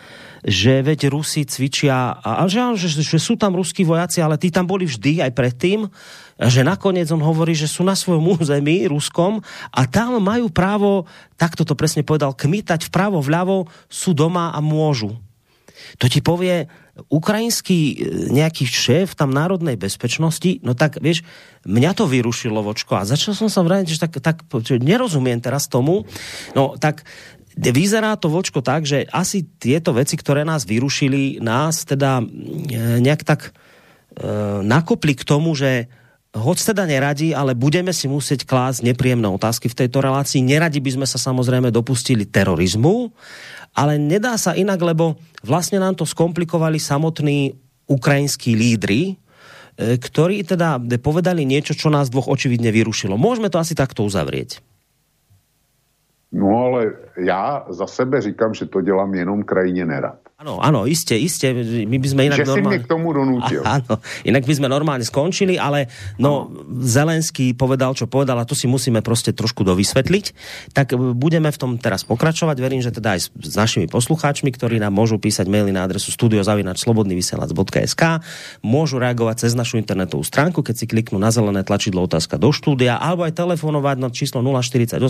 že 0.47 0.85
veď 0.85 1.11
Rusi 1.11 1.43
cvičia, 1.47 2.15
a, 2.19 2.43
a 2.43 2.51
že, 2.51 2.61
že, 2.79 3.03
že 3.03 3.19
sú 3.19 3.35
tam 3.35 3.55
ruskí 3.55 3.83
vojaci, 3.83 4.23
ale 4.23 4.39
tí 4.39 4.53
tam 4.53 4.67
boli 4.67 4.87
vždy 4.87 5.25
aj 5.25 5.33
predtým, 5.35 5.91
že 6.39 6.63
nakoniec 6.63 7.11
on 7.11 7.23
hovorí, 7.23 7.59
že 7.59 7.67
sú 7.67 7.83
na 7.83 7.99
svojom 7.99 8.23
území 8.39 8.87
ruskom 8.87 9.43
a 9.75 9.81
tam 9.91 10.23
majú 10.23 10.49
právo, 10.51 11.11
takto 11.35 11.67
to 11.67 11.75
presne 11.75 12.07
povedal, 12.07 12.35
kmitať 12.35 12.87
vpravo, 12.87 13.19
vľavo, 13.19 13.67
sú 13.91 14.15
doma 14.15 14.55
a 14.55 14.63
môžu. 14.63 15.19
To 15.99 16.07
ti 16.07 16.21
povie 16.21 16.69
ukrajinský 17.07 17.79
e, 17.79 17.97
nejaký 18.35 18.67
šéf 18.67 19.15
tam 19.15 19.31
národnej 19.31 19.79
bezpečnosti, 19.79 20.59
no 20.67 20.75
tak 20.75 20.99
vieš, 20.99 21.23
mňa 21.63 21.95
to 21.95 22.11
vyrušilo 22.11 22.59
vočko 22.59 22.99
a 22.99 23.07
začal 23.07 23.39
som 23.39 23.47
sa 23.47 23.63
vrátiť, 23.63 23.95
že 23.95 24.03
tak, 24.03 24.19
tak 24.19 24.37
nerozumiem 24.83 25.39
teraz 25.39 25.71
tomu, 25.71 26.03
no 26.59 26.75
tak 26.75 27.07
vyzerá 27.59 28.15
to 28.15 28.31
vočko 28.31 28.63
tak, 28.63 28.87
že 28.87 29.11
asi 29.11 29.43
tieto 29.59 29.91
veci, 29.91 30.15
ktoré 30.15 30.47
nás 30.47 30.63
vyrušili, 30.63 31.43
nás 31.43 31.83
teda 31.83 32.23
e, 32.23 32.25
nejak 33.03 33.23
tak 33.27 33.51
e, 33.51 33.51
nakopli 34.63 35.19
k 35.19 35.27
tomu, 35.27 35.59
že 35.59 35.91
hoď 36.39 36.73
teda 36.73 36.85
neradi, 36.87 37.35
ale 37.35 37.59
budeme 37.59 37.91
si 37.91 38.07
musieť 38.07 38.47
klásť 38.47 38.87
nepríjemné 38.87 39.27
otázky 39.27 39.67
v 39.67 39.79
tejto 39.85 39.99
relácii. 39.99 40.45
Neradi 40.45 40.79
by 40.79 41.03
sme 41.03 41.07
sa 41.09 41.19
samozrejme 41.19 41.75
dopustili 41.75 42.29
terorizmu, 42.29 43.11
ale 43.75 43.99
nedá 43.99 44.39
sa 44.39 44.55
inak, 44.55 44.79
lebo 44.79 45.19
vlastne 45.43 45.83
nám 45.83 45.99
to 45.99 46.07
skomplikovali 46.07 46.79
samotní 46.79 47.59
ukrajinskí 47.91 48.55
lídry, 48.55 49.15
e, 49.75 49.97
ktorí 49.99 50.47
teda 50.47 50.79
povedali 51.03 51.43
niečo, 51.43 51.75
čo 51.75 51.91
nás 51.91 52.07
dvoch 52.07 52.31
očividne 52.31 52.71
vyrušilo. 52.71 53.19
Môžeme 53.19 53.51
to 53.51 53.59
asi 53.59 53.75
takto 53.75 54.07
uzavrieť. 54.07 54.63
No 56.33 56.59
ale 56.59 56.93
já 57.17 57.67
za 57.69 57.87
sebe 57.87 58.21
říkám, 58.21 58.55
že 58.55 58.67
to 58.67 58.81
dělám 58.81 59.15
jenom 59.15 59.43
krajině 59.43 59.87
nerad. 59.87 60.28
Áno, 60.39 60.63
áno, 60.63 60.87
iste, 60.87 61.19
iste. 61.19 61.51
My 61.83 61.99
by 61.99 62.09
sme 62.15 62.31
inak 62.31 62.39
že 62.39 62.47
normálne... 62.47 62.79
si 62.79 62.87
k 62.87 62.95
tomu 62.95 63.11
donútil. 63.11 63.59
Áno, 63.67 63.99
inak 64.31 64.47
by 64.47 64.55
sme 64.55 64.71
normálne 64.71 65.03
skončili, 65.03 65.59
ale 65.59 65.91
no, 66.15 66.55
Zelenský 66.79 67.59
povedal, 67.59 67.99
čo 67.99 68.07
povedal, 68.07 68.39
a 68.39 68.47
to 68.47 68.55
si 68.55 68.71
musíme 68.71 69.03
proste 69.03 69.35
trošku 69.35 69.67
dovysvetliť. 69.67 70.25
Tak 70.79 70.95
budeme 71.19 71.51
v 71.51 71.59
tom 71.59 71.75
teraz 71.83 72.07
pokračovať. 72.07 72.55
Verím, 72.55 72.79
že 72.79 72.95
teda 72.95 73.19
aj 73.19 73.27
s, 73.27 73.35
s 73.35 73.59
našimi 73.59 73.91
poslucháčmi, 73.91 74.55
ktorí 74.55 74.79
nám 74.79 74.95
môžu 74.95 75.19
písať 75.19 75.51
maily 75.51 75.75
na 75.75 75.83
adresu 75.83 76.15
studiozavinačslobodnyvysielac.sk 76.15 78.03
môžu 78.63 79.03
reagovať 79.03 79.43
cez 79.43 79.59
našu 79.59 79.83
internetovú 79.83 80.23
stránku, 80.23 80.63
keď 80.63 80.75
si 80.79 80.87
kliknú 80.87 81.19
na 81.19 81.35
zelené 81.35 81.67
tlačidlo 81.67 82.07
otázka 82.07 82.39
do 82.39 82.55
štúdia, 82.55 82.95
alebo 82.95 83.27
aj 83.27 83.35
telefonovať 83.35 83.97
na 83.99 84.07
číslo 84.15 84.39
048 84.47 85.03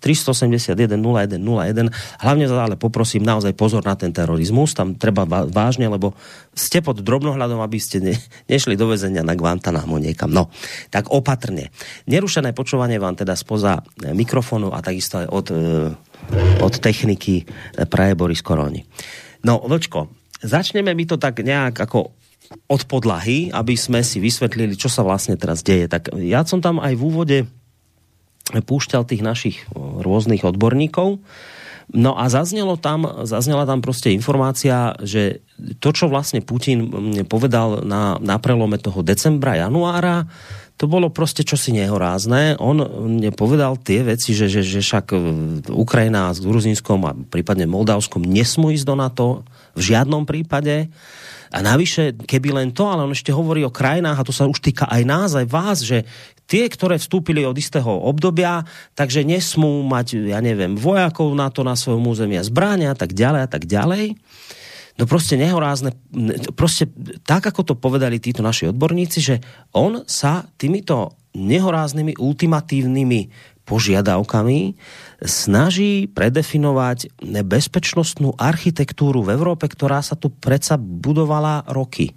381 0.00 0.72
0101. 0.72 1.92
Hlavne 2.24 2.44
ale 2.48 2.80
poprosím 2.80 3.28
naozaj 3.28 3.52
pozor 3.52 3.84
na 3.84 3.92
ten 3.92 4.08
terorizmus 4.08 4.69
Plus 4.70 4.78
tam 4.78 4.94
treba 4.94 5.26
vážne, 5.26 5.90
lebo 5.90 6.14
ste 6.54 6.78
pod 6.78 7.02
drobnohľadom, 7.02 7.58
aby 7.58 7.82
ste 7.82 7.98
ne, 7.98 8.14
nešli 8.46 8.78
do 8.78 8.86
vezenia 8.86 9.26
na 9.26 9.34
Guantanamo 9.34 9.98
niekam. 9.98 10.30
No, 10.30 10.46
tak 10.94 11.10
opatrne. 11.10 11.74
Nerušené 12.06 12.54
počúvanie 12.54 13.02
vám 13.02 13.18
teda 13.18 13.34
spoza 13.34 13.82
e, 13.98 14.14
mikrofonu 14.14 14.70
a 14.70 14.78
takisto 14.78 15.18
aj 15.18 15.26
od, 15.26 15.46
e, 15.50 15.58
od 16.62 16.74
techniky 16.78 17.42
e, 17.42 17.44
praje 17.82 18.14
Boris 18.14 18.46
Koroni. 18.46 18.86
No, 19.42 19.58
Vlčko, 19.58 20.06
začneme 20.38 20.94
mi 20.94 21.02
to 21.02 21.18
tak 21.18 21.42
nejak 21.42 21.74
ako 21.74 22.14
od 22.70 22.82
podlahy, 22.86 23.50
aby 23.50 23.74
sme 23.74 24.06
si 24.06 24.22
vysvetlili, 24.22 24.78
čo 24.78 24.86
sa 24.86 25.02
vlastne 25.02 25.34
teraz 25.34 25.66
deje. 25.66 25.90
Tak 25.90 26.14
ja 26.14 26.46
som 26.46 26.62
tam 26.62 26.78
aj 26.78 26.94
v 26.94 27.02
úvode 27.02 27.38
púšťal 28.54 29.02
tých 29.02 29.26
našich 29.26 29.66
rôznych 29.74 30.46
odborníkov, 30.46 31.18
No 31.90 32.14
a 32.14 32.30
zaznelo 32.30 32.78
tam, 32.78 33.02
zaznela 33.26 33.66
tam 33.66 33.80
prostě 33.80 34.10
informácia, 34.10 34.94
že 35.02 35.42
to, 35.82 35.90
čo 35.90 36.06
vlastne 36.06 36.38
Putin 36.40 36.86
povedal 37.26 37.82
na, 37.82 38.14
na 38.22 38.38
prelome 38.38 38.78
toho 38.78 39.02
decembra, 39.02 39.58
januára, 39.58 40.26
to 40.80 40.88
bolo 40.88 41.12
prostě 41.12 41.44
čosi 41.44 41.76
nehorázné. 41.76 42.56
On 42.56 42.80
povedal 43.36 43.76
tie 43.76 44.00
veci, 44.00 44.32
že, 44.32 44.48
že, 44.48 44.64
že 44.64 44.80
však 44.80 45.12
Ukrajina 45.68 46.32
s 46.32 46.40
Gruzínskom 46.40 47.04
a 47.04 47.12
prípadne 47.12 47.68
Moldavskom 47.68 48.24
nesmú 48.24 48.72
ísť 48.72 48.86
do 48.88 48.94
NATO 48.96 49.26
v 49.74 49.82
žiadnom 49.94 50.26
prípade. 50.26 50.90
A 51.50 51.58
navyše, 51.66 52.14
keby 52.14 52.54
len 52.54 52.68
to, 52.70 52.86
ale 52.86 53.02
on 53.02 53.10
ešte 53.10 53.34
hovorí 53.34 53.66
o 53.66 53.74
krajinách, 53.74 54.22
a 54.22 54.26
to 54.26 54.30
sa 54.30 54.46
už 54.46 54.62
týka 54.62 54.86
aj 54.86 55.02
nás, 55.02 55.34
aj 55.34 55.46
vás, 55.50 55.82
že 55.82 56.06
tie, 56.46 56.66
ktoré 56.70 56.98
vstúpili 56.98 57.42
od 57.46 57.54
istého 57.58 57.90
obdobia, 57.90 58.62
takže 58.94 59.26
nesmú 59.26 59.82
mať, 59.86 60.30
ja 60.30 60.38
neviem, 60.42 60.78
vojakov 60.78 61.30
na 61.34 61.50
to 61.50 61.62
na 61.66 61.74
svojom 61.78 62.06
území 62.06 62.38
a 62.38 62.46
zbráňa 62.46 62.94
a 62.94 62.96
tak 62.98 63.14
ďalej 63.14 63.40
a 63.46 63.48
tak 63.50 63.64
ďalej. 63.66 64.18
No 64.98 65.06
prostě 65.06 65.36
nehorázne, 65.36 65.96
prostě 66.54 66.86
tak, 67.24 67.46
ako 67.46 67.62
to 67.62 67.74
povedali 67.74 68.20
títo 68.20 68.42
naši 68.42 68.68
odborníci, 68.68 69.18
že 69.20 69.40
on 69.72 70.04
sa 70.04 70.44
týmito 70.60 71.16
nehoráznými 71.32 72.20
ultimatívnymi 72.20 73.20
požiadavkami 73.70 74.74
snaží 75.22 76.10
predefinovať 76.10 77.22
bezpečnostnú 77.46 78.34
architektúru 78.34 79.22
v 79.22 79.38
Európe, 79.38 79.70
ktorá 79.70 80.02
sa 80.02 80.18
tu 80.18 80.34
predsa 80.34 80.74
budovala 80.74 81.70
roky. 81.70 82.10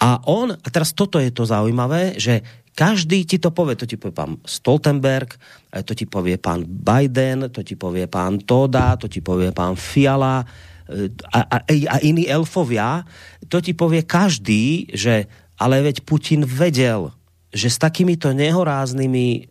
A 0.00 0.20
on, 0.28 0.52
a 0.52 0.68
teraz 0.68 0.92
toto 0.92 1.16
je 1.16 1.32
to 1.32 1.48
zaujímavé, 1.48 2.20
že 2.20 2.44
každý 2.76 3.28
ti 3.28 3.36
to 3.36 3.52
povie, 3.52 3.76
to 3.76 3.84
ti 3.84 4.00
povie 4.00 4.16
pán 4.16 4.40
Stoltenberg, 4.46 5.36
to 5.84 5.92
ti 5.92 6.08
povie 6.08 6.40
pán 6.40 6.64
Biden, 6.64 7.52
to 7.52 7.60
ti 7.60 7.76
povie 7.76 8.08
pán 8.08 8.40
Toda, 8.40 8.96
to 8.96 9.10
ti 9.10 9.20
povie 9.20 9.52
pán 9.52 9.76
Fiala 9.76 10.40
e, 10.40 11.12
a, 11.34 11.40
a, 11.44 11.56
a 11.66 11.96
iní 12.00 12.24
elfovia, 12.30 13.04
to 13.50 13.60
ti 13.60 13.76
povie 13.76 14.06
každý, 14.06 14.88
že 14.96 15.28
ale 15.60 15.84
veď 15.84 16.08
Putin 16.08 16.48
vedel, 16.48 17.12
že 17.52 17.68
s 17.68 17.76
takýmito 17.76 18.32
nehoráznými 18.32 19.49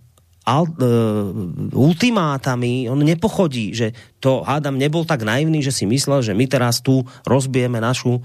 ultimátami 1.73 2.89
on 2.89 3.05
nepochodí, 3.05 3.71
že 3.77 3.93
to 4.17 4.41
hádam 4.41 4.81
nebol 4.81 5.05
tak 5.05 5.21
naivný, 5.21 5.61
že 5.61 5.75
si 5.75 5.85
myslel, 5.85 6.25
že 6.25 6.33
my 6.33 6.45
teraz 6.49 6.81
tu 6.81 7.05
rozbijeme 7.27 7.77
našu 7.77 8.23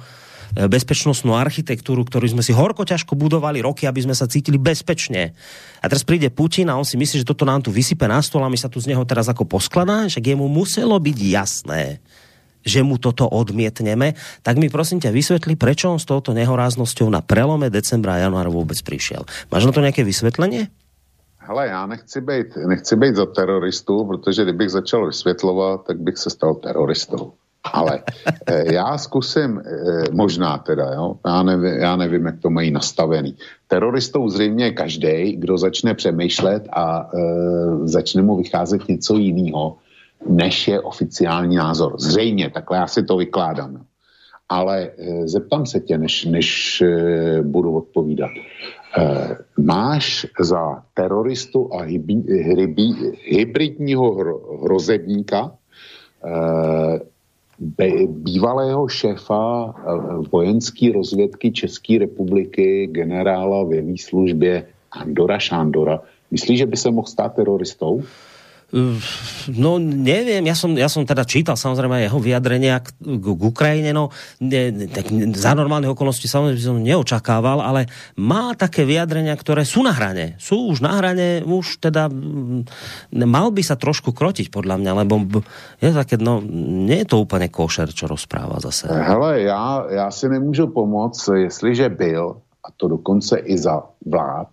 Eh, 0.54 0.70
bezpečnostnú 0.70 1.34
architektúru, 1.34 2.06
ktorú 2.06 2.30
sme 2.30 2.42
si 2.46 2.54
horko 2.54 2.86
ťažko 2.86 3.18
budovali 3.18 3.58
roky, 3.58 3.90
aby 3.90 4.06
sme 4.06 4.14
sa 4.14 4.30
cítili 4.30 4.54
bezpečne. 4.54 5.34
A 5.82 5.90
teraz 5.90 6.06
príde 6.06 6.30
Putin 6.30 6.70
a 6.70 6.78
on 6.78 6.86
si 6.86 6.94
myslí, 6.94 7.26
že 7.26 7.26
toto 7.26 7.42
nám 7.42 7.66
tu 7.66 7.74
vysype 7.74 8.06
na 8.06 8.22
stôl 8.22 8.46
a 8.46 8.52
my 8.52 8.54
sa 8.54 8.70
tu 8.70 8.78
z 8.78 8.94
neho 8.94 9.02
teraz 9.02 9.26
ako 9.26 9.50
poskladá, 9.50 10.06
že 10.06 10.22
jemu 10.22 10.46
muselo 10.46 10.94
byť 10.94 11.18
jasné, 11.26 11.98
že 12.62 12.86
mu 12.86 13.02
toto 13.02 13.26
odmietneme, 13.26 14.14
tak 14.46 14.62
mi 14.62 14.70
prosím 14.70 15.02
ťa 15.02 15.10
vysvetli, 15.10 15.58
prečo 15.58 15.90
on 15.90 15.98
s 15.98 16.06
touto 16.06 16.30
nehoráznosťou 16.30 17.10
na 17.10 17.18
prelome 17.18 17.66
decembra 17.66 18.14
a 18.14 18.22
januára 18.22 18.46
vůbec 18.46 18.78
přišel. 18.78 19.26
Máš 19.50 19.66
na 19.66 19.72
to 19.74 19.82
nějaké 19.82 20.06
vysvětlení? 20.06 20.70
Hele, 21.46 21.66
já 21.66 21.86
nechci 21.86 22.20
být, 22.20 22.56
nechci 22.56 22.96
být 22.96 23.16
za 23.16 23.26
teroristu, 23.26 24.04
protože 24.04 24.42
kdybych 24.42 24.70
začal 24.70 25.06
vysvětlovat, 25.06 25.86
tak 25.86 26.00
bych 26.00 26.18
se 26.18 26.30
stal 26.30 26.54
teroristou. 26.54 27.32
Ale 27.72 28.02
eh, 28.46 28.74
já 28.74 28.98
zkusím, 28.98 29.60
eh, 29.60 30.04
možná 30.12 30.58
teda, 30.58 30.92
jo, 30.94 31.16
já 31.26 31.42
nevím, 31.42 31.64
já 31.64 31.96
nevím, 31.96 32.26
jak 32.26 32.40
to 32.40 32.50
mají 32.50 32.70
nastavený. 32.70 33.36
Teroristou 33.68 34.28
zřejmě 34.28 34.70
každý, 34.70 35.36
kdo 35.36 35.58
začne 35.58 35.94
přemýšlet 35.94 36.68
a 36.72 37.10
e, 37.14 37.18
začne 37.88 38.22
mu 38.22 38.36
vycházet 38.36 38.88
něco 38.88 39.16
jiného, 39.16 39.76
než 40.28 40.68
je 40.68 40.80
oficiální 40.80 41.56
názor. 41.56 41.94
Zřejmě, 41.98 42.50
takhle 42.50 42.78
já 42.78 42.86
si 42.86 43.02
to 43.02 43.16
vykládám. 43.16 43.84
Ale 44.48 44.90
e, 44.98 45.28
zeptám 45.28 45.66
se 45.66 45.80
tě, 45.80 45.98
než, 45.98 46.24
než 46.24 46.80
e, 46.82 47.42
budu 47.42 47.76
odpovídat. 47.76 48.30
E, 48.94 49.36
máš 49.58 50.26
za 50.40 50.82
teroristu 50.94 51.74
a 51.74 51.82
hybi, 51.82 52.14
hybi, 52.28 52.88
hybridního 53.26 54.14
hro, 54.14 54.62
hrozebníka 54.62 55.50
e, 57.78 57.98
bývalého 58.06 58.88
šéfa 58.88 59.74
e, 59.74 59.82
vojenské 60.32 60.92
rozvědky 60.92 61.52
České 61.52 61.98
republiky, 61.98 62.86
generála 62.86 63.64
ve 63.64 63.80
výslužbě 63.80 64.66
Andora 64.92 65.38
Šándora. 65.38 66.00
Myslíš, 66.30 66.58
že 66.58 66.66
by 66.66 66.76
se 66.76 66.90
mohl 66.90 67.06
stát 67.06 67.34
teroristou? 67.34 68.02
No 69.54 69.78
neviem, 69.78 70.42
ja 70.42 70.56
som, 70.58 70.74
ja 70.74 70.90
som 70.90 71.06
teda 71.06 71.22
čítal 71.22 71.54
samozrejme 71.54 72.10
jeho 72.10 72.18
vyjadrenia 72.18 72.82
k, 72.82 72.90
k, 72.98 73.22
k 73.22 73.42
Ukrajine, 73.46 73.94
no 73.94 74.10
ne, 74.42 74.90
tak 74.90 75.14
za 75.38 75.54
normálnych 75.54 75.94
okolností 75.94 76.26
samozrejme 76.26 76.58
som 76.58 76.82
neočakával, 76.82 77.62
ale 77.62 77.86
má 78.18 78.50
také 78.58 78.82
vyjadrenia, 78.82 79.30
ktoré 79.38 79.62
sú 79.62 79.86
na 79.86 79.94
hrane. 79.94 80.34
Sú 80.42 80.74
už 80.74 80.82
na 80.82 80.98
hrane, 80.98 81.46
už 81.46 81.78
teda 81.78 82.10
mal 83.14 83.54
by 83.54 83.62
sa 83.62 83.78
trošku 83.78 84.10
krotiť 84.10 84.50
podľa 84.50 84.82
mňa, 84.82 84.92
lebo 85.06 85.22
je 85.78 85.94
také, 85.94 86.18
no 86.18 86.42
nie 86.42 87.06
je 87.06 87.08
to 87.14 87.22
úplne 87.22 87.46
košer, 87.46 87.94
čo 87.94 88.10
rozpráva 88.10 88.58
zase. 88.58 88.90
Hele, 88.90 89.46
já, 89.46 89.86
já 89.90 90.10
si 90.10 90.28
nemůžu 90.28 90.66
pomoct, 90.66 91.30
jestliže 91.34 91.88
byl, 91.88 92.36
a 92.64 92.68
to 92.76 92.88
dokonce 92.88 93.38
i 93.38 93.58
za 93.58 93.82
vlád 94.02 94.48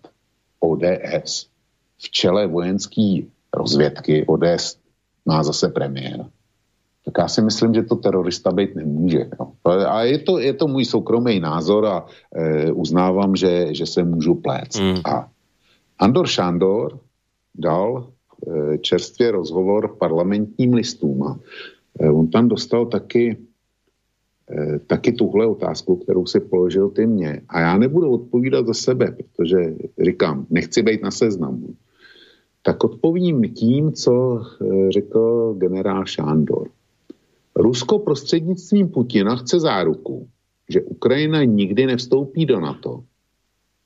ODS, 0.60 1.50
v 1.98 2.06
čele 2.10 2.46
vojenský 2.46 3.26
rozvědky, 3.56 4.26
ODS 4.26 4.78
má 5.26 5.42
zase 5.42 5.68
premiér, 5.68 6.26
tak 7.04 7.14
já 7.18 7.28
si 7.28 7.42
myslím, 7.42 7.74
že 7.74 7.82
to 7.82 7.96
terorista 7.96 8.52
být 8.52 8.74
nemůže. 8.74 9.30
Jo. 9.40 9.52
A 9.88 10.02
je 10.02 10.18
to, 10.18 10.38
je 10.38 10.52
to 10.52 10.68
můj 10.68 10.84
soukromý 10.84 11.40
názor 11.40 11.86
a 11.86 12.06
e, 12.34 12.72
uznávám, 12.72 13.36
že, 13.36 13.74
že 13.74 13.86
se 13.86 14.04
můžu 14.04 14.34
pléct. 14.34 14.80
Mm. 14.80 15.00
A 15.04 15.28
Andor 15.98 16.26
Šandor 16.26 16.98
dal 17.54 18.06
e, 18.06 18.78
čerstvě 18.78 19.30
rozhovor 19.30 19.96
parlamentním 19.98 20.74
listům 20.74 21.22
a 21.22 21.38
e, 22.00 22.10
on 22.10 22.28
tam 22.28 22.48
dostal 22.48 22.86
taky 22.86 23.36
e, 24.50 24.78
taky 24.78 25.12
tuhle 25.12 25.46
otázku, 25.46 25.96
kterou 25.96 26.26
si 26.26 26.40
položil 26.40 26.88
ty 26.88 27.06
mě. 27.06 27.40
A 27.48 27.60
já 27.60 27.78
nebudu 27.78 28.10
odpovídat 28.10 28.66
za 28.66 28.74
sebe, 28.74 29.10
protože 29.10 29.74
říkám, 30.04 30.46
nechci 30.50 30.82
být 30.82 31.02
na 31.02 31.10
seznamu 31.10 31.74
tak 32.62 32.84
odpovím 32.84 33.54
tím, 33.54 33.92
co 33.92 34.42
eh, 34.42 34.90
řekl 34.90 35.54
generál 35.58 36.06
Šándor. 36.06 36.68
Rusko 37.56 37.98
prostřednictvím 37.98 38.88
Putina 38.88 39.36
chce 39.36 39.60
záruku, 39.60 40.28
že 40.68 40.82
Ukrajina 40.82 41.44
nikdy 41.44 41.86
nevstoupí 41.86 42.46
do 42.46 42.60
NATO 42.60 43.04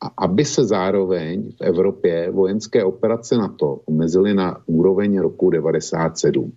a 0.00 0.24
aby 0.24 0.44
se 0.44 0.64
zároveň 0.64 1.52
v 1.52 1.60
Evropě 1.60 2.30
vojenské 2.30 2.84
operace 2.84 3.36
NATO 3.36 3.80
omezily 3.86 4.34
na 4.34 4.62
úroveň 4.66 5.18
roku 5.18 5.50
97. 5.50 6.52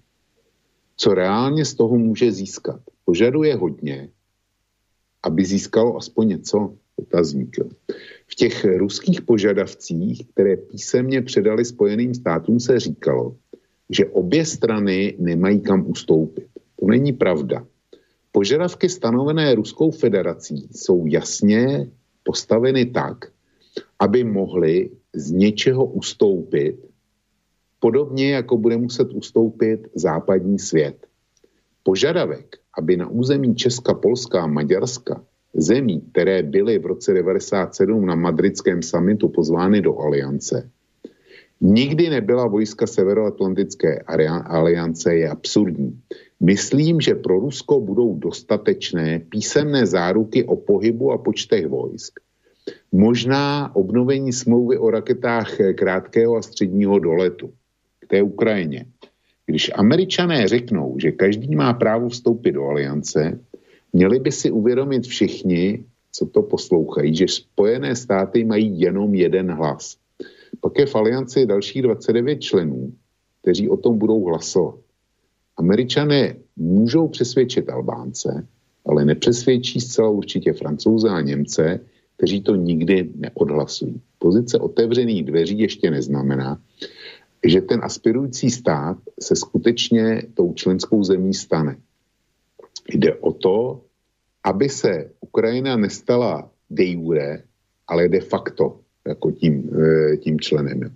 Co 0.98 1.14
reálně 1.14 1.66
z 1.66 1.74
toho 1.74 1.98
může 1.98 2.32
získat? 2.32 2.82
Požaduje 3.06 3.56
hodně, 3.56 4.10
aby 5.24 5.46
získalo 5.46 5.98
aspoň 5.98 6.28
něco 6.28 6.74
otazník. 6.96 7.58
V 8.32 8.36
těch 8.36 8.66
ruských 8.66 9.22
požadavcích, 9.22 10.28
které 10.34 10.58
písemně 10.58 11.22
předali 11.22 11.66
Spojeným 11.66 12.14
státům, 12.14 12.60
se 12.60 12.80
říkalo, 12.80 13.36
že 13.90 14.06
obě 14.06 14.46
strany 14.46 15.16
nemají 15.20 15.62
kam 15.62 15.86
ustoupit. 15.90 16.48
To 16.80 16.86
není 16.86 17.14
pravda. 17.14 17.66
Požadavky 18.32 18.90
stanovené 18.90 19.56
Ruskou 19.56 19.92
federací 19.92 20.70
jsou 20.72 21.06
jasně 21.06 21.90
postaveny 22.24 22.86
tak, 22.86 23.26
aby 24.00 24.24
mohly 24.24 24.90
z 25.14 25.32
něčeho 25.32 25.86
ustoupit, 25.86 26.76
podobně 27.80 28.32
jako 28.32 28.58
bude 28.58 28.78
muset 28.78 29.14
ustoupit 29.14 29.88
západní 29.96 30.60
svět. 30.60 31.08
Požadavek, 31.84 32.58
aby 32.78 32.98
na 32.98 33.08
území 33.08 33.56
Česka, 33.56 33.94
Polska 33.94 34.44
a 34.44 34.48
Maďarska 34.48 35.26
zemí, 35.54 36.02
které 36.12 36.44
byly 36.44 36.80
v 36.80 36.86
roce 36.86 37.14
97 37.14 38.06
na 38.06 38.16
madridském 38.16 38.82
summitu 38.82 39.30
pozvány 39.30 39.82
do 39.82 40.00
aliance, 40.00 40.70
nikdy 41.62 42.10
nebyla 42.10 42.48
vojska 42.48 42.88
Severoatlantické 42.88 44.00
aliance, 44.46 45.16
je 45.16 45.30
absurdní. 45.30 46.00
Myslím, 46.40 47.02
že 47.02 47.16
pro 47.16 47.40
Rusko 47.40 47.80
budou 47.80 48.16
dostatečné 48.16 49.20
písemné 49.30 49.86
záruky 49.86 50.44
o 50.44 50.56
pohybu 50.56 51.12
a 51.12 51.18
počtech 51.18 51.68
vojsk. 51.68 52.20
Možná 52.92 53.76
obnovení 53.76 54.34
smlouvy 54.34 54.78
o 54.78 54.90
raketách 54.90 55.58
krátkého 55.76 56.36
a 56.36 56.42
středního 56.42 57.00
doletu 57.00 57.52
k 58.00 58.08
té 58.08 58.22
Ukrajině. 58.22 58.86
Když 59.46 59.72
američané 59.76 60.48
řeknou, 60.48 60.96
že 61.00 61.12
každý 61.12 61.56
má 61.56 61.74
právo 61.74 62.10
vstoupit 62.10 62.52
do 62.52 62.66
aliance, 62.66 63.40
Měli 63.94 64.20
by 64.20 64.32
si 64.32 64.52
uvědomit 64.52 65.08
všichni, 65.08 65.86
co 66.12 66.26
to 66.26 66.42
poslouchají, 66.42 67.16
že 67.16 67.28
Spojené 67.28 67.96
státy 67.96 68.46
mají 68.46 68.80
jenom 68.80 69.16
jeden 69.16 69.52
hlas. 69.52 69.98
Pak 70.62 70.80
je 70.80 70.86
v 70.86 70.96
alianci 70.96 71.46
dalších 71.46 71.82
29 71.82 72.42
členů, 72.42 72.94
kteří 73.42 73.70
o 73.70 73.78
tom 73.78 73.98
budou 73.98 74.26
hlasovat. 74.26 74.76
Američané 75.58 76.36
můžou 76.56 77.08
přesvědčit 77.08 77.70
Albánce, 77.70 78.48
ale 78.86 79.06
nepřesvědčí 79.06 79.80
zcela 79.80 80.10
určitě 80.10 80.54
Francouze 80.54 81.10
a 81.10 81.22
Němce, 81.22 81.80
kteří 82.18 82.42
to 82.42 82.56
nikdy 82.56 83.10
neodhlasují. 83.16 84.02
Pozice 84.20 84.58
otevřených 84.58 85.24
dveří 85.24 85.60
ještě 85.60 85.92
neznamená, 85.92 86.62
že 87.48 87.62
ten 87.62 87.80
aspirující 87.84 88.50
stát 88.50 88.98
se 89.22 89.36
skutečně 89.36 90.22
tou 90.34 90.54
členskou 90.54 91.04
zemí 91.04 91.34
stane. 91.34 91.78
Jde 92.94 93.16
o 93.16 93.32
to, 93.32 93.82
aby 94.44 94.70
se 94.70 95.12
Ukrajina 95.22 95.78
nestala 95.78 96.52
de 96.70 96.86
jure, 96.86 97.44
ale 97.88 98.08
de 98.08 98.20
facto 98.20 98.80
jako 99.08 99.32
tím, 99.32 99.70
e, 99.74 100.18
tím 100.18 100.40
členem. 100.40 100.96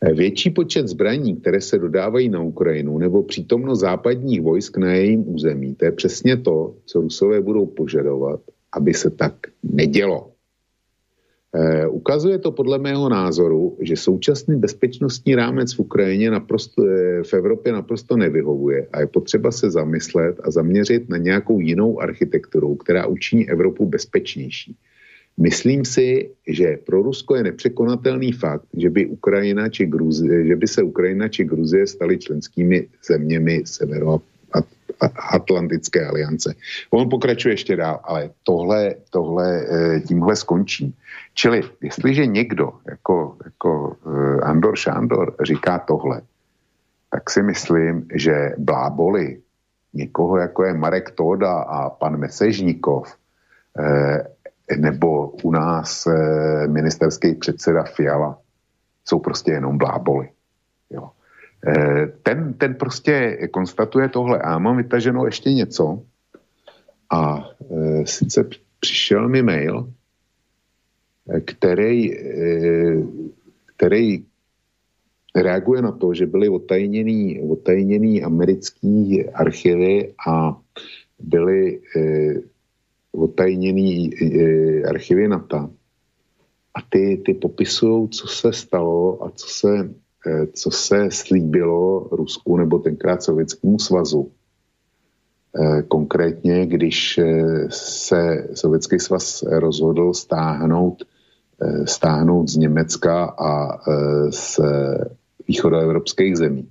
E, 0.00 0.14
větší 0.14 0.50
počet 0.50 0.88
zbraní, 0.88 1.36
které 1.36 1.60
se 1.60 1.78
dodávají 1.78 2.28
na 2.28 2.40
Ukrajinu, 2.40 2.98
nebo 2.98 3.22
přítomnost 3.22 3.80
západních 3.80 4.42
vojsk 4.42 4.76
na 4.76 4.92
jejím 4.94 5.34
území, 5.34 5.74
to 5.74 5.84
je 5.84 5.92
přesně 5.92 6.36
to, 6.36 6.74
co 6.84 7.00
Rusové 7.00 7.40
budou 7.40 7.66
požadovat, 7.66 8.40
aby 8.72 8.94
se 8.94 9.10
tak 9.10 9.34
nedělo. 9.62 10.32
E, 11.54 11.86
ukazuje 11.86 12.38
to 12.38 12.52
podle 12.52 12.78
mého 12.78 13.08
názoru, 13.08 13.76
že 13.80 13.96
současný 13.96 14.56
bezpečnostní 14.56 15.34
rámec 15.34 15.74
v 15.74 15.80
Ukrajině 15.80 16.30
naprosto, 16.30 16.84
e, 16.84 17.22
v 17.22 17.34
Evropě 17.34 17.72
naprosto 17.72 18.16
nevyhovuje 18.16 18.86
a 18.92 19.00
je 19.00 19.06
potřeba 19.06 19.52
se 19.52 19.70
zamyslet 19.70 20.40
a 20.44 20.50
zaměřit 20.50 21.08
na 21.08 21.16
nějakou 21.16 21.60
jinou 21.60 22.00
architekturu, 22.00 22.74
která 22.74 23.06
učiní 23.06 23.50
Evropu 23.50 23.86
bezpečnější. 23.86 24.76
Myslím 25.40 25.84
si, 25.84 26.30
že 26.48 26.78
pro 26.86 27.02
Rusko 27.02 27.36
je 27.36 27.42
nepřekonatelný 27.42 28.32
fakt, 28.32 28.66
že 28.76 28.90
by, 28.90 29.06
Ukrajina 29.06 29.68
či 29.68 29.86
Gruzie, 29.86 30.46
že 30.46 30.56
by 30.56 30.66
se 30.66 30.82
Ukrajina 30.82 31.28
či 31.28 31.44
Gruzie 31.44 31.86
staly 31.86 32.18
členskými 32.18 32.88
zeměmi 33.06 33.62
Severo 33.64 34.20
Atlantické 35.30 36.06
aliance. 36.06 36.54
On 36.90 37.08
pokračuje 37.08 37.52
ještě 37.52 37.76
dál, 37.76 38.00
ale 38.04 38.30
tohle, 38.42 38.94
tohle 39.10 39.60
e, 39.60 40.00
tímhle 40.00 40.36
skončím. 40.36 40.94
Čili 41.38 41.62
jestliže 41.82 42.26
někdo 42.26 42.72
jako, 42.90 43.36
jako 43.44 43.96
eh, 44.06 44.40
Andor 44.40 44.76
Šándor 44.76 45.34
říká 45.42 45.78
tohle, 45.78 46.20
tak 47.10 47.30
si 47.30 47.42
myslím, 47.42 48.06
že 48.14 48.54
bláboli 48.58 49.40
někoho, 49.94 50.36
jako 50.36 50.64
je 50.64 50.74
Marek 50.74 51.10
Toda 51.10 51.52
a 51.52 51.90
pan 51.90 52.16
Mesežníkov, 52.16 53.16
eh, 53.78 54.26
nebo 54.76 55.28
u 55.28 55.50
nás 55.50 56.06
eh, 56.06 56.66
ministerský 56.66 57.34
předseda 57.34 57.82
Fiala, 57.82 58.38
jsou 59.04 59.18
prostě 59.18 59.52
jenom 59.52 59.78
bláboli. 59.78 60.28
Jo. 60.90 61.10
Ten, 62.22 62.54
ten 62.54 62.74
prostě 62.74 63.38
konstatuje 63.50 64.08
tohle. 64.08 64.38
A 64.38 64.58
mám 64.58 64.76
vytaženo 64.76 65.26
ještě 65.26 65.52
něco. 65.52 66.02
A 67.10 67.50
sice 68.04 68.48
přišel 68.80 69.28
mi 69.28 69.42
mail, 69.42 69.92
který, 71.44 72.16
který 73.76 74.24
reaguje 75.34 75.82
na 75.82 75.92
to, 75.92 76.14
že 76.14 76.26
byly 76.26 76.48
otajněný, 76.48 77.40
otajněný 77.40 78.22
americký 78.22 79.24
archivy 79.24 80.14
a 80.28 80.56
byly 81.18 81.80
eh, 81.96 82.34
otajněný 83.12 84.10
eh, 84.14 84.82
archivy 84.82 85.28
NATO. 85.28 85.70
A 86.74 86.82
ty, 86.88 87.22
ty 87.26 87.34
popisují, 87.34 88.08
co 88.08 88.26
se 88.26 88.52
stalo 88.52 89.24
a 89.24 89.30
co 89.30 89.46
se, 89.46 89.68
eh, 89.78 89.94
co 90.52 90.70
se 90.70 91.10
slíbilo 91.10 92.08
Rusku 92.12 92.56
nebo 92.56 92.78
tenkrát 92.78 93.22
Sovětskému 93.22 93.78
svazu. 93.78 94.30
Eh, 95.56 95.82
konkrétně, 95.82 96.66
když 96.66 97.18
eh, 97.18 97.44
se 97.70 98.48
Sovětský 98.54 98.98
svaz 98.98 99.42
rozhodl 99.42 100.14
stáhnout, 100.14 101.02
eh, 101.62 101.86
stáhnout 101.86 102.48
z 102.48 102.56
Německa 102.56 103.24
a 103.24 103.78
z 104.30 104.60
východoevropských 105.48 106.36
zemí. 106.36 106.68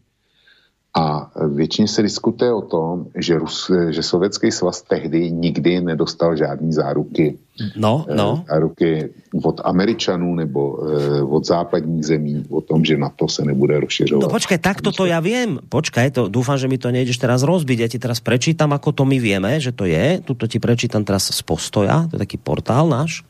A 0.96 1.32
většině 1.54 1.88
se 1.88 2.02
diskutuje 2.02 2.54
o 2.54 2.62
tom, 2.62 3.06
že, 3.16 3.38
Rus, 3.38 3.72
že 3.90 4.04
Sovětský 4.04 4.52
svaz 4.52 4.82
tehdy 4.82 5.32
nikdy 5.32 5.82
nedostal 5.82 6.36
žádný 6.36 6.74
záruky. 6.74 7.38
No, 7.76 8.06
no. 8.16 8.46
Záruky 8.50 9.10
od 9.44 9.62
Američanů 9.64 10.36
nebo 10.36 10.78
e, 10.78 11.22
od 11.22 11.46
západních 11.46 12.06
zemí 12.06 12.46
o 12.50 12.62
tom, 12.62 12.86
že 12.86 12.98
na 12.98 13.10
to 13.10 13.28
se 13.28 13.46
nebude 13.46 13.80
rozšiřovat. 13.80 14.26
No 14.26 14.34
počkaj, 14.34 14.58
takto 14.58 14.90
to 14.90 15.06
ja 15.06 15.22
viem. 15.22 15.62
Počkaj, 15.70 16.14
to, 16.14 16.22
dúfam, 16.30 16.58
že 16.58 16.70
mi 16.70 16.82
to 16.82 16.90
nejdeš 16.90 17.18
teraz 17.18 17.46
rozbiť. 17.46 17.78
Ja 17.78 17.90
ti 17.90 18.00
teraz 18.02 18.18
prečítam, 18.18 18.74
ako 18.74 18.94
to 18.94 19.04
my 19.06 19.18
vieme, 19.22 19.58
že 19.62 19.74
to 19.74 19.86
je. 19.86 20.22
Tuto 20.22 20.50
ti 20.50 20.58
prečítam 20.58 21.06
teraz 21.06 21.30
z 21.30 21.42
postoja, 21.46 22.10
to 22.10 22.18
je 22.18 22.24
taký 22.26 22.38
portál 22.42 22.90
náš, 22.90 23.22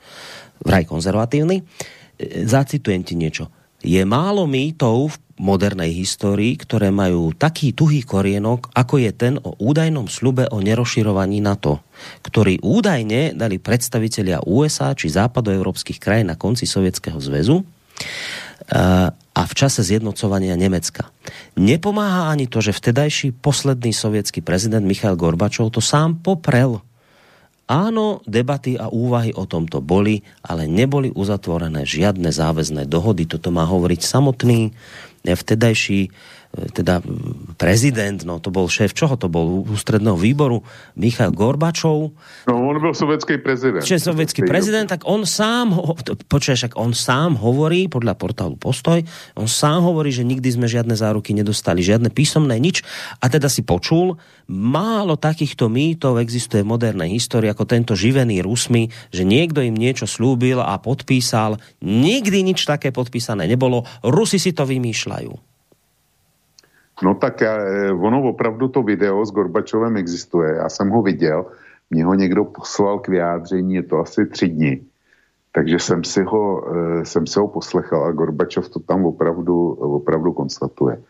vraj 0.63 0.87
konzervatívny. 0.87 1.63
E, 2.15 2.47
zacitujem 2.47 3.03
ti 3.03 3.19
niečo. 3.19 3.51
Je 3.87 4.03
málo 4.03 4.43
mýtov 4.51 5.15
v 5.15 5.17
modernej 5.39 5.95
histórii, 5.95 6.59
ktoré 6.59 6.91
majú 6.91 7.31
taký 7.31 7.71
tuhý 7.71 8.03
korienok, 8.03 8.67
ako 8.75 8.99
je 8.99 9.11
ten 9.15 9.39
o 9.39 9.55
údajnom 9.55 10.11
slube 10.11 10.43
o 10.51 10.59
nerozširovaní 10.59 11.39
NATO, 11.39 11.79
ktorý 12.19 12.59
údajne 12.59 13.31
dali 13.31 13.63
predstavitelia 13.63 14.43
USA 14.43 14.91
či 14.91 15.07
západoeurópskych 15.07 16.03
krajín 16.03 16.27
na 16.27 16.35
konci 16.35 16.67
Sovietskeho 16.67 17.15
zväzu 17.15 17.63
eh, 17.63 19.07
a 19.07 19.41
v 19.47 19.53
čase 19.55 19.87
zjednocovania 19.87 20.59
Nemecka. 20.59 21.07
Nepomáha 21.55 22.27
ani 22.27 22.51
to, 22.51 22.59
že 22.59 22.75
vtedajší 22.75 23.39
posledný 23.39 23.95
sovětský 23.95 24.43
prezident 24.43 24.83
Michail 24.83 25.15
Gorbačov 25.15 25.71
to 25.71 25.79
sám 25.79 26.19
poprel. 26.19 26.83
Áno, 27.67 28.23
debaty 28.23 28.79
a 28.79 28.87
úvahy 28.87 29.35
o 29.35 29.43
tomto 29.43 29.83
boli, 29.83 30.23
ale 30.39 30.71
neboli 30.71 31.11
uzatvorené 31.11 31.83
žiadne 31.83 32.31
záväzné 32.31 32.87
dohody. 32.87 33.27
Toto 33.27 33.51
má 33.51 33.67
hovoriť 33.67 34.01
samotný 34.07 34.71
vtedajší 35.27 36.07
teda 36.73 37.05
prezident, 37.57 38.17
no 38.25 38.41
to 38.41 38.49
bol 38.49 38.65
šéf, 38.65 38.93
čoho 38.93 39.17
to 39.17 39.29
bol, 39.29 39.65
ústredného 39.69 40.17
výboru, 40.17 40.65
Michal 40.97 41.29
Gorbačov. 41.33 42.13
No 42.49 42.53
on 42.53 42.81
byl 42.81 42.93
sovětský 42.93 43.37
prezident. 43.37 43.81
Čiže 43.85 43.99
sovětský 43.99 44.41
prezident, 44.45 44.87
tak 44.87 45.05
on 45.05 45.25
sám, 45.25 45.77
počuješ, 46.27 46.57
však 46.57 46.73
on 46.77 46.93
sám 46.93 47.37
hovorí, 47.37 47.85
podľa 47.85 48.17
portálu 48.17 48.57
Postoj, 48.57 49.05
on 49.37 49.45
sám 49.45 49.85
hovorí, 49.85 50.09
že 50.09 50.25
nikdy 50.25 50.49
sme 50.49 50.65
žiadne 50.65 50.97
záruky 50.97 51.37
nedostali, 51.37 51.85
žiadne 51.85 52.09
písomné, 52.09 52.57
nič. 52.57 52.81
A 53.21 53.29
teda 53.29 53.49
si 53.49 53.61
počul, 53.61 54.17
málo 54.49 55.19
takýchto 55.19 55.69
mýtov 55.69 56.17
existuje 56.17 56.65
v 56.65 56.71
modernej 56.73 57.13
histórii, 57.13 57.51
ako 57.51 57.69
tento 57.69 57.93
živený 57.93 58.41
Rusmi, 58.41 58.89
že 59.13 59.27
niekto 59.27 59.61
im 59.61 59.77
niečo 59.77 60.09
slúbil 60.09 60.59
a 60.63 60.79
podpísal. 60.81 61.61
Nikdy 61.83 62.53
nič 62.53 62.65
také 62.65 62.89
podpísané 62.89 63.45
nebolo. 63.45 63.85
Rusi 64.01 64.41
si 64.41 64.55
to 64.55 64.65
vymýšľajú. 64.65 65.46
No 67.03 67.15
tak 67.15 67.41
já, 67.41 67.57
eh, 67.57 67.91
ono 67.91 68.23
opravdu 68.23 68.67
to 68.67 68.83
video 68.83 69.25
s 69.25 69.31
Gorbačovem 69.31 69.97
existuje. 69.97 70.55
Já 70.55 70.69
jsem 70.69 70.89
ho 70.89 71.01
viděl, 71.01 71.45
mě 71.89 72.05
ho 72.05 72.13
někdo 72.13 72.45
poslal 72.45 72.99
k 72.99 73.07
vyjádření, 73.07 73.75
je 73.75 73.83
to 73.83 73.99
asi 73.99 74.25
tři 74.25 74.47
dny. 74.47 74.81
Takže 75.51 75.79
jsem 75.79 76.03
si 76.03 76.23
ho, 76.23 76.63
eh, 76.75 77.05
jsem 77.05 77.27
si 77.27 77.39
ho 77.39 77.47
poslechal 77.47 78.05
a 78.05 78.11
Gorbačov 78.11 78.69
to 78.69 78.79
tam 78.79 79.05
opravdu, 79.05 79.73
opravdu 79.73 80.33
konstatuje. 80.33 81.01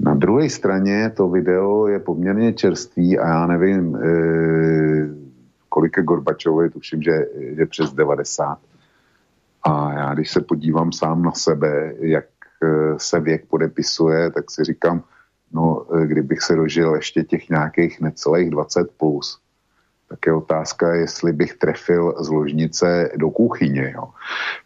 Na 0.00 0.14
druhé 0.14 0.50
straně 0.50 1.10
to 1.16 1.28
video 1.28 1.86
je 1.86 1.98
poměrně 1.98 2.52
čerstvý 2.52 3.18
a 3.18 3.28
já 3.28 3.46
nevím, 3.46 3.96
eh, 3.96 5.08
kolik 5.68 5.96
je 5.96 6.02
Gorbačovi, 6.02 6.70
tuším, 6.70 7.02
že 7.02 7.26
je 7.34 7.66
přes 7.66 7.92
90. 7.92 8.58
A 9.62 9.92
já, 9.92 10.14
když 10.14 10.30
se 10.30 10.40
podívám 10.40 10.92
sám 10.92 11.22
na 11.22 11.32
sebe, 11.32 11.94
jak 11.98 12.24
se 12.96 13.20
věk 13.20 13.44
podepisuje, 13.46 14.30
tak 14.30 14.50
si 14.50 14.64
říkám, 14.64 15.02
No, 15.54 15.86
e, 15.94 16.06
kdybych 16.06 16.42
se 16.42 16.56
dožil 16.56 16.94
ještě 16.94 17.24
těch 17.24 17.48
nějakých 17.48 18.00
necelých 18.00 18.50
20 18.50 18.90
plus, 18.96 19.38
tak 20.08 20.18
je 20.26 20.32
otázka, 20.32 20.94
jestli 20.94 21.32
bych 21.32 21.54
trefil 21.54 22.14
z 22.20 22.28
ložnice 22.28 23.10
do 23.16 23.30
kuchyně. 23.30 23.92
Jo. 23.94 24.04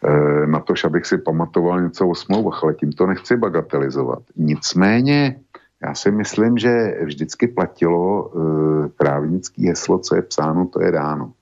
E, 0.03 0.47
na 0.47 0.59
to, 0.59 0.73
abych 0.85 1.05
si 1.05 1.17
pamatoval 1.17 1.81
něco 1.81 2.07
o 2.07 2.15
smlouvách, 2.15 2.63
ale 2.63 2.73
tím 2.73 2.91
to 2.91 3.07
nechci 3.07 3.37
bagatelizovat. 3.37 4.19
Nicméně, 4.35 5.39
já 5.83 5.95
si 5.95 6.11
myslím, 6.11 6.57
že 6.57 6.97
vždycky 7.03 7.47
platilo 7.47 8.31
e, 8.31 8.89
právnický 8.89 9.67
heslo, 9.67 9.99
co 9.99 10.15
je 10.15 10.21
psáno, 10.21 10.67
to 10.67 10.81
je 10.81 10.91
dáno. 10.91 11.33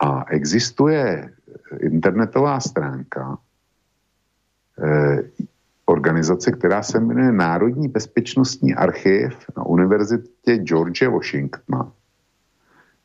A 0.00 0.24
existuje 0.30 1.30
internetová 1.80 2.60
stránka, 2.60 3.38
e, 4.82 5.22
organizace, 5.86 6.52
která 6.52 6.82
se 6.82 7.00
jmenuje 7.00 7.32
Národní 7.32 7.88
bezpečnostní 7.88 8.74
archiv 8.74 9.32
na 9.56 9.66
Univerzitě 9.66 10.56
George 10.56 11.08
Washingtona. 11.08 11.92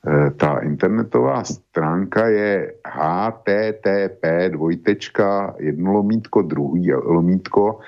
E, 0.08 0.32
ta 0.32 0.60
internetová 0.60 1.44
stránka 1.44 2.28
je 2.28 2.74
http 2.86 4.26
dvojtečka 4.50 5.56
jednolomítko 5.60 6.42
druhý 6.42 6.94
lomítko 6.94 7.80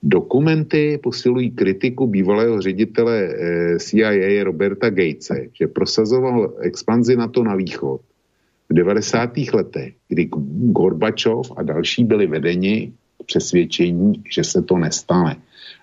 Dokumenty 0.00 0.96
posilují 1.02 1.52
kritiku 1.52 2.06
bývalého 2.08 2.60
ředitele 2.60 3.16
CIA 3.80 4.44
Roberta 4.44 4.90
Gatese, 4.90 5.52
že 5.52 5.68
prosazoval 5.68 6.56
expanzi 6.60 7.16
NATO 7.16 7.44
na 7.44 7.56
východ 7.56 8.00
v 8.68 8.74
90. 8.74 9.30
letech, 9.52 9.94
kdy 10.08 10.28
Gorbačov 10.72 11.52
a 11.56 11.62
další 11.62 12.04
byli 12.04 12.26
vedeni 12.26 12.92
přesvědčení, 13.26 14.22
že 14.30 14.44
se 14.44 14.62
to 14.62 14.78
nestane. 14.78 15.36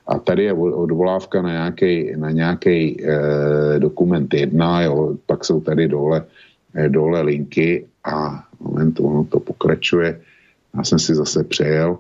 A 0.07 0.19
tady 0.19 0.43
je 0.43 0.53
odvolávka 0.53 1.41
na 1.41 1.51
nějaký, 1.51 2.15
na 2.17 2.31
nějaký 2.31 3.03
eh, 3.03 3.79
dokument 3.79 4.33
jedna, 4.33 4.81
jo, 4.81 5.17
pak 5.25 5.45
jsou 5.45 5.61
tady 5.61 5.87
dole, 5.87 6.25
eh, 6.75 6.89
dole 6.89 7.21
linky 7.21 7.87
a 8.03 8.47
moment, 8.59 8.99
ono 8.99 9.23
to 9.23 9.39
pokračuje. 9.39 10.21
Já 10.77 10.83
jsem 10.83 10.99
si 10.99 11.15
zase 11.15 11.43
přejel. 11.43 11.99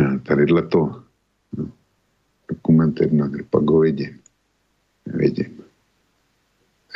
Eh, 0.00 0.18
tadyhle 0.18 0.62
to 0.62 1.02
no, 1.56 1.68
dokument 2.48 3.00
jedna, 3.00 3.26
kde 3.26 3.42
pak 3.50 3.70
ho 3.70 3.80
vidím. 3.80 4.18
Vidím. 5.06 5.57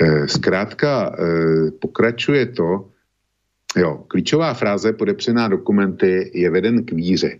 Eh, 0.02 0.28
zkrátka 0.28 1.14
eh, 1.14 1.70
pokračuje 1.70 2.46
to, 2.46 2.90
jo, 3.76 4.04
klíčová 4.08 4.54
fráze 4.54 4.92
podepřená 4.92 5.48
dokumenty 5.48 6.30
je 6.34 6.50
veden 6.50 6.84
k 6.84 6.92
víře. 6.92 7.38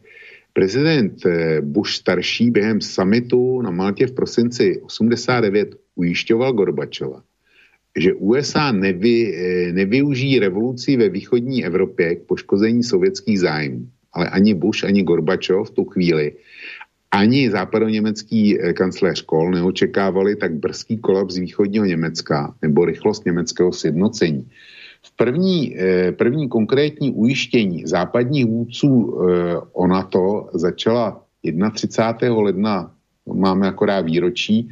Prezident 0.53 1.27
eh, 1.27 1.61
Bush 1.61 1.91
starší 1.91 2.51
během 2.51 2.81
summitu 2.81 3.63
na 3.63 3.71
Maltě 3.71 4.07
v 4.07 4.13
prosinci 4.13 4.81
89 4.81 5.75
ujišťoval 5.95 6.53
Gorbačova, 6.53 7.23
že 7.99 8.15
USA 8.15 8.73
nevy, 8.73 9.35
nevyužijí 9.73 10.39
revoluci 10.39 10.97
ve 10.97 11.09
východní 11.09 11.65
Evropě 11.65 12.17
k 12.17 12.23
poškození 12.23 12.83
sovětských 12.83 13.41
zájmů. 13.41 13.89
Ale 14.13 14.29
ani 14.29 14.55
Bush, 14.55 14.85
ani 14.85 15.03
Gorbačov 15.03 15.69
v 15.69 15.75
tu 15.75 15.85
chvíli 15.85 16.33
ani 17.13 17.51
západoněmecký 17.51 18.61
eh, 18.61 18.73
kancléř 18.73 19.23
Kohl 19.23 19.51
neočekávali 19.51 20.37
tak 20.37 20.55
brzký 20.55 20.99
kolaps 20.99 21.37
východního 21.37 21.85
Německa 21.85 22.55
nebo 22.63 22.85
rychlost 22.85 23.27
německého 23.27 23.73
sjednocení. 23.73 24.49
V 25.03 25.17
první, 25.17 25.77
eh, 25.79 26.13
první 26.13 26.49
konkrétní 26.49 27.13
ujištění 27.13 27.83
západních 27.87 28.47
vůdců 28.47 28.91
eh, 28.91 29.57
o 29.73 29.87
NATO 29.87 30.49
začala 30.55 31.23
31. 31.75 32.43
ledna, 32.43 32.93
máme 33.35 33.69
akorát 33.69 34.01
výročí, 34.01 34.69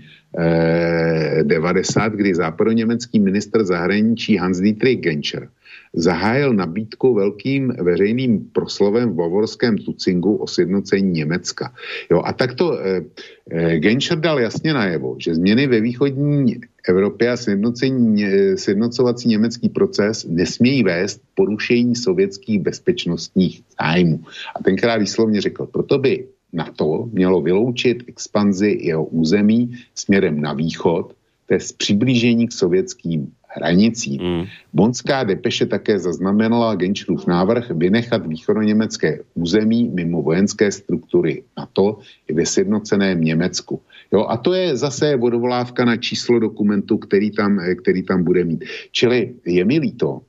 90, 1.42 2.12
kdy 2.12 2.34
západoněmecký 2.34 3.20
minister 3.20 3.64
zahraničí 3.64 4.38
Hans-Dietrich 4.38 5.00
Genscher 5.00 5.48
zahájil 5.92 6.52
nabídku 6.54 7.14
velkým 7.14 7.74
veřejným 7.82 8.50
proslovem 8.52 9.10
v 9.10 9.14
bavorském 9.14 9.78
Tucingu 9.78 10.36
o 10.36 10.46
sjednocení 10.46 11.10
Německa. 11.10 11.74
Jo, 12.10 12.22
a 12.24 12.32
takto 12.32 12.78
eh, 12.80 13.02
eh, 13.50 13.78
Genscher 13.78 14.20
dal 14.20 14.40
jasně 14.40 14.74
najevo, 14.74 15.16
že 15.18 15.34
změny 15.34 15.66
ve 15.66 15.80
východní 15.80 16.60
Evropě 16.88 17.30
a 17.30 17.36
sjednocení, 17.36 18.24
eh, 18.24 18.56
sjednocovací 18.56 19.28
německý 19.28 19.68
proces 19.68 20.26
nesmějí 20.28 20.82
vést 20.82 21.22
porušení 21.34 21.96
sovětských 21.96 22.60
bezpečnostních 22.60 23.62
zájmů. 23.80 24.20
A 24.56 24.62
tenkrát 24.62 24.96
výslovně 24.96 25.40
řekl, 25.40 25.66
proto 25.66 25.98
by 25.98 26.26
na 26.52 26.64
to 26.76 27.08
mělo 27.12 27.40
vyloučit 27.42 28.02
expanzi 28.06 28.78
jeho 28.80 29.04
území 29.04 29.78
směrem 29.94 30.40
na 30.40 30.52
východ, 30.52 31.14
to 31.46 31.54
je 31.54 31.60
přiblížení 31.76 32.48
k 32.48 32.52
sovětským 32.52 33.32
hranicí. 33.50 34.18
Mm. 34.22 34.44
Bonská 34.72 35.24
depeše 35.24 35.66
také 35.66 35.98
zaznamenala 35.98 36.74
Genčrův 36.74 37.26
návrh 37.26 37.70
vynechat 37.70 38.26
východoněmecké 38.26 39.18
území 39.34 39.90
mimo 39.94 40.22
vojenské 40.22 40.72
struktury 40.72 41.42
NATO 41.58 41.98
i 42.28 42.32
ve 42.32 42.46
sjednoceném 42.46 43.20
Německu. 43.20 43.80
Jo, 44.12 44.26
a 44.28 44.36
to 44.36 44.54
je 44.54 44.76
zase 44.76 45.16
vodovolávka 45.16 45.84
na 45.84 45.96
číslo 45.96 46.38
dokumentu, 46.38 46.98
který 46.98 47.30
tam, 47.30 47.60
který 47.82 48.02
tam 48.02 48.24
bude 48.24 48.44
mít. 48.44 48.64
Čili 48.92 49.34
je 49.46 49.64
mi 49.64 49.78
líto, 49.78 50.20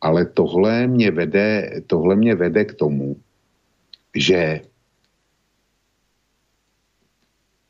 ale 0.00 0.24
tohle 0.24 0.86
mě 0.86 1.10
vede, 1.10 1.80
tohle 1.86 2.16
mě 2.16 2.34
vede 2.34 2.64
k 2.64 2.74
tomu, 2.74 3.16
že 4.14 4.60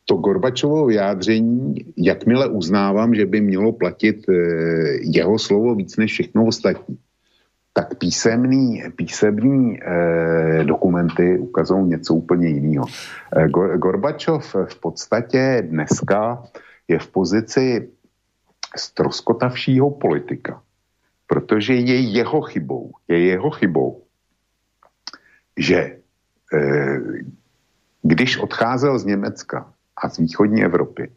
to 0.05 0.15
Gorbačovo 0.15 0.87
vyjádření, 0.87 1.75
jakmile 1.97 2.49
uznávám, 2.49 3.15
že 3.15 3.27
by 3.27 3.41
mělo 3.41 3.73
platit 3.73 4.29
eh, 4.29 4.33
jeho 5.03 5.39
slovo 5.39 5.75
víc 5.75 5.97
než 5.97 6.13
všechno 6.13 6.47
ostatní, 6.47 6.99
tak 7.73 7.99
písemný, 7.99 8.83
písemný 8.97 9.81
eh, 9.81 10.65
dokumenty 10.65 11.39
ukazují 11.39 11.85
něco 11.85 12.15
úplně 12.15 12.49
jiného. 12.49 12.87
Eh, 13.37 13.49
Gorbačov 13.77 14.57
v 14.69 14.81
podstatě 14.81 15.63
dneska 15.67 16.43
je 16.89 16.99
v 16.99 17.09
pozici 17.09 17.89
stroskotavšího 18.77 19.91
politika, 19.91 20.63
protože 21.27 21.75
je 21.75 22.01
jeho 22.01 22.41
chybou, 22.41 22.93
je 23.09 23.19
jeho 23.21 23.51
chybou, 23.51 24.03
že 25.57 25.97
eh, 26.53 27.01
když 28.03 28.39
odcházel 28.39 28.99
z 28.99 29.05
Německa, 29.05 29.72
a 29.97 30.09
z 30.09 30.19
východní 30.19 30.65
Evropy. 30.65 31.11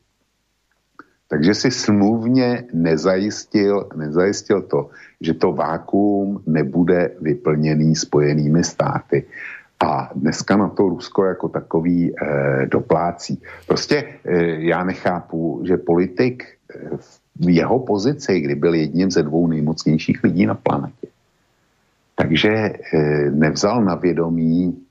Takže 1.27 1.53
si 1.53 1.71
smluvně 1.71 2.63
nezajistil, 2.73 3.89
nezajistil 3.95 4.61
to, 4.61 4.89
že 5.21 5.33
to 5.33 5.51
vákuum 5.51 6.43
nebude 6.45 7.11
vyplněný 7.21 7.95
spojenými 7.95 8.63
státy. 8.63 9.25
A 9.79 10.11
dneska 10.15 10.57
na 10.57 10.69
to 10.69 10.89
Rusko 10.89 11.25
jako 11.25 11.49
takový 11.49 12.11
e, 12.11 12.15
doplácí. 12.65 13.41
Prostě 13.67 13.95
e, 14.23 14.45
já 14.69 14.83
nechápu, 14.83 15.61
že 15.67 15.77
politik 15.77 16.43
e, 16.43 16.97
v 17.35 17.49
jeho 17.49 17.79
pozici, 17.79 18.39
kdy 18.39 18.55
byl 18.55 18.73
jedním 18.73 19.11
ze 19.11 19.23
dvou 19.23 19.47
nejmocnějších 19.47 20.23
lidí 20.23 20.45
na 20.45 20.55
planetě, 20.55 21.07
takže 22.15 22.49
e, 22.49 22.73
nevzal 23.31 23.83
na 23.83 23.95
vědomí 23.95 24.84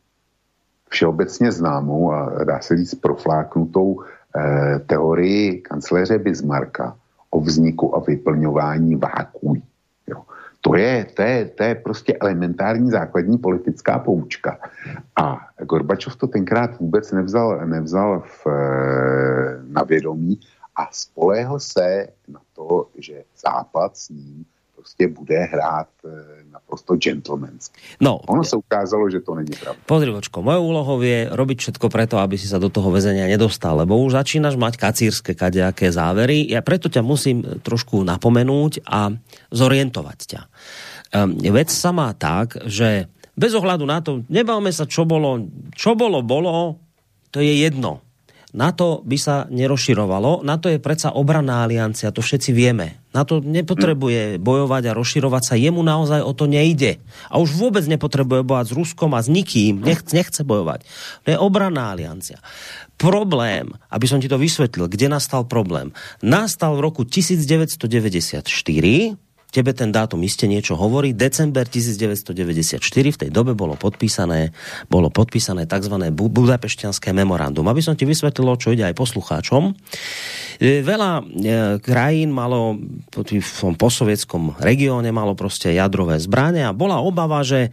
všeobecně 0.88 1.52
známou 1.52 2.12
a 2.12 2.44
dá 2.44 2.60
se 2.60 2.76
říct 2.76 2.94
profláknutou 2.94 4.02
eh, 4.02 4.78
teorii 4.78 5.60
kancléře 5.60 6.18
Bismarcka 6.18 6.96
o 7.30 7.40
vzniku 7.40 7.96
a 7.96 8.00
vyplňování 8.00 8.96
vákuí. 8.96 9.62
To 10.64 10.76
je, 10.76 11.04
to, 11.04 11.22
je, 11.22 11.44
to 11.44 11.62
je 11.62 11.74
prostě 11.74 12.16
elementární 12.20 12.90
základní 12.90 13.38
politická 13.38 13.98
poučka. 13.98 14.58
A 15.16 15.48
Gorbačov 15.60 16.16
to 16.16 16.26
tenkrát 16.26 16.80
vůbec 16.80 17.12
nevzal, 17.12 17.66
nevzal 17.66 18.20
v, 18.20 18.46
eh, 18.46 19.62
na 19.68 19.82
vědomí 19.82 20.40
a 20.76 20.88
spolehl 20.92 21.60
se 21.60 22.08
na 22.28 22.40
to, 22.52 22.88
že 22.98 23.22
Západ 23.36 23.96
s 23.96 24.08
ním 24.08 24.44
prostě 24.84 25.08
bude 25.08 25.38
hrát 25.48 25.88
eh, 26.04 26.08
naprosto 26.52 26.94
gentlemansky. 27.00 27.80
No, 28.00 28.20
ono 28.28 28.44
se 28.44 28.56
ukázalo, 28.56 29.08
že 29.10 29.24
to 29.24 29.34
není 29.34 29.56
pravda. 29.56 29.80
Pozri, 29.88 30.12
vočko, 30.12 30.44
mojou 30.44 30.62
úlohou 30.68 31.00
je 31.00 31.32
robiť 31.32 31.58
všetko 31.58 31.88
preto, 31.88 32.20
aby 32.20 32.36
si 32.36 32.44
sa 32.44 32.60
do 32.60 32.68
toho 32.68 32.92
väzenia 32.92 33.24
nedostal, 33.24 33.80
lebo 33.80 33.96
už 34.04 34.20
začínaš 34.20 34.60
mať 34.60 34.76
kacírske 34.76 35.32
kadejaké 35.32 35.88
závery. 35.88 36.44
Ja 36.52 36.60
preto 36.60 36.92
ťa 36.92 37.00
musím 37.00 37.40
trošku 37.64 38.04
napomenúť 38.04 38.84
a 38.84 39.08
zorientovať 39.48 40.18
ťa. 40.28 40.40
Um, 41.16 41.40
vec 41.40 41.72
sa 41.72 41.88
má 41.90 42.12
tak, 42.12 42.60
že 42.68 43.08
bez 43.32 43.56
ohľadu 43.56 43.88
na 43.88 44.04
to, 44.04 44.20
nebavme 44.28 44.68
sa, 44.68 44.84
čo 44.84 45.08
bolo, 45.08 45.48
čo 45.72 45.96
bolo, 45.96 46.20
bolo, 46.20 46.76
to 47.32 47.40
je 47.40 47.66
jedno 47.66 48.03
na 48.54 48.70
to 48.70 49.02
by 49.02 49.18
sa 49.18 49.50
nerozširovalo. 49.50 50.46
Na 50.46 50.62
to 50.62 50.70
je 50.70 50.78
predsa 50.78 51.10
obraná 51.10 51.66
aliancia, 51.66 52.14
to 52.14 52.22
všetci 52.22 52.54
vieme. 52.54 53.02
Na 53.10 53.26
to 53.26 53.42
nepotrebuje 53.42 54.38
bojovať 54.38 54.82
a 54.90 54.96
rozširovať 54.96 55.42
sa. 55.42 55.58
Jemu 55.58 55.82
naozaj 55.82 56.22
o 56.22 56.30
to 56.30 56.46
nejde. 56.46 57.02
A 57.30 57.42
už 57.42 57.50
vôbec 57.58 57.82
nepotrebuje 57.90 58.46
bojovať 58.46 58.66
s 58.70 58.76
Ruskom 58.78 59.10
a 59.18 59.20
s 59.22 59.26
nikým. 59.26 59.82
Nechce, 59.82 60.14
nechce 60.14 60.46
bojovať. 60.46 60.86
To 61.26 61.28
je 61.34 61.38
obraná 61.38 61.90
aliancia. 61.90 62.38
Problém, 62.94 63.74
aby 63.90 64.06
som 64.06 64.22
ti 64.22 64.30
to 64.30 64.38
vysvetlil, 64.38 64.86
kde 64.86 65.10
nastal 65.10 65.42
problém. 65.42 65.90
Nastal 66.22 66.78
v 66.78 66.86
roku 66.86 67.02
1994, 67.02 68.46
tebe 69.54 69.70
ten 69.70 69.94
dátum 69.94 70.18
iste 70.26 70.50
niečo 70.50 70.74
hovorí. 70.74 71.14
December 71.14 71.62
1994 71.70 72.82
v 73.14 73.18
tej 73.22 73.30
dobe 73.30 73.54
bolo 73.54 73.78
podpísané, 73.78 74.50
bolo 74.90 75.14
podpísané 75.14 75.70
tzv. 75.70 75.94
budapešťanské 76.10 77.14
memorandum. 77.14 77.70
Aby 77.70 77.86
som 77.86 77.94
ti 77.94 78.02
vysvetlil, 78.02 78.58
čo 78.58 78.74
ide 78.74 78.90
aj 78.90 78.98
poslucháčom. 78.98 79.70
E, 80.58 80.82
veľa 80.82 81.10
e, 81.18 81.22
krajín 81.78 82.34
malo 82.34 82.82
v 83.14 83.58
tom 83.62 83.78
posovietskom 83.78 84.58
regióne 84.58 85.14
malo 85.14 85.38
prostě 85.38 85.70
jadrové 85.70 86.18
zbraně 86.18 86.66
a 86.66 86.72
bola 86.74 86.98
obava, 86.98 87.46
že 87.46 87.70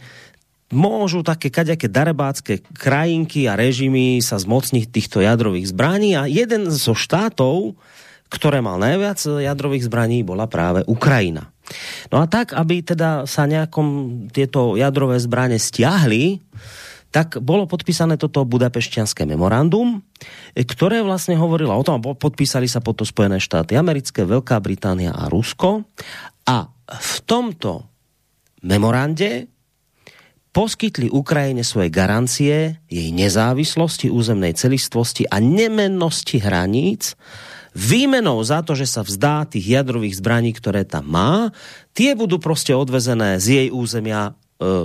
môžu 0.72 1.20
také 1.20 1.52
kaďaké 1.52 1.92
darebácké 1.92 2.64
krajinky 2.72 3.44
a 3.44 3.60
režimy 3.60 4.24
sa 4.24 4.40
zmocniť 4.40 4.88
týchto 4.88 5.20
jadrových 5.20 5.68
zbraní 5.68 6.16
a 6.16 6.24
jeden 6.24 6.72
zo 6.72 6.96
štátov, 6.96 7.76
ktoré 8.32 8.64
mal 8.64 8.80
najviac 8.80 9.20
jadrových 9.20 9.92
zbraní, 9.92 10.24
bola 10.24 10.48
práve 10.48 10.80
Ukrajina. 10.88 11.51
No 12.10 12.20
a 12.22 12.26
tak, 12.26 12.52
aby 12.52 12.82
teda 12.82 13.24
sa 13.24 13.46
nejakom 13.46 14.28
tieto 14.30 14.74
jadrové 14.74 15.16
zbranie 15.22 15.56
stiahli, 15.56 16.42
tak 17.12 17.36
bolo 17.44 17.68
podpísané 17.68 18.16
toto 18.16 18.48
budapešťanské 18.48 19.28
memorandum, 19.28 20.00
ktoré 20.56 21.04
vlastne 21.04 21.36
hovorilo 21.36 21.76
o 21.76 21.84
tom, 21.84 22.00
podpísali 22.00 22.64
sa 22.64 22.80
potom 22.80 23.04
Spojené 23.04 23.36
štáty 23.36 23.76
americké, 23.76 24.24
Veľká 24.24 24.56
Británia 24.64 25.12
a 25.12 25.28
Rusko. 25.28 25.84
A 26.48 26.72
v 26.88 27.14
tomto 27.28 27.84
memorande 28.64 29.52
poskytli 30.56 31.12
Ukrajine 31.12 31.64
svoje 31.64 31.92
garancie 31.92 32.80
jej 32.88 33.08
nezávislosti, 33.12 34.08
územnej 34.08 34.56
celistvosti 34.56 35.28
a 35.28 35.36
nemennosti 35.40 36.40
hraníc 36.40 37.12
výmenou 37.72 38.40
za 38.44 38.60
to, 38.60 38.76
že 38.76 38.88
sa 38.88 39.02
vzdá 39.04 39.48
tých 39.48 39.80
jadrových 39.80 40.20
zbraní, 40.20 40.52
ktoré 40.52 40.84
tam 40.84 41.08
má, 41.08 41.50
tie 41.96 42.14
budú 42.14 42.38
prostě 42.38 42.76
odvezené 42.76 43.40
z 43.40 43.46
jej 43.48 43.68
územia 43.72 44.32
e, 44.32 44.32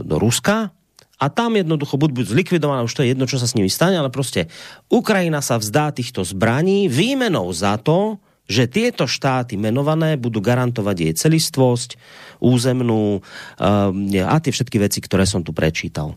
do 0.03 0.15
Ruska. 0.19 0.71
A 1.17 1.33
tam 1.33 1.57
jednoducho 1.57 1.97
buď 1.97 2.09
budú 2.13 2.27
zlikvidované, 2.29 2.85
už 2.85 2.93
to 2.93 3.01
je 3.01 3.17
jedno, 3.17 3.25
čo 3.25 3.41
sa 3.41 3.49
s 3.49 3.57
nimi 3.57 3.73
stane, 3.73 3.97
ale 3.97 4.13
prostě 4.13 4.45
Ukrajina 4.85 5.41
sa 5.41 5.57
vzdá 5.57 5.89
týchto 5.89 6.21
zbraní 6.21 6.85
výmenou 6.85 7.49
za 7.53 7.81
to, 7.81 8.21
že 8.47 8.69
tieto 8.69 9.09
štáty 9.09 9.59
menované 9.59 10.15
budú 10.15 10.39
garantovať 10.39 10.95
jej 11.03 11.13
celistvosť, 11.17 11.99
územnú 12.39 13.19
um, 13.19 13.21
a 14.13 14.35
tie 14.39 14.53
všetky 14.55 14.77
veci, 14.79 15.01
ktoré 15.03 15.25
som 15.27 15.43
tu 15.43 15.51
prečítal. 15.51 16.15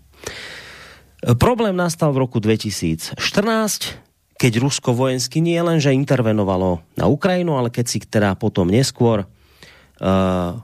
Problém 1.37 1.77
nastal 1.77 2.13
v 2.13 2.23
roku 2.25 2.39
2014, 2.41 3.19
keď 4.41 4.53
Rusko 4.57 4.97
vojensky 4.97 5.45
nie 5.45 5.61
len, 5.61 5.77
že 5.77 5.93
intervenovalo 5.93 6.81
na 6.97 7.05
Ukrajinu, 7.05 7.61
ale 7.61 7.69
keď 7.69 7.85
si 7.85 8.01
teda 8.01 8.33
potom 8.41 8.73
neskôr 8.73 9.29
uh, 9.29 10.57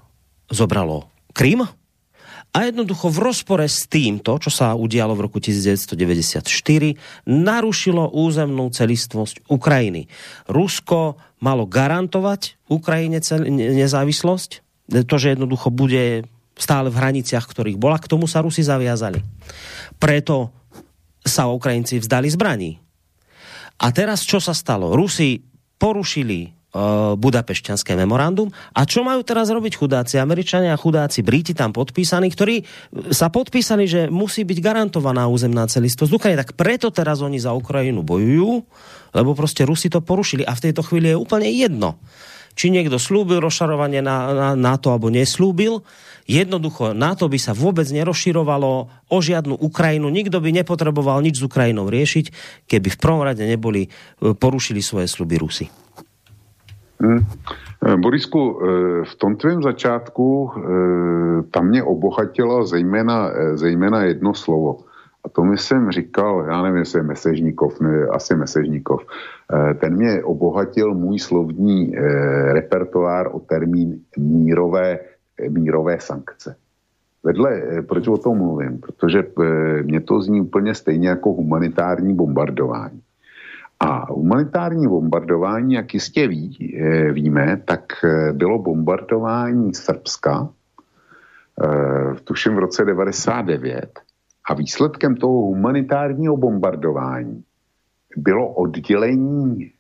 zobralo 0.49 1.13
Krym, 1.37 1.69
a 2.57 2.73
jednoducho 2.73 3.13
v 3.13 3.21
rozpore 3.21 3.69
s 3.69 3.85
týmto, 3.85 4.41
čo 4.41 4.49
sa 4.49 4.73
udialo 4.73 5.13
v 5.13 5.29
roku 5.29 5.45
1994, 5.45 6.41
narušilo 7.29 8.17
územnú 8.17 8.73
celistvosť 8.73 9.45
Ukrajiny. 9.53 10.09
Rusko 10.49 11.21
malo 11.45 11.69
garantovať 11.69 12.57
Ukrajine 12.73 13.21
nezávislosť, 13.77 14.65
to, 15.05 15.17
že 15.21 15.37
jednoducho 15.37 15.69
bude 15.69 16.25
stále 16.57 16.89
v 16.89 16.97
hraniciach, 16.97 17.45
ktorých 17.45 17.77
bola, 17.77 18.01
k 18.01 18.09
tomu 18.09 18.25
sa 18.25 18.41
Rusi 18.41 18.65
zaviazali. 18.65 19.21
Preto 20.01 20.49
sa 21.21 21.53
Ukrajinci 21.53 22.01
vzdali 22.01 22.33
zbraní. 22.33 22.86
A 23.77 23.87
teraz 23.93 24.25
čo 24.25 24.41
sa 24.41 24.57
stalo? 24.57 24.97
Rusi 24.97 25.41
porušili 25.77 26.57
Eh, 26.77 27.17
budapešťanské 27.17 27.97
memorandum. 27.97 28.53
A 28.77 28.85
čo 28.85 29.01
majú 29.01 29.25
teraz 29.25 29.49
robiť 29.49 29.81
chudáci 29.81 30.21
Američania 30.21 30.77
a 30.77 30.83
chudáci 30.83 31.25
Briti 31.25 31.57
tam 31.57 31.73
podpísaní, 31.73 32.29
ktorí 32.29 32.69
sa 33.09 33.33
podpísali, 33.33 33.89
že 33.89 34.01
musí 34.13 34.45
byť 34.45 34.59
garantovaná 34.61 35.25
územná 35.25 35.65
celistvosť 35.65 36.13
Ukrajiny. 36.13 36.37
Tak 36.45 36.53
preto 36.53 36.93
teraz 36.93 37.25
oni 37.25 37.41
za 37.41 37.57
Ukrajinu 37.57 38.05
bojujú, 38.05 38.61
lebo 39.17 39.33
prostě 39.33 39.65
Rusi 39.65 39.89
to 39.89 40.05
porušili. 40.05 40.45
A 40.45 40.53
v 40.53 40.69
tejto 40.69 40.85
chvíli 40.85 41.09
je 41.09 41.17
úplne 41.17 41.49
jedno, 41.49 41.97
či 42.53 42.69
niekto 42.69 43.01
slúbil 43.01 43.41
rozšarovanie 43.41 44.05
na, 44.05 44.17
na 44.35 44.49
NATO 44.53 44.93
alebo 44.93 45.09
neslúbil. 45.09 45.81
Jednoducho 46.27 46.91
NATO 46.91 47.31
by 47.31 47.39
sa 47.39 47.55
vôbec 47.55 47.87
nerozširovalo 47.87 48.91
o 49.07 49.17
žiadnu 49.23 49.55
Ukrajinu. 49.63 50.11
Nikto 50.11 50.43
by 50.43 50.51
nepotreboval 50.51 51.23
nič 51.23 51.39
s 51.39 51.47
Ukrajinou 51.47 51.87
riešiť, 51.87 52.35
keby 52.67 52.89
v 52.91 52.99
prvom 52.99 53.23
rade 53.23 53.47
neboli 53.47 53.87
eh, 53.87 54.35
porušili 54.35 54.83
svoje 54.83 55.07
sluby 55.07 55.39
Rusy. 55.39 55.71
Hmm. 56.99 57.23
Borisku, 58.03 58.41
eh, 58.43 58.55
v 59.07 59.15
tom 59.15 59.37
tvém 59.39 59.63
začátku 59.63 60.27
tam 61.51 61.65
mě 61.69 61.83
obohatilo 61.83 62.67
zejména, 62.67 63.31
zejména 63.55 64.03
jedno 64.03 64.35
slovo. 64.35 64.79
A 65.25 65.29
to 65.29 65.45
mi 65.45 65.59
jsem 65.59 65.91
říkal, 65.91 66.45
já 66.49 66.63
nevím, 66.63 66.79
jestli 66.79 66.99
je 66.99 67.03
Mesežníkov, 67.03 67.81
ne, 67.81 68.07
asi 68.07 68.35
Mesežníkov. 68.35 69.03
Ten 69.81 69.95
mě 69.95 70.23
obohatil 70.25 70.95
můj 70.95 71.19
slovní 71.19 71.93
repertoár 72.53 73.29
o 73.33 73.41
termín 73.41 73.99
mírové, 74.19 74.99
mírové 75.49 76.01
sankce. 76.01 76.57
Vedle, 77.23 77.63
proč 77.89 78.09
o 78.09 78.17
tom 78.17 78.39
mluvím? 78.39 78.79
Protože 78.79 79.25
mě 79.83 80.01
to 80.01 80.23
zní 80.23 80.41
úplně 80.41 80.75
stejně 80.75 81.09
jako 81.09 81.33
humanitární 81.33 82.15
bombardování. 82.15 83.03
A 83.81 84.13
humanitární 84.13 84.89
bombardování, 84.89 85.75
jak 85.75 85.95
jistě 85.95 86.29
ví, 86.29 86.77
eh, 86.81 87.13
víme, 87.13 87.63
tak 87.65 88.05
eh, 88.05 88.33
bylo 88.33 88.59
bombardování 88.59 89.75
Srbska, 89.75 90.49
eh, 91.65 92.15
tuším 92.25 92.55
v 92.55 92.59
roce 92.59 92.85
99, 92.85 94.01
a 94.45 94.55
výsledkem 94.55 95.17
toho 95.17 95.33
humanitárního 95.33 96.37
bombardování 96.37 97.43
bylo 98.17 98.49
oddělení 98.49 99.71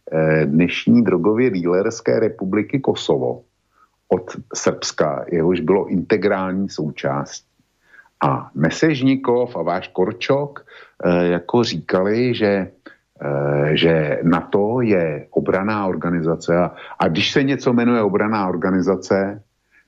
dnešní 0.44 1.04
drogově 1.04 1.50
dílerské 1.50 2.20
republiky 2.20 2.80
Kosovo 2.80 3.42
od 4.09 4.36
Srbska, 4.54 5.24
jehož 5.32 5.61
bylo 5.61 5.86
integrální 5.86 6.68
součástí. 6.68 7.46
A 8.24 8.50
Mesežnikov 8.54 9.57
a 9.57 9.62
váš 9.62 9.88
Korčok 9.88 10.66
jako 11.04 11.64
říkali, 11.64 12.34
že 12.34 12.70
Eh, 13.16 13.76
že 13.76 14.20
NATO 14.22 14.80
je 14.80 15.26
obraná 15.30 15.86
organizace 15.86 16.57
a, 16.57 16.70
a 16.98 17.09
když 17.09 17.32
se 17.32 17.42
něco 17.42 17.72
jmenuje 17.72 18.02
obraná 18.02 18.48
organizace, 18.48 19.42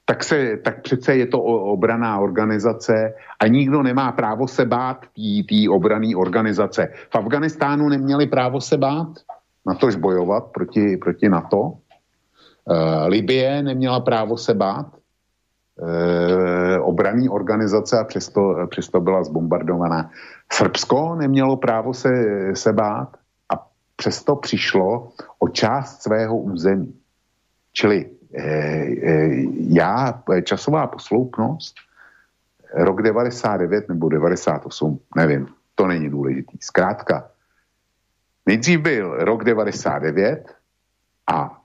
tak, 0.04 0.24
se, 0.24 0.56
tak 0.56 0.82
přece 0.82 1.16
je 1.16 1.26
to 1.26 1.42
obraná 1.42 2.18
organizace 2.18 3.14
a 3.40 3.46
nikdo 3.46 3.82
nemá 3.82 4.12
právo 4.12 4.48
se 4.48 4.64
bát 4.64 5.06
té 5.48 5.68
obrané 5.70 6.16
organizace. 6.16 6.88
V 7.10 7.16
Afganistánu 7.16 7.88
neměli 7.88 8.26
právo 8.26 8.60
se 8.60 8.76
bát, 8.76 9.08
na 9.66 9.74
tož 9.74 9.96
bojovat 9.96 10.44
proti, 10.44 10.96
proti 10.96 11.28
NATO. 11.28 11.72
Uh, 12.68 13.08
Libie 13.08 13.62
neměla 13.62 14.00
právo 14.00 14.36
se 14.36 14.54
bát, 14.54 14.86
uh, 15.76 15.88
obraný 16.88 17.28
organizace 17.28 17.98
a 17.98 18.04
přesto, 18.04 18.66
přesto 18.70 19.00
byla 19.00 19.24
zbombardovaná. 19.24 20.10
Srbsko 20.52 21.14
nemělo 21.14 21.56
právo 21.56 21.94
se, 21.94 22.10
se 22.54 22.72
bát 22.72 23.16
a 23.48 23.66
přesto 23.96 24.36
přišlo 24.36 25.12
o 25.38 25.48
část 25.48 26.02
svého 26.02 26.38
území. 26.38 26.94
Čili 27.72 28.10
eh, 28.34 28.42
eh, 28.42 29.28
já, 29.68 30.22
časová 30.42 30.86
posloupnost, 30.86 31.74
rok 32.74 33.02
99 33.02 33.88
nebo 33.88 34.08
98, 34.08 34.98
nevím, 35.16 35.48
to 35.74 35.86
není 35.86 36.10
důležitý. 36.10 36.58
Zkrátka, 36.60 37.30
nejdřív 38.46 38.80
byl 38.80 39.24
rok 39.24 39.44
99 39.44 40.54
a 41.26 41.38
eh, 41.46 41.57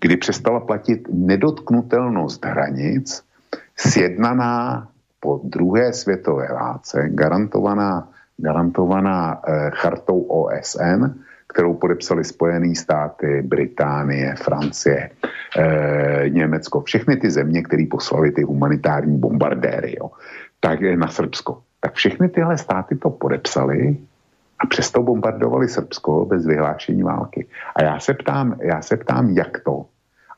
kdy 0.00 0.16
přestala 0.16 0.60
platit 0.60 1.08
nedotknutelnost 1.12 2.44
hranic, 2.44 3.24
sjednaná 3.76 4.88
po 5.20 5.40
druhé 5.44 5.92
světové 5.92 6.48
válce, 6.52 7.08
garantovaná, 7.08 8.08
garantovaná 8.36 9.40
eh, 9.48 9.70
chartou 9.74 10.20
OSN, 10.20 11.04
kterou 11.46 11.74
podepsali 11.74 12.24
Spojené 12.24 12.74
státy, 12.74 13.42
Británie, 13.42 14.34
Francie, 14.36 15.10
eh, 15.58 16.24
Německo, 16.28 16.80
všechny 16.80 17.16
ty 17.16 17.30
země, 17.30 17.62
které 17.62 17.86
poslali 17.90 18.30
ty 18.30 18.42
humanitární 18.42 19.18
bombardéry, 19.18 19.94
jo, 20.00 20.10
tak 20.60 20.80
na 20.80 21.08
Srbsko. 21.08 21.62
Tak 21.80 21.94
všechny 21.94 22.28
tyhle 22.28 22.58
státy 22.58 22.96
to 22.96 23.10
podepsali 23.10 23.96
a 24.60 24.66
přesto 24.66 25.02
bombardovali 25.02 25.68
Srbsko 25.68 26.24
bez 26.24 26.46
vyhlášení 26.46 27.02
války. 27.02 27.46
A 27.76 27.82
já 27.82 28.00
se 28.00 28.14
ptám, 28.14 28.58
já 28.62 28.82
se 28.82 28.96
ptám, 28.96 29.30
jak 29.30 29.60
to 29.64 29.86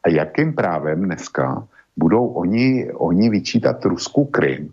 a 0.04 0.08
jakým 0.08 0.54
právem 0.54 1.04
dneska 1.04 1.66
budou 1.96 2.26
oni, 2.26 2.92
oni 2.94 3.30
vyčítat 3.30 3.84
Rusku 3.84 4.24
Krym. 4.24 4.70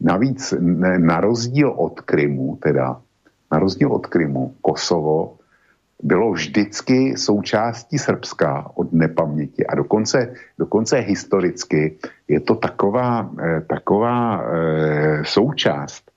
Navíc 0.00 0.54
ne, 0.60 0.98
na 0.98 1.20
rozdíl 1.20 1.70
od 1.70 2.00
Krymu, 2.00 2.58
teda 2.62 3.00
na 3.52 3.58
rozdíl 3.58 3.92
od 3.92 4.06
Krymu, 4.06 4.54
Kosovo 4.60 5.36
bylo 6.02 6.32
vždycky 6.32 7.16
součástí 7.16 7.98
Srbska 7.98 8.70
od 8.74 8.92
nepaměti 8.92 9.66
a 9.66 9.74
dokonce, 9.74 10.34
dokonce 10.58 10.98
historicky 10.98 11.98
je 12.28 12.40
to 12.40 12.54
taková, 12.54 13.30
eh, 13.40 13.60
taková 13.60 14.44
eh, 14.44 15.24
součást 15.24 16.10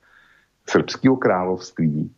srbského 0.68 1.16
království, 1.16 2.10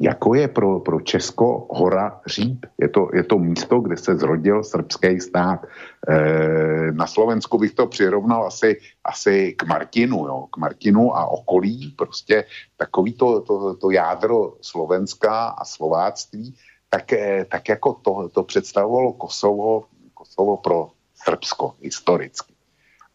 jako 0.00 0.34
je 0.34 0.48
pro, 0.48 0.80
pro 0.80 1.00
Česko 1.00 1.66
hora 1.70 2.20
Říp. 2.26 2.66
Je 2.78 2.88
to, 2.88 3.08
je 3.14 3.24
to 3.24 3.38
místo, 3.38 3.80
kde 3.80 3.96
se 3.96 4.16
zrodil 4.16 4.64
srbský 4.64 5.20
stát. 5.20 5.60
E, 6.08 6.92
na 6.92 7.06
Slovensku 7.06 7.58
bych 7.58 7.74
to 7.74 7.86
přirovnal 7.86 8.46
asi, 8.46 8.80
asi 9.04 9.52
k 9.52 9.62
Martinu, 9.62 10.26
jo, 10.26 10.46
k 10.52 10.56
Martinu 10.56 11.16
a 11.16 11.26
okolí, 11.26 11.94
prostě 11.98 12.44
takový 12.76 13.12
to, 13.12 13.40
to, 13.40 13.74
to 13.74 13.90
jádro 13.90 14.54
Slovenska 14.60 15.48
a 15.48 15.64
Slováctví, 15.64 16.56
tak, 16.88 17.12
e, 17.12 17.44
tak 17.44 17.68
jako 17.68 17.92
to, 17.92 18.28
to 18.28 18.42
představovalo 18.42 19.12
Kosovo, 19.12 19.84
Kosovo 20.14 20.56
pro 20.56 20.90
Srbsko 21.14 21.74
historicky. 21.80 22.54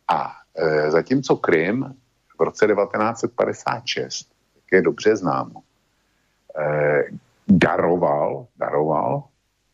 A 0.08 0.32
e, 0.56 0.92
zatímco 0.92 1.36
Krym 1.36 1.96
v 2.40 2.42
roce 2.42 2.68
1956, 2.68 4.28
jak 4.56 4.72
je 4.72 4.82
dobře 4.82 5.16
známo, 5.16 5.62
daroval, 7.48 8.46
daroval 8.60 9.24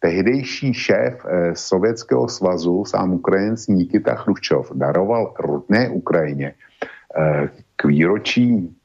tehdejší 0.01 0.73
šéf 0.73 1.25
eh, 1.25 1.55
Sovětského 1.55 2.27
svazu, 2.27 2.85
sám 2.85 3.13
Ukrajinec 3.13 3.67
Nikita 3.67 4.15
Chruščov, 4.15 4.71
daroval 4.73 5.33
rodné 5.39 5.89
Ukrajině 5.89 6.53
eh, 6.53 7.49
k 7.75 7.85
výročí 7.85 8.75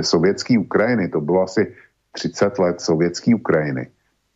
sovětské 0.00 0.58
Ukrajiny, 0.58 1.08
to 1.08 1.20
bylo 1.20 1.42
asi 1.42 1.74
30 2.12 2.58
let 2.58 2.80
sovětské 2.80 3.34
Ukrajiny, 3.34 3.92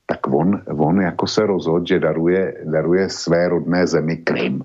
tak 0.07 0.29
on, 0.29 0.61
on 0.69 1.01
jako 1.01 1.27
se 1.27 1.47
rozhodl, 1.47 1.87
že 1.89 1.99
daruje, 1.99 2.55
daruje 2.65 3.09
své 3.09 3.49
rodné 3.49 3.87
zemi 3.87 4.17
Krym. 4.17 4.61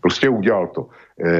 Prostě 0.00 0.28
udělal 0.28 0.66
to. 0.66 0.88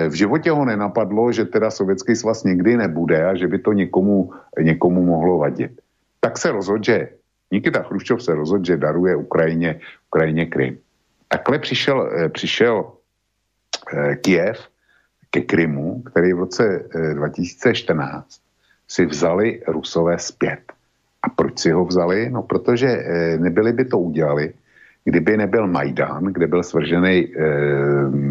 V 0.09 0.13
životě 0.13 0.51
ho 0.51 0.65
nenapadlo, 0.65 1.33
že 1.33 1.45
teda 1.45 1.71
sovětský 1.71 2.17
svaz 2.17 2.45
nikdy 2.45 2.77
nebude 2.77 3.25
a 3.25 3.35
že 3.35 3.49
by 3.49 3.59
to 3.59 3.73
někomu, 3.73 4.31
někomu 4.61 5.03
mohlo 5.03 5.39
vadit 5.39 5.81
tak 6.27 6.39
se 6.39 6.51
rozhodl, 6.51 6.83
že 6.83 7.09
Nikita 7.55 7.87
Chruščov 7.87 8.19
se 8.19 8.35
rozhodl, 8.35 8.67
že 8.67 8.83
daruje 8.83 9.15
Ukrajině, 9.17 9.79
Ukrajině 10.11 10.47
Krym. 10.51 10.75
Takhle 11.31 11.59
přišel, 11.59 11.99
eh, 12.03 12.29
přišel 12.29 12.75
eh, 12.83 14.17
Kiev 14.19 14.59
ke 15.31 15.47
Krymu, 15.47 16.03
který 16.03 16.35
v 16.35 16.51
roce 16.51 16.65
2014 17.15 18.27
eh, 18.27 18.43
si 18.91 19.07
vzali 19.07 19.63
Rusové 19.71 20.19
zpět. 20.19 20.75
A 21.23 21.31
proč 21.31 21.59
si 21.59 21.71
ho 21.71 21.87
vzali? 21.87 22.31
No, 22.31 22.43
protože 22.43 22.87
nebyli 23.39 23.73
by 23.73 23.85
to 23.85 23.99
udělali, 23.99 24.55
kdyby 25.05 25.37
nebyl 25.37 25.67
Majdan, 25.67 26.31
kde 26.31 26.47
byl 26.47 26.63
svržený 26.63 27.35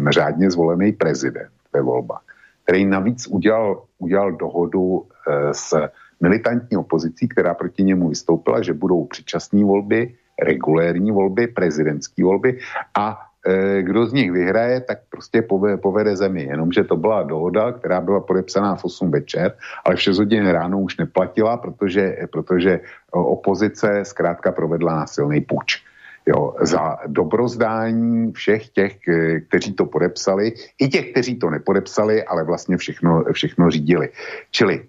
řádně 0.08 0.50
zvolený 0.50 0.92
prezident 0.96 1.52
ve 1.72 1.80
volbách, 1.84 2.24
který 2.64 2.88
navíc 2.88 3.28
udělal, 3.28 3.84
udělal 4.00 4.32
dohodu 4.32 5.04
s 5.52 5.76
militantní 6.20 6.76
opozicí, 6.76 7.28
která 7.28 7.54
proti 7.54 7.82
němu 7.82 8.08
vystoupila, 8.08 8.62
že 8.62 8.72
budou 8.72 9.04
předčasné 9.04 9.64
volby, 9.64 10.14
regulérní 10.42 11.10
volby, 11.10 11.46
prezidentské 11.46 12.24
volby 12.24 12.58
a 12.98 13.18
e, 13.46 13.82
kdo 13.82 14.06
z 14.06 14.12
nich 14.12 14.32
vyhraje, 14.32 14.80
tak 14.80 14.98
prostě 15.10 15.42
povede, 15.76 16.16
zemi. 16.16 16.42
Jenomže 16.42 16.84
to 16.84 16.96
byla 16.96 17.22
dohoda, 17.22 17.72
která 17.72 18.00
byla 18.00 18.20
podepsaná 18.20 18.76
v 18.76 18.84
8 18.84 19.10
večer, 19.10 19.56
ale 19.84 19.96
v 19.96 20.00
6 20.00 20.18
hodin 20.18 20.46
ráno 20.46 20.80
už 20.80 20.96
neplatila, 20.96 21.56
protože, 21.56 22.16
protože 22.32 22.80
opozice 23.10 24.04
zkrátka 24.04 24.52
provedla 24.52 24.94
násilný 24.94 25.40
puč. 25.40 25.82
Jo, 26.28 26.54
za 26.60 26.98
dobrozdání 27.06 28.32
všech 28.32 28.68
těch, 28.68 29.08
e, 29.08 29.40
kteří 29.40 29.72
to 29.72 29.86
podepsali, 29.86 30.52
i 30.78 30.88
těch, 30.88 31.10
kteří 31.10 31.38
to 31.38 31.50
nepodepsali, 31.50 32.24
ale 32.24 32.44
vlastně 32.44 32.76
všechno, 32.76 33.24
všechno 33.32 33.70
řídili. 33.70 34.08
Čili 34.50 34.82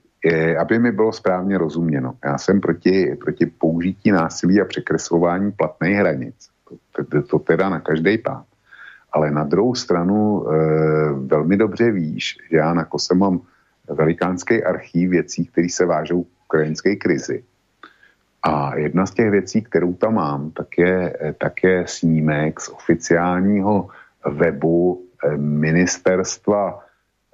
aby 0.59 0.79
mi 0.79 0.91
bylo 0.91 1.13
správně 1.13 1.57
rozuměno, 1.57 2.13
já 2.25 2.37
jsem 2.37 2.61
proti, 2.61 3.15
proti 3.15 3.45
použití 3.45 4.11
násilí 4.11 4.61
a 4.61 4.65
překreslování 4.65 5.51
platných 5.51 5.95
hranic. 5.95 6.49
To, 6.95 7.03
to, 7.03 7.21
to 7.21 7.39
teda 7.39 7.69
na 7.69 7.79
každý 7.79 8.17
pán. 8.17 8.43
Ale 9.11 9.31
na 9.31 9.43
druhou 9.43 9.75
stranu 9.75 10.45
e, 10.47 10.53
velmi 11.13 11.57
dobře 11.57 11.91
víš, 11.91 12.37
že 12.51 12.57
já 12.57 12.73
na 12.73 12.85
kose 12.85 13.15
mám 13.15 13.41
velikánský 13.89 14.63
archív 14.63 15.09
věcí, 15.09 15.45
které 15.45 15.69
se 15.69 15.85
vážou 15.85 16.23
k 16.23 16.27
ukrajinské 16.45 16.95
krizi. 16.95 17.43
A 18.43 18.75
jedna 18.75 19.05
z 19.05 19.11
těch 19.11 19.31
věcí, 19.31 19.61
kterou 19.61 19.93
tam 19.93 20.13
mám, 20.13 20.51
tak 20.51 20.77
je, 20.77 21.13
tak 21.37 21.63
je 21.63 21.83
snímek 21.87 22.59
z 22.59 22.69
oficiálního 22.69 23.89
webu 24.25 25.05
eh, 25.23 25.37
ministerstva 25.37 26.79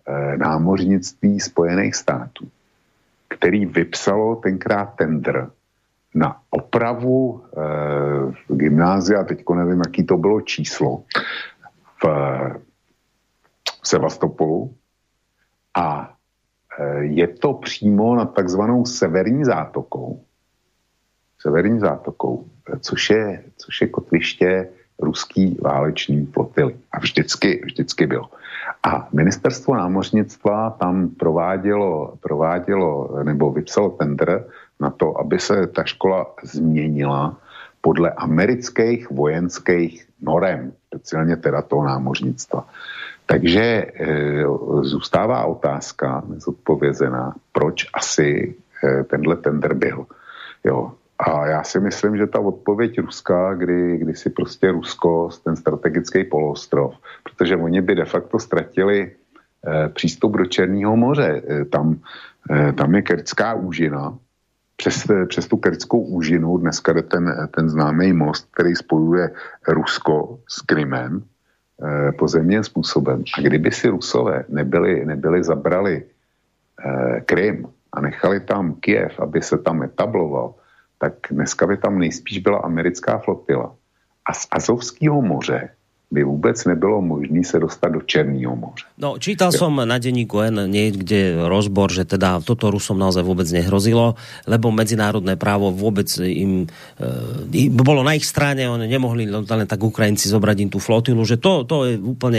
eh, 0.07 0.37
námořnictví 0.37 1.39
Spojených 1.39 1.95
států 1.95 2.47
který 3.33 3.65
vypsalo 3.65 4.35
tenkrát 4.35 4.85
tender 4.85 5.49
na 6.15 6.41
opravu 6.49 7.41
e, 7.41 8.55
gymnázia, 8.55 9.23
teďko 9.23 9.55
nevím, 9.55 9.79
jaký 9.79 10.03
to 10.03 10.17
bylo 10.17 10.41
číslo, 10.41 11.03
v, 12.03 12.05
v 13.81 13.87
Sevastopolu 13.87 14.75
a 15.77 16.13
e, 16.79 17.03
je 17.03 17.27
to 17.27 17.53
přímo 17.53 18.15
na 18.15 18.25
takzvanou 18.25 18.85
severní 18.85 19.45
zátokou, 19.45 20.23
severní 21.39 21.79
zátokou, 21.79 22.45
což 22.79 23.09
je, 23.09 23.43
což 23.57 23.81
je 23.81 23.87
kotviště 23.87 24.69
ruský 24.99 25.57
válečný 25.61 26.25
flotily. 26.25 26.75
A 26.91 26.99
vždycky, 26.99 27.61
vždycky 27.65 28.07
bylo. 28.07 28.29
A 28.83 29.07
ministerstvo 29.13 29.75
námořnictva 29.75 30.69
tam 30.69 31.09
provádělo, 31.09 32.13
provádělo 32.19 33.19
nebo 33.23 33.51
vypsalo 33.51 33.89
tender 33.89 34.45
na 34.79 34.89
to, 34.89 35.19
aby 35.19 35.39
se 35.39 35.67
ta 35.67 35.83
škola 35.83 36.25
změnila 36.43 37.37
podle 37.81 38.11
amerických 38.11 39.11
vojenských 39.11 40.07
norem, 40.21 40.71
speciálně 40.87 41.35
teda 41.35 41.61
toho 41.61 41.83
námořnictva. 41.83 42.67
Takže 43.25 43.61
e, 43.63 43.87
zůstává 44.81 45.45
otázka 45.45 46.23
nezodpovězená, 46.27 47.35
proč 47.51 47.85
asi 47.93 48.55
e, 48.83 49.03
tenhle 49.03 49.35
tender 49.35 49.73
byl. 49.73 50.05
Jo, 50.63 50.91
a 51.19 51.47
já 51.47 51.63
si 51.63 51.79
myslím, 51.79 52.17
že 52.17 52.27
ta 52.27 52.39
odpověď 52.39 52.99
Ruska, 52.99 53.53
kdy, 53.53 53.97
kdy 53.97 54.15
si 54.15 54.29
prostě 54.29 54.71
Rusko, 54.71 55.29
ten 55.43 55.55
strategický 55.55 56.23
poloostrov, 56.23 56.95
protože 57.23 57.57
oni 57.57 57.81
by 57.81 57.95
de 57.95 58.05
facto 58.05 58.39
ztratili 58.39 59.11
eh, 59.67 59.89
přístup 59.89 60.37
do 60.37 60.45
Černého 60.45 60.97
moře. 60.97 61.41
Eh, 61.47 61.65
tam, 61.65 61.99
eh, 62.51 62.73
tam 62.73 62.95
je 62.95 63.01
Kerčská 63.01 63.53
úžina. 63.53 64.17
Přes, 64.75 65.09
eh, 65.09 65.25
přes 65.25 65.47
tu 65.47 65.57
Kerčskou 65.57 66.01
úžinu 66.01 66.57
dneska 66.57 66.93
jde 66.93 67.01
ten, 67.01 67.47
ten 67.55 67.69
známý 67.69 68.13
most, 68.13 68.47
který 68.51 68.75
spojuje 68.75 69.31
Rusko 69.67 70.39
s 70.49 70.61
Krymem 70.61 71.23
eh, 71.23 72.11
pozemním 72.11 72.63
způsobem. 72.63 73.23
A 73.37 73.41
kdyby 73.41 73.71
si 73.71 73.87
Rusové 73.87 74.45
nebyli, 74.49 75.05
nebyli 75.05 75.43
zabrali 75.43 76.03
eh, 76.03 77.21
Krym 77.21 77.67
a 77.93 78.01
nechali 78.01 78.39
tam 78.39 78.75
Kiev, 78.81 79.19
aby 79.19 79.41
se 79.41 79.57
tam 79.57 79.83
etabloval, 79.83 80.55
tak 81.03 81.13
dneska 81.31 81.67
by 81.67 81.77
tam 81.77 81.99
nejspíš 81.99 82.37
byla 82.37 82.59
americká 82.59 83.17
flotila. 83.17 83.75
A 84.25 84.33
z 84.33 84.47
Azovského 84.51 85.21
moře 85.21 85.75
by 86.13 86.23
vůbec 86.23 86.65
nebylo 86.65 87.01
možné 87.01 87.43
se 87.43 87.59
dostat 87.59 87.89
do 87.89 88.01
Černého 88.05 88.55
moře. 88.55 88.85
No, 89.01 89.17
čítal 89.17 89.49
jo. 89.49 89.65
som 89.65 89.73
na 89.73 89.97
denníku 89.97 90.37
N 90.45 90.69
niekde 90.69 91.33
rozbor, 91.49 91.89
že 91.89 92.05
teda 92.05 92.45
toto 92.45 92.69
Rusom 92.69 93.01
naozaj 93.01 93.25
vôbec 93.25 93.49
nehrozilo, 93.49 94.13
lebo 94.45 94.69
medzinárodné 94.69 95.33
právo 95.33 95.73
vôbec 95.73 96.05
im 96.21 96.69
e, 97.01 97.73
bolo 97.73 98.05
na 98.05 98.13
ich 98.13 98.29
strane, 98.29 98.69
oni 98.69 98.85
nemohli 98.85 99.25
len 99.25 99.65
tak 99.65 99.81
Ukrajinci 99.81 100.29
zobrať 100.29 100.57
im 100.61 100.69
tú 100.69 100.77
flotilu, 100.77 101.25
že 101.25 101.41
to, 101.41 101.65
to 101.65 101.89
je 101.89 101.93
úplne 101.97 102.37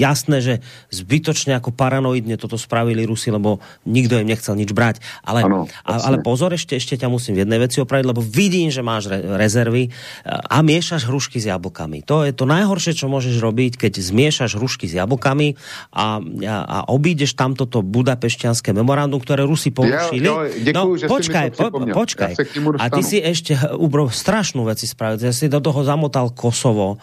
jasné, 0.00 0.40
že 0.40 0.54
zbytočne 0.88 1.60
ako 1.60 1.76
paranoidne 1.76 2.40
toto 2.40 2.56
spravili 2.56 3.04
Rusi, 3.04 3.28
lebo 3.28 3.60
nikto 3.84 4.16
im 4.16 4.26
nechcel 4.32 4.56
nič 4.56 4.72
brať. 4.72 5.04
Ale, 5.20 5.44
ano, 5.44 5.68
a, 5.84 6.00
ale 6.08 6.24
pozor, 6.24 6.56
ešte, 6.56 6.80
ešte 6.80 6.96
ťa 6.96 7.12
musím 7.12 7.36
v 7.36 7.44
jednej 7.44 7.60
veci 7.60 7.84
opraviť, 7.84 8.06
lebo 8.08 8.24
vidím, 8.24 8.72
že 8.72 8.80
máš 8.80 9.12
re, 9.12 9.20
rezervy 9.20 9.92
a 10.24 10.64
miešaš 10.64 11.04
hrušky 11.04 11.36
s 11.36 11.52
jablkami. 11.52 12.00
To 12.08 12.24
je 12.24 12.32
to 12.32 12.48
najhoršie, 12.48 13.01
čo 13.02 13.10
môžeš 13.10 13.42
robiť, 13.42 13.82
keď 13.82 13.98
zmiešaš 13.98 14.54
hrušky 14.54 14.86
s 14.86 14.94
jablkami 14.94 15.58
a, 15.90 16.22
a, 16.22 16.56
a 16.62 16.78
obídeš 16.86 17.34
tamto 17.34 17.66
to 17.66 17.82
budapešťanské 17.82 18.70
memorandum, 18.70 19.18
ktoré 19.18 19.42
Rusi 19.42 19.74
porušili. 19.74 20.22
Ja, 20.22 20.46
ja, 20.46 20.70
děkuju, 20.70 21.02
no, 21.02 21.10
počkaj, 21.10 21.46
po, 21.58 21.66
počkaj. 21.74 22.32
Ja 22.38 22.46
a 22.78 22.84
ty 22.86 23.02
si 23.02 23.18
ešte 23.18 23.58
ubro 23.74 24.06
strašnú 24.06 24.62
veci 24.62 24.86
spravil. 24.86 25.18
Ja 25.18 25.34
si 25.34 25.50
do 25.50 25.58
toho 25.58 25.82
zamotal 25.82 26.30
Kosovo 26.30 27.02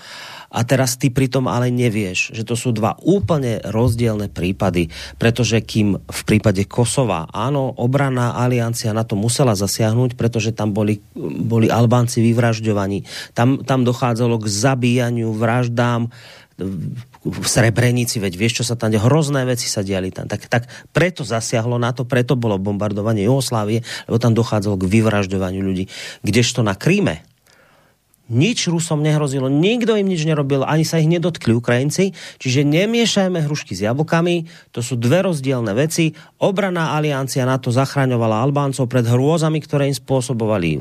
a 0.49 0.65
teraz 0.65 0.97
ty 0.97 1.13
pritom 1.13 1.45
ale 1.45 1.69
nevieš, 1.69 2.33
že 2.33 2.41
to 2.41 2.57
sú 2.57 2.73
dva 2.73 2.97
úplne 3.05 3.61
rozdielne 3.61 4.29
prípady, 4.33 4.89
pretože 5.21 5.61
kým 5.61 6.01
v 6.01 6.21
prípade 6.25 6.65
Kosova, 6.65 7.29
áno, 7.29 7.69
obraná 7.77 8.33
aliancia 8.33 8.89
na 8.91 9.05
to 9.05 9.13
musela 9.13 9.53
zasiahnuť, 9.53 10.17
pretože 10.17 10.49
tam 10.53 10.73
boli, 10.73 11.01
boli 11.17 11.69
Albánci 11.69 12.25
vyvražďovaní, 12.25 13.05
tam, 13.37 13.61
tam 13.61 13.85
dochádzalo 13.85 14.41
k 14.41 14.47
zabíjaniu, 14.49 15.31
vraždám, 15.37 16.09
v 17.19 17.47
Srebrenici, 17.47 18.19
veď 18.19 18.33
vieš, 18.35 18.63
čo 18.63 18.67
sa 18.67 18.75
tam, 18.75 18.91
hrozné 18.91 19.47
veci 19.47 19.67
sa 19.71 19.83
diali 19.83 20.11
tam. 20.11 20.27
Tak, 20.27 20.51
tak 20.51 20.67
preto 20.91 21.23
zasiahlo 21.23 21.79
na 21.79 21.95
to, 21.95 22.03
preto 22.03 22.35
bolo 22.35 22.59
bombardovanie 22.59 23.27
Jugoslávie, 23.27 23.83
lebo 24.07 24.17
tam 24.19 24.35
dochádzalo 24.35 24.75
k 24.79 24.89
vyvražďovaniu 24.91 25.63
ľudí. 25.63 25.87
Kdežto 26.23 26.63
na 26.63 26.75
Kríme, 26.75 27.23
nič 28.29 28.69
Rusom 28.69 29.01
nehrozilo, 29.01 29.49
nikto 29.49 29.97
im 29.97 30.07
nič 30.07 30.23
nerobil, 30.23 30.61
ani 30.61 30.85
sa 30.85 31.01
ich 31.01 31.09
nedotkli 31.09 31.57
Ukrajinci, 31.57 32.13
čiže 32.37 32.61
nemiešajme 32.63 33.43
hrušky 33.43 33.73
s 33.73 33.83
jablkami, 33.83 34.47
to 34.69 34.85
sú 34.85 34.95
dve 34.95 35.25
rozdielne 35.25 35.73
veci. 35.73 36.13
Obraná 36.39 36.95
aliancia 36.95 37.43
na 37.43 37.57
to 37.57 37.73
zachraňovala 37.73 38.39
Albáncov 38.39 38.85
pred 38.85 39.03
hrôzami, 39.03 39.59
ktoré 39.59 39.89
im 39.89 39.97
spôsobovali 39.97 40.69
e, 40.77 40.79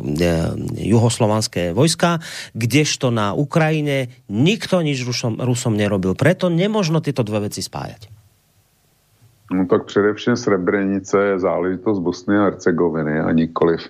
juhoslovanské 0.93 1.73
vojska, 1.73 2.21
kdežto 2.53 3.09
na 3.09 3.33
Ukrajine 3.33 4.13
nikto 4.29 4.85
nič 4.85 5.03
Rusom, 5.03 5.41
Rusom 5.41 5.75
nerobil. 5.75 6.13
Preto 6.15 6.53
nemožno 6.53 7.01
tyto 7.01 7.25
dve 7.25 7.49
veci 7.49 7.65
spájať. 7.65 8.21
No 9.49 9.65
tak 9.65 9.85
především 9.85 10.37
Srebrenice 10.37 11.19
je 11.25 11.39
záležitost 11.39 11.99
Bosny 12.05 12.37
a 12.39 12.43
Hercegoviny 12.43 13.21
a 13.21 13.33
nikoliv 13.33 13.81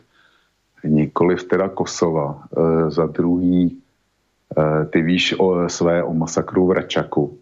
nikoliv 0.85 1.45
teda 1.45 1.69
Kosova. 1.69 2.43
E, 2.43 2.91
za 2.91 3.07
druhý, 3.07 3.79
e, 4.59 4.85
ty 4.85 5.03
víš 5.03 5.35
o, 5.39 5.69
své 5.69 6.03
o 6.05 6.15
masakru 6.15 6.67
v 6.67 6.73
Račaku, 6.73 7.39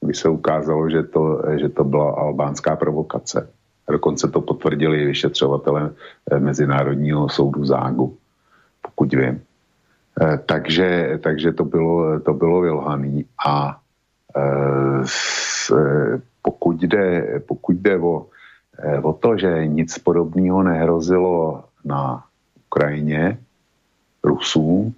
kdy 0.00 0.14
se 0.14 0.28
ukázalo, 0.28 0.90
že 0.90 1.02
to, 1.02 1.42
že 1.60 1.68
to 1.68 1.84
byla 1.84 2.10
albánská 2.10 2.76
provokace. 2.76 3.48
Dokonce 3.90 4.28
to 4.28 4.40
potvrdili 4.40 5.06
vyšetřovatele 5.06 5.90
Mezinárodního 6.38 7.28
soudu 7.28 7.64
Zágu, 7.64 8.16
pokud 8.82 9.14
vím. 9.14 9.40
E, 10.20 10.38
takže, 10.46 11.18
takže 11.22 11.52
to 11.52 11.64
bylo, 11.64 12.20
to 12.20 12.34
bylo 12.34 12.60
vylhaný 12.60 13.24
a 13.46 13.78
pokud 16.42 16.82
jde, 16.82 17.40
pokud 17.46 17.76
jde 17.76 17.98
o, 17.98 18.26
o 19.02 19.12
to, 19.12 19.36
že 19.38 19.66
nic 19.66 19.98
podobného 19.98 20.62
nehrozilo 20.62 21.64
na 21.84 22.24
Ukrajině, 22.72 23.38
Rusům, 24.24 24.94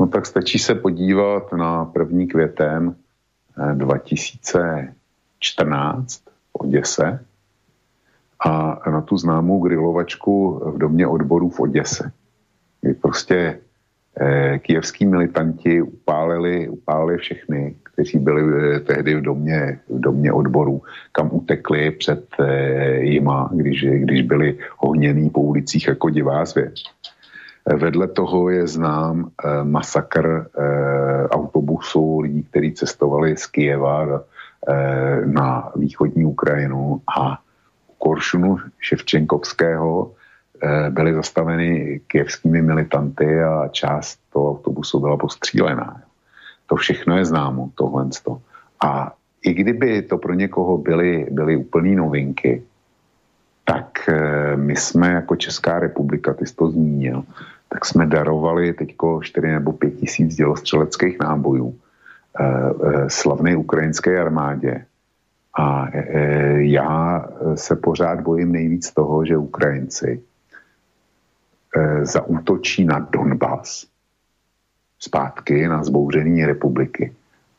no 0.00 0.06
tak 0.06 0.26
stačí 0.26 0.58
se 0.58 0.74
podívat 0.74 1.52
na 1.52 1.84
první 1.84 2.28
květen 2.28 2.96
2014 3.74 6.22
v 6.24 6.30
Oděse 6.52 7.24
a 8.46 8.80
na 8.90 9.00
tu 9.00 9.16
známou 9.16 9.60
grilovačku 9.60 10.62
v 10.64 10.78
domě 10.78 11.06
odborů 11.06 11.50
v 11.50 11.60
Oděse. 11.60 12.12
Kdy 12.80 12.94
prostě 12.94 13.60
eh, 14.20 14.58
kijevský 14.58 15.06
militanti 15.06 15.82
upálili, 15.82 16.68
upálili 16.68 17.18
všechny, 17.18 17.76
kteří 17.96 18.18
byli 18.18 18.42
eh, 18.76 18.80
tehdy 18.80 19.14
v 19.14 19.22
domě, 19.22 19.80
v 19.88 20.00
domě 20.00 20.32
odborů, 20.32 20.82
kam 21.12 21.28
utekli 21.32 21.90
před 21.90 22.24
eh, 22.40 23.00
jima, 23.00 23.50
když, 23.52 23.86
když 23.88 24.22
byli 24.22 24.58
ohněný 24.78 25.30
po 25.30 25.40
ulicích 25.40 25.88
jako 25.88 26.10
divá 26.10 26.44
zvěř. 26.44 26.92
Vedle 27.76 28.08
toho 28.08 28.50
je 28.50 28.66
znám 28.66 29.28
eh, 29.28 29.64
masakr 29.64 30.46
autobusu 31.30 32.20
lidí, 32.20 32.42
kteří 32.42 32.72
cestovali 32.72 33.36
z 33.36 33.46
Kijeva 33.46 34.22
na 35.24 35.72
východní 35.76 36.24
Ukrajinu 36.24 37.00
a 37.16 37.38
u 37.88 37.94
Koršunu 37.98 38.56
Ševčenkovského 38.78 40.12
byly 40.90 41.14
zastaveny 41.14 42.00
kijevskými 42.06 42.62
militanty 42.62 43.42
a 43.42 43.68
část 43.68 44.18
toho 44.32 44.50
autobusu 44.50 45.00
byla 45.00 45.16
postřílená. 45.16 46.05
To 46.66 46.76
všechno 46.76 47.18
je 47.18 47.24
známo, 47.24 47.70
tohle. 47.74 48.08
A 48.84 49.12
i 49.42 49.54
kdyby 49.54 50.02
to 50.02 50.18
pro 50.18 50.34
někoho 50.34 50.78
byly, 50.78 51.26
byly 51.30 51.56
úplné 51.56 51.96
novinky, 51.96 52.62
tak 53.64 54.08
eh, 54.08 54.56
my 54.56 54.76
jsme 54.76 55.12
jako 55.12 55.36
Česká 55.36 55.78
republika, 55.78 56.34
ty 56.34 56.46
jsi 56.46 56.54
to 56.54 56.70
zmínil, 56.70 57.24
tak 57.68 57.84
jsme 57.84 58.06
darovali 58.06 58.72
teďko 58.72 59.20
4 59.22 59.46
nebo 59.46 59.72
5 59.72 59.90
tisíc 59.90 60.34
dělostřeleckých 60.34 61.18
nábojů 61.18 61.74
eh, 61.74 62.44
eh, 62.44 63.10
slavné 63.10 63.56
ukrajinské 63.56 64.20
armádě. 64.20 64.84
A 65.58 65.88
já 66.56 67.28
se 67.54 67.76
pořád 67.76 68.20
bojím 68.20 68.52
nejvíc 68.52 68.92
toho, 68.92 69.24
že 69.24 69.36
Ukrajinci 69.36 70.20
zaútočí 72.02 72.84
na 72.84 72.98
Donbass, 72.98 73.86
zpátky 74.98 75.68
na 75.68 75.84
zbouření 75.84 76.46
republiky. 76.46 77.12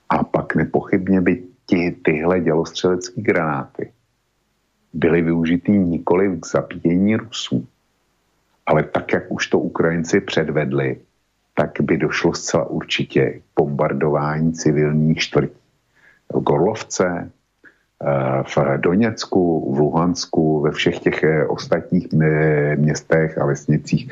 A 0.09 0.23
pak 0.23 0.55
nepochybně 0.55 1.21
by 1.21 1.43
ti, 1.65 1.95
tyhle 2.03 2.39
dělostřelecké 2.39 3.21
granáty 3.21 3.91
byly 4.93 5.21
využitý 5.21 5.71
nikoli 5.71 6.39
k 6.39 6.45
zabíjení 6.45 7.15
Rusů, 7.15 7.67
ale 8.65 8.83
tak, 8.83 9.13
jak 9.13 9.31
už 9.31 9.47
to 9.47 9.59
Ukrajinci 9.59 10.21
předvedli, 10.21 10.97
tak 11.55 11.71
by 11.81 11.97
došlo 11.97 12.33
zcela 12.33 12.65
určitě 12.65 13.31
k 13.31 13.59
bombardování 13.59 14.53
civilních 14.53 15.17
čtvrtí. 15.17 15.59
V 16.33 16.39
Gorlovce, 16.39 17.31
eh, 18.03 18.43
v 18.43 18.77
Doněcku, 18.77 19.73
v 19.73 19.79
Luhansku, 19.79 20.61
ve 20.61 20.71
všech 20.71 20.99
těch 20.99 21.23
eh, 21.23 21.47
ostatních 21.47 22.07
eh, 22.21 22.75
městech 22.75 23.37
a 23.37 23.45
vesnicích, 23.45 24.11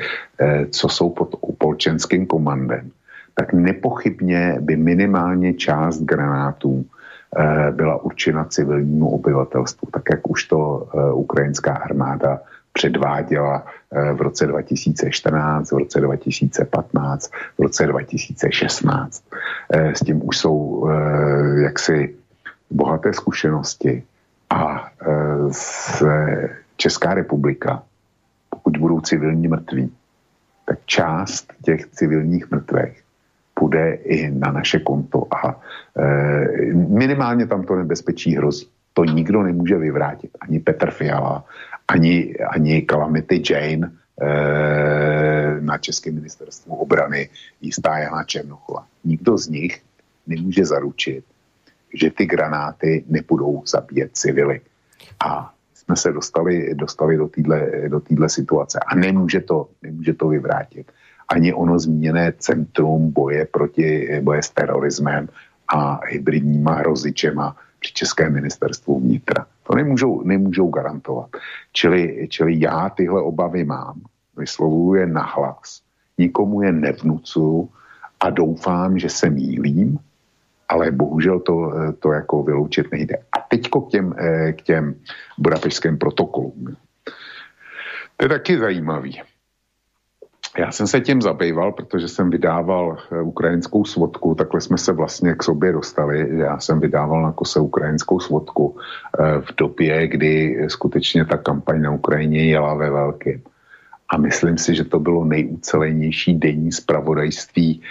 co 0.70 0.88
jsou 0.88 1.10
pod 1.10 1.34
upolčenským 1.40 2.26
komandem 2.26 2.90
tak 3.38 3.52
nepochybně 3.52 4.56
by 4.60 4.76
minimálně 4.76 5.54
část 5.54 6.00
granátů 6.02 6.84
eh, 7.38 7.72
byla 7.72 8.02
určena 8.02 8.44
civilnímu 8.44 9.10
obyvatelstvu, 9.10 9.88
tak 9.92 10.02
jak 10.10 10.30
už 10.30 10.44
to 10.44 10.88
eh, 10.88 11.12
ukrajinská 11.12 11.72
armáda 11.72 12.40
předváděla 12.72 13.66
eh, 13.92 14.12
v 14.12 14.20
roce 14.20 14.46
2014, 14.46 15.72
v 15.72 15.76
roce 15.76 16.00
2015, 16.00 17.30
v 17.58 17.62
roce 17.62 17.86
2016. 17.86 19.24
S 19.70 20.00
tím 20.00 20.28
už 20.28 20.38
jsou 20.38 20.88
jaksi 21.62 22.14
bohaté 22.70 23.12
zkušenosti 23.12 24.02
a 24.50 24.90
Česká 26.76 27.14
republika, 27.14 27.82
pokud 28.50 28.76
budou 28.76 29.00
civilní 29.00 29.48
mrtví, 29.48 29.92
tak 30.64 30.78
část 30.86 31.52
těch 31.62 31.86
civilních 31.86 32.50
mrtvých 32.50 33.05
půjde 33.58 33.92
i 34.04 34.30
na 34.30 34.52
naše 34.52 34.78
konto 34.78 35.26
a 35.34 35.60
e, 35.96 36.74
minimálně 36.74 37.46
tam 37.46 37.64
to 37.64 37.76
nebezpečí 37.76 38.36
hrozí. 38.36 38.68
To 38.92 39.04
nikdo 39.04 39.42
nemůže 39.42 39.78
vyvrátit. 39.78 40.30
Ani 40.40 40.60
Petr 40.60 40.90
Fiala, 40.90 41.44
ani, 41.88 42.36
ani 42.36 42.86
Calamity 42.90 43.42
Jane 43.50 43.90
e, 44.20 45.60
na 45.60 45.78
Českém 45.78 46.14
ministerstvu 46.14 46.74
obrany, 46.74 47.28
jistá 47.60 47.98
Jana 47.98 48.24
Černochová. 48.24 48.86
Nikdo 49.04 49.38
z 49.38 49.48
nich 49.48 49.82
nemůže 50.26 50.64
zaručit, 50.64 51.24
že 51.94 52.10
ty 52.10 52.26
granáty 52.26 53.04
nebudou 53.08 53.62
zabíjet 53.66 54.10
civily. 54.12 54.60
A 55.24 55.52
jsme 55.74 55.96
se 55.96 56.12
dostali, 56.12 56.74
dostali 56.74 57.16
do 57.16 57.28
téhle 57.28 57.88
do 57.88 58.28
situace. 58.28 58.80
A 58.86 58.94
nemůže 58.94 59.40
to, 59.40 59.68
nemůže 59.82 60.12
to 60.12 60.28
vyvrátit 60.28 60.92
ani 61.28 61.54
ono 61.54 61.78
zmíněné 61.78 62.32
centrum 62.38 63.12
boje 63.12 63.46
proti 63.46 64.20
boje 64.22 64.42
s 64.42 64.50
terorismem 64.50 65.28
a 65.68 66.00
hybridníma 66.06 66.74
hrozičema 66.74 67.56
při 67.80 67.92
Českém 67.92 68.32
ministerstvu 68.32 69.00
vnitra. 69.00 69.46
To 69.62 69.74
nemůžou, 69.74 70.22
nemůžou 70.22 70.68
garantovat. 70.68 71.30
Čili, 71.72 72.26
čili 72.30 72.60
já 72.60 72.88
tyhle 72.88 73.22
obavy 73.22 73.64
mám, 73.64 74.00
vyslovuju 74.36 74.94
je 74.94 75.06
nahlas, 75.06 75.80
nikomu 76.18 76.62
je 76.62 76.72
nevnucuju 76.72 77.68
a 78.20 78.30
doufám, 78.30 78.98
že 78.98 79.08
se 79.08 79.30
mýlím, 79.30 79.98
ale 80.68 80.90
bohužel 80.90 81.40
to, 81.40 81.72
to 81.98 82.12
jako 82.12 82.42
vyloučit 82.42 82.92
nejde. 82.92 83.16
A 83.32 83.38
teďko 83.38 83.80
k 83.80 83.90
těm, 83.90 84.14
eh, 84.18 84.52
k 84.52 84.62
těm 84.62 84.94
budapešským 85.38 85.98
protokolům. 85.98 86.76
To 88.16 88.24
je 88.24 88.28
taky 88.28 88.58
zajímavý. 88.58 89.22
Já 90.58 90.72
jsem 90.72 90.86
se 90.86 91.00
tím 91.00 91.22
zabýval, 91.22 91.72
protože 91.72 92.08
jsem 92.08 92.30
vydával 92.30 92.96
eh, 93.12 93.20
ukrajinskou 93.20 93.84
svodku, 93.84 94.34
takhle 94.34 94.60
jsme 94.60 94.78
se 94.78 94.92
vlastně 94.92 95.34
k 95.34 95.42
sobě 95.42 95.72
dostali. 95.72 96.38
Já 96.38 96.58
jsem 96.58 96.80
vydával 96.80 97.22
na 97.22 97.32
kose 97.32 97.60
ukrajinskou 97.60 98.20
svodku 98.20 98.76
eh, 99.18 99.40
v 99.40 99.56
době, 99.56 100.08
kdy 100.08 100.64
skutečně 100.68 101.24
ta 101.24 101.36
kampaň 101.36 101.82
na 101.82 101.90
Ukrajině 101.90 102.44
jela 102.44 102.74
ve 102.74 102.90
velkém. 102.90 103.40
A 104.08 104.16
myslím 104.16 104.58
si, 104.58 104.74
že 104.74 104.84
to 104.84 105.00
bylo 105.00 105.24
nejúcelenější 105.24 106.34
denní 106.34 106.72
zpravodajství 106.72 107.82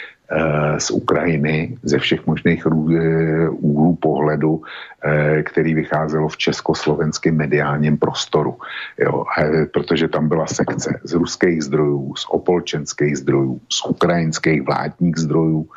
z 0.78 0.92
Ukrajiny, 0.92 1.78
ze 1.84 2.00
všech 2.00 2.26
možných 2.26 2.66
eh, 2.66 3.50
úhlů 3.50 3.96
pohledu, 3.96 4.62
eh, 4.62 5.44
který 5.44 5.74
vycházelo 5.74 6.28
v 6.28 6.38
československém 6.38 7.36
mediálním 7.36 7.98
prostoru. 7.98 8.58
Jo, 8.98 9.24
protože 9.74 10.08
tam 10.08 10.28
byla 10.28 10.48
sekce 10.48 11.00
z 11.04 11.14
ruských 11.14 11.64
zdrojů, 11.64 12.14
z 12.18 12.26
opolčenských 12.30 13.18
zdrojů, 13.18 13.62
z 13.70 13.86
ukrajinských 13.86 14.62
vládních 14.62 15.18
zdrojů 15.18 15.70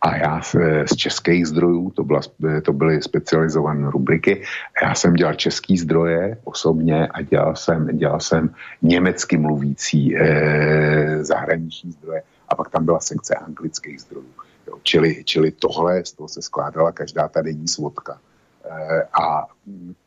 a 0.00 0.16
já 0.16 0.40
z 0.86 0.96
českých 0.96 1.46
zdrojů, 1.46 1.90
to, 1.90 2.04
byla, 2.04 2.20
to 2.62 2.72
byly 2.72 3.02
specializované 3.02 3.90
rubriky, 3.90 4.42
já 4.82 4.94
jsem 4.94 5.14
dělal 5.14 5.34
český 5.34 5.78
zdroje 5.78 6.36
osobně 6.44 7.06
a 7.06 7.22
dělal 7.22 7.56
jsem, 7.56 7.86
dělal 7.96 8.20
jsem 8.20 8.50
německy 8.82 9.36
mluvící 9.36 10.16
e, 10.16 11.24
zahraniční 11.24 11.92
zdroje 11.92 12.22
a 12.48 12.54
pak 12.54 12.70
tam 12.70 12.84
byla 12.84 13.00
sekce 13.00 13.34
anglických 13.34 14.00
zdrojů. 14.00 14.30
Jo, 14.66 14.78
čili, 14.82 15.24
čili 15.24 15.50
tohle, 15.50 16.04
z 16.04 16.12
toho 16.12 16.28
se 16.28 16.42
skládala 16.42 16.92
každá 16.92 17.28
ta 17.28 17.42
denní 17.42 17.68
svodka. 17.68 18.20
E, 18.64 19.02
a 19.02 19.46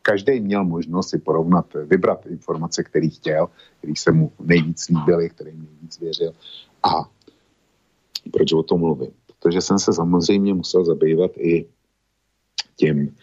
každý 0.02 0.40
měl 0.40 0.64
možnost 0.64 1.10
si 1.10 1.18
porovnat, 1.18 1.66
vybrat 1.74 2.26
informace, 2.26 2.84
který 2.84 3.10
chtěl, 3.10 3.50
který 3.78 3.96
se 3.96 4.12
mu 4.12 4.32
nejvíc 4.40 4.90
líbily, 4.90 5.30
který 5.30 5.52
nejvíc 5.52 6.00
věřil. 6.00 6.34
A 6.84 7.10
proč 8.32 8.54
o 8.54 8.64
tom 8.64 8.80
mluvím? 8.80 9.12
protože 9.40 9.62
jsem 9.62 9.80
se 9.80 9.94
samozřejmě 9.94 10.54
musel 10.54 10.86
zabývat 10.86 11.32
i 11.38 11.66
tím 12.76 13.16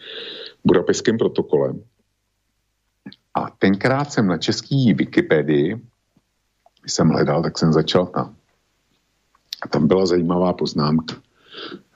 budapeským 0.65 1.17
protokolem. 1.17 1.83
A 3.33 3.49
tenkrát 3.49 4.11
jsem 4.13 4.27
na 4.27 4.37
český 4.37 4.93
Wikipedii, 4.93 5.81
když 6.81 6.93
jsem 6.93 7.09
hledal, 7.09 7.43
tak 7.43 7.57
jsem 7.57 7.73
začal 7.73 8.05
tam. 8.05 8.35
A 9.61 9.67
tam 9.67 9.87
byla 9.87 10.05
zajímavá 10.05 10.53
poznámka. 10.53 11.15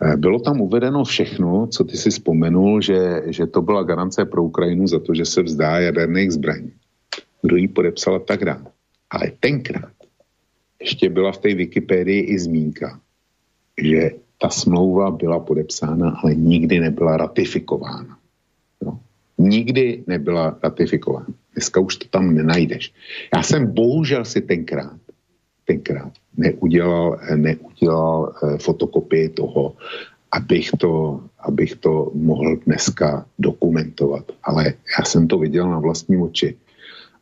Eh, 0.02 0.18
bylo 0.18 0.40
tam 0.40 0.62
uvedeno 0.62 1.04
všechno, 1.04 1.68
co 1.68 1.84
ty 1.84 1.98
si 1.98 2.10
vzpomenul, 2.10 2.82
že, 2.82 3.22
že 3.26 3.48
to 3.48 3.62
byla 3.62 3.84
garance 3.84 4.26
pro 4.26 4.44
Ukrajinu 4.44 4.88
za 4.88 5.00
to, 5.00 5.14
že 5.14 5.26
se 5.26 5.44
vzdá 5.44 5.80
jaderných 5.80 6.32
zbraní. 6.32 6.72
Kdo 7.42 7.56
ji 7.56 7.68
podepsal 7.68 8.20
tak 8.20 8.46
dále. 8.46 8.66
Ale 9.10 9.32
tenkrát 9.40 9.92
ještě 10.82 11.10
byla 11.10 11.32
v 11.32 11.38
té 11.38 11.54
Wikipedii 11.54 12.22
i 12.22 12.40
zmínka, 12.40 13.00
že 13.78 14.12
ta 14.42 14.50
smlouva 14.50 15.12
byla 15.12 15.40
podepsána, 15.40 16.10
ale 16.24 16.36
nikdy 16.36 16.80
nebyla 16.80 17.18
ratifikována. 17.18 18.18
No. 18.86 19.00
Nikdy 19.38 20.04
nebyla 20.08 20.58
ratifikována. 20.64 21.34
Dneska 21.54 21.80
už 21.80 21.96
to 21.96 22.08
tam 22.08 22.36
nenajdeš. 22.36 22.94
Já 23.36 23.44
jsem 23.44 23.74
bohužel 23.74 24.26
si 24.26 24.42
tenkrát, 24.42 24.98
tenkrát 25.66 26.12
neudělal, 26.38 27.20
neudělal 27.36 28.34
eh, 28.34 28.58
fotokopii 28.58 29.30
toho, 29.30 29.76
abych 30.32 30.72
to, 30.78 31.22
abych 31.40 31.76
to 31.76 32.12
mohl 32.14 32.56
dneska 32.56 33.26
dokumentovat. 33.40 34.32
Ale 34.44 34.74
já 35.00 35.06
jsem 35.06 35.28
to 35.28 35.38
viděl 35.38 35.70
na 35.70 35.80
vlastní 35.80 36.18
oči 36.18 36.56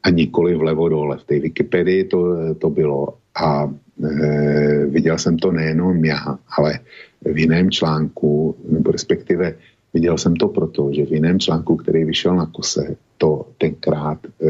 a 0.03 0.09
nikoli 0.09 0.55
vlevo 0.55 0.89
dole. 0.89 1.17
V 1.17 1.23
té 1.23 1.39
Wikipedii 1.39 2.03
to, 2.03 2.35
to 2.55 2.69
bylo 2.69 3.13
a 3.35 3.73
e, 4.03 4.85
viděl 4.85 5.17
jsem 5.17 5.37
to 5.37 5.51
nejenom 5.51 6.05
já, 6.05 6.39
ale 6.57 6.79
v 7.25 7.37
jiném 7.37 7.71
článku, 7.71 8.55
nebo 8.69 8.91
respektive 8.91 9.55
viděl 9.93 10.17
jsem 10.17 10.35
to 10.35 10.47
proto, 10.47 10.89
že 10.93 11.05
v 11.05 11.11
jiném 11.11 11.39
článku, 11.39 11.75
který 11.75 12.05
vyšel 12.05 12.35
na 12.35 12.45
kose, 12.45 12.95
to 13.17 13.45
tenkrát 13.57 14.19
e, 14.25 14.49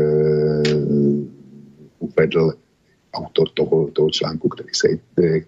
uvedl 1.99 2.53
autor 3.13 3.49
toho, 3.53 3.87
toho 3.93 4.09
článku, 4.09 4.49
který 4.49 4.73
se, 4.73 4.87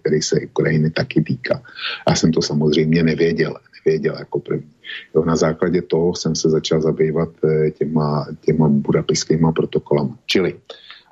který 0.00 0.22
se 0.22 0.40
Ukrajiny 0.40 0.90
taky 0.90 1.22
týká. 1.22 1.62
Já 2.08 2.14
jsem 2.14 2.32
to 2.32 2.42
samozřejmě 2.42 3.02
nevěděl, 3.02 3.56
nevěděl 3.78 4.14
jako 4.18 4.40
první. 4.40 4.70
Jo, 5.14 5.24
na 5.24 5.36
základě 5.36 5.82
toho 5.82 6.14
jsem 6.14 6.34
se 6.34 6.50
začal 6.50 6.80
zabývat 6.80 7.28
e, 7.44 7.70
těma, 7.70 8.26
těma 8.40 8.68
budapeskýma 8.68 9.52
protokolama. 9.52 10.18
Čili 10.26 10.54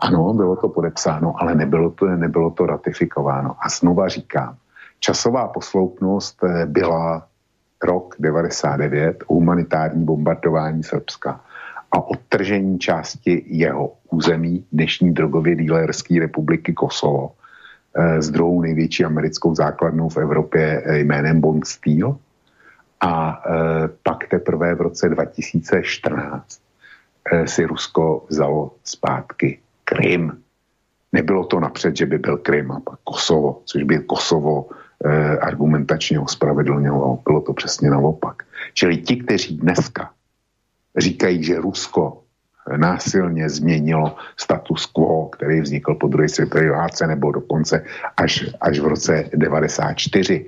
ano, 0.00 0.34
bylo 0.34 0.56
to 0.56 0.68
podepsáno, 0.68 1.34
ale 1.38 1.54
nebylo 1.54 1.90
to, 1.90 2.06
nebylo 2.06 2.50
to 2.50 2.66
ratifikováno. 2.66 3.56
A 3.60 3.68
znova 3.68 4.08
říkám, 4.08 4.56
časová 5.00 5.48
posloupnost 5.48 6.44
eh, 6.44 6.66
byla 6.66 7.26
rok 7.84 8.14
99, 8.18 9.24
humanitární 9.28 10.04
bombardování 10.04 10.82
Srbska 10.82 11.40
a 11.92 12.00
odtržení 12.00 12.78
části 12.78 13.44
jeho 13.46 13.92
území 14.10 14.64
dnešní 14.72 15.14
drogově 15.14 15.56
dílerské 15.56 16.20
republiky 16.20 16.72
Kosovo 16.72 17.32
s 18.18 18.28
eh, 18.28 18.32
druhou 18.32 18.62
největší 18.62 19.04
americkou 19.04 19.54
základnou 19.54 20.08
v 20.08 20.16
Evropě 20.16 20.82
eh, 20.84 20.98
jménem 20.98 21.40
Bond 21.40 21.66
Steel. 21.66 22.16
A 23.00 23.42
pak 24.02 24.28
teprve 24.28 24.74
v 24.74 24.80
roce 24.80 25.08
2014 25.08 26.60
si 27.44 27.64
Rusko 27.64 28.26
vzalo 28.28 28.74
zpátky 28.84 29.58
Krym. 29.84 30.32
Nebylo 31.12 31.44
to 31.44 31.60
napřed, 31.60 31.96
že 31.96 32.06
by 32.06 32.18
byl 32.18 32.36
Krym 32.36 32.72
a 32.72 32.80
pak 32.80 32.98
Kosovo, 33.04 33.62
což 33.64 33.82
by 33.82 33.98
Kosovo 33.98 34.68
eh, 35.04 35.38
argumentačně 35.38 36.20
ospravedlňovalo. 36.20 37.18
Bylo 37.24 37.40
to 37.40 37.52
přesně 37.52 37.90
naopak. 37.90 38.42
Čili 38.74 38.96
ti, 38.96 39.16
kteří 39.16 39.56
dneska 39.56 40.10
říkají, 40.96 41.44
že 41.44 41.60
Rusko 41.60 42.22
násilně 42.76 43.50
změnilo 43.50 44.16
status 44.36 44.86
quo, 44.86 45.28
který 45.28 45.60
vznikl 45.60 45.94
po 45.94 46.08
druhé 46.08 46.28
světové 46.28 46.70
válce 46.70 47.06
nebo 47.06 47.32
dokonce 47.32 47.84
až, 48.16 48.44
až 48.60 48.78
v 48.78 48.86
roce 48.86 49.30
94, 49.34 50.46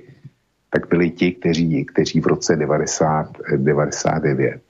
tak 0.69 0.89
byli 0.89 1.09
ti, 1.09 1.31
kteří, 1.31 1.85
kteří 1.85 2.19
v 2.19 2.27
roce 2.27 2.55
90, 2.55 3.37
99 3.57 4.61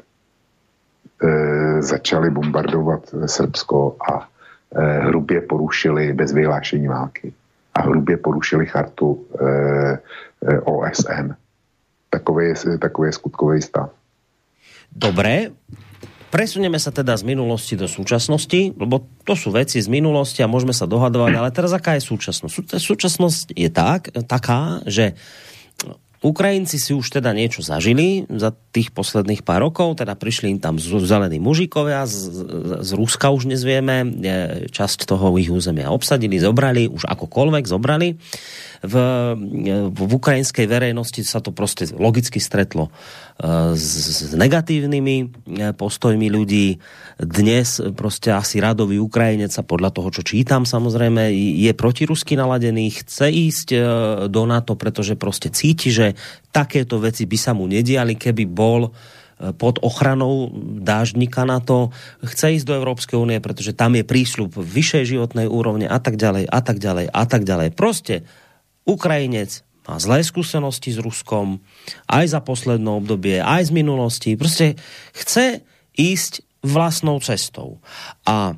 e, 1.23 1.81
začali 1.81 2.29
bombardovat 2.29 3.15
Srbsko 3.25 3.95
a 4.11 4.33
Eh, 4.75 4.99
hrubě 4.99 5.41
porušili 5.41 6.13
bez 6.13 6.33
vyhlášení 6.33 6.87
války 6.87 7.33
a 7.73 7.81
hrubě 7.81 8.17
porušili 8.17 8.65
chartu 8.65 9.25
eh, 9.41 9.99
eh, 10.47 10.59
OSN. 10.59 11.33
Takový 12.09 12.53
je 13.05 13.11
skutkový 13.11 13.61
stav. 13.61 13.91
Dobré, 14.94 15.52
Presuneme 16.34 16.82
sa 16.82 16.90
teda 16.90 17.14
z 17.14 17.30
minulosti 17.30 17.78
do 17.78 17.86
súčasnosti, 17.86 18.74
lebo 18.74 19.06
to 19.22 19.38
sú 19.38 19.53
veci 19.53 19.78
z 19.78 19.86
minulosti 19.86 20.41
a 20.41 20.49
môžeme 20.49 20.74
sa 20.74 20.90
dohadovať, 20.90 21.30
ale 21.30 21.53
teraz 21.53 21.78
aká 21.78 21.94
je 21.94 22.10
súčasnosť? 22.10 22.74
Súčasnosť 22.82 23.53
je 23.53 23.70
tak, 23.70 24.10
taká, 24.26 24.82
že 24.90 25.14
Ukrajinci 26.26 26.80
si 26.80 26.95
už 26.95 27.20
teda 27.20 27.36
niečo 27.36 27.60
zažili 27.61 28.26
za 28.32 28.49
tých 28.49 28.95
posledných 28.95 29.45
pár 29.45 29.61
rokov, 29.68 29.99
teda 29.99 30.15
prišli 30.18 30.56
im 30.56 30.60
tam 30.64 30.80
zelení 30.82 31.38
mužikovia, 31.38 32.07
z, 32.10 32.32
z 32.82 32.91
Ruska 32.95 33.30
už 33.30 33.52
nezvieme, 33.52 34.07
časť 34.72 35.03
toho 35.06 35.36
ich 35.38 35.52
územia 35.52 35.94
obsadili, 35.94 36.41
zobrali, 36.41 36.90
už 36.90 37.06
akokoľvek 37.14 37.64
zobrali. 37.70 38.18
V, 38.84 38.95
v 39.91 40.11
ukrajinskej 40.15 40.65
verejnosti 40.65 41.22
sa 41.28 41.40
to 41.40 41.52
prostě 41.52 41.91
logicky 41.91 42.40
stretlo 42.40 42.88
s, 43.73 44.34
negatívnymi 44.34 45.15
eh, 45.19 45.73
postojmi 45.73 46.27
ľudí. 46.30 46.77
Dnes 47.18 47.81
prostě 47.93 48.34
asi 48.34 48.60
radový 48.60 48.99
Ukrajinec 48.99 49.53
a 49.57 49.64
podľa 49.65 49.89
toho, 49.89 50.10
čo 50.10 50.22
čítam 50.22 50.65
samozrejme, 50.65 51.34
je 51.34 51.72
protirusky 51.73 52.38
naladený, 52.38 52.89
chce 53.03 53.30
ísť 53.30 53.68
eh, 53.73 53.81
do 54.30 54.45
NATO, 54.45 54.76
pretože 54.76 55.15
prostě 55.15 55.49
cíti, 55.49 55.91
že 55.91 56.14
takéto 56.51 56.99
veci 56.99 57.26
by 57.26 57.38
sa 57.38 57.51
mu 57.53 57.65
nediali, 57.68 58.15
keby 58.15 58.45
bol 58.45 58.93
pod 59.57 59.81
ochranou 59.81 60.53
dáždníka 60.80 61.43
na 61.43 61.60
to, 61.60 61.89
chce 62.23 62.61
ísť 62.61 62.65
do 62.69 62.77
Európskej 62.80 63.18
únie, 63.19 63.43
pretože 63.43 63.76
tam 63.76 63.97
je 63.97 64.07
prísľub 64.07 64.55
vyššej 64.55 65.03
životnej 65.18 65.51
úrovne 65.51 65.89
a 65.89 65.99
tak 65.99 66.15
ďalej, 66.15 66.47
a 66.47 66.60
tak 66.64 66.77
ďalej, 66.80 67.11
a 67.11 67.23
tak 67.26 67.41
ďalej. 67.43 67.69
Prostě 67.76 68.22
Ukrajinec 68.85 69.65
má 69.88 69.99
zlé 69.99 70.23
skúsenosti 70.23 70.95
s 70.95 70.99
Ruskom, 70.99 71.60
aj 72.07 72.26
za 72.27 72.39
poslednou 72.39 73.03
obdobie, 73.03 73.43
aj 73.43 73.68
z 73.68 73.72
minulosti. 73.72 74.38
Prostě 74.38 74.76
chce 75.11 75.61
ísť 75.97 76.41
vlastnou 76.64 77.19
cestou. 77.19 77.84
A 78.26 78.55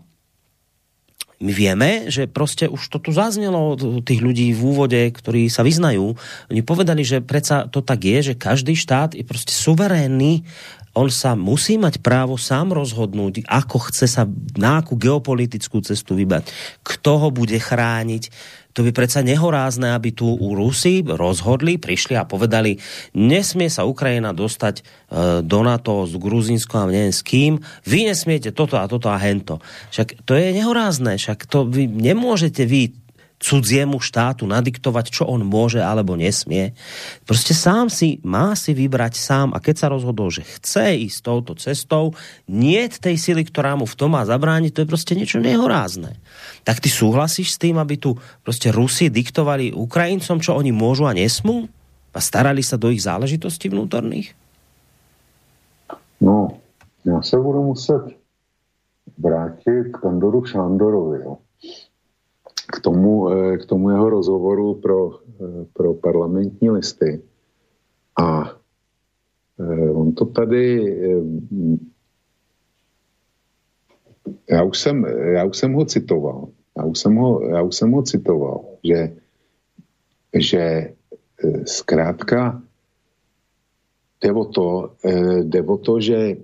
my 1.41 1.51
vieme, 1.53 2.07
že 2.07 2.27
prostě 2.27 2.69
už 2.69 2.87
to 2.87 2.99
tu 2.99 3.11
zaznělo 3.11 3.75
od 3.75 4.07
tých 4.07 4.21
ľudí 4.23 4.53
v 4.55 4.61
úvode, 4.63 5.01
ktorí 5.11 5.51
sa 5.51 5.67
vyznajú. 5.67 6.15
Oni 6.47 6.61
povedali, 6.63 7.03
že 7.03 7.19
predsa 7.19 7.67
to 7.67 7.83
tak 7.83 8.07
je, 8.07 8.31
že 8.31 8.39
každý 8.39 8.75
štát 8.75 9.15
je 9.15 9.23
prostě 9.23 9.51
suverénny 9.51 10.47
on 10.95 11.11
sa 11.11 11.35
musí 11.35 11.75
mať 11.75 11.99
právo 11.99 12.39
sám 12.39 12.71
rozhodnúť, 12.71 13.43
ako 13.51 13.91
chce 13.91 14.07
sa, 14.07 14.23
na 14.55 14.79
akú 14.79 14.95
geopolitickú 14.95 15.83
cestu 15.83 16.15
vybať, 16.15 16.47
kto 16.87 17.11
ho 17.19 17.29
bude 17.35 17.59
chrániť, 17.59 18.31
to 18.75 18.83
by 18.83 18.91
predsa 18.91 19.23
nehorázne, 19.23 19.95
aby 19.95 20.11
tu 20.11 20.27
u 20.27 20.51
Rusy 20.51 20.99
rozhodli, 20.99 21.79
prišli 21.79 22.19
a 22.19 22.27
povedali, 22.27 22.75
nesmie 23.15 23.71
sa 23.71 23.87
Ukrajina 23.87 24.35
dostať 24.35 24.75
e, 24.75 24.83
do 25.47 25.59
NATO 25.63 26.03
s 26.03 26.19
Gruzínskom 26.19 26.83
a 26.83 26.91
neviem 26.91 27.15
s 27.15 27.23
kým, 27.23 27.63
vy 27.87 28.11
nesmiete 28.11 28.51
toto 28.51 28.75
a 28.75 28.83
toto 28.91 29.07
a 29.07 29.15
hento. 29.15 29.63
Však 29.95 30.27
to 30.27 30.35
je 30.35 30.51
nehorázne, 30.51 31.15
však 31.15 31.47
to 31.47 31.63
vy 31.63 31.87
nemôžete 31.87 32.67
vy 32.67 32.91
cudziemu 33.35 33.99
štátu 33.99 34.47
nadiktovať, 34.47 35.11
čo 35.11 35.23
on 35.27 35.43
môže 35.43 35.83
alebo 35.83 36.15
nesmie. 36.15 36.71
Prostě 37.25 37.53
sám 37.53 37.89
si, 37.89 38.19
má 38.23 38.55
si 38.55 38.73
vybrať 38.73 39.15
sám 39.15 39.51
a 39.53 39.59
keď 39.59 39.75
sa 39.77 39.87
rozhodol, 39.91 40.31
že 40.31 40.47
chce 40.47 40.95
ísť 40.95 41.19
touto 41.21 41.53
cestou, 41.55 42.15
nie 42.47 42.87
tej 42.89 43.19
sily, 43.19 43.43
ktorá 43.45 43.75
mu 43.75 43.85
v 43.85 43.97
tom 43.97 44.15
má 44.15 44.23
zabrániť, 44.25 44.71
to 44.73 44.81
je 44.81 44.91
prostě 44.91 45.13
niečo 45.15 45.39
nehorázne. 45.43 46.15
Tak 46.63 46.79
ty 46.79 46.89
súhlasíš 46.89 47.55
s 47.55 47.61
tým, 47.61 47.77
aby 47.77 47.97
tu 47.97 48.17
prostě 48.43 48.71
Rusi 48.71 49.09
diktovali 49.09 49.75
Ukrajincom, 49.75 50.39
čo 50.39 50.55
oni 50.55 50.71
môžu 50.71 51.05
a 51.05 51.13
nesmú? 51.13 51.67
A 52.15 52.19
starali 52.23 52.63
sa 52.63 52.79
do 52.79 52.87
ich 52.89 53.03
záležitostí 53.03 53.69
vnútorných? 53.69 54.31
No, 56.21 56.47
já 57.05 57.21
se 57.21 57.37
budu 57.37 57.63
muset 57.63 58.01
vrátit 59.17 59.97
k 60.01 60.05
Andoru 60.05 60.45
Šandorovi. 60.45 61.19
Jo. 61.23 61.37
K, 62.65 62.79
tomu, 62.79 63.29
eh, 63.29 63.57
k 63.57 63.65
tomu 63.65 63.89
jeho 63.89 64.09
rozhovoru 64.09 64.73
pro, 64.73 65.19
eh, 65.19 65.65
pro 65.73 65.93
parlamentní 65.93 66.69
listy. 66.69 67.21
A 68.19 68.51
eh, 69.59 69.91
on 69.91 70.11
to 70.13 70.25
tady 70.25 70.65
já 74.49 74.63
už 74.63 74.79
jsem, 74.79 75.05
já 75.05 75.43
už 75.45 75.57
jsem 75.57 75.73
ho 75.73 75.85
citoval. 75.85 76.49
Já 76.77 76.85
už 76.85 76.99
jsem 76.99 77.15
ho, 77.15 77.41
já 77.41 77.61
už 77.61 77.75
jsem 77.75 77.91
ho 77.91 78.01
citoval, 78.03 78.65
že, 78.83 79.15
že 80.33 80.93
zkrátka 81.65 82.61
jde 84.23 84.33
o 84.33 84.45
to, 84.45 84.91
jde 85.43 85.61
o 85.61 85.77
to 85.77 85.99
že 85.99 86.35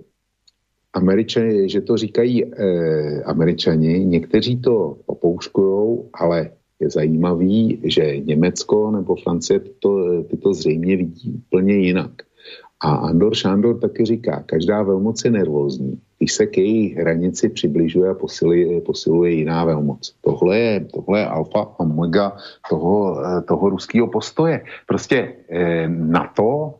Američani, 0.92 1.68
že 1.68 1.80
to 1.80 1.96
říkají 1.96 2.44
eh, 2.44 3.22
američani, 3.22 4.04
někteří 4.04 4.60
to 4.60 4.96
opouškují, 5.06 5.98
ale 6.14 6.50
je 6.80 6.90
zajímavý, 6.90 7.80
že 7.84 8.18
Německo 8.18 8.90
nebo 8.90 9.16
Francie 9.16 9.60
to, 9.78 10.22
ty 10.22 10.36
to 10.36 10.54
zřejmě 10.54 10.96
vidí 10.96 11.42
úplně 11.46 11.74
jinak. 11.74 12.10
A 12.82 12.94
Andor 12.94 13.34
Šándor 13.34 13.78
taky 13.80 14.04
říká, 14.04 14.42
každá 14.46 14.82
velmoc 14.82 15.24
je 15.24 15.30
nervózní, 15.30 16.00
když 16.18 16.32
se 16.32 16.46
k 16.46 16.58
její 16.58 16.94
hranici 16.94 17.48
přibližuje 17.48 18.10
a 18.10 18.14
posiluje, 18.14 18.80
posiluje 18.80 19.32
jiná 19.32 19.64
velmoc. 19.64 20.14
Tohle 20.20 20.58
je, 20.58 20.80
tohle 20.80 21.20
je 21.20 21.26
alfa 21.26 21.60
a 21.60 21.80
omega 21.80 22.36
toho, 22.70 23.22
eh, 23.24 23.42
toho 23.42 23.70
ruského 23.70 24.06
postoje. 24.06 24.64
Prostě 24.86 25.34
eh, 25.50 25.88
NATO, 25.88 26.74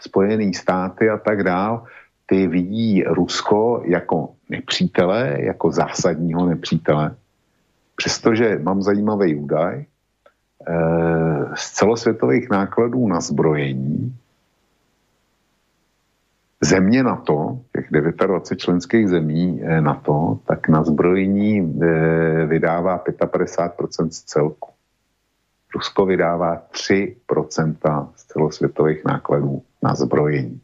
Spojené 0.00 0.50
státy 0.54 1.08
a 1.08 1.18
tak 1.18 1.44
dál, 1.44 1.84
ty 2.32 2.46
vidí 2.46 3.04
Rusko 3.04 3.82
jako 3.84 4.28
nepřítele, 4.48 5.36
jako 5.40 5.72
zásadního 5.72 6.46
nepřítele. 6.46 7.16
Přestože 7.96 8.58
mám 8.62 8.82
zajímavý 8.82 9.36
údaj, 9.36 9.84
eh, 9.84 9.84
z 11.54 11.70
celosvětových 11.70 12.50
nákladů 12.50 13.08
na 13.08 13.20
zbrojení 13.20 14.16
země 16.60 17.02
NATO, 17.02 17.60
těch 17.76 17.90
29 17.90 18.56
členských 18.56 19.08
zemí 19.08 19.60
eh, 19.62 19.80
NATO, 19.80 20.38
tak 20.48 20.68
na 20.68 20.84
zbrojení 20.84 21.60
eh, 21.60 22.46
vydává 22.46 23.04
55% 23.04 24.08
z 24.08 24.22
celku. 24.22 24.70
Rusko 25.74 26.06
vydává 26.06 26.62
3% 26.72 28.08
z 28.16 28.24
celosvětových 28.24 29.04
nákladů 29.04 29.62
na 29.82 29.94
zbrojení. 29.94 30.60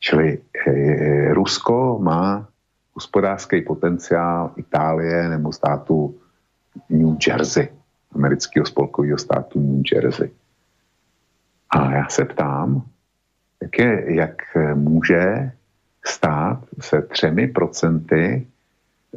Čili 0.00 0.38
e, 0.66 1.34
Rusko 1.34 1.98
má 2.02 2.48
hospodářský 2.92 3.62
potenciál 3.62 4.52
Itálie 4.56 5.28
nebo 5.28 5.52
státu 5.52 6.20
New 6.90 7.16
Jersey, 7.26 7.68
amerického 8.12 8.66
spolkového 8.66 9.18
státu 9.18 9.60
New 9.60 9.82
Jersey. 9.92 10.30
A 11.70 11.92
já 11.92 12.08
se 12.08 12.24
ptám, 12.24 12.82
jak, 13.62 13.78
je, 13.78 14.14
jak 14.14 14.42
může 14.74 15.52
stát 16.04 16.64
se 16.80 17.02
třemi 17.02 17.48
procenty 17.48 18.46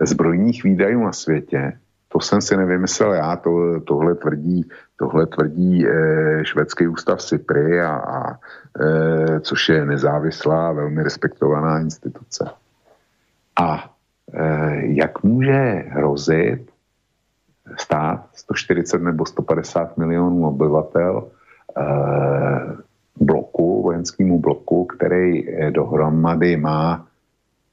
zbrojních 0.01 0.63
výdajů 0.63 1.03
na 1.03 1.11
světě 1.13 1.79
to 2.11 2.19
jsem 2.19 2.41
si 2.41 2.57
nevymyslel 2.57 3.13
já, 3.13 3.35
to, 3.35 3.79
tohle 3.79 4.15
tvrdí, 4.15 4.69
tohle 4.97 5.25
tvrdí 5.25 5.87
e, 5.87 5.91
švédský 6.45 6.87
ústav 6.87 7.21
SIPRI, 7.21 7.81
a, 7.81 7.95
a 7.95 8.37
e, 8.81 9.39
což 9.39 9.69
je 9.69 9.85
nezávislá, 9.85 10.71
velmi 10.71 11.03
respektovaná 11.03 11.79
instituce. 11.79 12.49
A 13.61 13.93
e, 14.33 14.85
jak 14.85 15.23
může 15.23 15.83
hrozit 15.87 16.71
stát 17.77 18.25
140 18.33 19.01
nebo 19.01 19.25
150 19.25 19.97
milionů 19.97 20.47
obyvatel 20.47 21.27
e, 21.77 21.83
bloku, 23.15 23.83
vojenskému 23.83 24.39
bloku, 24.39 24.85
který 24.85 25.47
dohromady 25.71 26.57
má 26.57 27.08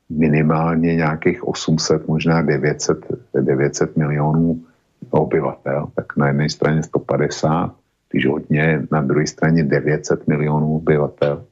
minimálně 0.09 0.97
nějakých 0.97 1.49
800, 1.49 2.09
možná 2.09 2.43
900, 2.43 2.99
900 3.41 3.97
milionů 3.97 4.65
obyvatel, 5.11 5.87
tak 5.95 6.17
na 6.17 6.27
jedné 6.27 6.51
straně 6.51 6.83
150, 6.83 7.75
když 8.11 8.27
hodně, 8.27 8.83
na 8.93 9.03
druhé 9.03 9.27
straně 9.27 9.65
900 9.65 10.27
milionů 10.29 10.77
obyvatel. 10.77 11.45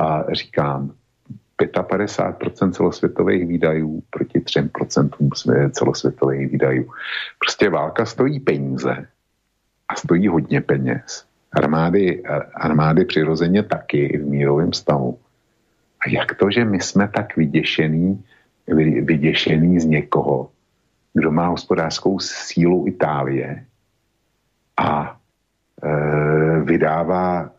A 0.00 0.24
říkám, 0.32 0.92
55% 1.58 2.70
celosvětových 2.70 3.46
výdajů 3.46 4.02
proti 4.10 4.38
3% 4.38 5.70
celosvětových 5.70 6.50
výdajů. 6.50 6.90
Prostě 7.38 7.70
válka 7.70 8.04
stojí 8.04 8.40
peníze 8.40 9.06
a 9.88 9.94
stojí 9.94 10.28
hodně 10.28 10.60
peněz. 10.60 11.24
Armády, 11.52 12.22
armády 12.54 13.04
přirozeně 13.04 13.62
taky 13.62 14.18
v 14.18 14.26
mírovém 14.26 14.72
stavu. 14.72 15.18
A 16.06 16.08
jak 16.08 16.34
to, 16.34 16.50
že 16.50 16.64
my 16.64 16.80
jsme 16.80 17.08
tak 17.08 17.36
vyděšený, 17.36 18.24
vyděšený 19.02 19.80
z 19.80 19.84
někoho, 19.84 20.50
kdo 21.14 21.30
má 21.30 21.46
hospodářskou 21.46 22.18
sílu 22.18 22.86
Itálie 22.86 23.64
a 24.76 25.18
e, 25.82 26.60
vydává 26.60 27.50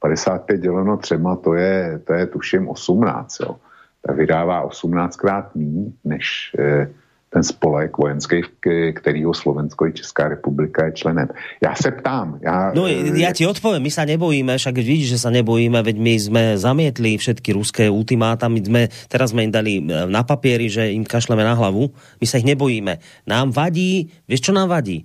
55 0.00 0.54
e, 0.54 0.58
děleno 0.58 0.96
třema, 0.96 1.36
to 1.36 1.54
je, 1.54 2.00
to 2.04 2.12
je 2.12 2.26
tuším 2.26 2.68
18, 2.68 3.40
jo. 3.40 3.56
Tak 4.02 4.16
vydává 4.16 4.68
18krát 4.68 5.44
méně 5.54 5.92
než 6.04 6.52
e, 6.58 6.90
ten 7.34 7.42
spolek 7.42 7.90
vojenský, 7.98 8.46
kterýho 8.94 9.34
Slovensko 9.34 9.90
i 9.90 9.92
Česká 9.92 10.30
republika 10.30 10.86
je 10.86 10.92
členem. 10.92 11.28
Já 11.58 11.74
se 11.74 11.90
ptám. 11.90 12.38
Já, 12.38 12.70
no 12.70 12.86
ja 13.18 13.34
ti 13.34 13.42
odpoviem, 13.42 13.82
my 13.82 13.90
sa 13.90 14.06
nebojíme, 14.06 14.54
však 14.54 14.78
vidíš, 14.78 15.18
že 15.18 15.22
sa 15.26 15.34
nebojíme, 15.34 15.82
veď 15.82 15.96
my 15.98 16.14
sme 16.14 16.42
zamietli 16.54 17.18
všetky 17.18 17.50
ruské 17.50 17.90
ultimáta, 17.90 18.46
my 18.46 18.60
sme, 18.62 18.82
teraz 19.10 19.34
sme 19.34 19.50
im 19.50 19.52
dali 19.52 19.82
e, 19.82 20.06
na 20.06 20.22
papieri, 20.22 20.70
že 20.70 20.94
im 20.94 21.02
kašleme 21.02 21.42
na 21.42 21.58
hlavu, 21.58 21.90
my 22.22 22.26
sa 22.30 22.38
ich 22.38 22.46
nebojíme. 22.46 23.02
Nám 23.26 23.50
vadí, 23.50 24.14
vieš 24.30 24.50
čo 24.50 24.52
nám 24.54 24.70
vadí? 24.70 25.02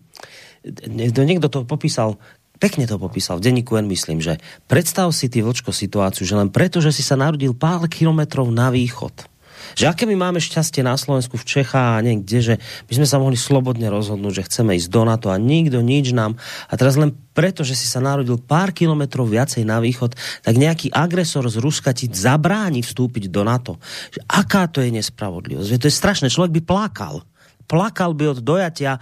Niekto 1.18 1.50
to 1.50 1.60
popísal, 1.66 2.22
pekne 2.62 2.86
to 2.86 3.02
popísal 3.02 3.42
v 3.42 3.50
denníku 3.50 3.74
N, 3.80 3.90
myslím, 3.90 4.22
že 4.22 4.38
predstav 4.70 5.10
si 5.18 5.34
ty 5.34 5.42
vlčko 5.42 5.74
situáciu, 5.74 6.30
že 6.30 6.38
len 6.38 6.54
preto, 6.54 6.78
že 6.78 6.94
si 6.94 7.02
sa 7.02 7.18
narodil 7.18 7.58
pár 7.58 7.90
kilometrov 7.90 8.52
na 8.54 8.70
východ, 8.70 9.29
že 9.74 9.90
aké 9.90 10.06
my 10.06 10.16
máme 10.16 10.40
šťastie 10.40 10.86
na 10.86 10.96
Slovensku, 10.96 11.36
v 11.36 11.46
Čechách 11.46 12.00
a 12.00 12.06
niekde, 12.06 12.38
že 12.40 12.56
my 12.90 12.94
sme 13.02 13.08
sa 13.08 13.18
mohli 13.18 13.36
slobodne 13.36 13.90
rozhodnúť, 13.90 14.44
že 14.44 14.48
chceme 14.48 14.78
ísť 14.78 14.90
do 14.90 15.02
NATO 15.06 15.28
a 15.30 15.38
nikto 15.42 15.82
nič 15.82 16.14
nám. 16.14 16.38
A 16.70 16.74
teraz 16.78 16.96
len 16.96 17.14
preto, 17.34 17.64
že 17.64 17.78
si 17.78 17.86
sa 17.86 18.04
narodil 18.04 18.40
pár 18.40 18.76
kilometrov 18.76 19.30
viacej 19.30 19.64
na 19.64 19.80
východ, 19.80 20.18
tak 20.44 20.56
nejaký 20.60 20.92
agresor 20.92 21.48
z 21.48 21.58
Ruska 21.62 21.96
ti 21.96 22.10
zabráni 22.12 22.84
vstúpiť 22.84 23.32
do 23.32 23.42
NATO. 23.46 23.80
Že 24.12 24.20
aká 24.28 24.68
to 24.68 24.84
je 24.84 24.90
nespravodlivosť? 24.92 25.68
Že 25.72 25.80
to 25.80 25.88
je 25.88 25.96
strašné. 25.96 26.28
Človek 26.28 26.60
by 26.60 26.62
plakal 26.64 27.24
plakal 27.70 28.18
by 28.18 28.34
od 28.34 28.42
dojatia 28.42 28.98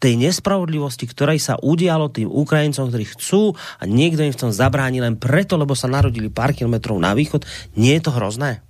tej 0.00 0.16
nespravodlivosti, 0.16 1.04
ktorej 1.04 1.36
sa 1.36 1.60
udialo 1.60 2.08
tým 2.08 2.32
Ukrajincom, 2.32 2.88
ktorí 2.88 3.04
chcú 3.12 3.52
a 3.52 3.84
niekto 3.84 4.24
im 4.24 4.32
v 4.32 4.40
tom 4.40 4.48
zabráni 4.48 5.04
len 5.04 5.20
preto, 5.20 5.60
lebo 5.60 5.76
sa 5.76 5.92
narodili 5.92 6.32
pár 6.32 6.56
kilometrov 6.56 6.96
na 6.96 7.12
východ. 7.12 7.44
Nie 7.76 8.00
je 8.00 8.08
to 8.08 8.16
hrozné? 8.16 8.64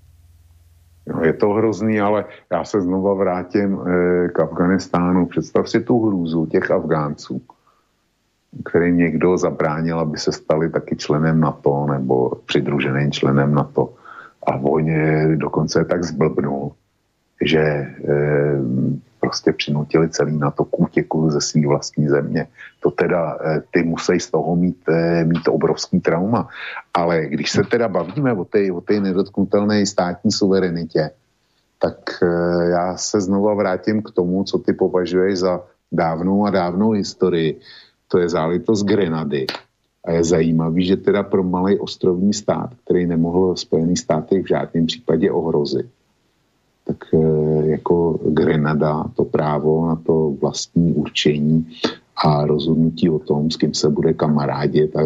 No, 1.12 1.24
je 1.24 1.32
to 1.32 1.49
hrozný, 1.49 2.01
ale 2.01 2.24
já 2.53 2.65
se 2.65 2.81
znova 2.81 3.15
vrátím 3.15 3.78
e, 3.81 4.28
k 4.28 4.41
Afganistánu. 4.41 5.27
Představ 5.27 5.69
si 5.69 5.81
tu 5.81 6.07
hrůzu 6.07 6.47
těch 6.47 6.70
Afgánců, 6.70 7.43
který 8.65 8.93
někdo 8.93 9.39
zabránil, 9.39 9.99
aby 10.01 10.19
se 10.19 10.32
stali 10.32 10.70
taky 10.70 10.97
členem 10.97 11.41
NATO 11.41 11.87
nebo 11.91 12.31
přidruženým 12.47 13.12
členem 13.12 13.55
NATO. 13.55 13.95
A 14.47 14.57
on 14.57 14.87
dokonce 15.37 15.85
tak 15.85 16.05
zblbnul, 16.05 16.73
že 17.45 17.61
e, 17.61 17.97
prostě 19.20 19.52
přinutili 19.52 20.09
celý 20.09 20.38
na 20.38 20.51
to 20.51 20.64
kůtěku 20.64 21.30
ze 21.30 21.40
své 21.40 21.66
vlastní 21.66 22.09
země. 22.09 22.47
To 22.80 22.90
teda 22.90 23.38
eh, 23.44 23.62
ty 23.70 23.82
musí 23.82 24.20
z 24.20 24.30
toho 24.30 24.56
mít, 24.56 24.80
eh, 24.88 25.24
mít 25.24 25.48
obrovský 25.48 26.01
trauma. 26.01 26.48
Ale 26.94 27.26
když 27.26 27.51
se 27.51 27.62
teda 27.62 27.88
bavíme 27.88 28.32
o 28.32 28.44
té 28.44 28.72
o 28.72 28.82
nedotknutelné 29.01 29.86
státní 29.86 30.32
suverenitě, 30.32 31.10
tak 31.78 31.97
eh, 32.22 32.70
já 32.70 32.97
se 32.97 33.20
znova 33.20 33.55
vrátím 33.55 34.02
k 34.02 34.10
tomu, 34.10 34.44
co 34.44 34.59
ty 34.59 34.72
považuješ 34.72 35.38
za 35.38 35.60
dávnou 35.92 36.47
a 36.47 36.51
dávnou 36.51 36.90
historii. 36.90 37.60
To 38.09 38.18
je 38.18 38.28
zálitost 38.28 38.86
Grenady. 38.86 39.47
A 40.05 40.10
je 40.10 40.24
zajímavý, 40.24 40.86
že 40.86 40.97
teda 40.97 41.22
pro 41.22 41.42
malý 41.42 41.78
ostrovní 41.78 42.32
stát, 42.32 42.70
který 42.84 43.06
nemohl 43.06 43.56
Spojený 43.56 43.97
státy 43.97 44.42
v 44.42 44.48
žádném 44.48 44.86
případě 44.86 45.30
ohrozit, 45.30 45.86
tak 46.91 47.15
eh, 47.15 47.67
jako 47.71 48.19
Grenada 48.27 49.05
to 49.17 49.25
právo 49.25 49.87
na 49.87 49.97
to 49.97 50.35
vlastní 50.41 50.93
určení 50.93 51.67
a 52.25 52.47
rozhodnutí 52.47 53.11
o 53.11 53.19
tom, 53.19 53.51
s 53.51 53.57
kým 53.57 53.75
se 53.75 53.91
bude 53.91 54.12
kamarádit 54.12 54.97
a 54.97 55.01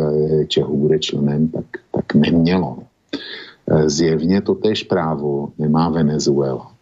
čeho 0.49 0.77
bude 0.77 0.99
členem, 0.99 1.49
tak, 1.49 1.65
tak 1.93 2.15
nemělo. 2.15 2.79
Zjevně 3.87 4.41
to 4.41 4.55
též 4.55 4.83
právo 4.83 5.53
nemá 5.59 5.89
Venezuela 5.89 6.74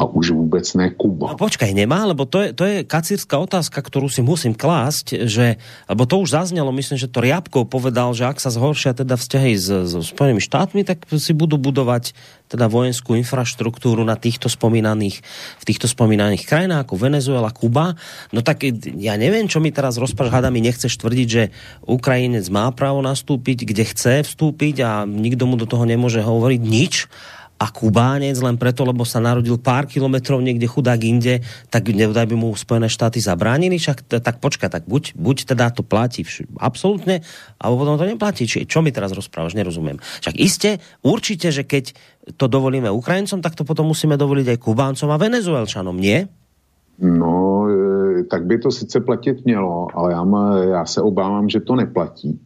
a 0.00 0.08
už 0.08 0.32
vůbec 0.32 0.64
ne 0.74 0.96
Kuba. 0.96 1.36
No 1.36 1.36
počkaj, 1.36 1.76
nemá, 1.76 2.08
lebo 2.08 2.24
to 2.24 2.40
je, 2.40 2.48
to 2.56 2.64
je 2.64 2.88
kacírska 2.88 3.36
otázka, 3.36 3.84
ktorú 3.84 4.08
si 4.08 4.24
musím 4.24 4.56
klásť, 4.56 5.28
že, 5.28 5.60
lebo 5.92 6.08
to 6.08 6.24
už 6.24 6.32
zaznelo, 6.32 6.72
myslím, 6.72 6.96
že 6.96 7.12
to 7.12 7.20
Riabkov 7.20 7.68
povedal, 7.68 8.16
že 8.16 8.24
ak 8.24 8.40
sa 8.40 8.48
zhoršia 8.48 8.96
teda 8.96 9.20
vzťahy 9.20 9.52
s, 9.60 9.68
s 9.68 9.92
Spojenými 10.08 10.40
štátmi, 10.40 10.88
tak 10.88 11.04
si 11.20 11.36
budú 11.36 11.60
budovať 11.60 12.16
teda 12.48 12.66
vojenskú 12.72 13.12
infraštruktúru 13.14 14.00
na 14.02 14.16
týchto 14.16 14.48
spomínaných, 14.48 15.20
v 15.60 15.64
týchto 15.68 15.84
spomínaných 15.84 16.48
krajinách 16.48 16.88
ako 16.88 16.96
Venezuela, 16.96 17.52
Kuba. 17.52 17.94
No 18.32 18.40
tak 18.40 18.64
ja 18.98 19.14
neviem, 19.20 19.46
čo 19.46 19.60
mi 19.60 19.68
teraz 19.68 20.00
rozprávaš, 20.00 20.40
hada 20.40 20.48
mi 20.48 20.64
nechceš 20.64 20.96
tvrdiť, 20.96 21.28
že 21.28 21.52
Ukrajinec 21.84 22.48
má 22.48 22.72
právo 22.72 23.04
nastúpiť, 23.04 23.68
kde 23.68 23.84
chce 23.84 24.14
vstúpiť 24.26 24.76
a 24.80 24.90
nikto 25.04 25.44
mu 25.44 25.60
do 25.60 25.68
toho 25.68 25.84
nemôže 25.84 26.24
hovoriť 26.24 26.60
nič 26.64 26.94
a 27.60 27.68
Kubánec 27.68 28.40
len 28.40 28.56
preto, 28.56 28.88
lebo 28.88 29.04
sa 29.04 29.20
narodil 29.20 29.60
pár 29.60 29.84
kilometrov 29.84 30.40
niekde 30.40 30.64
chudák 30.64 30.96
inde, 31.04 31.44
tak 31.68 31.92
nevodaj 31.92 32.24
by 32.24 32.32
mu 32.32 32.56
Spojené 32.56 32.88
štáty 32.88 33.20
zabránili, 33.20 33.76
však 33.76 34.08
tak 34.24 34.40
počka, 34.40 34.72
tak 34.72 34.88
buď, 34.88 35.12
buď 35.12 35.36
teda 35.52 35.68
to 35.68 35.84
platí 35.84 36.24
absolútne, 36.56 37.20
alebo 37.60 37.84
potom 37.84 38.00
to 38.00 38.08
neplatí. 38.08 38.48
Či, 38.48 38.64
čo 38.64 38.80
mi 38.80 38.96
teraz 38.96 39.12
rozprávaš, 39.12 39.52
nerozumiem. 39.52 40.00
Však 40.00 40.40
iste, 40.40 40.80
určite, 41.04 41.52
že 41.52 41.68
keď 41.68 41.92
to 42.40 42.48
dovolíme 42.48 42.88
Ukrajincom, 42.88 43.44
tak 43.44 43.52
to 43.52 43.68
potom 43.68 43.92
musíme 43.92 44.16
dovoliť 44.16 44.56
aj 44.56 44.58
Kubáncom 44.64 45.12
a 45.12 45.20
Venezuelčanom, 45.20 46.00
nie? 46.00 46.24
No, 47.00 47.68
e, 47.68 48.24
tak 48.24 48.48
by 48.48 48.56
to 48.60 48.72
sice 48.72 49.00
platit 49.00 49.44
mělo, 49.44 49.88
ale 49.94 50.12
já, 50.12 50.24
má, 50.24 50.58
já 50.58 50.84
se 50.86 51.00
obávám, 51.02 51.48
že 51.48 51.60
to 51.60 51.76
neplatí 51.76 52.40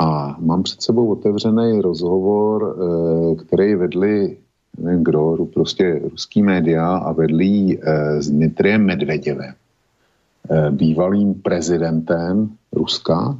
a 0.00 0.36
mám 0.38 0.62
před 0.62 0.82
sebou 0.82 1.12
otevřený 1.12 1.80
rozhovor, 1.80 2.76
eh, 2.76 3.34
který 3.34 3.74
vedli, 3.74 4.36
nevím 4.78 5.04
kdo, 5.04 5.46
prostě 5.54 6.00
ruský 6.10 6.42
média 6.42 6.96
a 6.96 7.12
vedli 7.12 7.78
eh, 7.78 8.22
s 8.22 8.30
Dmitriem 8.30 8.84
Medvedevem, 8.84 9.54
eh, 10.50 10.70
bývalým 10.70 11.34
prezidentem 11.34 12.50
Ruska, 12.72 13.38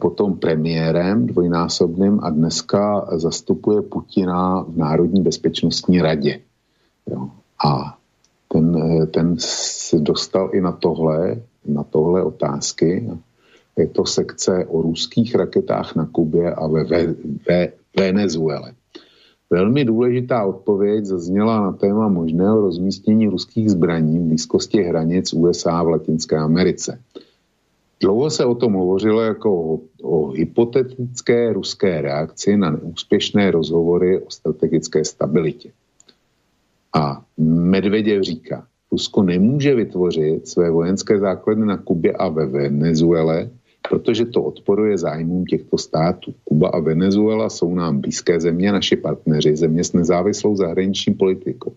potom 0.00 0.40
premiérem 0.40 1.26
dvojnásobným 1.26 2.20
a 2.24 2.30
dneska 2.30 3.06
zastupuje 3.20 3.82
Putina 3.82 4.64
v 4.64 4.76
Národní 4.76 5.22
bezpečnostní 5.22 6.00
radě. 6.00 6.40
Jo. 7.10 7.28
A 7.64 7.96
ten, 8.48 8.72
ten 9.10 9.36
se 9.38 9.98
dostal 9.98 10.50
i 10.52 10.60
na 10.60 10.72
tohle, 10.72 11.36
na 11.66 11.84
tohle 11.84 12.22
otázky 12.22 13.04
je 13.76 13.86
to 13.86 14.04
sekce 14.04 14.66
o 14.66 14.82
ruských 14.82 15.34
raketách 15.34 15.96
na 15.96 16.06
Kubě 16.06 16.54
a 16.54 16.66
ve, 16.66 16.84
ve, 16.84 17.14
ve 17.48 17.72
Venezuele. 17.96 18.72
Velmi 19.50 19.84
důležitá 19.84 20.44
odpověď 20.44 21.04
zazněla 21.04 21.60
na 21.60 21.72
téma 21.72 22.08
možného 22.08 22.60
rozmístění 22.60 23.26
ruských 23.28 23.70
zbraní 23.70 24.18
v 24.18 24.22
blízkosti 24.22 24.82
hranic 24.82 25.32
USA 25.32 25.82
v 25.82 25.88
Latinské 25.88 26.36
Americe. 26.36 27.00
Dlouho 28.00 28.30
se 28.30 28.44
o 28.44 28.54
tom 28.54 28.72
hovořilo 28.72 29.22
jako 29.22 29.62
o, 29.62 29.80
o 30.02 30.30
hypotetické 30.30 31.52
ruské 31.52 32.00
reakci 32.00 32.56
na 32.56 32.70
neúspěšné 32.70 33.50
rozhovory 33.50 34.20
o 34.20 34.30
strategické 34.30 35.04
stabilitě. 35.04 35.70
A 36.94 37.24
Medveděv 37.38 38.22
říká, 38.22 38.66
Rusko 38.92 39.22
nemůže 39.22 39.74
vytvořit 39.74 40.48
své 40.48 40.70
vojenské 40.70 41.18
základny 41.18 41.66
na 41.66 41.76
Kubě 41.76 42.12
a 42.12 42.28
ve 42.28 42.46
Venezuele, 42.46 43.50
protože 43.90 44.24
to 44.24 44.42
odporuje 44.42 44.98
zájmům 44.98 45.44
těchto 45.44 45.78
států. 45.78 46.34
Kuba 46.44 46.68
a 46.68 46.80
Venezuela 46.80 47.50
jsou 47.50 47.74
nám 47.74 48.00
blízké 48.00 48.40
země, 48.40 48.72
naši 48.72 48.96
partneři, 48.96 49.56
země 49.56 49.84
s 49.84 49.92
nezávislou 49.92 50.56
zahraniční 50.56 51.14
politikou. 51.14 51.72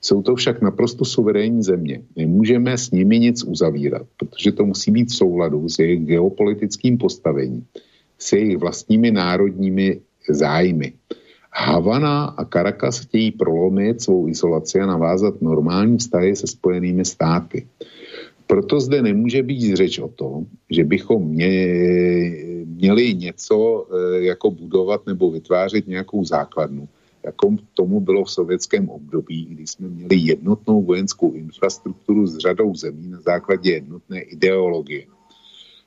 Jsou 0.00 0.22
to 0.22 0.34
však 0.34 0.62
naprosto 0.62 1.04
suverénní 1.04 1.62
země. 1.62 2.02
Nemůžeme 2.16 2.78
s 2.78 2.90
nimi 2.90 3.18
nic 3.18 3.44
uzavírat, 3.44 4.06
protože 4.16 4.52
to 4.52 4.64
musí 4.64 4.90
být 4.90 5.08
v 5.08 5.16
souladu 5.16 5.68
s 5.68 5.78
jejich 5.78 6.06
geopolitickým 6.06 6.98
postavením, 6.98 7.64
s 8.18 8.32
jejich 8.32 8.58
vlastními 8.58 9.10
národními 9.10 10.00
zájmy. 10.28 10.92
Havana 11.52 12.24
a 12.24 12.44
Caracas 12.44 12.98
chtějí 12.98 13.30
prolomit 13.30 14.02
svou 14.02 14.28
izolaci 14.28 14.80
a 14.80 14.86
navázat 14.86 15.42
normální 15.42 15.98
vztahy 15.98 16.36
se 16.36 16.46
spojenými 16.46 17.04
státy. 17.04 17.66
Proto 18.48 18.80
zde 18.80 19.02
nemůže 19.02 19.42
být 19.42 19.76
řeč 19.76 19.98
o 19.98 20.08
tom, 20.08 20.46
že 20.70 20.84
bychom 20.84 21.22
mě, 21.22 21.48
měli 22.64 23.14
něco 23.14 23.86
e, 23.92 24.24
jako 24.24 24.50
budovat 24.50 25.06
nebo 25.06 25.30
vytvářet 25.30 25.86
nějakou 25.86 26.24
základnu, 26.24 26.88
jako 27.22 27.56
tomu 27.74 28.00
bylo 28.00 28.24
v 28.24 28.30
sovětském 28.30 28.88
období, 28.88 29.44
kdy 29.44 29.66
jsme 29.66 29.88
měli 29.88 30.16
jednotnou 30.16 30.82
vojenskou 30.82 31.32
infrastrukturu 31.32 32.26
s 32.26 32.38
řadou 32.38 32.74
zemí 32.74 33.08
na 33.08 33.20
základě 33.20 33.72
jednotné 33.72 34.20
ideologie. 34.20 35.06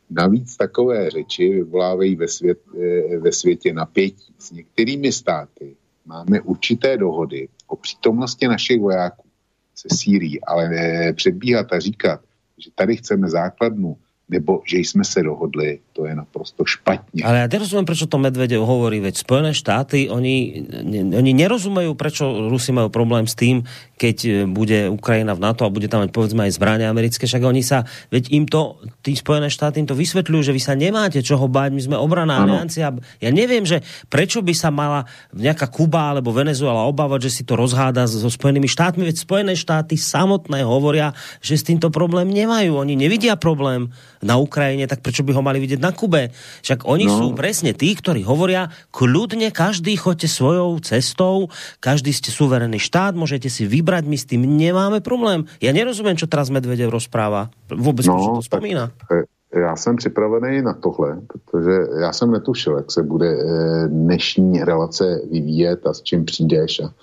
Navíc 0.10 0.58
takové 0.58 1.10
řeči 1.10 1.50
vyvolávají 1.50 2.16
ve, 2.16 2.28
svět, 2.28 2.60
e, 2.78 3.18
ve 3.18 3.32
světě 3.32 3.74
napětí. 3.74 4.34
S 4.40 4.52
některými 4.52 5.12
státy 5.12 5.76
máme 6.06 6.42
určité 6.42 6.98
dohody 6.98 7.48
o 7.68 7.76
přítomnosti 7.76 8.48
našich 8.48 8.80
vojáků 8.80 9.28
se 9.76 9.88
Sýrií, 9.96 10.44
ale 10.44 10.70
předbíhat 11.14 11.74
a 11.74 11.80
říkat, 11.80 12.22
že 12.64 12.72
tady 12.76 12.98
chceme 12.98 13.30
základnu, 13.30 13.98
nebo 14.32 14.64
že 14.64 14.80
jsme 14.80 15.04
se 15.04 15.24
dohodli, 15.24 15.80
to 15.94 16.08
je 16.08 16.16
naprosto 16.16 16.64
špatně. 16.66 17.20
Ale 17.28 17.44
ja 17.44 17.48
nerozumiem, 17.52 17.84
prečo 17.84 18.08
to 18.08 18.16
Medvedev 18.16 18.64
hovorí, 18.64 19.04
veď 19.04 19.20
Spojené 19.20 19.52
štáty, 19.52 20.08
oni, 20.08 20.64
oni 21.12 21.32
nerozumejú, 21.36 21.92
prečo 22.00 22.48
Rusi 22.48 22.72
majú 22.72 22.88
problém 22.88 23.28
s 23.28 23.36
tým, 23.36 23.68
keď 24.00 24.18
e, 24.24 24.30
bude 24.48 24.88
Ukrajina 24.88 25.36
v 25.36 25.44
NATO 25.44 25.68
a 25.68 25.70
bude 25.70 25.92
tam 25.92 26.08
mať 26.08 26.16
povedzme 26.16 26.48
aj 26.48 26.56
zbrania 26.56 26.88
americké, 26.88 27.28
však 27.28 27.44
oni 27.44 27.60
sa, 27.60 27.84
veď 28.08 28.32
im 28.32 28.48
to, 28.48 28.80
tí 29.04 29.20
Spojené 29.20 29.52
štáty 29.52 29.84
im 29.84 29.88
to 29.92 30.00
vysvetľujú, 30.00 30.42
že 30.48 30.56
vy 30.56 30.62
sa 30.64 30.80
nemáte 30.80 31.20
čoho 31.20 31.52
báť, 31.52 31.76
my 31.76 31.82
sme 31.92 31.98
obraná 32.00 32.40
aliancia. 32.40 32.96
Ja 33.20 33.30
neviem, 33.30 33.68
že 33.68 33.84
prečo 34.08 34.40
by 34.40 34.56
sa 34.56 34.72
mala 34.72 35.06
nejaká 35.36 35.68
Kuba 35.68 36.16
alebo 36.16 36.32
Venezuela 36.32 36.88
obávať, 36.88 37.28
že 37.28 37.42
si 37.42 37.44
to 37.44 37.60
rozháda 37.60 38.08
so 38.08 38.32
Spojenými 38.32 38.72
štátmi, 38.72 39.04
veď 39.04 39.28
Spojené 39.28 39.54
štáty 39.60 40.00
samotné 40.00 40.64
hovoria, 40.64 41.12
že 41.44 41.60
s 41.60 41.68
týmto 41.68 41.92
problém 41.92 42.32
nemajú. 42.32 42.80
Oni 42.80 42.96
nevidia 42.96 43.36
problém 43.36 43.92
na 44.22 44.38
Ukrajine, 44.38 44.90
tak 44.90 45.02
prečo 45.02 45.26
by 45.26 45.34
ho 45.34 45.42
mali 45.42 45.62
vidieť 45.62 45.82
na 45.82 45.94
Kube? 45.94 46.34
Však 46.62 46.86
oni 46.88 47.06
no. 47.06 47.18
sú 47.18 47.26
presne 47.38 47.74
tí, 47.74 47.94
ktorí 47.94 48.26
hovoria, 48.26 48.70
kľudne 48.94 49.50
každý 49.54 49.98
choďte 49.98 50.30
svojou 50.32 50.80
cestou, 50.82 51.50
každý 51.82 52.14
ste 52.14 52.34
suverený 52.34 52.80
štát, 52.82 53.14
môžete 53.18 53.50
si 53.50 53.68
vybrať, 53.68 54.04
my 54.08 54.18
s 54.18 54.26
tým 54.26 54.46
nemáme 54.46 55.04
problém. 55.04 55.46
Ja 55.60 55.76
nerozumiem, 55.76 56.18
čo 56.18 56.30
teraz 56.30 56.50
Medvedev 56.50 56.94
rozpráva. 56.94 57.54
Vôbec 57.70 58.06
no, 58.08 58.40
to 58.40 58.46
spomína. 58.46 58.90
Tak, 59.10 59.28
já 59.56 59.76
jsem 59.76 59.96
připravený 59.96 60.62
na 60.62 60.74
tohle, 60.74 61.22
protože 61.28 61.72
já 62.02 62.14
jsem 62.14 62.32
netušil, 62.32 62.76
jak 62.78 62.92
se 62.92 63.04
bude 63.04 63.28
eh, 63.28 63.88
dnešní 63.88 64.64
relace 64.64 65.22
vyvíjet 65.32 65.88
a 65.88 65.94
s 65.94 66.02
čím 66.02 66.26
přijdeš 66.26 66.80
a, 66.80 66.94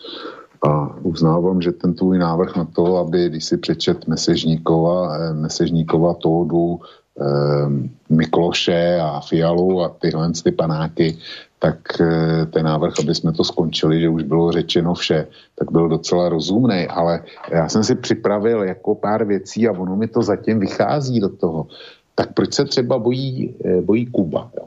a 0.69 0.97
uznávám, 1.03 1.61
že 1.62 1.73
ten 1.73 1.95
tvůj 1.95 2.19
návrh 2.19 2.57
na 2.57 2.65
to, 2.65 2.97
aby 2.97 3.28
když 3.28 3.45
si 3.45 3.57
přečet 3.57 4.09
Mesežníkova, 4.09 5.16
eh, 5.16 5.32
Mesežníkova 5.32 6.15
Tódu, 6.15 6.81
Mikloše 8.11 9.01
a 9.03 9.20
Fialu 9.20 9.82
a 9.82 9.89
tyhle 9.89 10.32
ty 10.45 10.53
panáky, 10.53 11.19
tak 11.59 12.01
eh, 12.01 12.47
ten 12.47 12.65
návrh, 12.65 12.95
aby 13.01 13.15
jsme 13.15 13.32
to 13.32 13.45
skončili, 13.45 14.01
že 14.01 14.09
už 14.09 14.23
bylo 14.23 14.53
řečeno 14.53 14.95
vše, 14.95 15.27
tak 15.59 15.73
byl 15.73 15.89
docela 15.89 16.28
rozumný, 16.28 16.86
ale 16.86 17.23
já 17.51 17.69
jsem 17.69 17.85
si 17.85 17.95
připravil 17.95 18.62
jako 18.62 18.95
pár 18.95 19.24
věcí 19.24 19.69
a 19.69 19.73
ono 19.73 19.97
mi 19.97 20.09
to 20.09 20.23
zatím 20.23 20.61
vychází 20.61 21.20
do 21.20 21.28
toho. 21.28 21.66
Tak 22.15 22.32
proč 22.35 22.55
se 22.55 22.65
třeba 22.65 22.99
bojí, 22.99 23.55
eh, 23.65 23.81
bojí 23.81 24.07
Kuba? 24.07 24.51
Jo? 24.57 24.66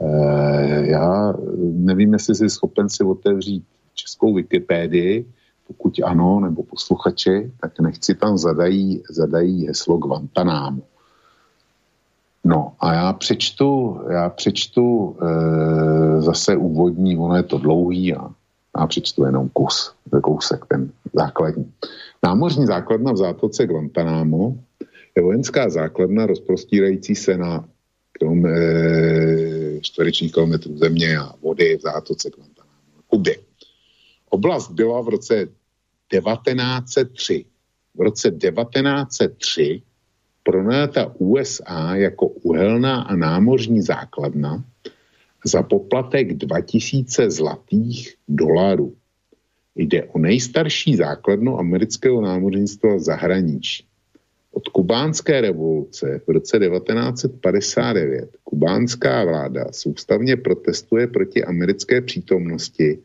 Eh, 0.00 0.86
já 0.86 1.34
nevím, 1.72 2.12
jestli 2.12 2.34
jsi 2.34 2.50
schopen 2.50 2.88
si 2.88 3.04
otevřít 3.04 3.64
českou 3.94 4.34
Wikipédii, 4.34 5.26
pokud 5.66 6.00
ano, 6.04 6.40
nebo 6.40 6.62
posluchači, 6.62 7.50
tak 7.60 7.80
nechci 7.80 8.14
tam 8.14 8.38
zadají, 8.38 9.02
zadají 9.10 9.66
heslo 9.66 9.96
Guantanamo. 9.96 10.82
No 12.48 12.72
a 12.80 12.94
já 12.94 13.12
přečtu, 13.12 14.00
já 14.10 14.28
přečtu 14.28 15.16
e, 15.20 16.20
zase 16.20 16.56
úvodní, 16.56 17.18
ono 17.18 17.36
je 17.36 17.42
to 17.42 17.58
dlouhý 17.58 18.14
a 18.14 18.30
já 18.78 18.86
přečtu 18.86 19.24
jenom 19.24 19.48
kus, 19.48 19.92
kousek, 20.22 20.66
ten 20.66 20.92
základní. 21.14 21.72
Námořní 22.22 22.66
základna 22.66 23.12
v 23.12 23.16
zátoce 23.16 23.66
Guantanamo 23.66 24.56
je 25.16 25.22
vojenská 25.22 25.68
základna 25.68 26.26
rozprostírající 26.26 27.14
se 27.14 27.36
na 27.36 27.68
kilom, 28.18 28.46
e, 28.46 29.80
čtvereční 29.80 30.30
kilometrů 30.30 30.78
země 30.78 31.18
a 31.18 31.32
vody 31.42 31.76
v 31.76 31.80
zátoce 31.80 32.30
Guantanamo. 32.30 33.02
Kubě. 33.06 33.36
Oblast 34.30 34.70
byla 34.70 35.00
v 35.00 35.08
roce 35.08 35.46
1903. 36.08 37.44
V 37.94 38.00
roce 38.00 38.30
1903 38.30 39.82
pronajata 40.48 41.14
USA 41.18 41.96
jako 41.96 42.26
uhelná 42.26 43.00
a 43.00 43.16
námořní 43.16 43.82
základna 43.82 44.64
za 45.44 45.62
poplatek 45.62 46.32
2000 46.32 47.30
zlatých 47.30 48.14
dolarů. 48.28 48.94
Jde 49.76 50.04
o 50.04 50.18
nejstarší 50.18 50.96
základnu 50.96 51.58
amerického 51.58 52.20
námořnictva 52.20 52.94
v 52.94 53.00
zahraničí. 53.00 53.84
Od 54.52 54.68
kubánské 54.68 55.40
revoluce 55.40 56.20
v 56.26 56.30
roce 56.30 56.58
1959 56.58 58.36
kubánská 58.44 59.24
vláda 59.24 59.64
soustavně 59.72 60.36
protestuje 60.36 61.06
proti 61.06 61.44
americké 61.44 62.00
přítomnosti 62.00 62.98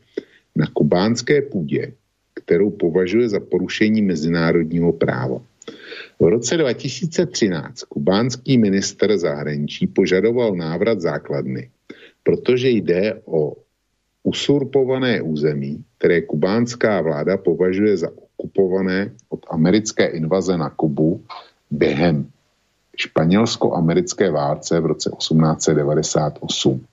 na 0.56 0.66
kubánské 0.66 1.42
půdě, 1.42 1.92
kterou 2.34 2.70
považuje 2.70 3.28
za 3.28 3.40
porušení 3.40 4.02
mezinárodního 4.02 4.92
práva. 4.92 5.40
V 6.20 6.24
roce 6.24 6.56
2013 6.56 7.82
kubánský 7.82 8.58
minister 8.58 9.18
zahraničí 9.18 9.86
požadoval 9.86 10.54
návrat 10.54 11.00
základny, 11.00 11.70
protože 12.22 12.68
jde 12.68 13.20
o 13.24 13.56
usurpované 14.22 15.22
území, 15.22 15.84
které 15.98 16.20
kubánská 16.20 17.00
vláda 17.00 17.36
považuje 17.36 17.96
za 17.96 18.08
okupované 18.36 19.10
od 19.28 19.40
americké 19.50 20.06
invaze 20.06 20.56
na 20.56 20.70
Kubu 20.70 21.24
během 21.70 22.30
španělsko-americké 22.96 24.30
válce 24.30 24.80
v 24.80 24.86
roce 24.86 25.10
1898. 25.18 26.86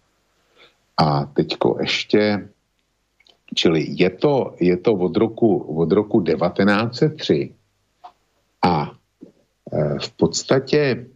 A 0.97 1.25
teďko 1.25 1.77
ještě, 1.81 2.49
čili 3.55 3.85
je 3.89 4.09
to, 4.09 4.55
je 4.59 4.77
to 4.77 4.93
od, 4.93 5.17
roku, 5.17 5.57
od 5.57 5.91
roku 5.91 6.21
1903 6.21 7.53
a 8.65 8.91
v 10.01 10.11
podstatě 10.17 11.07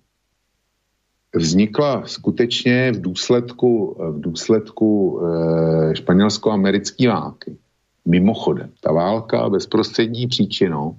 vznikla 1.36 2.08
skutečně 2.08 2.92
v 2.92 3.02
důsledku, 3.02 3.98
v 4.00 4.22
důsledku 4.22 5.20
e, 5.22 5.96
španělsko-americké 5.96 7.08
války. 7.08 7.58
Mimochodem, 8.06 8.72
ta 8.82 8.92
válka 8.92 9.50
bezprostřední 9.50 10.28
příčinou 10.28 10.98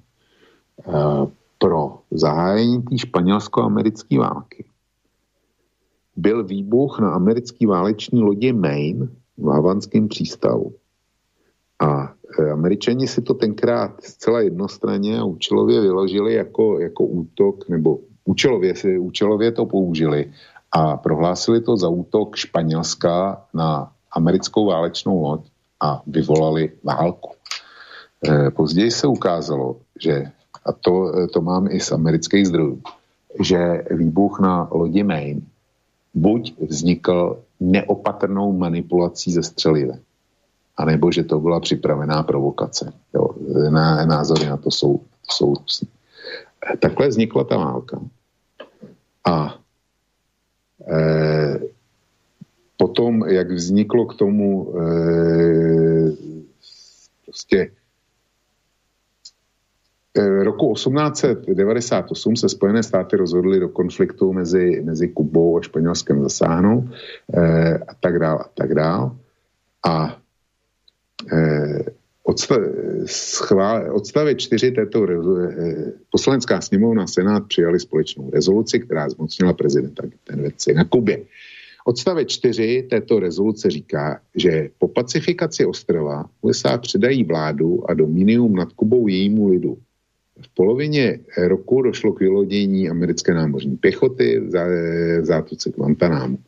pro 1.58 1.98
zahájení 2.10 2.82
té 2.82 2.98
španělsko-americké 2.98 4.18
války 4.18 4.64
byl 6.16 6.44
výbuch 6.44 6.98
na 7.00 7.10
americký 7.10 7.66
váleční 7.66 8.20
lodi 8.20 8.52
Maine 8.52 9.08
v 9.36 9.46
Havanském 9.46 10.08
přístavu. 10.08 10.74
A 11.80 12.14
američani 12.38 13.06
si 13.08 13.22
to 13.22 13.34
tenkrát 13.34 14.02
zcela 14.02 14.40
jednostranně 14.40 15.18
a 15.18 15.24
účelově 15.24 15.80
vyložili 15.80 16.34
jako, 16.34 16.80
jako 16.80 17.04
útok, 17.04 17.68
nebo 17.68 17.98
účelově, 18.24 18.76
si, 18.76 18.98
účelově 18.98 19.52
to 19.52 19.66
použili 19.66 20.32
a 20.72 20.96
prohlásili 20.96 21.60
to 21.60 21.76
za 21.76 21.88
útok 21.88 22.36
Španělska 22.36 23.42
na 23.54 23.92
americkou 24.12 24.66
válečnou 24.66 25.22
loď 25.22 25.40
a 25.80 26.02
vyvolali 26.06 26.72
válku. 26.84 27.30
E, 28.28 28.50
později 28.50 28.90
se 28.90 29.06
ukázalo, 29.06 29.76
že 30.00 30.24
a 30.64 30.72
to, 30.72 31.12
to 31.32 31.40
mám 31.40 31.68
i 31.70 31.80
z 31.80 31.92
amerických 31.92 32.46
zdrojů, 32.46 32.82
že 33.40 33.84
výbuch 33.90 34.40
na 34.40 34.68
lodi 34.70 35.02
Maine 35.02 35.40
buď 36.14 36.54
vznikl 36.60 37.38
neopatrnou 37.60 38.52
manipulací 38.52 39.32
ze 39.32 39.42
střelive, 39.42 39.98
anebo 40.76 41.12
že 41.12 41.24
to 41.24 41.40
byla 41.40 41.60
připravená 41.60 42.22
provokace. 42.22 42.92
Jo, 43.14 43.28
názory 44.06 44.46
na 44.46 44.56
to 44.56 44.70
jsou, 44.70 45.00
jsou 45.30 45.54
různé. 45.54 45.88
Takhle 46.78 47.08
vznikla 47.08 47.44
ta 47.44 47.56
válka. 47.56 48.00
A 49.24 49.58
e, 50.88 51.58
potom, 52.76 53.24
jak 53.28 53.50
vzniklo 53.50 54.06
k 54.06 54.14
tomu 54.14 54.74
e, 54.78 54.82
prostě 57.24 57.70
Eh, 60.18 60.44
roku 60.44 60.74
1898 60.74 62.36
se 62.36 62.48
Spojené 62.48 62.82
státy 62.82 63.16
rozhodly 63.16 63.60
do 63.60 63.68
konfliktu 63.68 64.32
mezi, 64.32 64.82
mezi 64.84 65.08
Kubou 65.08 65.58
a 65.58 65.62
Španělskem 65.62 66.22
zasáhnout 66.22 66.84
eh, 67.34 67.78
a 67.78 67.94
tak 68.00 68.18
dál 68.18 68.38
a 68.40 68.48
tak 68.54 68.74
dál. 68.74 69.16
A 69.86 70.16
odstavě 73.92 74.34
čtyři 74.34 74.70
této 74.70 75.06
eh, 75.10 75.92
poslanecká 76.10 76.60
sněmovna 76.60 77.06
Senát 77.06 77.48
přijali 77.48 77.80
společnou 77.80 78.30
rezoluci, 78.30 78.80
která 78.80 79.08
zmocnila 79.08 79.52
prezidenta 79.52 80.02
intervenci 80.04 80.74
na 80.74 80.84
Kubě. 80.84 81.22
Odstave 81.84 82.24
čtyři 82.24 82.86
této 82.90 83.20
rezoluce 83.20 83.70
říká, 83.70 84.20
že 84.34 84.68
po 84.78 84.88
pacifikaci 84.88 85.66
ostrova 85.66 86.24
USA 86.42 86.78
předají 86.78 87.24
vládu 87.24 87.90
a 87.90 87.94
dominium 87.94 88.54
nad 88.54 88.72
Kubou 88.72 89.08
jejímu 89.08 89.48
lidu 89.48 89.78
v 90.42 90.54
polovině 90.54 91.18
roku 91.38 91.82
došlo 91.82 92.12
k 92.12 92.20
vylodění 92.20 92.88
americké 92.88 93.34
námořní 93.34 93.76
pěchoty 93.76 94.40
v 94.40 95.24
zátoce 95.24 95.70
Guantanamo. 95.70 96.38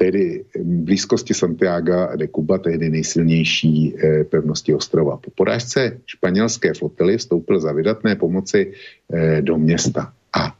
Tedy 0.00 0.44
v 0.54 0.64
blízkosti 0.64 1.34
Santiago 1.34 2.16
de 2.16 2.28
Cuba, 2.28 2.58
tehdy 2.58 2.90
nejsilnější 2.90 3.94
eh, 3.94 4.24
pevnosti 4.24 4.74
ostrova. 4.74 5.16
Po 5.16 5.30
porážce 5.30 6.00
španělské 6.06 6.74
flotily 6.74 7.16
vstoupil 7.16 7.60
za 7.60 7.72
vydatné 7.72 8.16
pomoci 8.16 8.72
eh, 9.12 9.42
do 9.42 9.58
města. 9.58 10.12
A 10.32 10.56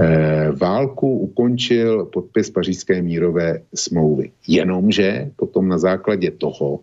eh, 0.00 0.48
válku 0.56 1.18
ukončil 1.18 2.04
podpis 2.04 2.50
pařížské 2.50 3.02
mírové 3.02 3.60
smlouvy. 3.74 4.30
Jenomže 4.48 5.30
potom 5.36 5.68
na 5.68 5.78
základě 5.78 6.30
toho 6.30 6.80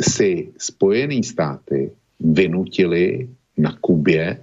si 0.00 0.48
Spojené 0.58 1.22
státy 1.22 1.90
vynutili 2.20 3.28
na 3.56 3.76
Kubě. 3.80 4.36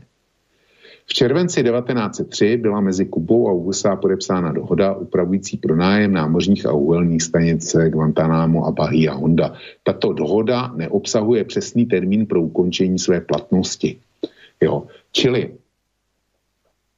V 1.10 1.14
červenci 1.14 1.64
1903 1.64 2.58
byla 2.58 2.82
mezi 2.82 3.06
Kubou 3.06 3.50
a 3.50 3.52
USA 3.52 3.96
podepsána 3.96 4.52
dohoda 4.52 4.94
upravující 4.94 5.58
pronájem 5.58 6.14
námořních 6.14 6.66
a 6.66 6.72
uhelných 6.72 7.24
stanic 7.24 7.76
Guantanamo 7.90 8.66
a 8.66 8.72
Bahia 8.72 9.14
Honda. 9.14 9.54
Tato 9.84 10.14
dohoda 10.14 10.72
neobsahuje 10.76 11.44
přesný 11.44 11.86
termín 11.86 12.26
pro 12.26 12.42
ukončení 12.42 13.00
své 13.00 13.22
platnosti. 13.22 14.00
Jo. 14.62 14.84
Čili 15.12 15.50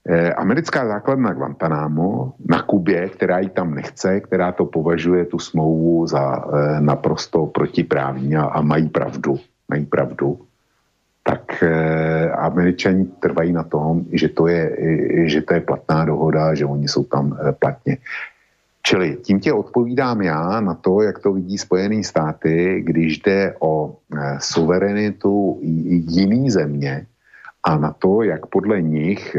eh, 0.07 0.33
americká 0.33 0.87
základna 0.87 1.33
Guantanamo 1.33 2.33
na 2.49 2.61
Kubě, 2.61 3.09
která 3.09 3.39
ji 3.39 3.49
tam 3.49 3.75
nechce, 3.75 4.19
která 4.19 4.51
to 4.51 4.65
považuje 4.65 5.25
tu 5.25 5.39
smlouvu 5.39 6.07
za 6.07 6.35
eh, 6.35 6.81
naprosto 6.81 7.45
protiprávní 7.45 8.35
a, 8.35 8.43
a 8.43 8.61
mají 8.61 8.89
pravdu, 8.89 9.39
mají 9.69 9.85
pravdu, 9.85 10.39
tak 11.23 11.63
eh, 11.63 12.31
američani 12.31 13.05
trvají 13.05 13.53
na 13.53 13.63
tom, 13.63 14.05
že 14.11 14.29
to, 14.29 14.47
je, 14.47 14.77
že 15.25 15.41
to 15.41 15.53
je 15.53 15.61
platná 15.61 16.05
dohoda, 16.05 16.55
že 16.55 16.65
oni 16.65 16.87
jsou 16.87 17.03
tam 17.03 17.37
eh, 17.37 17.51
platně. 17.51 17.97
Čili 18.83 19.17
tím 19.21 19.39
tě 19.39 19.53
odpovídám 19.53 20.21
já 20.21 20.61
na 20.61 20.73
to, 20.73 21.01
jak 21.01 21.19
to 21.19 21.33
vidí 21.33 21.57
Spojené 21.57 22.03
státy, 22.03 22.81
když 22.85 23.17
jde 23.19 23.55
o 23.59 23.95
eh, 24.17 24.37
suverenitu 24.41 25.59
jiný 26.09 26.49
země 26.49 27.05
a 27.63 27.77
na 27.77 27.93
to, 27.93 28.23
jak 28.23 28.45
podle 28.45 28.81
nich 28.81 29.37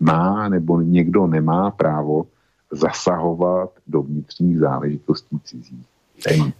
má 0.00 0.48
nebo 0.48 0.80
někdo 0.80 1.26
nemá 1.26 1.70
právo 1.70 2.26
zasahovat 2.72 3.70
do 3.86 4.02
vnitřních 4.02 4.58
záležitostí 4.58 5.38
cizích. 5.44 5.93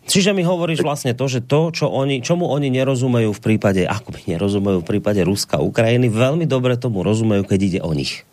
Čiže 0.04 0.36
mi 0.36 0.44
hovoríš 0.44 0.84
vlastne 0.84 1.16
to, 1.16 1.24
že 1.24 1.40
to, 1.40 1.72
čo 1.72 1.86
oni, 1.88 2.20
čomu 2.20 2.50
oni 2.50 2.68
nerozumejú 2.68 3.32
v 3.32 3.40
prípade, 3.40 3.86
ako 3.86 4.12
by 4.12 4.20
nerozumejú 4.36 4.84
v 4.84 4.88
prípade 4.88 5.24
Ruska, 5.24 5.62
Ukrajiny, 5.62 6.12
veľmi 6.12 6.44
dobre 6.44 6.76
tomu 6.76 7.00
rozumejú, 7.00 7.48
keď 7.48 7.60
ide 7.62 7.80
o 7.80 7.94
nich. 7.96 8.26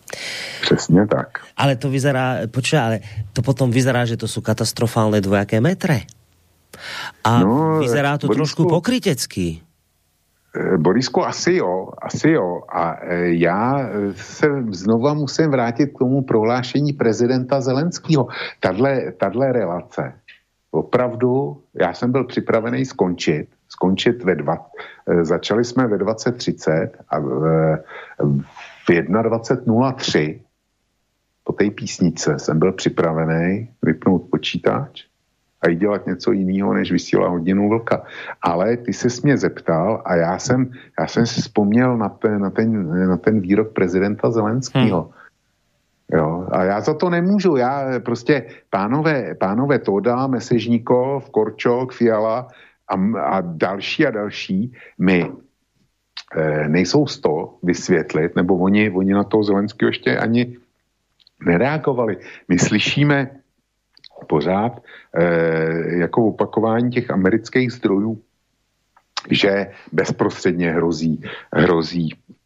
Přesně 0.62 1.08
tak. 1.08 1.40
Ale 1.58 1.76
to 1.76 1.90
vyzerá, 1.90 2.48
počuj, 2.52 2.80
ale 2.80 2.98
to 3.34 3.42
potom 3.42 3.72
vyzerá, 3.72 4.06
že 4.06 4.20
to 4.20 4.28
sú 4.28 4.44
katastrofálne 4.44 5.24
dvojaké 5.24 5.64
metre. 5.64 6.04
A 7.24 7.44
no, 7.44 7.80
vyzerá 7.80 8.20
to 8.20 8.28
Borisku, 8.28 8.38
trošku 8.38 8.62
pokrytecky. 8.68 9.64
Eh, 10.52 10.78
Borisko, 10.78 11.24
asi 11.24 11.64
jo, 11.64 11.96
asi 12.02 12.36
jo. 12.36 12.68
A 12.68 13.00
eh, 13.02 13.40
já 13.40 13.90
se 14.16 14.48
znova 14.72 15.14
musím 15.14 15.52
vrátit 15.52 15.88
k 15.96 16.00
tomu 16.00 16.22
prohlášení 16.22 16.94
prezidenta 16.94 17.62
Zelenského. 17.62 18.28
Tadle, 18.60 19.12
tadle 19.18 19.52
relace 19.52 20.14
opravdu, 20.72 21.62
já 21.74 21.94
jsem 21.94 22.12
byl 22.12 22.24
připravený 22.24 22.86
skončit, 22.86 23.48
skončit 23.70 24.24
ve 24.24 24.36
dva, 24.36 24.66
eh, 25.08 25.26
začali 25.26 25.66
jsme 25.66 25.88
ve 25.88 25.98
20.30 25.98 26.90
a 27.10 27.20
v, 27.20 27.78
v 28.88 28.90
21.03 28.90 30.40
po 31.44 31.54
té 31.54 31.70
písnice 31.70 32.40
jsem 32.40 32.60
byl 32.60 32.72
připravený 32.72 33.70
vypnout 33.82 34.30
počítač 34.32 35.04
a 35.62 35.70
jít 35.70 35.80
dělat 35.80 36.08
něco 36.08 36.32
jiného, 36.32 36.74
než 36.74 36.92
vysílá 36.92 37.30
hodinu 37.30 37.70
vlka. 37.70 38.04
Ale 38.42 38.78
ty 38.78 38.94
se 38.94 39.08
mě 39.24 39.38
zeptal 39.38 40.02
a 40.06 40.16
já 40.16 40.40
jsem, 40.40 40.72
já 41.00 41.08
jsem 41.08 41.26
si 41.26 41.42
vzpomněl 41.42 41.98
na 41.98 42.10
ten, 42.10 42.42
na 42.42 42.50
ten, 42.50 42.90
na 43.10 43.18
ten 43.18 43.40
výrok 43.40 43.74
prezidenta 43.74 44.32
Zelenského. 44.32 45.02
Hmm. 45.02 45.21
Jo, 46.14 46.48
a 46.52 46.64
já 46.64 46.82
za 46.82 46.94
to 46.94 47.10
nemůžu. 47.10 47.56
Já 47.56 48.00
prostě, 48.00 48.46
pánové, 48.70 49.36
pánové 49.36 49.80
Toda, 49.80 50.28
Mesežníkov, 50.28 51.30
Korčok, 51.30 51.94
Fiala 51.94 52.48
a, 52.88 52.96
a 53.20 53.42
další 53.42 54.06
a 54.06 54.12
další 54.12 54.74
mi 54.98 55.32
e, 56.36 56.68
nejsou 56.68 57.08
z 57.08 57.20
to 57.20 57.56
vysvětlit, 57.64 58.36
nebo 58.36 58.58
oni, 58.58 58.92
oni 58.92 59.14
na 59.14 59.24
toho 59.24 59.44
Zelenského 59.44 59.90
ještě 59.90 60.18
ani 60.18 60.58
nereagovali. 61.46 62.18
My 62.48 62.60
slyšíme 62.60 63.32
pořád 64.28 64.84
e, 65.16 65.24
jako 65.98 66.26
opakování 66.26 66.90
těch 66.92 67.12
amerických 67.12 67.72
zdrojů, 67.72 68.22
že 69.30 69.72
bezprostředně 69.92 70.72
hrozí, 70.72 71.24
hrozí 71.54 72.10
Eh, 72.10 72.41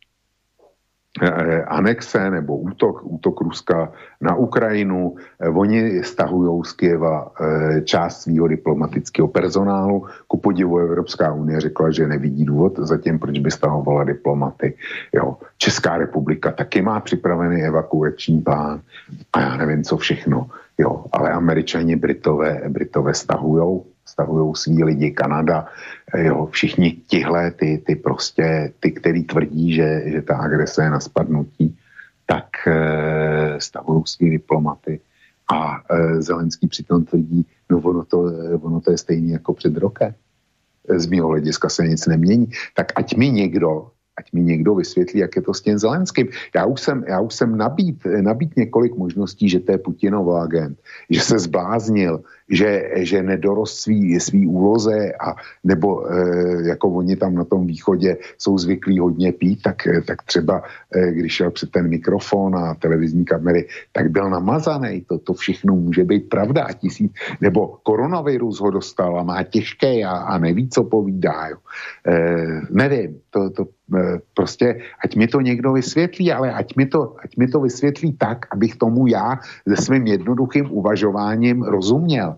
anexe 1.68 2.30
nebo 2.30 2.58
útok, 2.58 3.00
útok 3.04 3.42
Ruska 3.42 3.92
na 4.22 4.36
Ukrajinu. 4.36 5.16
Eh, 5.40 5.50
oni 5.50 6.04
stahují 6.04 6.64
z 6.66 6.72
Kieva 6.72 7.32
eh, 7.32 7.82
část 7.82 8.22
svého 8.22 8.48
diplomatického 8.48 9.28
personálu. 9.28 10.06
Ku 10.28 10.38
podivu 10.38 10.78
Evropská 10.78 11.34
unie 11.34 11.62
řekla, 11.62 11.92
že 11.92 12.08
nevidí 12.08 12.46
důvod 12.46 12.80
zatím, 12.80 13.20
proč 13.20 13.40
by 13.40 13.52
stahovala 13.52 14.04
diplomaty. 14.04 14.74
Jo. 15.14 15.38
Česká 15.58 15.98
republika 15.98 16.52
taky 16.52 16.82
má 16.82 17.00
připravený 17.00 17.64
evakuační 17.64 18.42
plán 18.42 18.82
a 19.34 19.42
já 19.42 19.58
nevím, 19.58 19.84
co 19.84 19.98
všechno. 19.98 20.50
Jo, 20.78 21.06
ale 21.12 21.32
američani, 21.32 21.96
Britové, 21.96 22.62
Britové 22.70 23.14
stahujou 23.14 23.86
stahují 24.06 24.56
svý 24.56 24.84
lidi, 24.84 25.12
Kanada, 25.12 25.66
eh, 26.14 26.26
jo, 26.26 26.48
všichni 26.52 26.92
tihle, 26.92 27.52
ty, 27.52 27.84
ty 27.86 27.96
prostě, 27.96 28.74
ty, 28.80 28.92
který 28.92 29.24
tvrdí, 29.24 29.74
že, 29.74 30.04
že 30.06 30.22
ta 30.22 30.38
agrese 30.38 30.84
je 30.84 30.90
na 30.90 31.00
spadnutí, 31.00 31.78
tak 32.26 32.68
e, 32.68 33.62
stahují 33.62 34.04
svý 34.06 34.30
diplomaty. 34.30 35.00
A 35.54 35.82
e, 35.90 36.22
Zelenský 36.22 36.68
přitom 36.68 37.06
tvrdí, 37.06 37.46
no 37.70 37.78
ono 37.78 38.06
to, 38.06 38.32
ono 38.62 38.82
to 38.82 38.92
je 38.92 38.98
stejný 38.98 39.30
jako 39.32 39.54
před 39.54 39.78
rokem. 39.78 40.14
Z 40.90 41.06
mého 41.06 41.28
hlediska 41.28 41.70
se 41.70 41.84
nic 41.88 42.08
nemění. 42.08 42.50
Tak 42.74 42.92
ať 42.96 43.16
mi 43.16 43.30
někdo 43.30 43.92
ať 44.18 44.34
mi 44.34 44.42
někdo 44.42 44.76
vysvětlí, 44.76 45.20
jak 45.20 45.36
je 45.36 45.42
to 45.42 45.54
s 45.54 45.62
tím 45.62 45.78
Zelenským. 45.78 46.28
Já 46.56 46.66
už 46.66 46.82
jsem, 46.82 47.04
já 47.08 47.20
už 47.20 47.34
jsem 47.34 47.58
nabít, 47.58 48.08
nabít 48.22 48.58
několik 48.58 48.96
možností, 48.96 49.50
že 49.50 49.60
to 49.60 49.72
je 49.72 49.78
Putinov 49.78 50.36
agent, 50.36 50.80
že 51.10 51.22
se 51.22 51.40
zbláznil, 51.40 52.24
že, 52.50 52.92
že 52.96 53.24
nedorost 53.24 53.78
svý, 53.78 54.20
svý 54.20 54.48
úloze 54.48 55.14
a 55.20 55.36
nebo 55.64 56.06
e, 56.06 56.68
jako 56.68 56.90
oni 56.90 57.16
tam 57.16 57.36
na 57.36 57.44
tom 57.44 57.68
východě 57.68 58.18
jsou 58.38 58.58
zvyklí 58.58 59.00
hodně 59.00 59.32
pít, 59.32 59.62
tak, 59.62 59.88
tak 60.08 60.24
třeba 60.24 60.64
e, 60.96 61.12
když 61.12 61.34
šel 61.34 61.52
před 61.52 61.72
ten 61.72 61.90
mikrofon 61.90 62.56
a 62.56 62.76
televizní 62.76 63.26
kamery, 63.26 63.68
tak 63.92 64.12
byl 64.12 64.30
namazaný. 64.30 65.06
To, 65.10 65.18
to 65.18 65.34
všechno 65.34 65.76
může 65.76 66.04
být 66.04 66.30
pravda 66.30 66.64
a 66.64 66.74
tisíc, 66.74 67.12
nebo 67.42 67.78
koronavirus 67.84 68.60
ho 68.60 68.72
dostal 68.72 69.20
a 69.20 69.24
má 69.24 69.44
těžké 69.44 70.04
a, 70.04 70.12
a 70.12 70.38
neví, 70.38 70.70
co 70.70 70.84
povídá. 70.84 71.48
Jo. 71.48 71.58
E, 72.08 72.62
nevím, 72.70 73.20
to, 73.30 73.50
to 73.50 73.64
e, 73.98 74.20
prostě, 74.34 74.80
ať 75.04 75.16
mi 75.16 75.28
to 75.28 75.42
někdo 75.42 75.74
vysvětlí, 75.74 76.32
ale 76.32 76.54
ať 76.54 76.76
mi 76.76 76.86
to, 76.86 77.16
ať 77.24 77.38
mi 77.38 77.48
to 77.48 77.60
vysvětlí 77.60 78.14
tak, 78.14 78.46
abych 78.52 78.76
tomu 78.76 79.08
já 79.08 79.40
se 79.68 79.76
svým 79.76 80.08
jednoduchým 80.08 80.72
uvažováním 80.72 81.64
rozuměl 81.64 82.35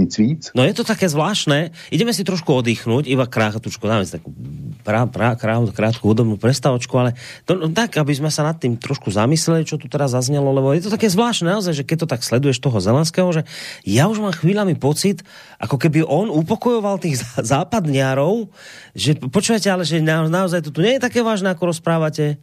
nic 0.00 0.12
víc. 0.16 0.42
No 0.56 0.64
je 0.64 0.72
to 0.72 0.88
také 0.88 1.06
zvláštne. 1.06 1.76
Ideme 1.92 2.16
si 2.16 2.24
trošku 2.24 2.48
oddychnúť, 2.48 3.04
iba 3.04 3.28
krátko, 3.28 3.60
dáme 3.84 4.08
si 4.08 4.16
takú 4.16 4.32
pra, 4.80 5.04
pra, 5.04 5.36
krát, 5.36 5.60
krátku 5.70 6.08
hudobnú 6.08 6.40
prestavočku, 6.40 6.94
ale 6.96 7.14
to, 7.44 7.60
no, 7.60 7.68
tak, 7.68 7.92
aby 8.00 8.16
sme 8.16 8.32
sa 8.32 8.42
nad 8.42 8.56
tým 8.56 8.80
trošku 8.80 9.12
zamysleli, 9.12 9.68
čo 9.68 9.76
tu 9.76 9.86
teraz 9.86 10.16
zaznelo, 10.16 10.50
lebo 10.50 10.72
je 10.72 10.88
to 10.88 10.90
také 10.90 11.12
zvláštne 11.12 11.52
naozaj, 11.52 11.76
že 11.76 11.84
keď 11.84 11.96
to 12.02 12.10
tak 12.16 12.24
sleduješ 12.24 12.58
toho 12.64 12.80
Zelenského, 12.80 13.28
že 13.30 13.42
ja 13.84 14.08
už 14.08 14.24
mám 14.24 14.32
chvíľami 14.32 14.74
pocit, 14.80 15.20
ako 15.60 15.76
keby 15.76 16.00
on 16.02 16.32
upokojoval 16.32 16.96
tých 16.96 17.20
západniarov, 17.52 18.48
že 18.96 19.20
počujete, 19.20 19.68
ale 19.68 19.84
že 19.84 20.00
na, 20.00 20.24
naozaj 20.26 20.64
to 20.64 20.72
tu 20.72 20.80
nie 20.80 20.96
je 20.96 21.04
také 21.04 21.20
vážne, 21.20 21.52
ako 21.52 21.76
rozprávate 21.76 22.40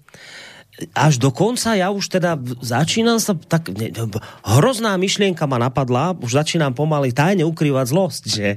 až 0.93 1.17
do 1.17 1.33
konca 1.33 1.73
ja 1.73 1.89
už 1.89 2.05
teda 2.05 2.37
začínam 2.61 3.17
sa 3.17 3.33
tak, 3.33 3.73
ne, 3.73 3.89
hrozná 4.45 4.93
myšlienka 5.01 5.49
ma 5.49 5.57
napadla, 5.57 6.13
už 6.13 6.37
začínam 6.37 6.77
pomaly 6.77 7.09
tajne 7.09 7.43
ukrývať 7.49 7.85
zlosť, 7.89 8.23
že 8.29 8.47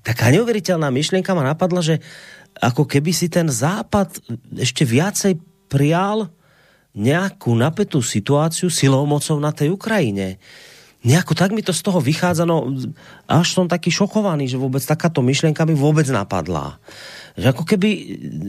taká 0.00 0.32
neuveriteľná 0.32 0.88
myšlienka 0.88 1.36
ma 1.36 1.44
napadla, 1.44 1.84
že 1.84 2.00
ako 2.58 2.88
keby 2.88 3.12
si 3.12 3.28
ten 3.28 3.52
západ 3.52 4.16
ešte 4.56 4.88
viacej 4.88 5.38
prijal 5.68 6.32
nejakú 6.96 7.52
napätú 7.52 8.00
situáciu 8.00 8.72
silou 8.72 9.04
mocou 9.04 9.36
na 9.36 9.52
tej 9.52 9.76
Ukrajine. 9.76 10.40
Nejako 11.04 11.36
tak 11.38 11.54
mi 11.54 11.62
to 11.62 11.70
z 11.70 11.84
toho 11.84 12.02
vychádza, 12.02 12.42
no 12.42 12.74
až 13.30 13.54
som 13.54 13.70
taký 13.70 13.92
šokovaný, 13.92 14.50
že 14.50 14.58
vôbec 14.58 14.82
takáto 14.82 15.22
myšlienka 15.22 15.62
mi 15.62 15.76
vôbec 15.76 16.08
napadla 16.10 16.80
že 17.38 17.54
ako 17.54 17.62
keby 17.62 17.88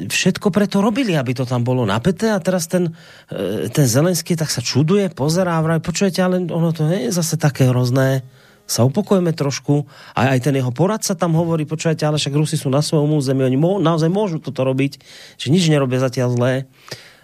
všetko 0.09 0.49
preto 0.49 0.81
robili, 0.81 1.13
aby 1.13 1.37
to 1.37 1.45
tam 1.45 1.61
bolo 1.61 1.85
napäté 1.85 2.33
a 2.33 2.41
teraz 2.41 2.65
ten, 2.65 2.89
e, 3.29 3.69
ten 3.69 3.85
Zelenský 3.85 4.33
tak 4.33 4.49
sa 4.49 4.65
čuduje, 4.65 5.13
pozerá 5.13 5.61
a 5.61 5.63
vraj, 5.63 5.77
počujete, 5.77 6.25
ale 6.25 6.41
ono 6.49 6.73
to 6.73 6.89
nie 6.89 7.05
je 7.07 7.13
zase 7.13 7.37
také 7.37 7.69
hrozné 7.69 8.25
sa 8.69 8.85
upokojeme 8.85 9.33
trošku. 9.33 9.89
A 10.13 10.37
aj 10.37 10.45
ten 10.45 10.53
jeho 10.53 10.69
poradca 10.69 11.17
tam 11.17 11.33
hovorí, 11.33 11.65
počujete, 11.65 12.05
ale 12.05 12.21
však 12.21 12.37
Rusi 12.37 12.53
sú 12.53 12.69
na 12.69 12.85
svojom 12.85 13.09
území, 13.17 13.41
oni 13.41 13.57
mô, 13.57 13.81
naozaj 13.81 14.13
môžu 14.13 14.37
toto 14.37 14.61
robiť, 14.61 15.01
že 15.41 15.49
nič 15.49 15.65
nerobia 15.73 15.97
zatiaľ 15.97 16.37
zlé. 16.37 16.53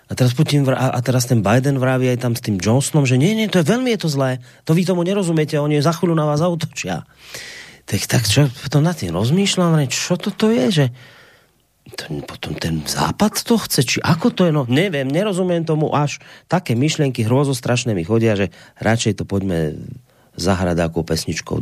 A 0.06 0.14
teraz, 0.14 0.38
Putin 0.38 0.66
a 0.70 1.02
teraz 1.02 1.26
ten 1.26 1.42
Biden 1.42 1.82
vraví 1.82 2.06
aj 2.14 2.22
tam 2.22 2.34
s 2.38 2.42
tým 2.42 2.62
Johnsonom, 2.62 3.10
že 3.10 3.18
nie, 3.18 3.34
nie, 3.34 3.50
to 3.50 3.62
je 3.62 3.66
veľmi 3.66 3.90
je 3.98 4.06
to 4.06 4.10
zlé. 4.10 4.38
To 4.70 4.78
vy 4.78 4.86
tomu 4.86 5.02
nerozumiete, 5.02 5.58
oni 5.58 5.82
za 5.82 5.98
chvíľu 5.98 6.14
na 6.14 6.30
vás 6.30 6.42
zautočia. 6.42 7.10
Tak, 7.86 8.02
tak 8.06 8.22
čo 8.26 8.50
potom 8.66 8.86
na 8.86 8.94
tým 8.94 9.14
rozmýšľam, 9.14 9.82
čo 9.90 10.18
toto 10.18 10.50
je, 10.50 10.66
že 10.70 10.86
ten, 11.94 12.26
potom 12.26 12.57
ten 12.57 12.82
západ 12.82 13.45
to 13.45 13.62
chce, 13.62 13.82
či 13.86 13.98
ako 14.02 14.34
to 14.34 14.41
je, 14.49 14.52
no 14.52 14.66
neviem, 14.66 15.06
nerozumiem 15.06 15.62
tomu, 15.62 15.94
až 15.94 16.18
také 16.49 16.74
myšlienky 16.74 17.22
hrozostrašné 17.22 17.94
mi 17.94 18.02
chodia, 18.02 18.34
že 18.34 18.49
radšej 18.82 19.22
to 19.22 19.24
poďme 19.30 19.78
zahrať 20.34 20.78
ako 20.82 21.06
pesničkou 21.06 21.62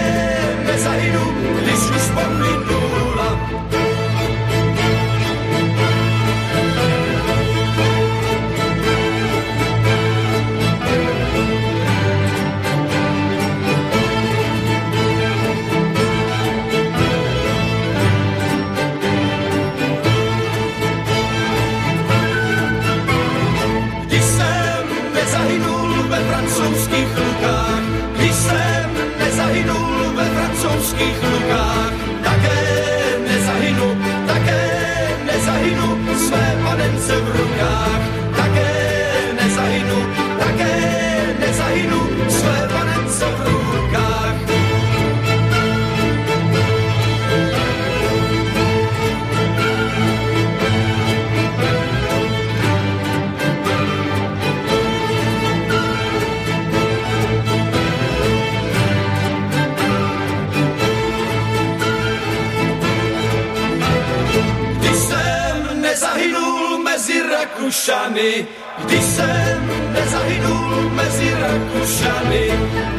Rakušany, 67.81 68.45
když 68.85 69.03
jsem 69.03 69.71
nezahynul 69.93 70.89
mezi 70.89 71.33
Rakušany, 71.33 72.47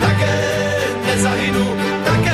také 0.00 0.34
nezahynu, 1.06 1.76
také 2.04 2.31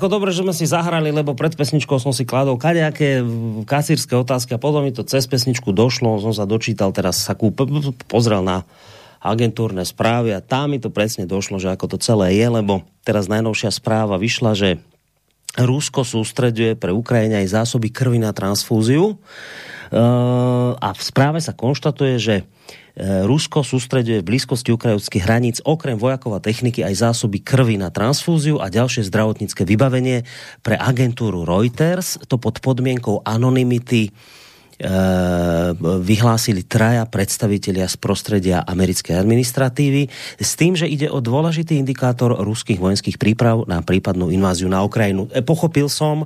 ako 0.00 0.08
dobre, 0.08 0.32
že 0.32 0.40
sme 0.40 0.56
si 0.56 0.64
zahrali, 0.64 1.12
lebo 1.12 1.36
pred 1.36 1.52
pesničkou 1.52 2.00
som 2.00 2.16
si 2.16 2.24
kladol 2.24 2.56
kadejaké 2.56 3.20
kasírske 3.68 4.16
otázky 4.16 4.56
a 4.56 4.62
potom 4.62 4.80
mi 4.80 4.96
to 4.96 5.04
cez 5.04 5.28
pesničku 5.28 5.76
došlo, 5.76 6.16
som 6.24 6.32
sa 6.32 6.48
dočítal, 6.48 6.88
teraz 6.96 7.20
sa 7.20 7.36
kúp, 7.36 7.60
pozrel 8.08 8.40
na 8.40 8.64
agentúrne 9.20 9.84
správy 9.84 10.32
a 10.32 10.40
tam 10.40 10.72
mi 10.72 10.80
to 10.80 10.88
presne 10.88 11.28
došlo, 11.28 11.60
že 11.60 11.68
ako 11.68 11.92
to 11.92 11.96
celé 12.00 12.40
je, 12.40 12.48
lebo 12.48 12.88
teraz 13.04 13.28
najnovšia 13.28 13.68
správa 13.68 14.16
vyšla, 14.16 14.56
že 14.56 14.80
Rusko 15.60 16.08
sústreduje 16.08 16.80
pre 16.80 16.96
Ukrajine 16.96 17.44
aj 17.44 17.60
zásoby 17.60 17.92
krvi 17.92 18.16
na 18.16 18.32
transfúziu. 18.32 19.20
A 20.80 20.88
v 20.96 21.02
správe 21.02 21.42
sa 21.42 21.52
konštatuje, 21.52 22.16
že 22.16 22.36
Rusko 22.98 23.62
sústreduje 23.62 24.22
v 24.22 24.28
blízkosti 24.34 24.74
ukrajinských 24.74 25.22
hraníc 25.22 25.58
okrem 25.62 25.94
vojakov 25.94 26.34
a 26.34 26.42
techniky 26.42 26.82
aj 26.82 27.10
zásoby 27.10 27.38
krvi 27.38 27.78
na 27.78 27.94
transfúziu 27.94 28.58
a 28.58 28.72
ďalšie 28.72 29.06
zdravotnícke 29.06 29.62
vybavenie 29.62 30.26
pre 30.64 30.74
agentúru 30.74 31.46
Reuters. 31.46 32.18
To 32.26 32.40
pod 32.40 32.58
podmienkou 32.58 33.22
anonymity 33.22 34.10
vyhlásili 36.00 36.64
traja 36.64 37.04
predstavitelia 37.04 37.84
z 37.84 38.00
prostredia 38.00 38.64
americkej 38.64 39.12
administratívy 39.12 40.08
s 40.40 40.56
tým, 40.56 40.72
že 40.72 40.88
ide 40.88 41.12
o 41.12 41.20
dôležitý 41.20 41.76
indikátor 41.76 42.32
ruských 42.40 42.80
vojenských 42.80 43.20
príprav 43.20 43.68
na 43.68 43.84
prípadnú 43.84 44.32
inváziu 44.32 44.72
na 44.72 44.80
Ukrajinu. 44.80 45.28
Pochopil 45.44 45.84
som, 45.92 46.24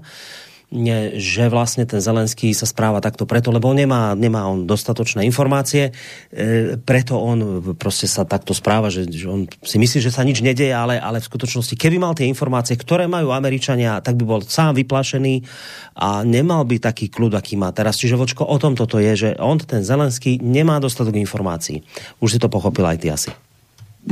že 1.15 1.47
vlastne 1.47 1.87
ten 1.87 2.03
Zelenský 2.03 2.51
sa 2.51 2.67
správa 2.67 2.99
takto 2.99 3.31
preto, 3.31 3.55
lebo 3.55 3.71
nemá, 3.71 4.19
nemá 4.19 4.51
on 4.51 4.67
dostatočné 4.67 5.23
informácie, 5.23 5.95
e, 6.35 6.77
preto 6.83 7.15
on 7.23 7.63
prostě 7.79 8.11
sa 8.11 8.27
takto 8.27 8.51
správa, 8.55 8.91
že, 8.91 9.07
že 9.07 9.31
on 9.31 9.47
si 9.63 9.79
myslí, 9.79 10.03
že 10.03 10.11
sa 10.11 10.27
nič 10.27 10.43
nedeje, 10.43 10.75
ale, 10.75 10.99
ale 10.99 11.23
v 11.23 11.31
skutočnosti, 11.31 11.79
keby 11.79 12.03
mal 12.03 12.19
tie 12.19 12.27
informácie, 12.27 12.75
ktoré 12.75 13.07
majú 13.07 13.31
Američania, 13.31 14.03
tak 14.03 14.19
by 14.19 14.25
bol 14.27 14.41
sám 14.43 14.75
vyplašený 14.75 15.47
a 15.95 16.27
nemal 16.27 16.67
by 16.67 16.83
taký 16.83 17.07
kľud, 17.07 17.39
aký 17.39 17.55
má 17.55 17.71
teraz. 17.71 18.03
Čiže 18.03 18.19
Vočko, 18.19 18.43
o 18.43 18.59
tom 18.59 18.75
toto 18.75 18.99
je, 18.99 19.15
že 19.15 19.31
on, 19.39 19.63
ten 19.63 19.87
Zelenský, 19.87 20.43
nemá 20.43 20.83
dostatok 20.83 21.15
informácií. 21.15 21.87
Už 22.19 22.35
si 22.35 22.39
to 22.43 22.51
pochopil 22.51 22.83
aj 22.83 22.99
ty 22.99 23.15
asi. 23.15 23.31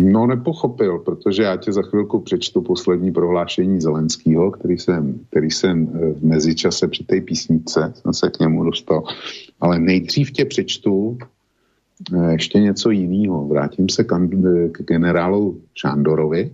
No 0.01 0.27
nepochopil, 0.27 0.99
protože 0.99 1.43
já 1.43 1.57
tě 1.57 1.73
za 1.73 1.83
chvilku 1.83 2.21
přečtu 2.21 2.61
poslední 2.61 3.13
prohlášení 3.13 3.81
Zelenského, 3.81 4.51
který 4.51 4.79
jsem, 4.79 5.21
který 5.31 5.51
jsem 5.51 5.87
v 5.87 6.25
mezičase 6.25 6.89
při 6.89 7.05
té 7.05 7.21
písnice, 7.21 7.93
jsem 7.97 8.15
se 8.15 8.31
k 8.31 8.39
němu 8.41 8.65
dostal. 8.65 9.03
Ale 9.61 9.79
nejdřív 9.79 10.31
tě 10.31 10.45
přečtu 10.45 11.19
ještě 12.31 12.61
něco 12.61 12.91
jiného. 12.91 13.49
Vrátím 13.49 13.89
se 13.89 14.05
k 14.05 14.83
generálu 14.83 15.61
Šándorovi, 15.75 16.51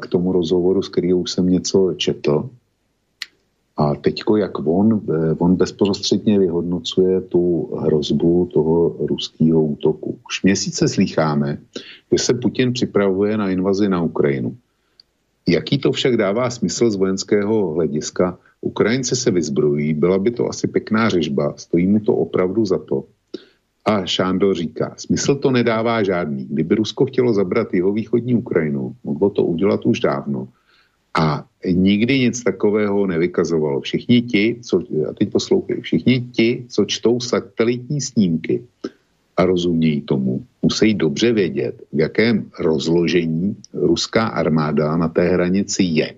k 0.00 0.06
tomu 0.06 0.32
rozhovoru, 0.32 0.82
z 0.82 0.88
kterého 0.88 1.18
už 1.18 1.30
jsem 1.30 1.46
něco 1.46 1.94
četl. 1.96 2.50
A 3.80 3.94
teďko, 3.94 4.36
jak 4.36 4.58
on, 4.66 5.00
on 5.38 5.56
bezprostředně 5.56 6.38
vyhodnocuje 6.38 7.20
tu 7.20 7.74
hrozbu 7.80 8.48
toho 8.52 8.96
ruského 9.06 9.64
útoku. 9.64 10.18
Už 10.28 10.42
měsíce 10.42 10.88
slycháme, 10.88 11.58
že 12.12 12.18
se 12.18 12.34
Putin 12.34 12.72
připravuje 12.72 13.36
na 13.36 13.50
invazi 13.50 13.88
na 13.88 14.02
Ukrajinu. 14.02 14.56
Jaký 15.48 15.78
to 15.78 15.92
však 15.92 16.16
dává 16.16 16.50
smysl 16.50 16.90
z 16.90 16.96
vojenského 16.96 17.72
hlediska? 17.72 18.38
Ukrajinci 18.60 19.16
se 19.16 19.30
vyzbrojí, 19.30 19.94
byla 19.94 20.18
by 20.18 20.30
to 20.30 20.48
asi 20.48 20.68
pěkná 20.68 21.08
řežba, 21.08 21.54
stojí 21.56 21.86
mu 21.86 22.00
to 22.00 22.14
opravdu 22.14 22.64
za 22.64 22.78
to. 22.78 23.04
A 23.84 24.06
Šándor 24.06 24.54
říká, 24.54 24.94
smysl 24.96 25.34
to 25.34 25.50
nedává 25.50 26.02
žádný. 26.02 26.44
Kdyby 26.44 26.74
Rusko 26.74 27.06
chtělo 27.06 27.32
zabrat 27.32 27.74
jeho 27.74 27.92
východní 27.92 28.34
Ukrajinu, 28.34 28.94
mohlo 29.04 29.30
to 29.30 29.44
udělat 29.44 29.86
už 29.86 30.00
dávno. 30.00 30.48
A 31.14 31.44
nikdy 31.66 32.18
nic 32.18 32.44
takového 32.44 33.06
nevykazovalo. 33.06 33.80
Všichni 33.80 34.22
ti, 34.22 34.56
co, 34.62 34.82
a 35.10 35.12
teď 35.14 35.30
poslouchej, 35.30 35.80
všichni 35.80 36.20
ti, 36.20 36.64
co 36.68 36.84
čtou 36.84 37.20
satelitní 37.20 38.00
snímky 38.00 38.62
a 39.36 39.44
rozumějí 39.44 40.00
tomu, 40.00 40.44
musí 40.62 40.94
dobře 40.94 41.32
vědět, 41.32 41.82
v 41.92 42.00
jakém 42.00 42.50
rozložení 42.58 43.56
ruská 43.72 44.26
armáda 44.26 44.96
na 44.96 45.08
té 45.08 45.28
hranici 45.28 45.82
je. 45.82 46.14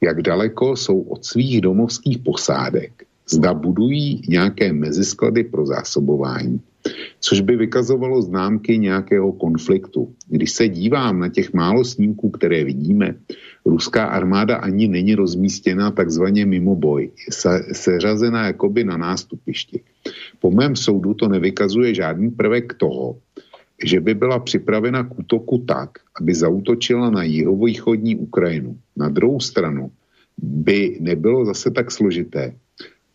Jak 0.00 0.22
daleko 0.22 0.76
jsou 0.76 1.00
od 1.00 1.24
svých 1.24 1.60
domovských 1.60 2.18
posádek. 2.18 3.06
Zda 3.30 3.54
budují 3.54 4.22
nějaké 4.28 4.72
mezisklady 4.72 5.44
pro 5.44 5.66
zásobování, 5.66 6.60
což 7.20 7.40
by 7.40 7.56
vykazovalo 7.56 8.22
známky 8.22 8.78
nějakého 8.78 9.32
konfliktu. 9.32 10.14
Když 10.28 10.50
se 10.50 10.68
dívám 10.68 11.20
na 11.20 11.28
těch 11.28 11.52
málo 11.52 11.84
snímků, 11.84 12.30
které 12.30 12.64
vidíme, 12.64 13.14
ruská 13.64 14.06
armáda 14.06 14.56
ani 14.56 14.88
není 14.88 15.14
rozmístěna 15.14 15.90
takzvaně 15.90 16.46
mimo 16.46 16.76
boj. 16.76 17.10
Se, 17.30 17.64
seřazena 17.72 18.46
jakoby 18.46 18.84
na 18.84 18.96
nástupišti. 18.96 19.80
Po 20.40 20.50
mém 20.50 20.76
soudu 20.76 21.14
to 21.14 21.28
nevykazuje 21.28 21.94
žádný 21.94 22.30
prvek 22.30 22.74
toho, 22.74 23.18
že 23.84 24.00
by 24.00 24.14
byla 24.14 24.38
připravena 24.38 25.04
k 25.04 25.18
útoku 25.18 25.58
tak, 25.58 25.90
aby 26.20 26.34
zautočila 26.34 27.10
na 27.10 27.22
jihovýchodní 27.22 28.16
Ukrajinu. 28.16 28.76
Na 28.96 29.08
druhou 29.08 29.40
stranu 29.40 29.90
by 30.38 30.96
nebylo 31.00 31.44
zase 31.44 31.70
tak 31.70 31.90
složité, 31.90 32.54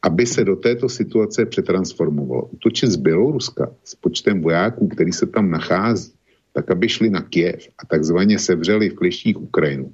aby 0.02 0.26
se 0.26 0.44
do 0.44 0.56
této 0.56 0.90
situace 0.90 1.46
přetransformovalo. 1.46 2.46
Utočit 2.46 2.92
z 2.92 2.96
Běloruska 2.96 3.72
s 3.84 3.96
počtem 3.96 4.42
vojáků, 4.42 4.88
který 4.88 5.12
se 5.12 5.26
tam 5.26 5.52
nachází, 5.52 6.12
tak 6.54 6.72
aby 6.72 6.90
šli 6.90 7.10
na 7.10 7.22
Kiev 7.22 7.68
a 7.78 7.86
takzvaně 7.86 8.40
sevřeli 8.40 8.90
v 8.90 8.96
kleštích 8.96 9.42
Ukrajinu, 9.42 9.92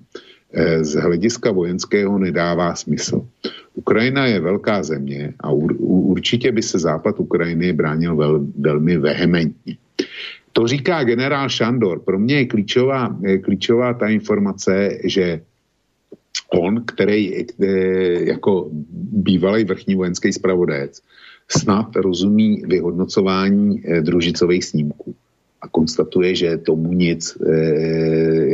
z 0.81 0.93
hlediska 0.95 1.51
vojenského 1.51 2.19
nedává 2.19 2.75
smysl. 2.75 3.27
Ukrajina 3.73 4.25
je 4.25 4.39
velká 4.39 4.83
země 4.83 5.33
a 5.39 5.51
ur, 5.51 5.75
určitě 5.79 6.51
by 6.51 6.61
se 6.61 6.79
západ 6.79 7.19
Ukrajiny 7.19 7.73
bránil 7.73 8.15
vel, 8.15 8.45
velmi 8.59 8.97
vehementně. 8.97 9.77
To 10.53 10.67
říká 10.67 11.03
generál 11.03 11.49
Šandor. 11.49 11.99
Pro 11.99 12.19
mě 12.19 12.35
je 12.35 12.45
klíčová, 12.45 13.17
je 13.21 13.37
klíčová 13.37 13.93
ta 13.93 14.07
informace, 14.07 14.97
že 15.03 15.41
on, 16.53 16.83
který 16.85 17.45
jako 18.19 18.69
bývalý 19.11 19.63
vrchní 19.63 19.95
vojenský 19.95 20.33
zpravodajec, 20.33 21.01
snad 21.49 21.95
rozumí 21.95 22.61
vyhodnocování 22.67 23.83
družicových 24.01 24.65
snímků 24.65 25.15
a 25.63 25.67
konstatuje, 25.71 26.35
že 26.35 26.57
tomu 26.57 26.93
nic 26.93 27.37
e, 27.39 27.55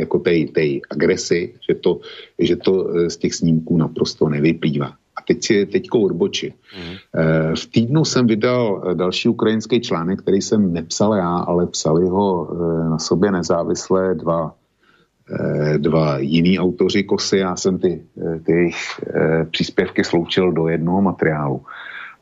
jako 0.06 0.18
tej, 0.18 0.48
tej 0.48 0.80
agresi, 0.90 1.54
že 1.68 1.74
to, 1.74 2.00
že 2.38 2.56
to 2.56 2.72
z 3.10 3.16
těch 3.16 3.34
snímků 3.34 3.76
naprosto 3.76 4.28
nevyplývá. 4.28 4.94
A 5.16 5.22
teď 5.26 5.50
je 5.50 5.66
teďko 5.66 6.00
odbočit. 6.00 6.54
Mm. 6.54 6.94
E, 6.94 7.56
v 7.56 7.66
týdnu 7.66 8.04
jsem 8.04 8.26
vydal 8.26 8.94
další 8.94 9.28
ukrajinský 9.28 9.80
článek, 9.80 10.22
který 10.22 10.42
jsem 10.42 10.72
nepsal 10.72 11.14
já, 11.14 11.36
ale 11.36 11.66
psali 11.66 12.06
ho 12.06 12.48
na 12.90 12.98
sobě 12.98 13.30
nezávislé 13.30 14.14
dva 14.14 14.54
dva 15.78 16.18
jiný 16.18 16.58
autoři 16.58 17.02
Kosy, 17.04 17.38
já 17.38 17.56
jsem 17.56 17.78
ty, 17.78 18.02
ty 18.46 18.52
jejich 18.52 18.76
příspěvky 19.50 20.04
sloučil 20.04 20.52
do 20.52 20.68
jednoho 20.68 21.02
materiálu. 21.02 21.62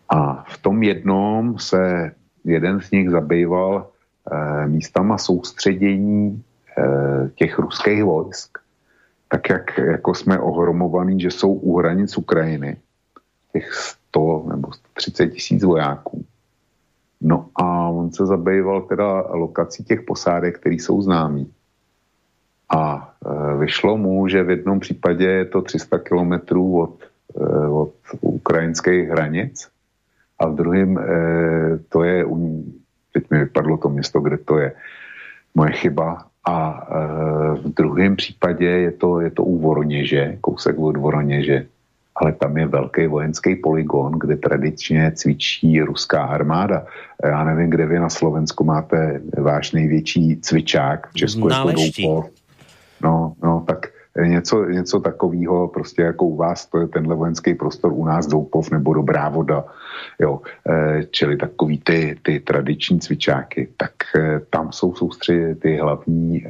A 0.08 0.44
v 0.48 0.62
tom 0.62 0.82
jednom 0.82 1.58
se 1.58 2.12
jeden 2.44 2.80
z 2.80 2.90
nich 2.90 3.10
zabýval 3.10 3.86
místama 4.66 5.18
soustředění 5.18 6.42
těch 7.34 7.58
ruských 7.58 8.04
vojsk, 8.04 8.58
tak 9.28 9.50
jak 9.50 9.78
jako 9.78 10.14
jsme 10.14 10.38
ohromovaní, 10.38 11.20
že 11.20 11.30
jsou 11.30 11.52
u 11.52 11.78
hranic 11.78 12.18
Ukrajiny, 12.18 12.76
těch 13.52 13.74
100 13.74 14.46
nebo 14.48 14.72
130 14.72 15.28
tisíc 15.28 15.64
vojáků. 15.64 16.24
No 17.20 17.48
a 17.54 17.88
on 17.88 18.12
se 18.12 18.26
zabýval 18.26 18.82
teda 18.82 19.20
lokací 19.28 19.84
těch 19.84 20.02
posádek, 20.02 20.58
které 20.58 20.74
jsou 20.74 21.02
známí. 21.02 21.52
A 22.70 23.14
e, 23.26 23.56
vyšlo 23.56 23.96
mu, 23.96 24.28
že 24.28 24.42
v 24.42 24.50
jednom 24.50 24.80
případě 24.80 25.24
je 25.24 25.44
to 25.44 25.62
300 25.62 25.98
kilometrů 25.98 26.80
od, 26.80 26.94
od 27.70 27.92
ukrajinských 28.20 29.08
hranic 29.08 29.68
a 30.38 30.46
v 30.46 30.54
druhém 30.54 30.98
to 31.88 32.02
je, 32.02 32.24
teď 33.12 33.30
mi 33.30 33.38
vypadlo 33.38 33.76
to 33.76 33.88
město, 33.88 34.20
kde 34.20 34.38
to 34.38 34.58
je, 34.58 34.72
moje 35.54 35.72
chyba, 35.72 36.24
a 36.48 36.86
e, 36.90 36.96
v 37.54 37.74
druhém 37.74 38.16
případě 38.16 38.66
je 38.66 38.92
to, 38.92 39.20
je 39.20 39.30
to 39.30 39.44
u 39.44 39.58
Voroněže, 39.58 40.36
kousek 40.40 40.78
od 40.78 40.96
Voroněže, 40.96 41.66
ale 42.16 42.32
tam 42.32 42.56
je 42.56 42.66
velký 42.66 43.06
vojenský 43.06 43.56
poligon, 43.56 44.12
kde 44.12 44.36
tradičně 44.36 45.12
cvičí 45.14 45.82
ruská 45.82 46.24
armáda. 46.24 46.86
Já 47.24 47.44
nevím, 47.44 47.70
kde 47.70 47.86
vy 47.86 47.98
na 47.98 48.08
Slovensku 48.08 48.64
máte 48.64 49.20
váš 49.38 49.72
největší 49.72 50.40
cvičák, 50.40 51.08
v 51.10 51.14
Česku 51.14 51.48
je 51.48 51.54
to 51.54 52.24
No, 53.02 53.32
no, 53.42 53.64
tak 53.66 53.86
něco, 54.26 54.64
něco 54.64 55.00
takového, 55.00 55.68
prostě 55.68 56.02
jako 56.02 56.24
u 56.24 56.36
vás, 56.36 56.66
to 56.66 56.78
je 56.78 56.86
tenhle 56.86 57.14
vojenský 57.14 57.54
prostor, 57.54 57.92
u 57.92 58.04
nás 58.04 58.26
Doupov 58.26 58.70
nebo 58.70 58.94
Dobrá 58.94 59.28
voda, 59.28 59.64
jo, 60.20 60.40
e, 60.70 61.02
čili 61.10 61.36
takový 61.36 61.78
ty, 61.78 62.16
ty 62.22 62.40
tradiční 62.40 63.00
cvičáky, 63.00 63.68
tak 63.76 63.92
e, 64.16 64.40
tam 64.50 64.72
jsou 64.72 64.94
soustředěny 64.94 65.54
ty 65.54 65.76
hlavní, 65.76 66.46
e, 66.46 66.48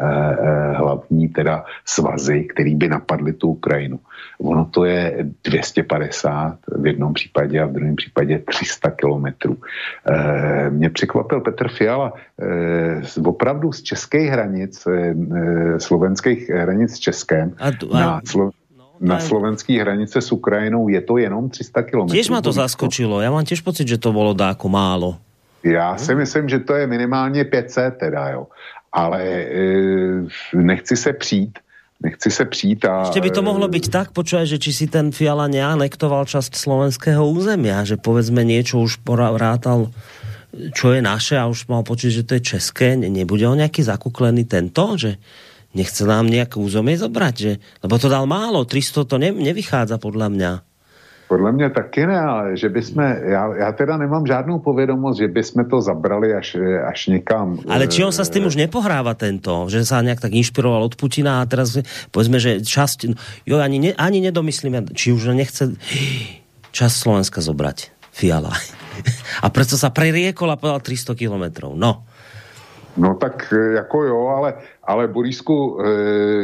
hlavní 0.72 1.28
teda 1.28 1.64
svazy, 1.84 2.44
který 2.44 2.74
by 2.74 2.88
napadly 2.88 3.32
tu 3.32 3.48
Ukrajinu. 3.48 4.00
Ono 4.38 4.64
to 4.64 4.84
je 4.84 5.26
250 5.44 6.58
v 6.68 6.86
jednom 6.86 7.14
případě 7.14 7.60
a 7.60 7.66
v 7.66 7.72
druhém 7.72 7.96
případě 7.96 8.38
300 8.38 8.90
kilometrů. 8.90 9.56
Mě 10.70 10.90
překvapil 10.90 11.40
Petr 11.40 11.68
Fiala, 11.68 12.12
opravdu 13.24 13.72
z 13.72 13.82
českých 13.82 14.28
hranic, 14.30 14.88
slovenských 15.78 16.50
hranic 16.50 16.94
s 16.94 16.98
Českem, 16.98 17.54
a, 17.58 17.66
a... 17.66 18.00
na, 18.00 18.20
Slo- 18.20 18.50
na 19.00 19.18
slovenské 19.20 19.80
hranice 19.80 20.20
s 20.20 20.32
Ukrajinou 20.32 20.88
je 20.88 21.00
to 21.00 21.18
jenom 21.18 21.50
300 21.50 21.82
km. 21.82 22.06
Těž 22.10 22.28
ma 22.28 22.40
to 22.40 22.52
zaskočilo. 22.52 23.20
Já 23.20 23.30
mám 23.30 23.44
těž 23.44 23.60
pocit, 23.60 23.88
že 23.88 23.98
to 23.98 24.12
bylo 24.12 24.34
dáko 24.34 24.68
málo. 24.68 25.16
Já 25.64 25.96
si 25.96 26.14
myslím, 26.14 26.48
že 26.48 26.58
to 26.58 26.74
je 26.74 26.86
minimálně 26.86 27.44
500 27.44 27.98
teda, 27.98 28.28
jo. 28.28 28.46
Ale 28.92 29.22
e, 29.22 29.66
nechci 30.54 30.96
se 30.96 31.12
přijít, 31.12 31.58
nechci 32.02 32.30
se 32.30 32.44
přijít 32.44 32.84
a... 32.84 33.00
Ještě 33.00 33.20
by 33.20 33.30
to 33.30 33.42
mohlo 33.42 33.68
být 33.68 33.88
tak, 33.88 34.10
počuje, 34.10 34.46
že 34.46 34.58
či 34.58 34.72
si 34.72 34.86
ten 34.86 35.12
Fiala 35.12 35.46
neanektoval 35.46 36.24
část 36.24 36.56
slovenského 36.56 37.28
územia, 37.28 37.84
že 37.84 38.00
povedzme 38.00 38.46
niečo 38.46 38.80
už 38.80 39.02
rátal, 39.36 39.92
čo 40.72 40.96
je 40.96 41.04
naše 41.04 41.36
a 41.36 41.46
už 41.46 41.68
mal 41.68 41.82
počít, 41.84 42.10
že 42.10 42.24
to 42.24 42.34
je 42.40 42.56
české, 42.56 42.96
nebude 42.96 43.44
on 43.48 43.60
nějaký 43.60 43.82
zakuklený 43.82 44.44
tento, 44.48 44.96
že 44.96 45.20
nechce 45.74 46.06
nám 46.06 46.26
nějak 46.26 46.56
území 46.56 46.96
zobrať, 46.96 47.34
že? 47.36 47.52
Lebo 47.82 47.98
to 47.98 48.08
dal 48.08 48.26
málo, 48.26 48.64
300 48.64 49.04
to 49.04 49.18
ne, 49.18 49.32
nevychádza 49.32 49.98
podle 49.98 50.28
mě. 50.28 50.58
Podle 51.28 51.52
mě 51.52 51.70
taky 51.70 52.06
ne, 52.06 52.20
ale 52.20 52.56
že 52.56 52.68
bychom, 52.68 53.04
já, 53.04 53.54
já 53.56 53.72
teda 53.72 53.96
nemám 53.96 54.26
žádnou 54.26 54.58
povědomost, 54.58 55.18
že 55.18 55.28
bychom 55.28 55.64
to 55.64 55.80
zabrali 55.80 56.34
až, 56.34 56.56
až 56.88 57.06
někam. 57.06 57.60
Ale 57.68 57.84
či 57.84 58.00
on 58.00 58.16
sa 58.16 58.24
s 58.24 58.32
tím 58.32 58.48
už 58.48 58.56
nepohráva 58.56 59.12
tento, 59.12 59.68
že 59.68 59.84
sa 59.84 60.00
nějak 60.00 60.24
tak 60.24 60.32
inšpiroval 60.32 60.88
od 60.88 60.96
Putina 60.96 61.44
a 61.44 61.48
teraz 61.48 61.76
povedzme, 62.16 62.40
že 62.40 62.64
časť, 62.64 63.12
jo, 63.44 63.60
ani, 63.60 63.76
ne, 63.76 63.90
ani 64.00 64.24
nedomyslíme, 64.24 64.96
či 64.96 65.12
už 65.12 65.36
nechce 65.36 65.76
čas 66.76 66.96
Slovenska 66.96 67.44
zobrať. 67.44 67.92
Fiala. 68.08 68.56
A 69.44 69.52
preto 69.52 69.76
sa 69.76 69.92
preriekol 69.92 70.48
a 70.50 70.58
povedal 70.58 70.80
300 70.80 71.12
kilometrov. 71.14 71.76
No. 71.76 72.07
No 72.98 73.14
tak 73.14 73.52
e, 73.52 73.72
jako 73.72 74.04
jo, 74.04 74.26
ale, 74.26 74.54
ale 74.84 75.08
Borisku, 75.08 75.80
e, 75.80 75.84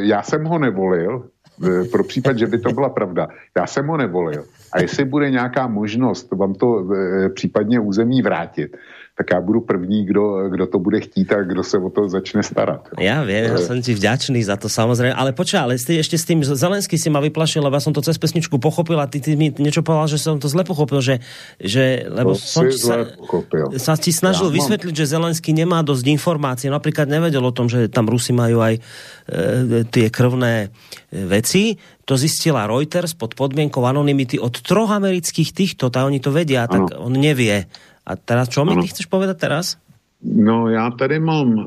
já 0.07 0.23
jsem 0.23 0.45
ho 0.45 0.59
nevolil, 0.59 1.29
e, 1.67 1.85
pro 1.85 2.05
případ, 2.05 2.39
že 2.39 2.47
by 2.47 2.59
to 2.59 2.73
byla 2.73 2.89
pravda. 2.89 3.29
Já 3.57 3.67
jsem 3.67 3.87
ho 3.87 3.97
nevolil. 3.97 4.45
A 4.73 4.81
jestli 4.81 5.05
bude 5.05 5.31
nějaká 5.31 5.67
možnost 5.67 6.33
vám 6.33 6.55
to 6.55 6.87
případně 7.35 7.81
území 7.81 8.23
vrátit, 8.23 8.77
tak 9.15 9.27
já 9.31 9.41
budu 9.41 9.61
první, 9.61 10.07
kdo, 10.07 10.49
kdo 10.51 10.67
to 10.67 10.79
bude 10.79 11.01
chtít 11.01 11.33
a 11.33 11.43
kdo 11.43 11.63
se 11.63 11.79
o 11.79 11.91
to 11.91 12.09
začne 12.09 12.43
starat. 12.43 12.89
Já 12.99 13.23
vím, 13.23 13.45
já 13.45 13.59
jsem 13.59 13.83
ti 13.83 13.95
vďačný 13.95 14.45
za 14.45 14.57
to 14.57 14.69
samozřejmě, 14.69 15.15
ale 15.15 15.33
počkej, 15.33 15.61
ale 15.61 15.79
ty 15.79 15.95
ještě 15.95 16.19
s 16.19 16.25
tím 16.25 16.45
Zelenský 16.45 16.99
si 16.99 17.11
ma 17.11 17.21
vyplašil, 17.21 17.63
lebo 17.63 17.77
já 17.77 17.81
jsem 17.81 17.93
to 17.93 18.03
cez 18.03 18.19
pesničku 18.19 18.59
pochopil 18.59 19.01
a 19.01 19.07
ty, 19.07 19.21
ty 19.21 19.37
mi 19.37 19.55
něco 19.59 19.83
povedal, 19.83 20.09
že 20.09 20.19
jsem 20.19 20.39
to 20.39 20.49
zle 20.49 20.65
pochopil, 20.65 21.01
že, 21.01 21.19
že 21.61 22.07
lebo 22.11 22.35
to 22.35 22.43
som 22.43 22.67
ti 22.67 22.79
sa, 22.79 23.07
sa 23.79 23.95
ti 23.95 24.11
snažil 24.11 24.51
ja 24.51 24.55
vysvětlit, 24.59 24.97
že 24.97 25.07
Zelenský 25.07 25.55
nemá 25.55 25.83
dost 25.83 26.07
informací, 26.07 26.67
například 26.67 27.09
nevedel 27.09 27.47
o 27.47 27.55
tom, 27.55 27.71
že 27.71 27.87
tam 27.89 28.11
Rusy 28.11 28.35
mají 28.35 28.55
aj 28.55 28.75
e, 28.75 28.81
tie 29.95 30.11
krvné 30.11 30.67
e, 30.67 30.69
veci, 31.31 31.79
to 32.05 32.19
zistila 32.19 32.67
Reuters 32.67 33.15
pod 33.15 33.39
podmienkou 33.39 33.87
anonymity 33.87 34.43
od 34.43 34.59
troch 34.61 34.91
amerických 34.91 35.55
týchto, 35.55 35.89
tak 35.89 36.05
oni 36.05 36.19
to 36.19 36.35
vedia, 36.35 36.67
tak 36.67 36.91
ano. 36.91 37.09
on 37.09 37.15
nevie. 37.15 37.65
A 38.07 38.17
teraz, 38.17 38.53
čo 38.53 38.65
mi 38.65 38.77
ty 38.85 38.89
chceš 38.89 39.09
povedať 39.09 39.37
teraz? 39.41 39.67
No, 40.25 40.71
já 40.71 40.91
tady 40.91 41.21
mám 41.21 41.59
e, 41.59 41.65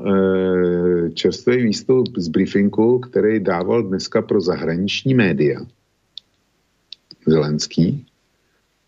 čerstvý 1.14 1.64
výstup 1.64 2.08
z 2.18 2.28
briefingu, 2.28 3.00
který 3.00 3.40
dával 3.40 3.84
dneska 3.84 4.22
pro 4.22 4.42
zahraniční 4.42 5.14
média. 5.14 5.60
Zelenský. 7.28 8.06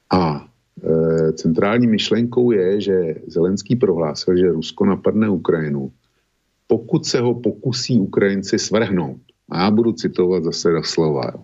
A 0.09 0.45
e, 0.83 1.33
centrální 1.33 1.87
myšlenkou 1.87 2.51
je, 2.51 2.81
že 2.81 3.15
Zelenský 3.27 3.75
prohlásil, 3.75 4.37
že 4.37 4.51
Rusko 4.51 4.85
napadne 4.85 5.29
Ukrajinu, 5.29 5.91
pokud 6.67 7.05
se 7.05 7.19
ho 7.19 7.33
pokusí 7.33 7.99
Ukrajinci 7.99 8.59
svrhnout. 8.59 9.21
A 9.49 9.59
já 9.59 9.71
budu 9.71 9.93
citovat 9.93 10.43
zase 10.43 10.71
do 10.71 10.83
slova. 10.83 11.31
Jo. 11.33 11.43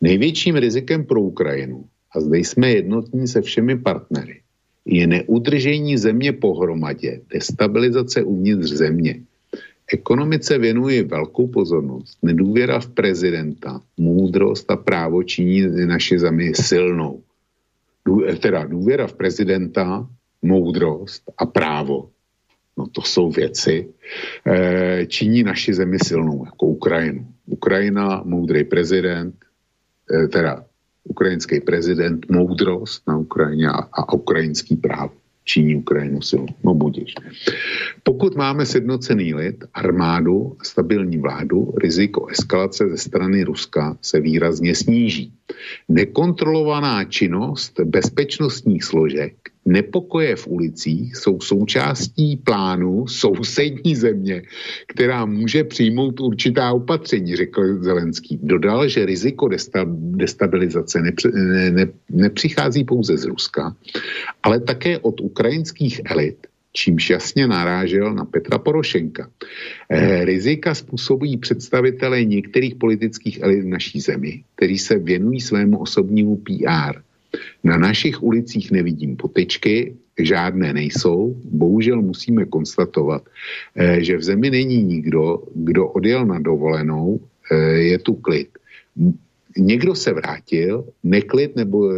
Největším 0.00 0.56
rizikem 0.56 1.04
pro 1.04 1.20
Ukrajinu, 1.20 1.84
a 2.12 2.20
zde 2.20 2.38
jsme 2.38 2.70
jednotní 2.70 3.28
se 3.28 3.42
všemi 3.42 3.78
partnery, 3.78 4.40
je 4.86 5.06
neudržení 5.06 5.98
země 5.98 6.32
pohromadě, 6.32 7.20
destabilizace 7.32 8.22
uvnitř 8.22 8.70
země. 8.70 9.20
Ekonomice 9.92 10.58
věnuje 10.58 11.04
velkou 11.04 11.46
pozornost. 11.46 12.18
Nedůvěra 12.22 12.80
v 12.80 12.86
prezidenta, 12.86 13.82
moudrost 13.96 14.70
a 14.70 14.76
právo 14.76 15.22
činí 15.22 15.62
naši 15.86 16.18
zemi 16.18 16.52
silnou. 16.54 17.22
Dů, 18.06 18.22
teda 18.40 18.64
důvěra 18.64 19.06
v 19.06 19.12
prezidenta, 19.12 20.08
moudrost 20.42 21.22
a 21.38 21.46
právo. 21.46 22.10
No 22.78 22.86
to 22.86 23.02
jsou 23.02 23.30
věci, 23.30 23.88
e, 24.46 25.06
činí 25.06 25.42
naši 25.42 25.74
zemi 25.74 25.98
silnou, 25.98 26.44
jako 26.44 26.66
Ukrajinu. 26.66 27.26
Ukrajina, 27.46 28.22
moudrý 28.24 28.64
prezident, 28.64 29.34
e, 30.10 30.28
teda 30.28 30.65
ukrajinský 31.08 31.60
prezident 31.60 32.30
moudrost 32.30 33.02
na 33.08 33.16
Ukrajině 33.16 33.68
a, 33.68 33.78
a 33.92 34.12
ukrajinský 34.12 34.76
právo 34.76 35.12
činí 35.46 35.76
Ukrajinu 35.76 36.22
silou. 36.22 36.46
No 36.64 36.74
budiš. 36.74 37.14
Pokud 38.02 38.36
máme 38.36 38.66
sjednocený 38.66 39.34
lid, 39.34 39.64
armádu 39.74 40.56
a 40.60 40.64
stabilní 40.64 41.18
vládu, 41.18 41.74
riziko 41.78 42.26
eskalace 42.26 42.88
ze 42.88 42.98
strany 42.98 43.44
Ruska 43.44 43.96
se 44.02 44.20
výrazně 44.20 44.74
sníží. 44.74 45.32
Nekontrolovaná 45.88 47.04
činnost 47.04 47.80
bezpečnostních 47.80 48.84
složek 48.84 49.34
Nepokoje 49.66 50.36
v 50.36 50.46
ulicích 50.46 51.16
jsou 51.16 51.40
součástí 51.40 52.36
plánu 52.36 53.06
sousední 53.06 53.96
země, 53.96 54.42
která 54.86 55.24
může 55.24 55.64
přijmout 55.64 56.20
určitá 56.20 56.72
opatření, 56.72 57.36
řekl 57.36 57.82
Zelenský. 57.82 58.38
Dodal, 58.42 58.88
že 58.88 59.06
riziko 59.06 59.48
destabilizace 59.98 61.02
ne, 61.02 61.12
ne, 61.70 61.86
nepřichází 62.10 62.84
pouze 62.84 63.16
z 63.16 63.24
Ruska, 63.24 63.76
ale 64.42 64.60
také 64.60 64.98
od 64.98 65.20
ukrajinských 65.20 66.00
elit, 66.04 66.46
čímž 66.72 67.10
jasně 67.10 67.46
narážel 67.46 68.14
na 68.14 68.24
Petra 68.24 68.58
Porošenka. 68.58 69.30
Eh, 69.90 70.24
rizika 70.24 70.74
způsobují 70.74 71.36
představitelé 71.36 72.24
některých 72.24 72.74
politických 72.74 73.42
elit 73.42 73.64
v 73.64 73.68
naší 73.68 74.00
zemi, 74.00 74.44
kteří 74.56 74.78
se 74.78 74.98
věnují 74.98 75.40
svému 75.40 75.78
osobnímu 75.78 76.36
PR 76.36 77.05
na 77.64 77.76
našich 77.78 78.22
ulicích 78.22 78.70
nevidím 78.70 79.16
potečky, 79.16 79.96
žádné 80.18 80.72
nejsou. 80.72 81.36
Bohužel 81.44 82.02
musíme 82.02 82.44
konstatovat, 82.44 83.22
eh, 83.76 84.00
že 84.00 84.16
v 84.16 84.22
zemi 84.22 84.50
není 84.50 84.82
nikdo, 84.82 85.42
kdo 85.54 85.88
odjel 85.88 86.26
na 86.26 86.38
dovolenou 86.38 87.20
je 87.78 87.98
tu 87.98 88.14
klid. 88.14 88.58
Někdo 89.56 89.94
se 89.94 90.12
vrátil, 90.12 90.84
neklid, 91.06 91.56
nebo 91.56 91.94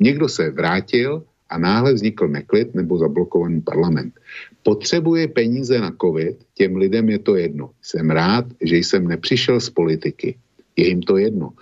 někdo 0.00 0.28
se 0.28 0.50
vrátil 0.50 1.22
a 1.50 1.58
náhle 1.58 1.94
vznikl 1.94 2.28
neklid 2.28 2.74
nebo 2.74 2.98
zablokovaný 2.98 3.60
parlament. 3.60 4.14
Potřebuje 4.62 5.28
peníze 5.28 5.80
na 5.80 5.92
covid, 6.00 6.36
těm 6.54 6.76
lidem 6.76 7.08
je 7.08 7.18
to 7.18 7.36
jedno. 7.36 7.70
Jsem 7.82 8.10
rád, 8.10 8.44
že 8.60 8.76
jsem 8.76 9.08
nepřišel 9.08 9.60
z 9.60 9.70
politiky. 9.70 10.36
Je 10.76 10.88
jim 10.88 11.02
to 11.02 11.16
jedno. 11.16 11.52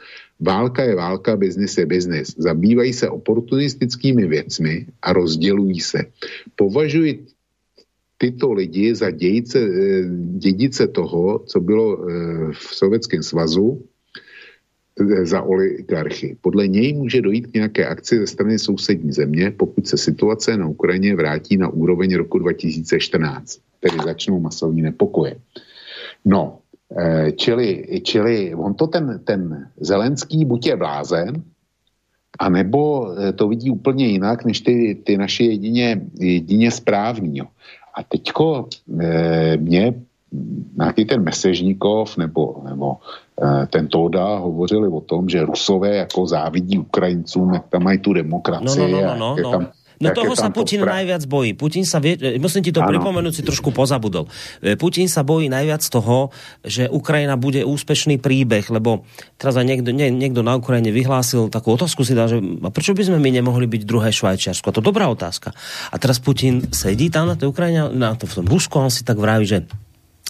Válka 0.42 0.82
je 0.82 0.94
válka, 0.94 1.36
biznis 1.36 1.78
je 1.78 1.86
biznis. 1.86 2.34
Zabývají 2.38 2.92
se 2.92 3.08
oportunistickými 3.08 4.26
věcmi 4.26 4.86
a 5.02 5.12
rozdělují 5.12 5.80
se. 5.80 5.98
Považuji 6.56 7.26
tyto 8.18 8.52
lidi 8.52 8.94
za 8.94 9.10
dějice, 9.10 9.58
eh, 9.58 10.02
dědice 10.38 10.86
toho, 10.86 11.38
co 11.46 11.60
bylo 11.60 11.86
eh, 11.94 12.14
v 12.52 12.74
Sovětském 12.74 13.22
svazu, 13.22 13.82
eh, 14.98 15.26
za 15.26 15.42
oligarchy. 15.42 16.36
Podle 16.40 16.68
něj 16.68 16.94
může 16.94 17.22
dojít 17.22 17.46
k 17.46 17.54
nějaké 17.54 17.86
akci 17.86 18.18
ze 18.18 18.26
strany 18.26 18.58
sousední 18.58 19.12
země, 19.12 19.50
pokud 19.50 19.86
se 19.86 19.98
situace 19.98 20.56
na 20.56 20.66
Ukrajině 20.66 21.14
vrátí 21.14 21.56
na 21.56 21.68
úroveň 21.68 22.14
roku 22.14 22.38
2014, 22.38 23.62
tedy 23.80 23.96
začnou 24.04 24.40
masovní 24.40 24.82
nepokoje. 24.82 25.38
No, 26.24 26.61
čili, 27.36 28.00
čili 28.02 28.54
on 28.54 28.74
to 28.74 28.86
ten, 28.86 29.20
ten 29.24 29.68
Zelenský 29.80 30.44
buď 30.44 30.66
je 30.66 30.76
blázen, 30.76 31.42
a 32.38 32.48
nebo 32.48 33.12
eh, 33.12 33.32
to 33.32 33.48
vidí 33.48 33.70
úplně 33.70 34.06
jinak, 34.06 34.44
než 34.44 34.60
ty, 34.60 35.00
ty 35.04 35.16
naše 35.16 35.44
jedině, 35.44 36.00
jedině 36.18 36.70
správní. 36.70 37.38
Jo. 37.38 37.46
A 37.94 38.02
teďko 38.02 38.68
e, 39.00 39.56
mě 39.56 39.94
nějaký 40.76 41.04
ten 41.04 41.22
Mesežníkov 41.22 42.16
nebo, 42.16 42.62
nebo 42.64 42.96
e, 43.42 43.66
ten 43.66 43.88
Toda 43.88 44.36
hovořili 44.36 44.88
o 44.88 45.00
tom, 45.00 45.28
že 45.28 45.44
Rusové 45.44 45.96
jako 45.96 46.26
závidí 46.26 46.78
Ukrajincům, 46.78 47.54
jak 47.54 47.68
tam 47.68 47.82
mají 47.82 47.98
tu 47.98 48.12
demokracii. 48.12 48.92
No, 48.92 49.00
no, 49.00 49.14
no, 49.16 49.36
no, 49.36 49.36
no, 49.42 49.60
no. 49.60 49.66
No 50.02 50.10
toho 50.10 50.34
sa 50.34 50.50
Putin 50.50 50.82
pra... 50.82 50.98
najviac 50.98 51.22
bojí. 51.30 51.54
Putin 51.54 51.86
sa 51.86 52.02
vie, 52.02 52.18
musím 52.42 52.66
ti 52.66 52.74
to 52.74 52.82
ano. 52.82 52.90
pripomenúť, 52.90 53.38
si 53.38 53.42
trošku 53.46 53.70
pozabudol. 53.70 54.26
E, 54.58 54.74
Putin 54.74 55.06
sa 55.06 55.22
bojí 55.22 55.46
najviac 55.46 55.82
toho, 55.86 56.34
že 56.66 56.90
Ukrajina 56.90 57.38
bude 57.38 57.62
úspešný 57.62 58.18
príbeh, 58.18 58.66
lebo 58.68 59.06
teraz 59.38 59.54
aj 59.54 59.66
niekto, 59.66 59.94
nie, 59.94 60.10
niekto 60.10 60.42
na 60.42 60.58
Ukrajine 60.58 60.90
vyhlásil 60.90 61.46
takú 61.48 61.78
otázku 61.78 62.02
si 62.02 62.18
dá, 62.18 62.26
že 62.26 62.42
a 62.42 62.68
prečo 62.74 62.92
by 62.98 63.06
sme 63.06 63.18
my 63.22 63.30
nemohli 63.30 63.70
byť 63.70 63.82
druhé 63.86 64.10
Švajčiarsko? 64.10 64.68
A 64.68 64.76
to 64.76 64.82
dobrá 64.82 65.06
otázka. 65.06 65.54
A 65.94 65.96
teraz 66.02 66.18
Putin 66.18 66.74
sedí 66.74 67.08
tam 67.08 67.30
na 67.30 67.38
tej 67.38 67.54
Ukrajine, 67.54 67.94
na 67.94 68.18
to, 68.18 68.26
v 68.26 68.42
tom 68.42 68.46
Rusku, 68.50 68.74
on 68.82 68.90
si 68.90 69.06
tak 69.06 69.22
vraví, 69.22 69.46
že 69.46 69.64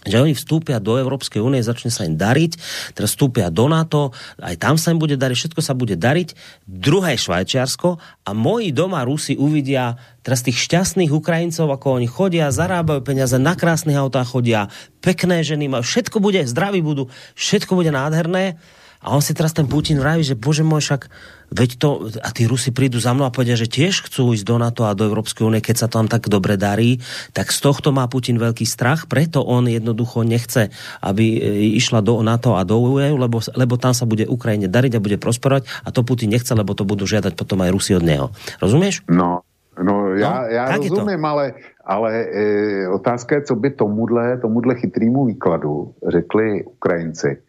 že 0.03 0.19
oni 0.19 0.35
vstúpia 0.35 0.83
do 0.83 0.99
Európskej 0.99 1.39
únie, 1.39 1.63
začne 1.63 1.95
sa 1.95 2.03
im 2.03 2.19
dariť, 2.19 2.59
teraz 2.99 3.15
vstúpia 3.15 3.55
do 3.55 3.71
NATO, 3.71 4.11
aj 4.43 4.59
tam 4.59 4.75
sa 4.75 4.91
im 4.91 4.99
bude 4.99 5.15
dariť, 5.15 5.37
všetko 5.47 5.61
sa 5.63 5.79
bude 5.79 5.95
dariť. 5.95 6.35
Druhé 6.67 7.15
Švajčiarsko 7.15 8.03
a 8.27 8.31
moji 8.35 8.75
doma 8.75 9.07
Rusi 9.07 9.39
uvidia 9.39 9.95
teraz 10.27 10.43
tých 10.43 10.59
šťastných 10.59 11.11
Ukrajincov, 11.15 11.71
ako 11.71 12.03
oni 12.03 12.09
chodia, 12.11 12.51
zarábajú 12.51 13.03
peniaze, 13.03 13.39
na 13.39 13.55
krásnych 13.55 13.99
autách 13.99 14.35
chodia, 14.35 14.71
pekné 15.03 15.47
ženy 15.47 15.71
majú, 15.71 15.87
všetko 15.87 16.19
bude, 16.19 16.43
zdraví 16.47 16.83
budú, 16.83 17.07
všetko 17.39 17.75
bude 17.79 17.95
nádherné 17.95 18.59
a 19.03 19.11
on 19.11 19.19
si 19.19 19.35
teraz 19.35 19.51
ten 19.51 19.67
Putin 19.67 19.99
vraví, 19.99 20.23
že 20.23 20.39
bože 20.39 20.63
môj, 20.63 20.79
však 20.79 21.11
veď 21.53 21.71
to, 21.77 21.89
a 22.23 22.31
tí 22.31 22.47
Rusi 22.47 22.71
prídu 22.71 23.03
za 23.03 23.13
mnou 23.13 23.27
a 23.27 23.35
povedia, 23.35 23.59
že 23.59 23.67
tiež 23.67 24.07
chcú 24.07 24.33
ísť 24.33 24.47
do 24.47 24.57
NATO 24.63 24.87
a 24.87 24.95
do 24.95 25.05
Európskej 25.05 25.43
únie, 25.45 25.59
keď 25.59 25.85
sa 25.85 25.89
tam 25.91 26.07
tak 26.07 26.31
dobre 26.31 26.55
darí, 26.55 27.03
tak 27.35 27.51
z 27.51 27.59
tohto 27.61 27.91
má 27.91 28.07
Putin 28.07 28.39
veľký 28.39 28.63
strach, 28.63 29.11
preto 29.11 29.43
on 29.43 29.67
jednoducho 29.67 30.23
nechce, 30.23 30.71
aby 31.03 31.25
e, 31.37 31.39
išla 31.77 32.01
do 32.01 32.23
NATO 32.23 32.55
a 32.55 32.63
do 32.63 32.79
EU, 32.79 33.19
lebo, 33.19 33.43
lebo 33.59 33.75
tam 33.77 33.93
sa 33.93 34.07
bude 34.07 34.25
Ukrajine 34.25 34.71
dariť 34.71 34.97
a 34.97 35.05
bude 35.05 35.19
prosperovať 35.21 35.69
a 35.85 35.91
to 35.91 36.07
Putin 36.07 36.33
nechce, 36.33 36.55
lebo 36.55 36.73
to 36.73 36.87
budú 36.87 37.05
žiadať 37.05 37.35
potom 37.35 37.61
aj 37.61 37.75
Rusi 37.75 37.93
od 37.99 38.07
neho. 38.07 38.31
Rozumieš? 38.63 39.05
No, 39.11 39.43
No, 39.73 40.13
já, 40.15 40.41
no, 40.41 40.47
já 40.53 40.77
rozumím, 40.77 41.25
ale, 41.25 41.55
ale 41.85 42.27
e, 42.29 42.89
otázka 42.89 43.35
je, 43.35 43.43
co 43.43 43.57
by 43.57 43.71
tomuhle, 43.71 44.39
tomuhle 44.39 44.75
chytrýmu 44.75 45.25
výkladu 45.25 45.95
řekli 46.09 46.65
Ukrajinci 46.65 47.41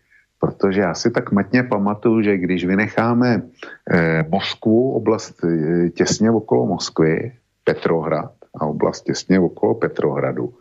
protože 0.43 0.81
já 0.81 0.93
si 0.93 1.11
tak 1.11 1.31
matně 1.31 1.63
pamatuju, 1.63 2.21
že 2.21 2.37
když 2.37 2.65
vynecháme 2.65 3.41
eh, 3.91 4.25
Moskvu, 4.29 4.91
oblast 4.91 5.39
eh, 5.43 5.89
těsně 5.89 6.31
okolo 6.31 6.65
Moskvy, 6.65 7.31
Petrohrad 7.63 8.35
a 8.59 8.65
oblast 8.65 9.01
těsně 9.01 9.39
okolo 9.39 9.75
Petrohradu, 9.75 10.53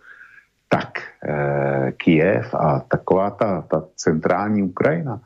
tak 0.69 1.03
eh, 1.27 1.93
Kijev 1.97 2.55
a 2.55 2.81
taková 2.81 3.31
ta, 3.31 3.63
ta 3.63 3.85
centrální 3.97 4.63
Ukrajina, 4.63 5.21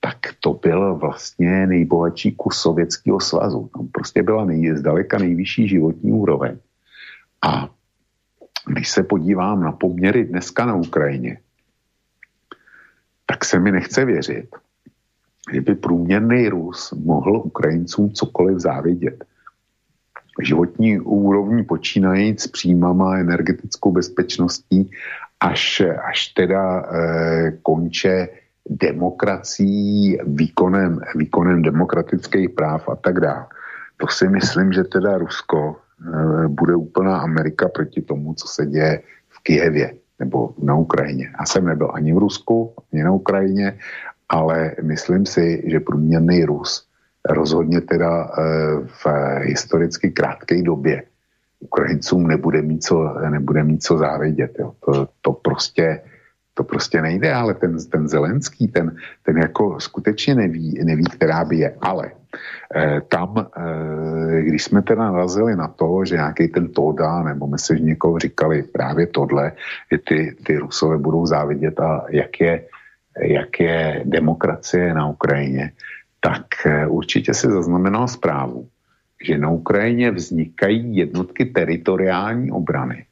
tak 0.00 0.18
to 0.40 0.58
byl 0.58 0.94
vlastně 0.94 1.66
nejbohatší 1.66 2.32
kus 2.34 2.58
Sovětského 2.58 3.20
svazu. 3.20 3.70
Tam 3.74 3.88
prostě 3.94 4.22
byla 4.22 4.44
nej, 4.44 4.74
zdaleka 4.74 5.18
nejvyšší 5.18 5.68
životní 5.68 6.12
úroveň. 6.12 6.58
A 7.46 7.70
když 8.66 8.90
se 8.90 9.02
podívám 9.02 9.62
na 9.62 9.72
poměry 9.72 10.24
dneska 10.24 10.66
na 10.66 10.74
Ukrajině, 10.74 11.38
tak 13.30 13.44
se 13.44 13.58
mi 13.58 13.72
nechce 13.72 14.04
věřit, 14.04 14.48
že 15.52 15.60
by 15.60 15.74
průměrný 15.74 16.48
Rus 16.48 16.92
mohl 16.92 17.36
Ukrajincům 17.36 18.10
cokoliv 18.10 18.58
závidět. 18.58 19.24
Životní 20.42 21.00
úrovní 21.00 21.64
počínajíc 21.64 22.46
příjmama, 22.46 23.18
energetickou 23.18 23.92
bezpečností, 23.92 24.90
až, 25.40 25.82
až 26.10 26.28
teda 26.28 26.82
e, 26.82 27.52
konče 27.62 28.28
demokracií, 28.70 30.18
výkonem, 30.26 31.00
výkonem 31.14 31.62
demokratických 31.62 32.50
práv 32.50 32.88
a 32.88 32.96
tak 32.96 33.20
dále. 33.20 33.46
To 33.96 34.06
si 34.06 34.28
myslím, 34.28 34.72
že 34.72 34.84
teda 34.84 35.18
Rusko 35.18 35.76
e, 35.76 36.48
bude 36.48 36.74
úplná 36.74 37.18
Amerika 37.18 37.68
proti 37.68 38.02
tomu, 38.02 38.34
co 38.34 38.48
se 38.48 38.66
děje 38.66 39.02
v 39.28 39.42
Kijevě 39.42 39.94
nebo 40.20 40.54
na 40.62 40.76
Ukrajině. 40.76 41.32
Já 41.40 41.46
jsem 41.46 41.64
nebyl 41.64 41.90
ani 41.94 42.12
v 42.12 42.18
Rusku, 42.18 42.72
ani 42.92 43.02
na 43.02 43.12
Ukrajině, 43.12 43.78
ale 44.28 44.72
myslím 44.82 45.26
si, 45.26 45.62
že 45.66 45.80
průměrný 45.80 46.44
Rus 46.44 46.86
rozhodně 47.28 47.80
teda 47.80 48.24
eh, 48.24 48.42
v 48.86 49.06
historicky 49.42 50.10
krátké 50.10 50.62
době 50.62 51.02
Ukrajincům 51.60 52.26
nebude 52.26 52.62
mít 52.62 52.82
co, 52.84 53.14
nebude 53.28 53.64
mít 53.64 53.82
co 53.82 53.98
závidět. 53.98 54.56
Jo. 54.58 54.72
To, 54.84 55.08
to, 55.20 55.32
prostě, 55.32 56.00
to 56.54 56.64
prostě 56.64 57.02
nejde, 57.02 57.34
ale 57.34 57.54
ten, 57.54 57.76
ten 57.90 58.08
Zelenský, 58.08 58.68
ten, 58.68 58.96
ten 59.22 59.38
jako 59.38 59.80
skutečně 59.80 60.34
neví, 60.34 60.78
neví, 60.84 61.04
která 61.04 61.44
by 61.44 61.56
je. 61.56 61.74
Ale 61.80 62.10
Eh, 62.74 63.00
tam, 63.08 63.34
eh, 63.38 64.42
když 64.42 64.64
jsme 64.64 64.82
teda 64.82 65.10
narazili 65.10 65.56
na 65.56 65.68
to, 65.68 66.04
že 66.04 66.14
nějaký 66.14 66.48
ten 66.48 66.68
Toda 66.68 67.22
nebo 67.22 67.46
Mesežníkov 67.46 68.18
říkali 68.18 68.62
právě 68.62 69.06
tohle, 69.06 69.52
že 69.92 69.98
ty, 69.98 70.36
ty 70.46 70.56
Rusové 70.56 70.98
budou 70.98 71.26
závidět 71.26 71.80
a 71.80 72.06
jak 72.10 72.40
je, 72.40 72.64
jak 73.22 73.60
je 73.60 74.02
demokracie 74.04 74.94
na 74.94 75.08
Ukrajině, 75.08 75.72
tak 76.20 76.46
eh, 76.66 76.86
určitě 76.86 77.34
si 77.34 77.50
zaznamenal 77.50 78.08
zprávu, 78.08 78.68
že 79.26 79.38
na 79.38 79.50
Ukrajině 79.50 80.10
vznikají 80.10 80.96
jednotky 80.96 81.44
teritoriální 81.44 82.50
obrany 82.50 83.04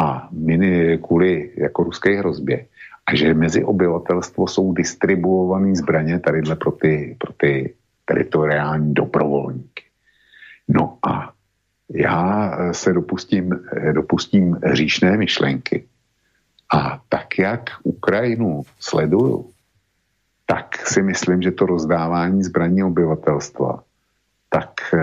a 0.00 0.28
mini 0.32 0.98
kvůli 0.98 1.50
jako 1.56 1.82
ruské 1.84 2.18
hrozbě 2.18 2.66
a 3.06 3.14
že 3.14 3.34
mezi 3.34 3.64
obyvatelstvo 3.64 4.46
jsou 4.48 4.72
distribuované 4.72 5.76
zbraně 5.76 6.18
tadyhle 6.18 6.56
pro 6.56 6.72
ty, 6.72 7.16
pro 7.18 7.32
ty 7.32 7.74
teritoriální 8.04 8.94
dobrovolníky. 8.94 9.84
No 10.68 10.98
a 11.06 11.32
já 11.90 12.50
se 12.72 12.92
dopustím, 12.92 13.60
dopustím 13.92 14.56
říšné 14.72 15.16
myšlenky. 15.16 15.84
A 16.74 17.02
tak, 17.08 17.38
jak 17.38 17.70
Ukrajinu 17.82 18.62
sleduju, 18.78 19.50
tak 20.46 20.86
si 20.86 21.02
myslím, 21.02 21.42
že 21.42 21.50
to 21.50 21.66
rozdávání 21.66 22.42
zbraní 22.42 22.82
obyvatelstva 22.82 23.82
tak 24.50 24.94
e, 24.94 24.98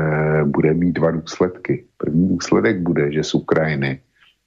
bude 0.45 0.73
mít 0.73 0.91
dva 0.91 1.11
důsledky. 1.11 1.85
První 1.97 2.27
důsledek 2.29 2.79
bude, 2.79 3.11
že 3.11 3.23
z 3.23 3.33
Ukrajiny 3.33 3.99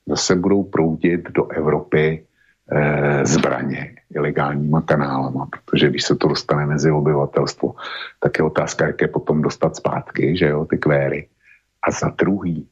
zase 0.09 0.37
budou 0.37 0.63
proudit 0.63 1.31
do 1.31 1.49
Evropy 1.51 2.25
e, 2.71 3.27
zbraně 3.27 3.95
ilegálníma 4.11 4.81
kanálama, 4.81 5.47
protože 5.47 5.89
když 5.89 6.03
se 6.03 6.17
to 6.17 6.29
dostane 6.29 6.67
mezi 6.67 6.91
obyvatelstvo, 6.91 7.75
tak 8.21 8.39
je 8.39 8.45
otázka, 8.45 8.87
jak 8.87 9.01
je 9.01 9.09
potom 9.09 9.43
dostat 9.43 9.77
zpátky, 9.77 10.37
že 10.37 10.47
jo, 10.47 10.65
ty 10.65 10.79
kvéry. 10.79 11.29
A 11.83 11.91
za 11.91 12.09
druhý, 12.19 12.69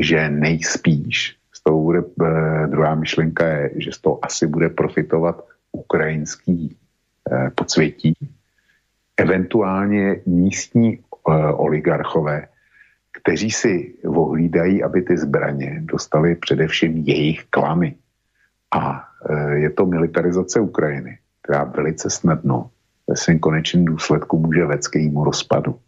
že 0.00 0.30
nejspíš, 0.30 1.36
z 1.52 1.62
toho 1.62 1.82
bude, 1.82 1.98
e, 1.98 2.66
druhá 2.66 2.94
myšlenka 2.94 3.46
je, 3.46 3.70
že 3.76 3.92
z 3.92 3.98
toho 3.98 4.24
asi 4.24 4.46
bude 4.46 4.68
profitovat 4.68 5.44
ukrajinský 5.72 6.76
e, 7.32 7.50
podsvětí, 7.50 8.14
eventuálně 9.16 10.20
místní 10.26 10.94
e, 10.94 11.00
oligarchové, 11.52 12.48
kteří 13.22 13.50
si 13.50 13.94
ohlídají, 14.06 14.82
aby 14.82 15.02
ty 15.02 15.18
zbraně 15.18 15.82
dostaly 15.84 16.36
především 16.36 16.96
jejich 16.96 17.44
klamy. 17.50 17.94
A 18.74 19.04
e, 19.30 19.54
je 19.54 19.70
to 19.70 19.86
militarizace 19.86 20.60
Ukrajiny. 20.60 21.18
která 21.42 21.64
velice 21.64 22.10
snadno 22.10 22.70
ve 23.08 23.16
svém 23.16 23.38
konečném 23.38 23.84
důsledku 23.84 24.38
může 24.38 24.64
vést 24.64 24.88
k 24.88 24.96
jejímu 24.96 25.24
rozpadu. 25.24 25.78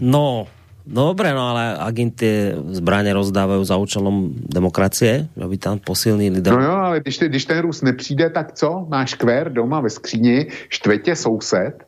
No, 0.00 0.46
Dobre, 0.82 1.30
no 1.30 1.54
ale 1.54 1.78
tie 2.18 2.58
zbraně 2.74 3.14
rozdávají 3.14 3.62
za 3.62 3.78
účelom 3.78 4.34
demokracie, 4.34 5.30
aby 5.38 5.54
tam 5.54 5.78
posilnili... 5.78 6.42
No 6.42 6.58
jo, 6.58 6.74
ale 6.74 7.00
když, 7.00 7.18
ty, 7.18 7.28
když 7.28 7.44
ten 7.44 7.58
Rus 7.58 7.82
nepřijde, 7.82 8.30
tak 8.30 8.52
co? 8.52 8.86
Máš 8.90 9.14
kvér 9.14 9.52
doma 9.52 9.80
ve 9.80 9.90
skříni, 9.90 10.46
štvě 10.68 11.16
soused, 11.16 11.86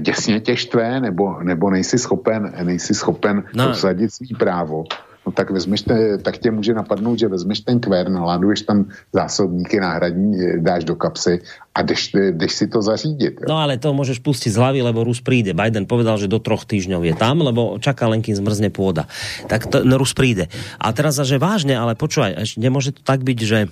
děsně 0.00 0.40
tě 0.40 0.56
štve, 0.56 1.00
nebo, 1.00 1.42
nebo 1.42 1.70
nejsi 1.70 1.98
schopen, 1.98 2.52
nejsi 2.62 2.94
schopen 2.94 3.44
no. 3.54 3.64
prosadit 3.64 4.12
svý 4.12 4.34
právo 4.38 4.84
no 5.28 5.36
tak 5.36 5.52
vezmeš 5.52 5.84
te, 5.84 6.18
tak 6.24 6.40
tě 6.40 6.48
může 6.48 6.72
napadnout, 6.72 7.20
že 7.20 7.28
vezmeš 7.28 7.60
ten 7.60 7.76
kvér, 7.76 8.08
naladuješ 8.08 8.64
tam 8.64 8.88
zásobníky 9.12 9.76
náhradní, 9.76 10.64
dáš 10.64 10.88
do 10.88 10.96
kapsy 10.96 11.44
a 11.76 11.84
jdeš, 11.84 12.16
jdeš 12.32 12.52
si 12.52 12.66
to 12.72 12.80
zařídit. 12.80 13.36
Jo. 13.44 13.46
No 13.48 13.60
ale 13.60 13.76
to 13.76 13.92
můžeš 13.92 14.24
pustit 14.24 14.50
z 14.50 14.56
hlavy, 14.56 14.80
lebo 14.80 15.04
Rus 15.04 15.20
príde. 15.20 15.52
Biden 15.52 15.84
povedal, 15.84 16.16
že 16.16 16.32
do 16.32 16.40
troch 16.40 16.64
týždňov 16.64 17.04
je 17.04 17.14
tam, 17.14 17.44
lebo 17.44 17.76
čaká 17.76 18.08
len, 18.08 18.24
kým 18.24 18.40
zmrzne 18.40 18.72
pôda. 18.72 19.04
Tak 19.52 19.68
to, 19.68 19.84
no, 19.84 20.00
Rus 20.00 20.16
príde. 20.16 20.48
A 20.80 20.96
teraz, 20.96 21.20
že 21.20 21.36
vážne, 21.36 21.76
ale 21.76 21.92
počúvaj, 21.92 22.56
nemôže 22.56 22.96
to 22.96 23.04
tak 23.04 23.20
byť, 23.20 23.38
že 23.44 23.68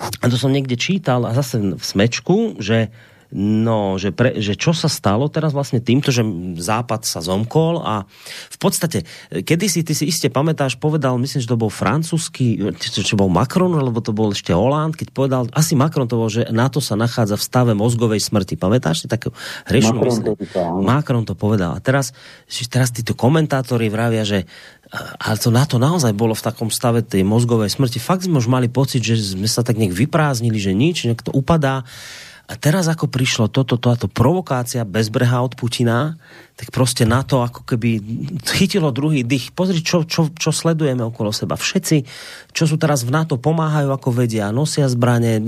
a 0.00 0.26
to 0.26 0.36
som 0.40 0.50
niekde 0.50 0.80
čítal 0.80 1.28
a 1.28 1.36
zase 1.36 1.60
v 1.76 1.84
smečku, 1.84 2.56
že 2.58 2.88
No, 3.30 3.94
že, 3.94 4.10
pre, 4.10 4.42
že 4.42 4.58
čo 4.58 4.74
sa 4.74 4.90
stalo 4.90 5.30
teraz 5.30 5.54
vlastne 5.54 5.78
týmto, 5.78 6.10
že 6.10 6.26
Západ 6.58 7.06
sa 7.06 7.22
zomkol 7.22 7.78
a 7.78 8.02
v 8.50 8.58
podstate, 8.58 9.06
kedy 9.30 9.66
si, 9.70 9.86
ty 9.86 9.94
si 9.94 10.10
iste 10.10 10.26
pamätáš, 10.26 10.74
povedal, 10.82 11.14
myslím, 11.22 11.38
že 11.38 11.46
to 11.46 11.54
bol 11.54 11.70
francúzsky, 11.70 12.58
čo, 12.74 13.06
čo 13.06 13.14
bol 13.14 13.30
Macron, 13.30 13.70
alebo 13.78 14.02
to 14.02 14.10
bol 14.10 14.34
ešte 14.34 14.50
Hollande, 14.50 14.98
keď 14.98 15.08
povedal, 15.14 15.42
asi 15.54 15.78
Macron 15.78 16.10
to 16.10 16.18
bol, 16.18 16.26
že 16.26 16.50
NATO 16.50 16.82
sa 16.82 16.98
nachádza 16.98 17.38
v 17.38 17.46
stave 17.46 17.72
mozgovej 17.78 18.18
smrti. 18.18 18.58
Pamätáš 18.58 19.02
si 19.02 19.06
takú 19.06 19.30
hrešnú 19.70 20.02
Macron, 20.02 20.18
to, 20.18 20.32
Macron 20.82 21.22
to 21.22 21.34
povedal. 21.38 21.78
A 21.78 21.80
teraz, 21.80 22.10
teraz 22.66 22.90
títo 22.90 23.14
komentátori 23.14 23.86
vravia, 23.86 24.26
že 24.26 24.50
ale 25.22 25.38
to 25.38 25.54
na 25.54 25.62
to 25.70 25.78
naozaj 25.78 26.10
bolo 26.10 26.34
v 26.34 26.42
takom 26.42 26.66
stave 26.66 27.06
tej 27.06 27.22
mozgovej 27.22 27.70
smrti. 27.70 28.02
Fakt 28.02 28.26
sme 28.26 28.42
už 28.42 28.50
mali 28.50 28.66
pocit, 28.66 29.06
že 29.06 29.14
sme 29.14 29.46
sa 29.46 29.62
tak 29.62 29.78
nejak 29.78 29.94
vyprázdnili, 29.94 30.58
že 30.58 30.74
nič, 30.74 31.06
nejak 31.06 31.22
to 31.22 31.30
upadá. 31.30 31.86
A 32.50 32.58
teraz 32.58 32.90
ako 32.90 33.06
prišlo 33.06 33.46
toto, 33.46 33.78
táto 33.78 34.10
provokácia 34.10 34.82
bezbreha 34.82 35.38
od 35.38 35.54
Putina, 35.54 36.18
tak 36.60 36.76
prostě 36.76 37.08
na 37.08 37.22
to 37.22 37.40
ako 37.40 37.64
keby 37.64 38.04
chytilo 38.44 38.92
druhý 38.92 39.24
dých. 39.24 39.54
Pozri, 39.56 39.80
čo, 39.80 40.04
čo, 40.04 40.28
čo 40.34 40.52
sledujeme 40.52 41.00
okolo 41.00 41.32
seba. 41.32 41.56
Všetci, 41.56 42.04
čo 42.52 42.68
sú 42.68 42.76
teraz 42.76 43.00
v 43.00 43.16
NATO, 43.16 43.40
pomáhajú 43.40 43.88
ako 43.88 44.12
vedia, 44.12 44.52
nosia 44.52 44.84
zbraně, 44.84 45.40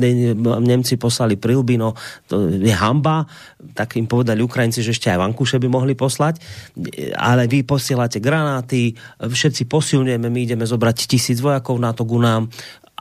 Nemci 0.62 0.96
poslali 0.96 1.36
prilby, 1.36 1.76
no 1.76 1.92
to 2.32 2.48
je 2.48 2.72
hamba, 2.72 3.28
tak 3.76 4.00
im 4.00 4.08
povedali 4.08 4.40
Ukrajinci, 4.40 4.80
že 4.80 4.96
ešte 4.96 5.12
aj 5.12 5.20
vankuše 5.20 5.60
by 5.60 5.68
mohli 5.68 5.92
poslať, 5.92 6.40
ale 7.18 7.44
vy 7.44 7.60
posielate 7.66 8.16
granáty, 8.16 8.96
všetci 9.20 9.68
posilňujeme, 9.68 10.32
my 10.32 10.40
ideme 10.40 10.64
zobrať 10.64 11.12
tisíc 11.12 11.44
vojakov 11.44 11.76
na 11.76 11.92
to 11.92 12.08
ku 12.08 12.16
nám, 12.16 12.48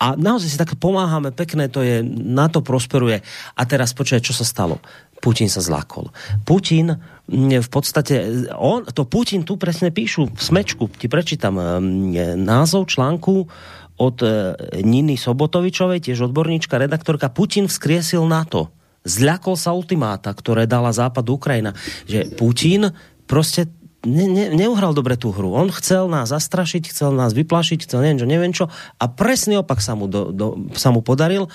a 0.01 0.17
naozaj 0.17 0.49
si 0.49 0.57
tak 0.57 0.73
pomáháme, 0.81 1.29
pekné 1.29 1.69
to 1.69 1.85
je, 1.85 2.01
na 2.09 2.49
to 2.49 2.65
prosperuje. 2.65 3.21
A 3.53 3.61
teraz 3.69 3.93
počuje, 3.93 4.17
čo 4.25 4.33
sa 4.33 4.41
stalo. 4.41 4.81
Putin 5.21 5.45
sa 5.45 5.61
zlákol. 5.61 6.09
Putin 6.41 6.97
v 7.29 7.69
podstate, 7.69 8.49
on, 8.57 8.81
to 8.89 9.05
Putin 9.05 9.45
tu 9.45 9.61
presne 9.61 9.93
píšu 9.93 10.33
v 10.33 10.41
smečku, 10.41 10.89
ti 10.97 11.05
prečítam 11.05 11.61
názov 12.41 12.89
článku 12.89 13.45
od 14.01 14.17
e, 14.25 14.57
Niny 14.81 15.13
Sobotovičovej, 15.13 16.01
tiež 16.01 16.25
odborníčka, 16.25 16.81
redaktorka, 16.81 17.29
Putin 17.29 17.69
vzkriesil 17.69 18.25
NATO. 18.25 18.73
Zľakol 19.05 19.53
sa 19.53 19.77
ultimáta, 19.77 20.33
ktoré 20.33 20.65
dala 20.65 20.89
západ 20.89 21.25
Ukrajina. 21.29 21.77
Že 22.09 22.33
Putin 22.33 22.89
prostě 23.29 23.69
ne, 24.05 24.25
ne, 24.25 24.45
neuhral 24.53 24.93
dobre 24.93 25.17
tú 25.17 25.29
hru. 25.33 25.53
On 25.53 25.69
chcel 25.69 26.09
nás 26.09 26.33
zastrašiť, 26.33 26.89
chcel 26.89 27.13
nás 27.13 27.33
vyplašiť, 27.37 27.85
chcel 27.85 28.01
neviem 28.01 28.19
čo, 28.19 28.27
neviem 28.27 28.53
čo 28.53 28.65
a 28.97 29.05
presný 29.09 29.61
opak 29.61 29.79
sa 29.81 29.93
mu, 29.93 30.09
do, 30.09 30.33
do, 30.33 30.69
sa 30.73 30.89
mu 30.89 31.05
podaril. 31.05 31.49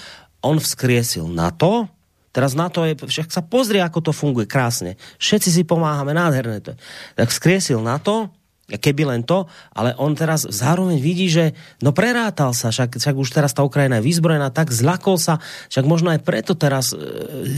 On 0.45 0.57
vzkriesil 0.57 1.27
na 1.27 1.51
to, 1.51 1.91
Teraz 2.37 2.53
na 2.53 2.69
to 2.69 2.85
je, 2.85 2.93
však 3.01 3.33
sa 3.33 3.41
pozrie, 3.41 3.81
ako 3.81 4.05
to 4.05 4.13
funguje 4.13 4.45
krásne. 4.45 5.01
Všetci 5.17 5.49
si 5.49 5.63
pomáhame, 5.65 6.13
nádherné 6.13 6.61
to 6.61 6.77
je. 6.77 6.79
Tak 7.17 7.33
vzkriesil 7.33 7.81
na 7.81 7.97
to, 7.97 8.29
keby 8.67 9.07
len 9.07 9.23
to, 9.23 9.47
ale 9.71 9.95
on 9.95 10.19
teraz 10.19 10.43
zároveň 10.43 10.99
vidí, 10.99 11.31
že 11.31 11.55
no 11.79 11.95
prerátal 11.95 12.51
sa, 12.51 12.75
však, 12.75 12.99
však 12.99 13.15
už 13.15 13.31
teraz 13.31 13.55
tá 13.55 13.63
Ukrajina 13.63 14.03
je 14.03 14.11
vyzbrojená, 14.11 14.51
tak 14.51 14.75
zlakol 14.75 15.23
sa, 15.23 15.39
však 15.71 15.87
možno 15.87 16.11
aj 16.11 16.27
preto 16.27 16.59
teraz 16.59 16.91
e, 16.91 16.99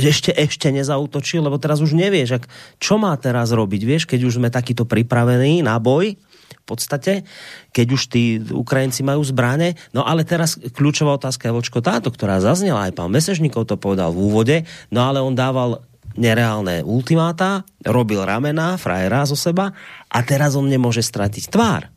ešte, 0.05 0.37
ešte 0.37 0.69
nezautočil, 0.69 1.41
lebo 1.41 1.57
teraz 1.57 1.81
už 1.81 1.97
nevie, 1.97 2.29
však 2.29 2.45
čo 2.77 3.01
má 3.01 3.17
teraz 3.17 3.57
robiť, 3.57 3.83
vieš, 3.89 4.05
keď 4.05 4.21
už 4.29 4.37
sme 4.37 4.53
takýto 4.53 4.85
pripravení 4.85 5.65
na 5.65 5.81
boj, 5.81 6.21
v 6.49 6.65
podstate, 6.77 7.25
keď 7.73 7.87
už 7.97 8.03
tí 8.13 8.41
Ukrajinci 8.53 9.01
majú 9.01 9.25
zbraně. 9.25 9.73
No 9.97 10.05
ale 10.05 10.29
teraz 10.29 10.61
kľúčová 10.61 11.17
otázka 11.17 11.49
je, 11.49 11.57
Vočko, 11.57 11.81
táto, 11.81 12.13
ktorá 12.13 12.45
zaznela, 12.45 12.85
aj 12.85 12.93
pán 12.93 13.09
Mesežníkov 13.09 13.65
to 13.69 13.81
povedal 13.81 14.13
v 14.13 14.21
úvode, 14.21 14.57
no 14.93 15.01
ale 15.09 15.25
on 15.25 15.33
dával 15.33 15.81
nereálne 16.19 16.83
ultimáta, 16.83 17.63
robil 17.87 18.21
ramena, 18.27 18.75
frajera 18.75 19.23
zo 19.25 19.39
seba 19.39 19.71
a 20.11 20.19
teraz 20.27 20.59
on 20.59 20.67
nemôže 20.67 21.01
stratiť 21.01 21.49
tvár. 21.49 21.89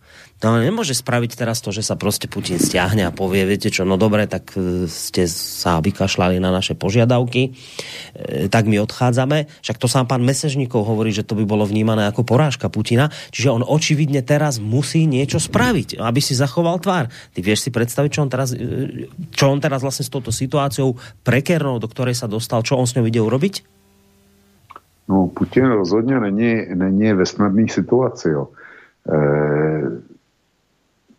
To 0.42 0.58
on 0.58 0.66
nemôže 0.66 0.98
spraviť 0.98 1.38
teraz 1.38 1.62
to, 1.62 1.70
že 1.70 1.86
sa 1.86 1.94
prostě 1.94 2.26
Putin 2.26 2.58
stiahne 2.58 3.06
a 3.06 3.14
povie, 3.14 3.46
viete 3.46 3.70
čo, 3.70 3.86
no 3.86 3.94
dobre, 3.94 4.26
tak 4.26 4.58
e, 4.58 4.90
ste 4.90 5.30
sa 5.30 5.78
vykašľali 5.86 6.42
na 6.42 6.50
naše 6.50 6.74
požiadavky, 6.74 7.54
e, 7.54 8.50
tak 8.50 8.66
my 8.66 8.82
odchádzame. 8.82 9.46
Však 9.62 9.78
to 9.78 9.86
sám 9.86 10.10
pán 10.10 10.26
Mesežníkov 10.26 10.82
hovorí, 10.82 11.14
že 11.14 11.22
to 11.22 11.38
by 11.38 11.46
bolo 11.46 11.70
vnímané 11.70 12.10
ako 12.10 12.26
porážka 12.26 12.74
Putina. 12.74 13.14
Čiže 13.30 13.54
on 13.54 13.62
očividne 13.62 14.26
teraz 14.26 14.58
musí 14.58 15.06
niečo 15.06 15.38
spraviť, 15.38 16.02
aby 16.02 16.18
si 16.18 16.34
zachoval 16.34 16.82
tvár. 16.82 17.14
Ty 17.38 17.40
vieš 17.46 17.62
si 17.62 17.70
predstaviť, 17.70 18.10
čo 18.10 18.22
on 18.26 18.30
teraz, 18.34 18.50
e, 18.58 19.06
čo 19.30 19.46
on 19.46 19.62
teraz 19.62 19.86
vlastne 19.86 20.02
s 20.02 20.10
touto 20.10 20.34
situáciou 20.34 20.98
prekernou, 21.22 21.78
do 21.78 21.86
ktorej 21.86 22.18
sa 22.18 22.26
dostal, 22.26 22.66
čo 22.66 22.82
on 22.82 22.90
s 22.90 22.98
ňou 22.98 23.06
ide 23.06 23.22
urobiť? 23.22 23.81
No, 25.12 25.28
Putin 25.28 25.66
rozhodně 25.66 26.20
není, 26.20 26.66
není 26.74 27.14
ve 27.14 27.26
snadné 27.26 27.68
situaci. 27.68 28.30
Jo. 28.30 28.48
E, 29.12 29.20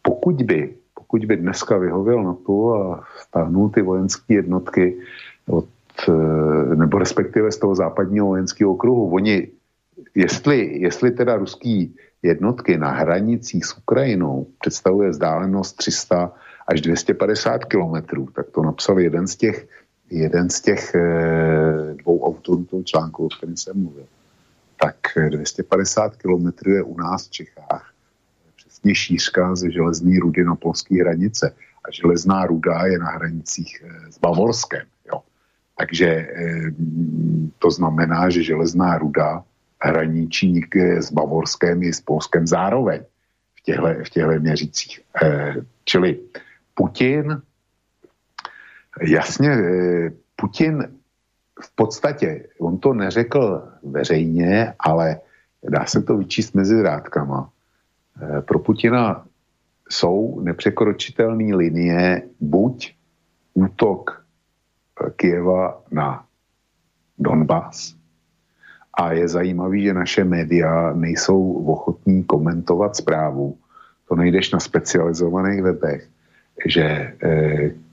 pokud 0.02 0.42
by, 0.42 0.74
pokud 0.94 1.24
by 1.24 1.36
dneska 1.36 1.78
vyhověl 1.78 2.24
na 2.24 2.34
to 2.46 2.74
a 2.74 3.04
stáhnul 3.28 3.68
ty 3.68 3.82
vojenské 3.82 4.34
jednotky 4.34 4.96
od, 5.48 5.68
e, 6.08 6.76
nebo 6.76 6.98
respektive 6.98 7.52
z 7.52 7.58
toho 7.58 7.74
západního 7.74 8.26
vojenského 8.26 8.72
okruhu, 8.72 9.14
oni, 9.14 9.48
jestli, 10.14 10.80
jestli 10.80 11.10
teda 11.10 11.36
ruský 11.36 11.96
jednotky 12.22 12.78
na 12.78 12.90
hranicích 12.90 13.64
s 13.64 13.78
Ukrajinou 13.78 14.46
představuje 14.60 15.10
vzdálenost 15.10 15.76
300 15.76 16.32
až 16.68 16.80
250 16.80 17.64
kilometrů, 17.64 18.28
tak 18.34 18.50
to 18.50 18.62
napsal 18.62 19.00
jeden 19.00 19.26
z 19.26 19.36
těch 19.36 19.68
jeden 20.12 20.50
z 20.50 20.60
těch 20.60 20.94
eh, 20.94 21.94
dvou 21.94 22.24
autorů 22.24 22.64
toho 22.64 22.82
článku, 22.82 23.26
o 23.26 23.28
kterém 23.28 23.56
jsem 23.56 23.82
mluvil, 23.82 24.06
tak 24.80 24.96
250 25.28 26.16
kilometrů 26.16 26.70
je 26.70 26.82
u 26.82 26.96
nás 26.96 27.26
v 27.26 27.30
Čechách 27.30 27.92
přesně 28.56 28.94
šířka 28.94 29.56
ze 29.56 29.70
železné 29.70 30.18
rudy 30.20 30.44
na 30.44 30.54
polské 30.54 31.02
hranice. 31.02 31.54
A 31.84 31.90
železná 31.90 32.46
ruda 32.46 32.86
je 32.86 32.98
na 32.98 33.10
hranicích 33.10 33.84
eh, 33.84 34.12
s 34.12 34.18
Bavorskem. 34.18 34.86
Jo. 35.12 35.22
Takže 35.78 36.06
eh, 36.06 36.70
to 37.58 37.70
znamená, 37.70 38.30
že 38.30 38.42
železná 38.42 38.98
ruda 38.98 39.44
hraničí 39.82 40.60
s 40.74 41.12
Bavorskem 41.12 41.82
i 41.82 41.92
s 41.92 42.00
Polskem 42.00 42.46
zároveň 42.46 43.00
v 43.54 43.62
těchto, 44.10 44.28
v 44.28 44.40
měřících. 44.40 45.00
Čili 45.84 46.18
Putin 46.74 47.42
Jasně, 49.00 49.50
eh, 49.50 50.10
Putin 50.36 50.98
v 51.62 51.74
podstatě, 51.74 52.48
on 52.60 52.78
to 52.78 52.94
neřekl 52.94 53.68
veřejně, 53.82 54.74
ale 54.78 55.20
dá 55.68 55.86
se 55.86 56.02
to 56.02 56.16
vyčíst 56.16 56.54
mezi 56.54 56.82
rádkama. 56.82 57.50
Eh, 58.22 58.40
pro 58.40 58.58
Putina 58.58 59.26
jsou 59.88 60.40
nepřekročitelné 60.40 61.56
linie 61.56 62.22
buď 62.40 62.94
útok 63.54 64.24
eh, 65.06 65.10
Kieva 65.10 65.82
na 65.90 66.24
Donbass, 67.18 68.02
a 68.94 69.12
je 69.12 69.28
zajímavý, 69.28 69.84
že 69.84 69.94
naše 69.94 70.24
média 70.24 70.92
nejsou 70.92 71.52
ochotní 71.52 72.24
komentovat 72.24 72.96
zprávu, 72.96 73.56
to 74.08 74.14
nejdeš 74.14 74.52
na 74.52 74.60
specializovaných 74.60 75.62
webech, 75.62 76.08
že 76.66 77.16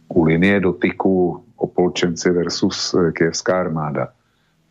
u 0.09 0.23
linie 0.23 0.59
dotyku 0.59 1.43
opolčenci 1.55 2.29
versus 2.31 2.93
eh, 2.93 3.11
kijevská 3.11 3.59
armáda, 3.59 4.05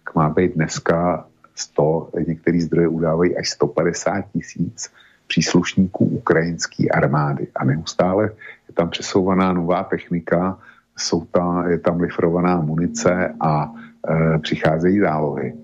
tak 0.04 0.14
má 0.14 0.28
být 0.28 0.54
dneska 0.54 1.26
100, 1.54 2.10
některý 2.26 2.60
zdroje 2.60 2.88
udávají 2.88 3.36
až 3.36 3.50
150 3.50 4.24
tisíc 4.32 4.90
příslušníků 5.26 6.04
ukrajinské 6.04 6.88
armády. 6.88 7.46
A 7.56 7.64
neustále 7.64 8.24
je 8.68 8.74
tam 8.74 8.90
přesouvaná 8.90 9.52
nová 9.52 9.84
technika 9.84 10.58
jsou 10.98 11.24
tam, 11.24 11.70
je 11.70 11.78
tam 11.78 12.00
lifrovaná 12.00 12.60
munice 12.60 13.34
a 13.40 13.72
e, 13.72 14.38
přicházejí 14.38 15.00
zálohy. 15.00 15.54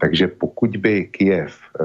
Takže 0.00 0.28
pokud 0.28 0.76
by 0.76 1.04
Kiev 1.04 1.52
e, 1.52 1.84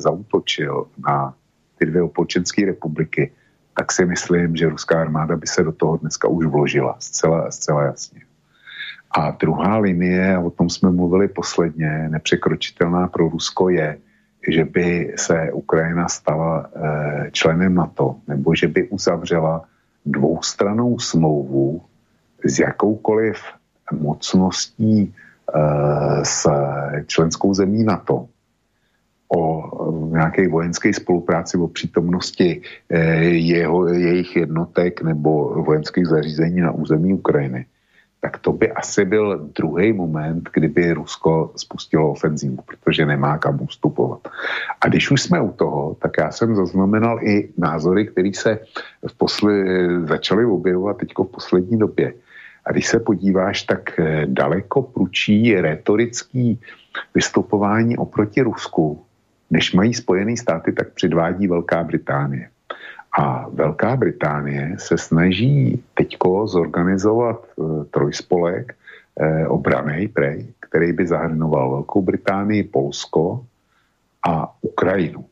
zautočil 0.00 0.86
na 1.08 1.34
ty 1.78 1.86
dvě 1.86 2.02
opolčenské 2.02 2.66
republiky, 2.66 3.32
tak 3.78 3.92
si 3.92 4.04
myslím, 4.06 4.56
že 4.56 4.68
ruská 4.68 5.00
armáda 5.00 5.36
by 5.36 5.46
se 5.46 5.62
do 5.62 5.72
toho 5.72 5.96
dneska 5.96 6.28
už 6.28 6.46
vložila 6.46 6.96
zcela, 6.98 7.50
zcela 7.50 7.82
jasně. 7.82 8.20
A 9.10 9.30
druhá 9.30 9.78
linie, 9.78 10.36
a 10.36 10.40
o 10.40 10.50
tom 10.50 10.70
jsme 10.70 10.90
mluvili 10.90 11.28
posledně, 11.28 12.08
nepřekročitelná 12.08 13.08
pro 13.08 13.28
Rusko 13.28 13.68
je, 13.68 13.98
že 14.48 14.64
by 14.64 15.14
se 15.16 15.52
Ukrajina 15.52 16.08
stala 16.08 16.66
e, 16.66 17.30
členem 17.30 17.74
NATO, 17.74 18.16
nebo 18.28 18.54
že 18.54 18.68
by 18.68 18.88
uzavřela 18.88 19.62
dvoustranou 20.06 20.98
smlouvu 20.98 21.82
s 22.44 22.58
jakoukoliv 22.58 23.38
mocností 23.92 25.00
e, 25.00 25.10
s 26.24 26.50
členskou 27.06 27.54
zemí 27.54 27.84
NATO 27.84 28.28
o 29.36 29.62
nějaké 30.10 30.48
vojenské 30.48 30.92
spolupráci, 30.92 31.58
o 31.58 31.68
přítomnosti 31.68 32.62
e, 32.88 33.24
jeho, 33.24 33.88
jejich 33.88 34.36
jednotek 34.36 35.02
nebo 35.02 35.62
vojenských 35.62 36.06
zařízení 36.06 36.60
na 36.60 36.70
území 36.70 37.14
Ukrajiny 37.14 37.66
tak 38.20 38.38
to 38.38 38.52
by 38.52 38.72
asi 38.72 39.04
byl 39.04 39.48
druhý 39.54 39.92
moment, 39.92 40.50
kdyby 40.54 40.92
Rusko 40.92 41.52
spustilo 41.56 42.10
ofenzívu, 42.10 42.58
protože 42.66 43.06
nemá 43.06 43.38
kam 43.38 43.62
ustupovat. 43.62 44.28
A 44.80 44.88
když 44.88 45.10
už 45.10 45.22
jsme 45.22 45.40
u 45.40 45.52
toho, 45.52 45.96
tak 46.02 46.12
já 46.18 46.30
jsem 46.30 46.56
zaznamenal 46.56 47.22
i 47.22 47.48
názory, 47.58 48.06
které 48.06 48.30
se 48.34 48.58
v 49.06 49.18
posle- 49.18 50.06
začaly 50.06 50.44
objevovat 50.44 50.96
teď 50.96 51.12
v 51.18 51.24
poslední 51.24 51.78
době. 51.78 52.14
A 52.64 52.72
když 52.72 52.86
se 52.86 53.00
podíváš, 53.00 53.62
tak 53.62 53.98
eh, 53.98 54.26
daleko 54.26 54.82
pručí 54.82 55.54
retorický 55.54 56.60
vystupování 57.14 57.96
oproti 57.96 58.42
Rusku, 58.42 59.04
než 59.50 59.72
mají 59.72 59.94
Spojené 59.94 60.36
státy, 60.36 60.72
tak 60.72 60.92
předvádí 60.92 61.48
Velká 61.48 61.84
Británie. 61.84 62.48
A 63.18 63.48
Velká 63.48 63.96
Británie 63.96 64.76
se 64.78 64.98
snaží 64.98 65.82
teďko 65.94 66.46
zorganizovat 66.46 67.46
e, 67.46 67.84
trojspolek 67.84 68.76
e, 69.20 69.46
obranej, 69.46 70.08
prej, 70.08 70.46
který 70.60 70.92
by 70.92 71.06
zahrnoval 71.06 71.70
Velkou 71.70 72.02
Británii, 72.02 72.62
Polsko 72.64 73.44
a 74.28 74.54
Ukrajinu. 74.60 75.24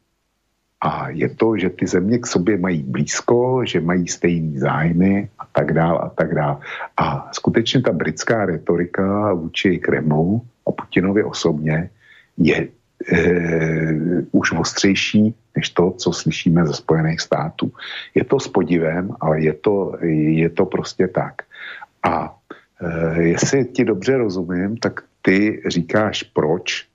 A 0.80 1.08
je 1.08 1.28
to, 1.28 1.56
že 1.56 1.70
ty 1.70 1.86
země 1.86 2.18
k 2.18 2.26
sobě 2.26 2.58
mají 2.58 2.82
blízko, 2.82 3.64
že 3.64 3.80
mají 3.80 4.08
stejný 4.08 4.58
zájmy 4.58 5.28
a 5.38 5.46
tak 5.52 5.72
dál 5.72 5.98
a 6.02 6.08
tak 6.08 6.34
dál. 6.34 6.60
A 6.96 7.28
skutečně 7.32 7.82
ta 7.82 7.92
britská 7.92 8.46
retorika 8.46 9.32
vůči 9.32 9.78
Kremlu 9.78 10.42
a 10.66 10.70
Putinovi 10.72 11.24
osobně 11.24 11.90
je 12.36 12.68
už 14.32 14.52
ostřejší 14.52 15.34
než 15.56 15.70
to, 15.70 15.90
co 15.90 16.12
slyšíme 16.12 16.66
ze 16.66 16.72
Spojených 16.72 17.20
států. 17.20 17.72
Je 18.14 18.24
to 18.24 18.40
s 18.40 18.48
podivem, 18.48 19.10
ale 19.20 19.40
je 19.40 19.52
to, 19.52 19.92
je 20.02 20.50
to 20.50 20.66
prostě 20.66 21.08
tak. 21.08 21.42
A 22.02 22.34
e, 22.80 23.22
jestli 23.22 23.64
ti 23.64 23.84
dobře 23.84 24.16
rozumím, 24.16 24.76
tak 24.76 25.00
ty 25.22 25.62
říkáš 25.66 26.22
proč, 26.22 26.86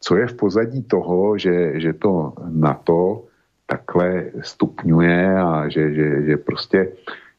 co 0.00 0.16
je 0.16 0.26
v 0.26 0.34
pozadí 0.34 0.82
toho, 0.82 1.38
že, 1.38 1.80
že 1.80 1.92
to 1.92 2.32
NATO 2.48 3.24
takhle 3.66 4.24
stupňuje 4.40 5.38
a 5.38 5.68
že, 5.68 5.94
že, 5.94 6.22
že 6.22 6.36
prostě 6.36 6.88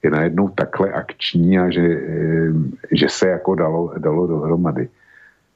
je 0.04 0.10
najednou 0.12 0.50
takhle 0.50 0.92
akční 0.92 1.60
a 1.60 1.70
že, 1.70 2.02
že 2.92 3.10
se 3.10 3.30
jako 3.30 3.56
dalo, 3.56 3.94
dalo 3.98 4.28
dohromady. 4.28 4.90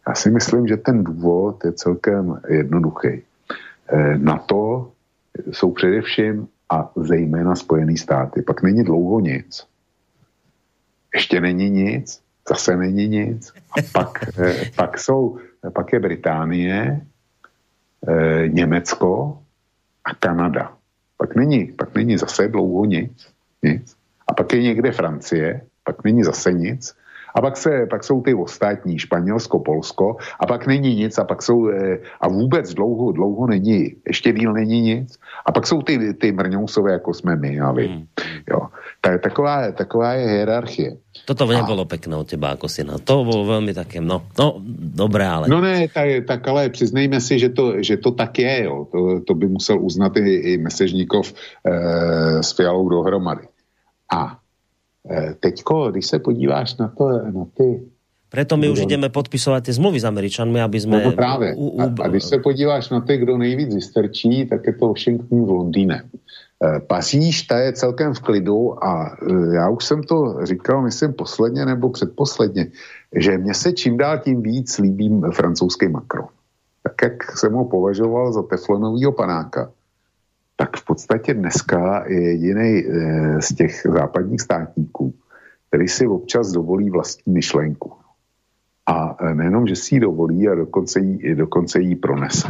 Já 0.08 0.16
si 0.16 0.32
myslím, 0.32 0.68
že 0.68 0.78
ten 0.78 1.04
důvod 1.04 1.66
je 1.66 1.72
celkem 1.72 2.42
jednoduchý. 2.48 3.08
E, 3.08 3.24
na 4.18 4.38
to 4.38 4.92
jsou 5.52 5.72
především 5.72 6.48
a 6.70 6.92
zejména 6.96 7.56
Spojené 7.56 7.98
státy. 7.98 8.42
Pak 8.42 8.64
není 8.64 8.84
dlouho 8.84 9.20
nic. 9.20 9.68
Ještě 11.16 11.42
není 11.42 11.70
nic, 11.70 12.22
zase 12.50 12.78
není 12.78 13.08
nic. 13.08 13.54
A 13.72 13.82
pak, 13.92 14.40
e, 14.40 14.72
pak, 14.76 15.00
jsou, 15.00 15.38
pak 15.74 15.94
je 15.94 16.00
Británie, 16.00 17.02
e, 18.08 18.48
Německo 18.48 19.40
a 20.04 20.14
Kanada. 20.14 20.74
Pak 21.18 21.36
není, 21.36 21.66
pak 21.66 21.96
není 21.96 22.18
zase 22.18 22.48
dlouho 22.48 22.86
nic, 22.86 23.28
nic. 23.64 23.96
A 24.28 24.34
pak 24.34 24.54
je 24.54 24.62
někde 24.62 24.92
Francie, 24.92 25.62
pak 25.84 26.04
není 26.04 26.24
zase 26.24 26.52
nic 26.52 26.96
a 27.36 27.42
pak, 27.42 27.58
se, 27.58 27.88
pak 27.90 28.04
jsou 28.04 28.22
ty 28.22 28.34
ostatní, 28.34 29.00
Španělsko, 29.00 29.60
Polsko, 29.60 30.18
a 30.40 30.46
pak 30.46 30.68
není 30.68 30.96
nic, 30.96 31.18
a 31.18 31.24
pak 31.24 31.42
jsou, 31.42 31.70
eh, 31.70 31.98
a 32.22 32.28
vůbec 32.28 32.74
dlouho, 32.74 33.12
dlouho 33.12 33.48
není, 33.48 33.96
ještě 34.08 34.34
díl 34.34 34.54
není 34.54 34.82
nic, 34.82 35.20
a 35.46 35.52
pak 35.52 35.68
jsou 35.68 35.82
ty, 35.82 36.14
ty 36.14 36.32
mrňousové, 36.32 36.92
jako 36.92 37.14
jsme 37.14 37.36
my, 37.36 37.60
a 37.60 37.72
vy. 37.72 37.88
Hmm. 37.88 38.06
Jo. 38.50 38.60
Tak, 39.02 39.22
taková, 39.22 39.72
taková 39.72 40.14
je 40.14 40.28
hierarchie. 40.28 40.98
Toto 41.26 41.46
nebylo 41.46 41.86
pekné 41.86 42.18
od 42.18 42.28
teba, 42.28 42.58
ako 42.58 42.66
si 42.68 42.84
na 42.84 42.98
to 42.98 43.24
bylo 43.24 43.46
velmi 43.46 43.72
také, 43.74 44.02
no, 44.02 44.26
no, 44.34 44.58
dobré, 44.98 45.28
ale... 45.30 45.46
No 45.48 45.62
ne, 45.62 45.88
tak, 45.88 46.08
tak 46.28 46.42
ale 46.48 46.70
přiznejme 46.70 47.22
si, 47.22 47.40
že 47.40 47.50
to, 47.50 47.80
že 47.80 47.98
to 47.98 48.12
tak 48.12 48.40
je, 48.40 48.64
jo. 48.64 48.88
To, 48.92 49.22
to 49.22 49.34
by 49.34 49.48
musel 49.48 49.80
uznat 49.80 50.18
i, 50.18 50.36
i 50.36 50.52
Mesežníkov 50.58 51.30
e, 51.30 51.34
s 52.44 52.52
Fialou 52.58 52.90
dohromady. 52.90 53.48
A 54.10 54.43
teďko, 55.40 55.92
když 55.92 56.08
se 56.08 56.20
podíváš 56.20 56.78
na, 56.78 56.88
to, 56.88 57.10
na 57.10 57.46
ty 57.58 57.84
Preto 58.34 58.58
my 58.58 58.70
už 58.70 58.86
jdeme 58.86 59.10
podpisovat 59.10 59.64
ty 59.64 59.74
zmluvy 59.74 60.00
s 60.00 60.06
Američanmi, 60.06 60.62
aby 60.62 60.82
jsme... 60.82 61.04
No 61.06 61.12
právě. 61.12 61.56
U, 61.56 61.68
u... 61.68 61.82
A, 61.82 61.94
a 62.02 62.08
když 62.08 62.24
se 62.24 62.38
podíváš 62.38 62.90
na 62.90 63.02
ty, 63.02 63.18
kdo 63.18 63.38
nejvíc 63.38 63.76
vystrčí, 63.76 64.46
tak 64.46 64.68
je 64.68 64.74
to 64.74 64.88
Washington 64.88 65.46
v 65.46 65.50
Londýne. 65.50 66.04
Eh, 66.66 66.80
Paříž, 66.80 67.42
ta 67.42 67.60
je 67.60 67.74
celkem 67.74 68.14
v 68.14 68.20
klidu 68.20 68.84
a 68.84 69.18
eh, 69.22 69.56
já 69.56 69.70
už 69.70 69.86
jsem 69.86 70.04
to 70.04 70.46
říkal, 70.46 70.82
myslím, 70.82 71.14
posledně 71.14 71.66
nebo 71.66 71.90
předposledně, 71.90 72.68
že 73.16 73.38
mně 73.38 73.54
se 73.54 73.72
čím 73.72 73.98
dál 73.98 74.18
tím 74.18 74.42
víc 74.42 74.78
líbí 74.78 75.22
francouzský 75.32 75.88
Macron. 75.88 76.28
Tak 76.84 76.94
jak 77.04 77.38
jsem 77.38 77.54
ho 77.54 77.66
považoval 77.66 78.34
za 78.34 78.44
teflonovýho 78.44 79.12
panáka, 79.12 79.72
tak 80.56 80.78
v 80.78 80.86
podstatě 80.86 81.34
dneska 81.34 82.06
je 82.08 82.22
jediný 82.22 82.84
eh, 82.86 83.42
z 83.42 83.56
těch 83.56 83.82
západních 83.90 84.42
státníků, 84.42 85.14
který 85.68 85.88
si 85.88 86.08
občas 86.08 86.52
dovolí 86.52 86.90
vlastní 86.90 87.34
myšlenku. 87.34 87.94
A 88.86 89.18
eh, 89.20 89.36
nejenom, 89.36 89.68
že 89.68 89.76
si 89.76 89.96
ji 89.96 90.00
dovolí, 90.00 90.50
a 90.50 90.56
dokonce 90.56 91.00
jí, 91.00 91.36
dokonce 91.36 91.80
jí 91.80 91.96
pronese. 91.96 92.48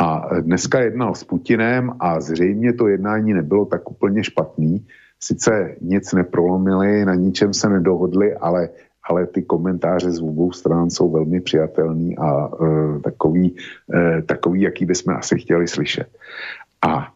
A 0.00 0.28
eh, 0.32 0.42
dneska 0.42 0.80
jednal 0.80 1.14
s 1.14 1.24
Putinem 1.24 1.92
a 2.00 2.20
zřejmě 2.20 2.72
to 2.72 2.88
jednání 2.88 3.34
nebylo 3.34 3.64
tak 3.64 3.90
úplně 3.90 4.24
špatný. 4.24 4.86
Sice 5.20 5.76
nic 5.80 6.12
neprolomili, 6.12 7.04
na 7.04 7.14
ničem 7.14 7.54
se 7.54 7.68
nedohodli, 7.68 8.34
ale, 8.34 8.68
ale 9.08 9.26
ty 9.26 9.42
komentáře 9.42 10.10
z 10.10 10.22
obou 10.22 10.52
stran 10.52 10.90
jsou 10.90 11.10
velmi 11.10 11.40
přijatelný 11.40 12.18
a 12.18 12.48
e, 12.48 13.00
takový, 13.00 13.56
e, 13.94 14.22
takový, 14.22 14.60
jaký 14.60 14.86
bychom 14.86 15.14
asi 15.14 15.38
chtěli 15.38 15.68
slyšet. 15.68 16.08
A 16.88 17.12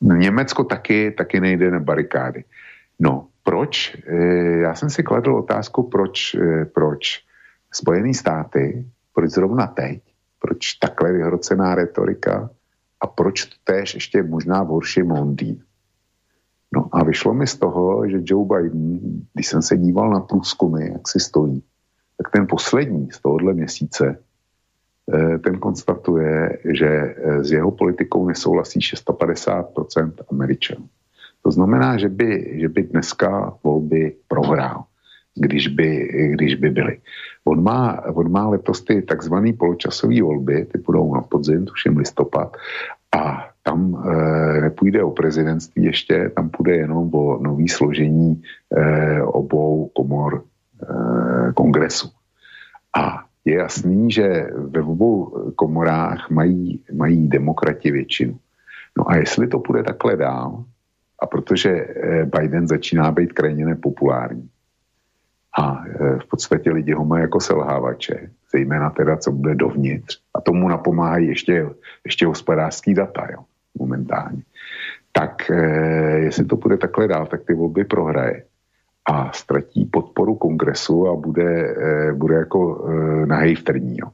Německo 0.00 0.64
taky, 0.64 1.10
taky 1.10 1.40
nejde 1.40 1.70
na 1.70 1.80
barikády. 1.80 2.44
No, 2.98 3.26
proč? 3.42 3.96
Eh, 4.06 4.58
já 4.58 4.74
jsem 4.74 4.90
si 4.90 5.02
kladl 5.02 5.34
otázku, 5.34 5.82
proč, 5.82 6.34
eh, 6.34 6.64
proč 6.64 7.24
Spojené 7.72 8.14
státy, 8.14 8.86
proč 9.14 9.30
zrovna 9.30 9.66
teď, 9.66 10.02
proč 10.40 10.72
takhle 10.72 11.12
vyhrocená 11.12 11.74
retorika 11.74 12.50
a 13.00 13.06
proč 13.06 13.44
to 13.44 13.56
též 13.64 13.94
ještě 13.94 14.22
možná 14.22 14.62
v 14.62 14.66
horším 14.66 15.10
Londýn. 15.10 15.64
No 16.74 16.88
a 16.92 17.04
vyšlo 17.04 17.34
mi 17.34 17.46
z 17.46 17.56
toho, 17.56 18.08
že 18.08 18.24
Joe 18.24 18.46
Biden, 18.48 18.98
když 19.34 19.46
jsem 19.46 19.62
se 19.62 19.76
díval 19.76 20.10
na 20.10 20.20
průzkumy, 20.20 20.92
jak 20.92 21.08
si 21.08 21.20
stojí, 21.20 21.62
tak 22.16 22.32
ten 22.32 22.46
poslední 22.46 23.10
z 23.10 23.20
tohohle 23.20 23.54
měsíce 23.54 24.18
Eh, 24.18 24.27
ten 25.44 25.58
konstatuje, 25.58 26.58
že 26.64 26.86
eh, 26.86 27.44
s 27.44 27.52
jeho 27.52 27.70
politikou 27.70 28.28
nesouhlasí 28.28 28.80
650% 28.80 30.12
Američanů. 30.30 30.86
To 31.42 31.50
znamená, 31.50 31.96
že 31.98 32.08
by, 32.08 32.58
že 32.60 32.68
by 32.68 32.82
dneska 32.82 33.52
volby 33.64 34.16
prohrál, 34.28 34.84
když 35.34 35.68
by, 35.68 36.08
když 36.32 36.54
by 36.54 36.70
byly. 36.70 36.98
On 37.44 37.62
má, 37.62 38.02
on 38.04 38.30
má 38.30 38.48
letos 38.48 38.84
ty 38.84 39.02
takzvané 39.02 39.52
poločasové 39.52 40.22
volby, 40.22 40.64
ty 40.64 40.78
budou 40.78 41.14
na 41.14 41.20
podzim, 41.20 41.66
tuším 41.66 41.96
listopad, 41.96 42.56
a 43.12 43.48
tam 43.62 43.96
e, 43.96 44.60
nepůjde 44.60 45.02
o 45.02 45.10
prezidentství 45.10 45.84
ještě, 45.84 46.30
tam 46.36 46.50
půjde 46.50 46.76
jenom 46.76 47.14
o 47.14 47.38
nový 47.42 47.68
složení 47.68 48.42
e, 48.76 49.22
obou 49.22 49.90
komor 49.96 50.42
e, 50.82 51.52
kongresu. 51.52 52.08
A 52.96 53.27
je 53.48 53.56
jasný, 53.56 54.10
že 54.10 54.46
ve 54.56 54.82
obou 54.82 55.24
komorách 55.56 56.30
mají, 56.30 56.80
mají 56.92 57.28
demokrati 57.28 57.90
většinu. 57.90 58.38
No 58.98 59.10
a 59.10 59.16
jestli 59.16 59.48
to 59.48 59.58
půjde 59.58 59.82
takhle 59.82 60.16
dál, 60.16 60.64
a 61.18 61.26
protože 61.26 61.70
eh, 61.70 62.24
Biden 62.24 62.68
začíná 62.68 63.12
být 63.12 63.32
krajně 63.32 63.64
nepopulární 63.64 64.48
a 65.58 65.84
eh, 65.86 66.18
v 66.18 66.28
podstatě 66.28 66.70
lidi 66.70 66.92
ho 66.92 67.04
mají 67.04 67.22
jako 67.22 67.40
selhávače, 67.40 68.30
zejména 68.52 68.90
teda, 68.90 69.16
co 69.16 69.32
bude 69.32 69.54
dovnitř. 69.54 70.20
A 70.34 70.40
tomu 70.40 70.68
napomáhají 70.68 71.28
ještě, 71.28 71.66
ještě 72.04 72.26
hospodářský 72.26 72.94
data, 72.94 73.26
jo, 73.32 73.44
momentálně. 73.78 74.42
Tak 75.12 75.50
jestli 76.16 76.44
to 76.44 76.56
bude 76.56 76.76
takhle 76.76 77.08
dál, 77.08 77.26
tak 77.26 77.44
ty 77.44 77.54
volby 77.54 77.84
prohraje 77.84 78.44
a 79.08 79.32
ztratí 79.32 79.84
podporu 79.84 80.34
kongresu 80.34 81.08
a 81.08 81.16
bude, 81.16 81.76
bude 82.14 82.34
jako 82.34 82.88
nahej 83.24 83.54
v 83.54 83.62
trní, 83.62 83.96
jo, 83.98 84.08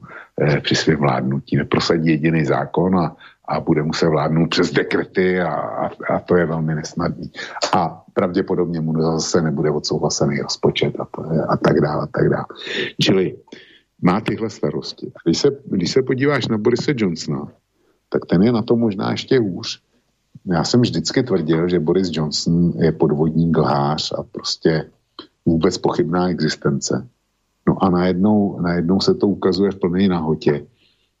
při 0.61 0.75
svém 0.75 0.97
vládnutí. 0.97 1.57
Neprosadí 1.57 2.09
jediný 2.09 2.45
zákon 2.45 2.95
a, 2.95 3.15
a 3.47 3.59
bude 3.59 3.83
muset 3.83 4.07
vládnout 4.07 4.47
přes 4.47 4.71
dekrety 4.71 5.41
a, 5.41 5.53
a, 5.53 5.89
a 6.09 6.19
to 6.19 6.35
je 6.35 6.45
velmi 6.45 6.75
nesnadný. 6.75 7.31
A 7.73 8.03
pravděpodobně 8.13 8.81
mu 8.81 9.01
zase 9.01 9.41
nebude 9.41 9.71
odsouhlasený 9.71 10.39
rozpočet 10.39 10.95
a, 10.99 11.07
a 11.49 11.57
tak 11.57 11.81
dále, 11.81 12.03
a 12.03 12.07
tak 12.07 12.29
dále. 12.29 12.45
Čili 13.01 13.35
má 14.01 14.21
tyhle 14.21 14.49
starosti. 14.49 15.11
Když 15.25 15.37
se, 15.37 15.49
když 15.65 15.91
se 15.91 16.01
podíváš 16.01 16.47
na 16.47 16.57
Borise 16.57 16.93
Johnsona, 16.95 17.47
tak 18.09 18.25
ten 18.25 18.43
je 18.43 18.51
na 18.51 18.61
to 18.61 18.75
možná 18.75 19.11
ještě 19.11 19.39
hůř. 19.39 19.81
Já 20.51 20.63
jsem 20.63 20.81
vždycky 20.81 21.23
tvrdil, 21.23 21.69
že 21.69 21.79
Boris 21.79 22.09
Johnson 22.11 22.73
je 22.77 22.91
podvodní 22.91 23.55
lhář 23.57 24.11
a 24.17 24.23
prostě 24.23 24.89
vůbec 25.45 25.77
pochybná 25.77 26.29
existence. 26.29 27.07
No 27.67 27.83
a 27.83 27.89
najednou, 27.89 28.61
najednou 28.61 28.99
se 28.99 29.13
to 29.13 29.27
ukazuje 29.27 29.71
v 29.71 29.79
plné 29.79 30.07
nahotě 30.07 30.65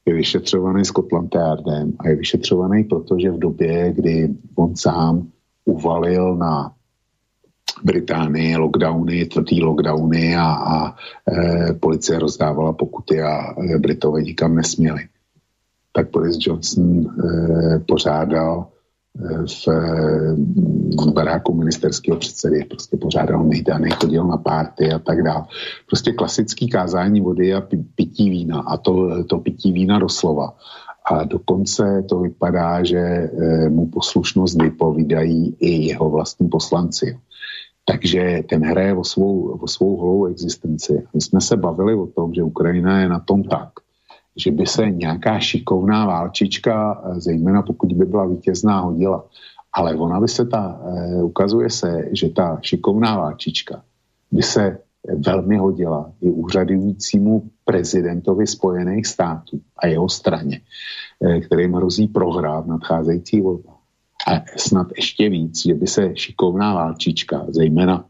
je 0.05 0.13
vyšetřovaný 0.13 0.85
Scotland 0.85 1.35
Yardem 1.35 1.93
a 1.99 2.09
je 2.09 2.15
vyšetřovaný, 2.15 2.83
protože 2.83 3.31
v 3.31 3.39
době, 3.39 3.93
kdy 3.93 4.29
on 4.55 4.75
sám 4.75 5.27
uvalil 5.65 6.35
na 6.35 6.71
Británii 7.83 8.55
lockdowny, 8.55 9.25
tvrdý 9.25 9.61
lockdowny 9.61 10.35
a, 10.35 10.45
a 10.45 10.95
e, 11.31 11.73
policie 11.73 12.19
rozdávala 12.19 12.73
pokuty 12.73 13.21
a 13.21 13.55
e, 13.61 13.79
Britové 13.79 14.21
nikam 14.21 14.55
nesměli. 14.55 15.01
Tak 15.91 16.11
Boris 16.11 16.37
Johnson 16.39 17.01
e, 17.01 17.79
pořádal 17.79 18.67
v, 19.45 19.67
v 20.99 21.13
baráku 21.13 21.53
ministerského 21.53 22.17
předsedy, 22.17 22.65
prostě 22.69 22.97
pořádal 22.97 23.43
mejdany, 23.43 23.89
chodil 23.91 24.27
na 24.27 24.37
párty 24.37 24.91
a 24.91 24.99
tak 24.99 25.23
dále. 25.23 25.43
Prostě 25.87 26.11
klasický 26.11 26.69
kázání 26.69 27.21
vody 27.21 27.53
a 27.53 27.63
pití 27.95 28.29
vína 28.29 28.59
a 28.59 28.77
to, 28.77 29.23
to 29.23 29.37
pití 29.39 29.71
vína 29.71 29.99
doslova. 29.99 30.53
A 31.11 31.23
dokonce 31.23 32.03
to 32.09 32.19
vypadá, 32.19 32.83
že 32.83 32.97
eh, 32.97 33.69
mu 33.69 33.85
poslušnost 33.85 34.61
vypovídají 34.61 35.55
i 35.59 35.87
jeho 35.87 36.09
vlastní 36.09 36.49
poslanci. 36.49 37.17
Takže 37.85 38.43
ten 38.49 38.65
hraje 38.65 38.93
o 38.93 39.03
svou, 39.03 39.57
o 39.61 39.67
svou 39.67 39.97
holou 39.97 40.25
existenci. 40.25 41.03
My 41.13 41.21
jsme 41.21 41.41
se 41.41 41.57
bavili 41.57 41.95
o 41.95 42.07
tom, 42.07 42.33
že 42.33 42.43
Ukrajina 42.43 42.99
je 42.99 43.09
na 43.09 43.19
tom 43.19 43.43
tak, 43.43 43.69
že 44.37 44.51
by 44.51 44.65
se 44.65 44.91
nějaká 44.91 45.39
šikovná 45.39 46.05
válčička, 46.05 47.03
eh, 47.05 47.19
zejména 47.19 47.61
pokud 47.61 47.93
by 47.93 48.05
byla 48.05 48.25
vítězná, 48.25 48.79
hodila. 48.79 49.25
Ale 49.73 49.95
ona 49.95 50.19
by 50.19 50.27
se 50.27 50.45
ta, 50.45 50.81
eh, 50.85 51.23
ukazuje 51.23 51.69
se, 51.69 52.09
že 52.11 52.29
ta 52.29 52.59
šikovná 52.61 53.17
válčička 53.17 53.83
by 54.31 54.43
se 54.43 54.77
velmi 55.17 55.57
hodila 55.57 56.11
i 56.21 56.29
úřadujícímu 56.29 57.49
prezidentovi 57.65 58.47
Spojených 58.47 59.07
států 59.07 59.61
a 59.77 59.87
jeho 59.87 60.09
straně, 60.09 60.61
eh, 61.21 61.39
kterým 61.39 61.73
hrozí 61.73 62.07
prohra 62.07 62.59
v 62.59 62.67
nadcházející 62.67 63.41
volbách. 63.41 63.75
A 64.27 64.41
snad 64.57 64.87
ještě 64.95 65.29
víc, 65.29 65.61
že 65.65 65.73
by 65.73 65.87
se 65.87 66.11
šikovná 66.15 66.73
válčička, 66.73 67.45
zejména 67.49 68.05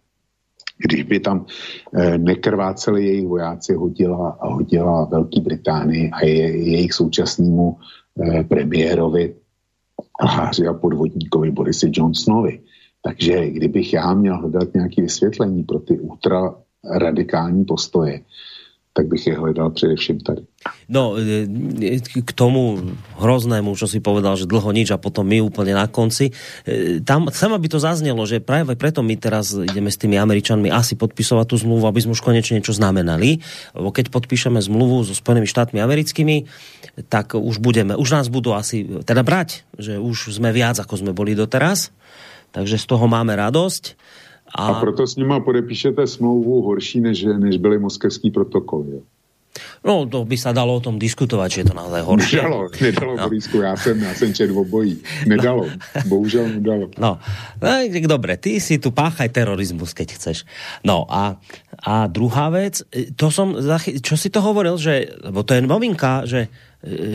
když 0.78 1.04
by 1.04 1.20
tam 1.20 1.46
eh, 1.94 2.18
nekrváceli 2.18 3.06
jejich 3.06 3.28
vojáci, 3.28 3.74
hodila, 3.74 4.38
hodila 4.42 5.06
Velký 5.06 5.42
Británii 5.42 6.12
a 6.12 6.26
je, 6.26 6.58
jejich 6.58 6.94
současnému 6.94 7.78
eh, 8.22 8.44
premiérovi 8.44 9.36
lháři 10.24 10.68
a 10.68 10.74
podvodníkovi 10.74 11.52
Borisi 11.52 11.92
Johnsonovi. 11.94 12.60
Takže 13.02 13.50
kdybych 13.50 13.94
já 13.94 14.14
měl 14.14 14.38
hledat 14.38 14.74
nějaké 14.74 15.02
vysvětlení 15.02 15.64
pro 15.64 15.80
ty 15.80 16.00
ultra 16.00 16.56
radikální 16.92 17.66
postoje, 17.66 18.22
tak 18.96 19.12
bych 19.12 19.28
je 19.28 19.36
hledal 19.36 19.70
především 19.76 20.20
tady. 20.20 20.42
No, 20.88 21.20
e, 21.20 22.00
k 22.00 22.32
tomu 22.32 22.80
hroznému, 23.20 23.76
čo 23.76 23.92
si 23.92 24.00
povedal, 24.00 24.40
že 24.40 24.48
dlho 24.48 24.72
nič 24.72 24.96
a 24.96 24.98
potom 24.98 25.28
my 25.28 25.44
úplne 25.44 25.76
na 25.76 25.92
konci. 25.92 26.32
E, 26.64 27.04
tam 27.04 27.28
chcem, 27.28 27.52
aby 27.52 27.68
to 27.68 27.84
zaznelo, 27.84 28.24
že 28.24 28.40
práve 28.40 28.80
preto 28.80 29.04
my 29.04 29.20
teraz 29.20 29.52
ideme 29.52 29.92
s 29.92 30.00
tými 30.00 30.16
Američanmi 30.16 30.72
asi 30.72 30.96
podpisovať 30.96 31.46
tú 31.52 31.56
zmluvu, 31.60 31.84
aby 31.92 32.08
sme 32.08 32.16
už 32.16 32.24
konečne 32.24 32.64
niečo 32.64 32.72
znamenali. 32.72 33.44
Lebo 33.76 33.92
keď 33.92 34.16
podpíšeme 34.16 34.64
zmluvu 34.64 35.04
so 35.04 35.12
Spojenými 35.12 35.46
štátmi 35.46 35.84
americkými, 35.84 36.48
tak 37.12 37.36
už 37.36 37.60
budeme, 37.60 38.00
už 38.00 38.16
nás 38.16 38.32
budú 38.32 38.56
asi 38.56 38.88
teda 39.04 39.28
brať, 39.28 39.68
že 39.76 40.00
už 40.00 40.32
sme 40.32 40.56
viac, 40.56 40.80
ako 40.80 41.04
sme 41.04 41.12
boli 41.12 41.36
doteraz. 41.36 41.92
Takže 42.56 42.80
z 42.80 42.86
toho 42.88 43.12
máme 43.12 43.36
radosť. 43.36 44.00
A, 44.56 44.72
a 44.72 44.80
proto 44.80 45.04
s 45.04 45.20
nima 45.20 45.44
podepíšete 45.44 46.08
smlouvu 46.08 46.64
horší, 46.64 47.04
než, 47.04 47.28
než 47.28 47.58
byly 47.60 47.80
moskevský 47.80 48.32
protokoly. 48.32 48.92
Jo? 48.92 49.02
No, 49.86 50.04
to 50.10 50.26
by 50.26 50.36
sa 50.36 50.52
dalo 50.52 50.76
o 50.76 50.84
tom 50.84 51.00
diskutovať, 51.00 51.50
že 51.52 51.60
je 51.62 51.68
to 51.72 51.76
naozaj 51.78 52.02
horšie. 52.04 52.42
Nedalo, 52.42 52.60
nedalo, 52.74 53.12
no. 53.16 53.24
Borisku, 53.30 53.58
já 53.62 53.76
jsem, 53.78 53.96
já 54.02 54.14
jsem 54.14 54.34
čet 54.34 54.50
obojí. 54.52 55.00
Nedalo, 55.28 55.66
no. 55.66 56.02
bohužel 56.12 56.48
nedalo. 56.50 56.90
No, 56.98 57.20
no, 57.62 57.70
dobre, 58.08 58.38
ty 58.38 58.60
si 58.60 58.82
tu 58.82 58.92
páchaj 58.92 59.30
terorizmus, 59.30 59.94
keď 59.94 60.08
chceš. 60.18 60.38
No 60.84 61.06
a, 61.08 61.38
a 61.80 62.08
druhá 62.08 62.50
vec, 62.50 62.84
to 63.16 63.32
som, 63.32 63.56
čo 64.02 64.16
si 64.18 64.28
to 64.34 64.44
hovoril, 64.44 64.76
že, 64.76 65.08
lebo 65.24 65.46
to 65.46 65.56
je 65.56 65.62
novinka, 65.64 66.26
že 66.28 66.52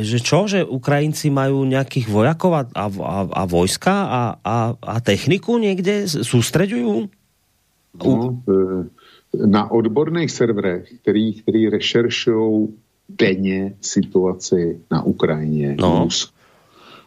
že 0.02 0.18
čo, 0.18 0.50
že 0.50 0.66
Ukrajinci 0.66 1.30
majú 1.30 1.62
nejakých 1.62 2.10
vojakov 2.10 2.58
a, 2.58 2.62
a, 2.74 2.86
a 3.30 3.42
vojska 3.46 3.94
a, 3.94 4.22
a, 4.42 4.56
a 4.74 4.94
techniku 4.98 5.62
niekde 5.62 6.10
sústreďujú? 6.10 7.19
No, 8.04 8.42
e, 8.48 9.46
na 9.46 9.70
odborných 9.70 10.30
serverech, 10.30 10.92
který, 11.02 11.34
který 11.34 11.70
rešeršují 11.70 12.68
denně 13.08 13.74
situaci 13.80 14.80
na 14.90 15.02
Ukrajině, 15.02 15.76
no. 15.80 16.00
Rusku 16.04 16.40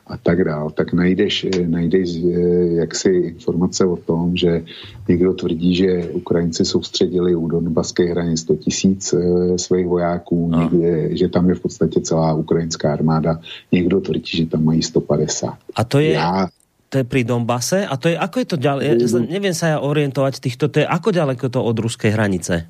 a 0.08 0.18
tak 0.18 0.44
dál, 0.44 0.70
tak 0.70 0.94
najdeš, 0.94 1.44
e, 1.44 1.68
najdeš 1.68 2.16
e, 2.16 2.40
jaksi 2.76 3.10
informace 3.10 3.86
o 3.86 3.96
tom, 3.96 4.36
že 4.36 4.66
někdo 5.10 5.34
tvrdí, 5.34 5.76
že 5.76 6.10
Ukrajinci 6.12 6.66
soustředili 6.66 7.36
u 7.36 7.48
Donbaské 7.48 8.04
hranic 8.04 8.40
100 8.40 8.56
tisíc 8.56 9.16
svých 9.56 9.88
vojáků, 9.88 10.50
no. 10.52 10.64
někde, 10.64 11.18
že 11.18 11.30
tam 11.30 11.50
je 11.50 11.56
v 11.56 11.60
podstatě 11.60 12.02
celá 12.02 12.34
ukrajinská 12.34 12.94
armáda, 12.94 13.40
někdo 13.72 14.02
tvrdí, 14.02 14.38
že 14.38 14.46
tam 14.46 14.64
mají 14.64 14.84
150. 14.84 15.58
A 15.76 15.84
to 15.84 16.00
je... 16.00 16.12
Já, 16.12 16.48
to 16.94 17.02
je 17.02 17.06
pri 17.10 17.26
Donbase 17.26 17.90
a 17.90 17.98
to 17.98 18.14
je, 18.14 18.16
ako 18.16 18.36
je 18.38 18.48
to 18.54 18.58
ďalej, 18.62 18.84
ja, 18.86 18.96
neviem 19.26 19.58
sa 19.58 19.74
ja 19.74 19.78
orientovať 19.82 20.38
týchto, 20.38 20.70
to 20.70 20.86
je 20.86 20.88
ako 20.88 21.10
ďaleko 21.10 21.50
to 21.50 21.58
od 21.58 21.74
ruskej 21.82 22.14
hranice? 22.14 22.70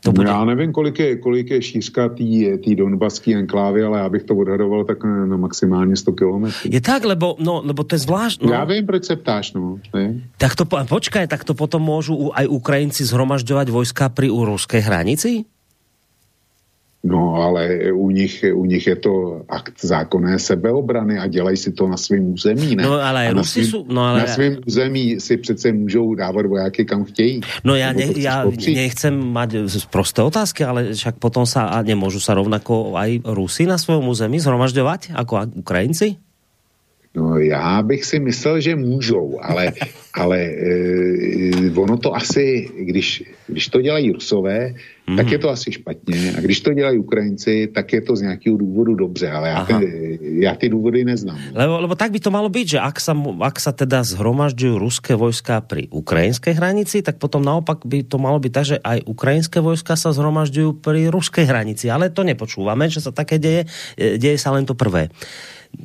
To 0.00 0.16
bude... 0.16 0.28
Já 0.28 0.44
nevím, 0.44 0.72
kolik 0.72 0.98
je, 0.98 1.16
kolik 1.16 1.50
je 1.50 1.62
šířka 1.62 2.08
té 2.64 2.74
donbaské 2.74 3.36
enklávy, 3.36 3.84
ale 3.84 3.98
já 3.98 4.08
bych 4.08 4.22
to 4.22 4.36
odhadoval 4.36 4.84
tak 4.84 5.04
na, 5.04 5.26
na 5.26 5.36
maximálně 5.36 5.96
100 5.96 6.12
kilometrů. 6.12 6.70
Je 6.72 6.80
tak, 6.80 7.04
lebo, 7.04 7.36
no, 7.38 7.60
lebo 7.64 7.84
to 7.84 7.94
je 7.94 7.98
zvláštne. 7.98 8.48
No. 8.48 8.52
Já 8.52 8.64
vím, 8.64 8.86
proč 8.86 9.04
se 9.04 9.16
ptáš, 9.16 9.52
no. 9.52 9.76
Ne? 9.94 10.24
Tak 10.40 10.56
to, 10.56 10.64
počkaj, 10.64 11.28
tak 11.28 11.44
to 11.44 11.52
potom 11.52 11.84
môžu 11.84 12.32
aj 12.32 12.48
Ukrajinci 12.48 13.04
zhromažďovať 13.04 13.68
vojska 13.68 14.08
pri 14.08 14.32
ruskej 14.32 14.80
hranici? 14.80 15.44
No, 17.00 17.40
ale 17.40 17.92
u 17.96 18.10
nich, 18.10 18.44
u 18.44 18.64
nich 18.68 18.86
je 18.86 18.96
to 18.96 19.40
akt 19.48 19.80
zákonné 19.80 20.36
sebeobrany 20.38 21.18
a 21.18 21.26
dělají 21.26 21.56
si 21.56 21.72
to 21.72 21.88
na 21.88 21.96
svém 21.96 22.32
území, 22.32 22.76
ne? 22.76 22.84
No, 22.84 23.00
ale 23.00 23.32
na 23.32 23.40
svým, 23.40 23.64
sú, 23.64 23.88
no, 23.88 24.04
ale... 24.04 24.20
na 24.20 24.26
svým 24.28 24.60
území 24.68 25.16
si 25.16 25.36
přece 25.36 25.72
můžou 25.72 26.14
dávat 26.14 26.46
vojáky 26.46 26.84
kam 26.84 27.04
chtějí. 27.04 27.40
No 27.64 27.74
já, 27.74 27.92
ne, 27.92 28.04
já 28.16 28.44
nechcem 28.74 29.16
mať 29.32 29.56
prosté 29.90 30.22
otázky, 30.22 30.64
ale 30.64 30.92
však 30.92 31.16
potom 31.16 31.48
sa, 31.48 31.72
a 31.72 31.80
nemôžu 31.80 32.20
sa 32.20 32.36
rovnako 32.36 32.92
aj 32.92 33.24
Rusi 33.24 33.64
na 33.64 33.80
svém 33.80 34.04
území 34.04 34.36
zhromažďovať 34.36 35.16
ako 35.16 35.56
Ukrajinci? 35.56 36.29
No 37.10 37.38
já 37.38 37.82
bych 37.82 38.04
si 38.04 38.20
myslel, 38.20 38.60
že 38.60 38.76
můžou, 38.76 39.38
ale, 39.42 39.72
ale 40.14 40.38
e, 40.38 41.70
ono 41.74 41.98
to 41.98 42.14
asi, 42.14 42.70
když, 42.78 43.24
když 43.46 43.68
to 43.68 43.82
dělají 43.82 44.12
Rusové, 44.12 44.74
mm. 45.10 45.16
tak 45.16 45.30
je 45.30 45.38
to 45.38 45.50
asi 45.50 45.72
špatně. 45.72 46.34
A 46.38 46.40
když 46.40 46.60
to 46.60 46.74
dělají 46.74 46.98
Ukrajinci, 46.98 47.68
tak 47.74 47.92
je 47.92 48.00
to 48.00 48.16
z 48.16 48.20
nějakého 48.22 48.56
důvodu 48.56 48.94
dobře, 48.94 49.30
ale 49.30 49.48
já, 49.48 49.64
ty, 49.64 49.74
já 50.22 50.54
ty 50.54 50.68
důvody 50.68 51.04
neznám. 51.04 51.38
Lebo, 51.54 51.80
lebo 51.80 51.94
tak 51.94 52.10
by 52.10 52.20
to 52.20 52.30
malo 52.30 52.48
být, 52.48 52.68
že 52.68 52.80
ak 52.80 53.02
sa, 53.02 53.10
ak 53.42 53.56
sa 53.58 53.74
teda 53.74 54.06
zhromažďujú 54.06 54.78
ruské 54.78 55.18
vojska 55.18 55.66
pri 55.66 55.90
ukrajinskej 55.90 56.54
hranici, 56.54 57.02
tak 57.02 57.18
potom 57.18 57.42
naopak 57.42 57.82
by 57.90 58.06
to 58.06 58.22
malo 58.22 58.38
byť 58.38 58.52
tak, 58.54 58.66
že 58.70 58.76
aj 58.78 59.02
ukrajinské 59.10 59.58
vojska 59.58 59.98
sa 59.98 60.14
zhromažďujú 60.14 60.78
pri 60.78 61.10
ruskej 61.10 61.42
hranici. 61.42 61.90
Ale 61.90 62.14
to 62.14 62.22
nepočúvame, 62.22 62.86
že 62.86 63.02
sa 63.02 63.10
také 63.10 63.42
deje, 63.42 63.66
e, 63.98 64.14
deje 64.14 64.38
sa 64.38 64.54
len 64.54 64.62
to 64.62 64.78
prvé. 64.78 65.10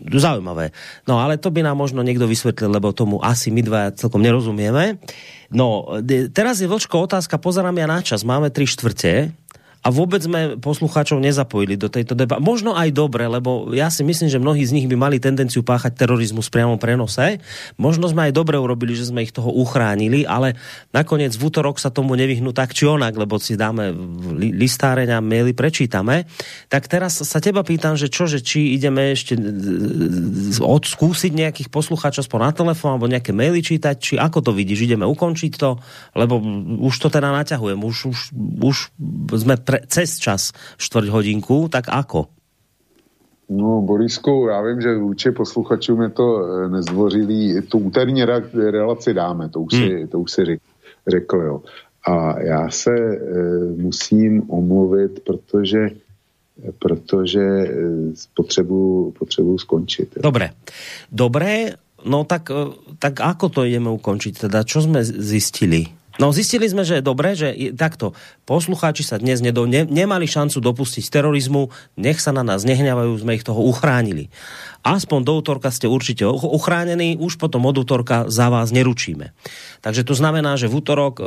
Zaujímavé. 0.06 0.74
No 1.06 1.22
ale 1.22 1.38
to 1.38 1.54
by 1.54 1.62
nám 1.62 1.78
možno 1.78 2.02
niekto 2.02 2.26
vysvetlil, 2.26 2.74
lebo 2.74 2.94
tomu 2.94 3.22
asi 3.22 3.54
my 3.54 3.62
dva 3.62 3.82
celkom 3.94 4.22
nerozumieme. 4.22 4.98
No, 5.54 6.02
teraz 6.34 6.62
je 6.62 6.70
Vlčko 6.70 7.06
otázka, 7.06 7.38
pozerám 7.38 7.78
ja 7.78 7.88
na 7.90 8.02
čas, 8.02 8.26
máme 8.26 8.50
tri 8.50 8.66
štvrte, 8.66 9.34
a 9.86 9.94
vôbec 9.94 10.18
sme 10.18 10.58
poslucháčov 10.58 11.22
nezapojili 11.22 11.78
do 11.78 11.94
tejto 11.94 12.18
debaty. 12.18 12.42
Možno 12.42 12.74
aj 12.74 12.90
dobre, 12.90 13.30
lebo 13.30 13.70
ja 13.70 13.94
si 13.94 14.02
myslím, 14.02 14.34
že 14.34 14.42
mnohí 14.42 14.66
z 14.66 14.74
nich 14.74 14.90
by 14.90 14.98
mali 14.98 15.22
tendenciu 15.22 15.62
páchať 15.62 15.94
terorizmus 15.94 16.50
priamo 16.50 16.82
prenose. 16.82 17.38
Možno 17.78 18.10
sme 18.10 18.26
aj 18.26 18.34
dobre 18.34 18.58
urobili, 18.58 18.98
že 18.98 19.14
sme 19.14 19.22
ich 19.22 19.30
toho 19.30 19.54
uchránili, 19.54 20.26
ale 20.26 20.58
nakoniec 20.90 21.38
v 21.38 21.46
útorok 21.46 21.78
sa 21.78 21.94
tomu 21.94 22.18
nevyhnú 22.18 22.50
tak 22.50 22.74
či 22.74 22.90
onak, 22.90 23.14
lebo 23.14 23.38
si 23.38 23.54
dáme 23.54 23.94
listáreň 24.58 25.16
a 25.16 25.20
maily 25.22 25.54
prečítame. 25.54 26.26
Tak 26.66 26.90
teraz 26.90 27.22
sa 27.22 27.38
teba 27.38 27.62
pýtam, 27.62 27.94
že 27.94 28.10
čo, 28.10 28.26
že 28.26 28.42
či 28.42 28.74
ideme 28.74 29.14
ešte 29.14 29.38
odskúsiť 30.66 31.30
nejakých 31.30 31.70
poslucháčov 31.70 32.26
aspoň 32.26 32.40
na 32.42 32.52
telefón 32.58 32.98
alebo 32.98 33.06
nejaké 33.06 33.38
maily 33.38 33.62
čítať, 33.62 33.96
či 34.02 34.14
ako 34.18 34.50
to 34.50 34.52
vidíš, 34.56 34.90
ideme 34.90 35.06
ukončiť 35.06 35.54
to, 35.62 35.78
lebo 36.18 36.42
už 36.82 36.96
to 36.98 37.14
teda 37.14 37.30
naťahujem, 37.30 37.78
už, 37.78 37.98
už, 38.10 38.20
už 38.66 38.78
sme 39.46 39.62
pre, 39.62 39.75
pre, 39.76 39.84
cez 39.92 40.16
čas 40.24 40.56
čtvrt 40.80 41.12
hodinku, 41.12 41.68
tak 41.68 41.92
ako? 41.92 42.32
No, 43.50 43.82
Borisku, 43.82 44.48
já 44.50 44.62
vím, 44.62 44.82
že 44.82 44.98
vůči 44.98 45.32
posluchačům 45.32 46.02
je 46.02 46.10
to 46.10 46.28
eh, 46.44 46.70
nezdvořilý. 46.70 47.62
Tu 47.70 47.78
úterní 47.78 48.26
relaci 48.72 49.14
dáme, 49.14 49.50
to 49.50 49.60
už 49.60 49.74
si, 49.74 49.90
hmm. 49.90 50.08
to 50.08 50.20
už 50.20 50.32
si 50.32 50.46
řekl, 50.46 50.64
řekl, 51.08 51.38
jo. 51.38 51.62
A 52.08 52.40
já 52.40 52.70
se 52.70 52.94
e, 52.94 53.18
musím 53.78 54.44
omluvit, 54.48 55.20
protože 55.26 55.90
protože 56.80 57.42
e, 57.42 57.68
potřebuji 58.34 59.12
potřebu 59.12 59.58
skončit. 59.58 60.14
Jo. 60.16 60.22
Dobré. 60.22 60.50
Dobré, 61.12 61.82
no 62.06 62.24
tak, 62.24 62.54
tak 63.00 63.20
ako 63.20 63.50
to 63.50 63.66
ideme 63.66 63.90
ukončiť? 63.90 64.48
Teda, 64.48 64.62
čo 64.62 64.86
sme 64.86 65.02
zistili? 65.02 65.90
No 66.16 66.32
zistili 66.32 66.64
sme, 66.64 66.88
že 66.88 67.00
je 67.00 67.04
dobré, 67.04 67.36
že 67.36 67.52
takto 67.76 68.16
poslucháči 68.48 69.04
sa 69.04 69.20
dnes 69.20 69.44
nedo, 69.44 69.68
ne, 69.68 69.84
nemali 69.84 70.24
šancu 70.24 70.64
dopustiť 70.64 71.12
terorizmu, 71.12 71.68
nech 72.00 72.24
sa 72.24 72.32
na 72.32 72.40
nás 72.40 72.64
nehňavajú, 72.64 73.20
sme 73.20 73.36
ich 73.36 73.44
toho 73.44 73.60
uchránili. 73.60 74.32
Aspoň 74.86 75.20
do 75.28 75.34
útorka 75.36 75.68
ste 75.76 75.92
určite 75.92 76.24
uchránení, 76.24 77.20
už 77.20 77.36
potom 77.36 77.68
od 77.68 77.76
útorka 77.84 78.32
za 78.32 78.48
vás 78.48 78.72
neručíme. 78.72 79.36
Takže 79.84 80.08
to 80.08 80.16
znamená, 80.16 80.56
že 80.56 80.72
v 80.72 80.78
útorok 80.80 81.20
e, 81.20 81.24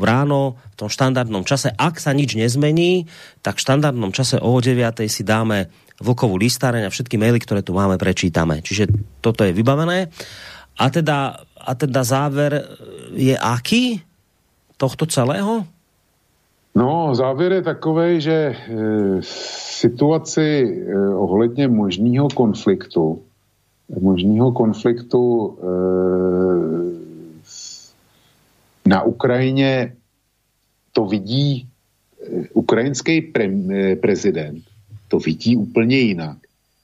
ráno 0.00 0.56
v 0.72 0.86
tom 0.86 0.88
štandardnom 0.88 1.44
čase, 1.44 1.68
ak 1.74 2.00
sa 2.00 2.16
nič 2.16 2.32
nezmení, 2.32 3.10
tak 3.44 3.60
v 3.60 3.64
štandardnom 3.68 4.16
čase 4.16 4.40
o 4.40 4.56
9 4.56 5.02
si 5.12 5.28
dáme 5.28 5.68
vlkovú 6.00 6.40
listáreň 6.40 6.88
a 6.88 6.94
všetky 6.94 7.20
maily, 7.20 7.36
ktoré 7.36 7.60
tu 7.60 7.76
máme, 7.76 8.00
prečítame. 8.00 8.64
Čiže 8.64 8.88
toto 9.20 9.44
je 9.44 9.52
vybavené. 9.52 10.08
A 10.80 10.88
teda, 10.88 11.36
a 11.58 11.72
teda 11.76 12.00
záver 12.00 12.64
je 13.12 13.36
aký? 13.36 14.11
Tohto 14.82 15.06
celého? 15.06 15.62
No, 16.74 17.14
závěr 17.14 17.52
je 17.52 17.62
takový, 17.62 18.20
že 18.20 18.34
e, 18.34 18.56
situaci 19.78 20.42
e, 20.42 20.98
ohledně 21.14 21.68
možného 21.68 22.28
konfliktu, 22.34 23.22
možného 24.00 24.52
konfliktu 24.52 25.22
e, 25.22 25.66
na 28.88 29.02
Ukrajině 29.02 29.94
to 30.92 31.06
vidí 31.06 31.62
e, 31.62 31.64
ukrajinský 32.58 33.30
pre, 33.30 33.46
e, 33.46 33.96
prezident, 33.96 34.64
to 35.08 35.18
vidí 35.22 35.56
úplně 35.56 35.98
jinak, 35.98 36.38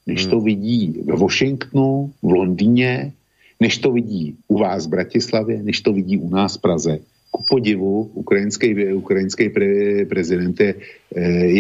než 0.07 0.23
hmm. 0.23 0.31
to 0.31 0.41
vidí 0.41 1.03
ve 1.07 1.17
Washingtonu, 1.17 2.13
v 2.23 2.31
Londýně, 2.31 3.13
než 3.61 3.79
to 3.79 3.91
vidí 3.91 4.37
u 4.49 4.59
vás 4.59 4.87
v 4.87 4.91
Bratislavě, 4.91 5.63
než 5.63 5.81
to 5.81 5.93
vidí 5.93 6.19
u 6.19 6.31
nás 6.31 6.57
v 6.57 6.61
Praze 6.61 6.99
ku 7.31 7.45
podivu 7.49 8.11
ukrajinský, 8.15 8.93
ukrajinský 8.93 9.49
pre, 9.49 9.69
prezident 10.09 10.61
je, 10.61 10.75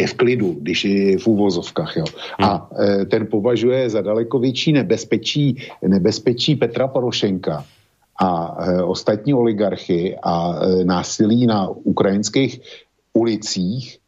je 0.00 0.06
v 0.06 0.14
klidu, 0.14 0.56
když 0.60 0.84
je 0.84 1.18
v 1.18 1.26
úvozovkách. 1.26 1.96
Jo. 1.96 2.04
A 2.40 2.70
e, 2.72 3.04
ten 3.04 3.26
považuje 3.26 3.90
za 3.90 4.00
daleko 4.00 4.38
větší 4.38 4.72
nebezpečí, 4.72 5.56
nebezpečí 5.86 6.56
Petra 6.56 6.88
Porošenka 6.88 7.64
a 8.20 8.28
e, 8.58 8.82
ostatní 8.82 9.34
oligarchy 9.34 10.16
a 10.22 10.60
násilí 10.84 11.46
na 11.46 11.68
ukrajinských 11.68 12.60
ulicích 13.12 13.98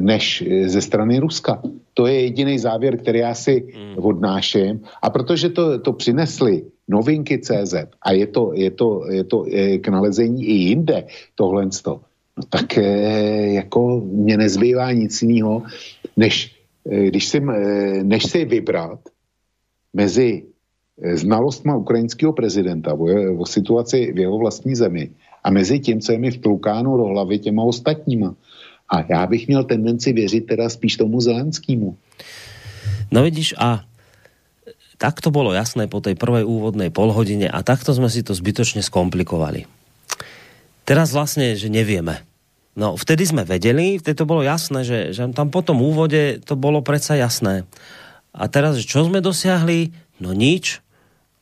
než 0.00 0.44
ze 0.66 0.80
strany 0.80 1.18
Ruska. 1.18 1.62
To 1.94 2.06
je 2.06 2.20
jediný 2.20 2.58
závěr, 2.58 2.98
který 2.98 3.18
já 3.18 3.34
si 3.34 3.68
hmm. 3.74 4.04
odnáším. 4.04 4.80
A 5.02 5.10
protože 5.10 5.48
to, 5.48 5.78
to 5.78 5.92
přinesli 5.92 6.62
novinky 6.88 7.38
CZ 7.38 7.74
a 8.02 8.12
je 8.12 8.26
to, 8.26 8.52
je 8.54 8.70
to, 8.70 9.04
je 9.10 9.24
to 9.24 9.44
k 9.80 9.88
nalezení 9.88 10.44
i 10.44 10.52
jinde 10.52 11.04
tohle, 11.34 11.68
no 12.38 12.44
tak 12.48 12.78
eh, 12.78 13.52
jako 13.52 14.00
mě 14.00 14.36
nezbývá 14.36 14.92
nic 14.92 15.22
jiného, 15.22 15.62
než, 16.16 16.54
eh, 16.90 17.10
když 17.10 17.28
si, 17.28 17.38
eh, 17.38 18.04
než 18.04 18.22
si 18.30 18.44
vybrat 18.44 19.00
mezi 19.94 20.42
znalostma 20.98 21.76
ukrajinského 21.76 22.32
prezidenta 22.32 22.94
o, 22.94 23.06
o 23.38 23.46
situaci 23.46 24.12
v 24.12 24.18
jeho 24.18 24.38
vlastní 24.38 24.74
zemi 24.74 25.10
a 25.44 25.50
mezi 25.50 25.78
tím, 25.78 26.00
co 26.00 26.12
je 26.12 26.18
mi 26.18 26.30
vtloukáno 26.30 26.96
do 26.96 27.04
hlavy 27.04 27.38
těma 27.38 27.62
ostatníma. 27.62 28.34
A 28.90 29.06
já 29.06 29.26
bych 29.26 29.48
měl 29.48 29.64
tendenci 29.64 30.12
věřit 30.12 30.46
teda 30.46 30.68
spíš 30.68 30.96
tomu 30.96 31.20
Zelenskému. 31.20 31.96
No 33.10 33.22
vidíš, 33.22 33.54
a 33.58 33.80
tak 34.98 35.22
to 35.22 35.30
bolo 35.30 35.54
jasné 35.54 35.86
po 35.86 36.02
tej 36.02 36.18
prvej 36.18 36.42
úvodnej 36.42 36.90
polhodine 36.90 37.46
a 37.46 37.62
takto 37.62 37.94
sme 37.94 38.10
si 38.10 38.26
to 38.26 38.34
zbytočne 38.34 38.82
skomplikovali. 38.82 39.70
Teraz 40.82 41.14
vlastne, 41.14 41.54
že 41.54 41.70
nevieme. 41.70 42.26
No, 42.78 42.94
vtedy 42.94 43.26
sme 43.26 43.42
vedeli, 43.42 43.98
vtedy 43.98 44.22
to 44.22 44.26
bolo 44.26 44.42
jasné, 44.42 44.86
že, 44.86 45.10
že 45.14 45.26
tam 45.34 45.50
po 45.50 45.62
tom 45.62 45.82
úvode 45.82 46.42
to 46.42 46.54
bolo 46.54 46.82
predsa 46.82 47.18
jasné. 47.18 47.66
A 48.34 48.46
teraz, 48.46 48.78
čo 48.82 49.06
sme 49.06 49.18
dosiahli? 49.18 49.90
No 50.22 50.30
nič, 50.34 50.82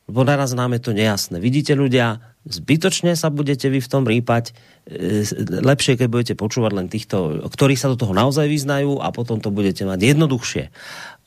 lebo 0.09 0.25
naraz 0.25 0.57
nám 0.57 0.73
je 0.77 0.81
to 0.81 0.91
nejasné. 0.97 1.37
Vidíte 1.37 1.77
ľudia, 1.77 2.21
zbytočne 2.47 3.13
sa 3.13 3.29
budete 3.29 3.67
vy 3.67 3.83
v 3.83 3.91
tom 3.91 4.07
rýpať, 4.07 4.55
e, 4.87 5.21
lepšie, 5.61 5.99
keď 5.99 6.07
budete 6.07 6.33
počúvať 6.33 6.71
len 6.73 6.87
týchto, 6.87 7.45
ktorí 7.51 7.75
sa 7.75 7.91
do 7.91 7.99
toho 7.99 8.15
naozaj 8.15 8.47
vyznajú 8.47 9.03
a 9.03 9.11
potom 9.11 9.37
to 9.43 9.51
budete 9.51 9.83
mať 9.83 9.99
jednoduchšie. 10.15 10.63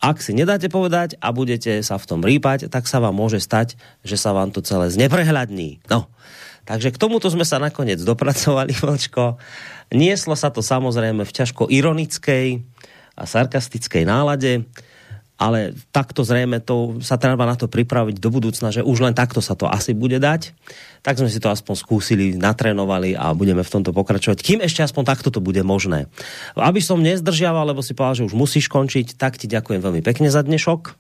Ak 0.01 0.25
si 0.25 0.33
nedáte 0.33 0.73
povedať 0.73 1.21
a 1.21 1.29
budete 1.29 1.85
sa 1.85 2.01
v 2.01 2.09
tom 2.09 2.21
rýpať, 2.25 2.73
tak 2.73 2.89
sa 2.89 3.05
vám 3.05 3.13
môže 3.13 3.37
stať, 3.37 3.77
že 4.01 4.17
sa 4.17 4.33
vám 4.33 4.49
to 4.49 4.65
celé 4.65 4.89
zneprehľadní. 4.89 5.85
No, 5.93 6.09
takže 6.65 6.89
k 6.89 6.97
tomuto 6.97 7.29
sme 7.29 7.45
sa 7.45 7.61
nakoniec 7.61 8.01
dopracovali, 8.01 8.73
Vlčko. 8.81 9.37
Nieslo 9.93 10.33
sa 10.41 10.49
to 10.49 10.65
samozrejme 10.65 11.21
v 11.21 11.35
ťažko 11.37 11.69
ironickej 11.69 12.65
a 13.13 13.23
sarkastickej 13.29 14.09
nálade 14.09 14.65
ale 15.41 15.73
takto 15.89 16.21
zrejme 16.21 16.61
to 16.61 17.01
sa 17.01 17.17
treba 17.17 17.49
na 17.49 17.57
to 17.57 17.65
pripraviť 17.65 18.21
do 18.21 18.29
budúcna, 18.29 18.69
že 18.69 18.85
už 18.85 19.09
len 19.09 19.17
takto 19.17 19.41
sa 19.41 19.57
to 19.57 19.65
asi 19.65 19.97
bude 19.97 20.21
dať. 20.21 20.53
Tak 21.01 21.17
sme 21.17 21.33
si 21.33 21.41
to 21.41 21.49
aspoň 21.49 21.81
skúsili, 21.81 22.37
natrénovali 22.37 23.17
a 23.17 23.33
budeme 23.33 23.65
v 23.65 23.73
tomto 23.73 23.97
pokračovať. 23.97 24.45
Kým 24.45 24.61
ešte 24.61 24.85
aspoň 24.85 25.17
takto 25.17 25.33
to 25.33 25.41
bude 25.41 25.65
možné. 25.65 26.13
Aby 26.53 26.85
som 26.85 27.01
nezdržiaval, 27.01 27.73
lebo 27.73 27.81
si 27.81 27.97
povedal, 27.97 28.21
že 28.21 28.29
už 28.29 28.37
musíš 28.37 28.69
končiť, 28.69 29.17
tak 29.17 29.41
ti 29.41 29.49
ďakujem 29.49 29.81
veľmi 29.81 30.05
pekne 30.05 30.29
za 30.29 30.45
dnešok. 30.45 30.93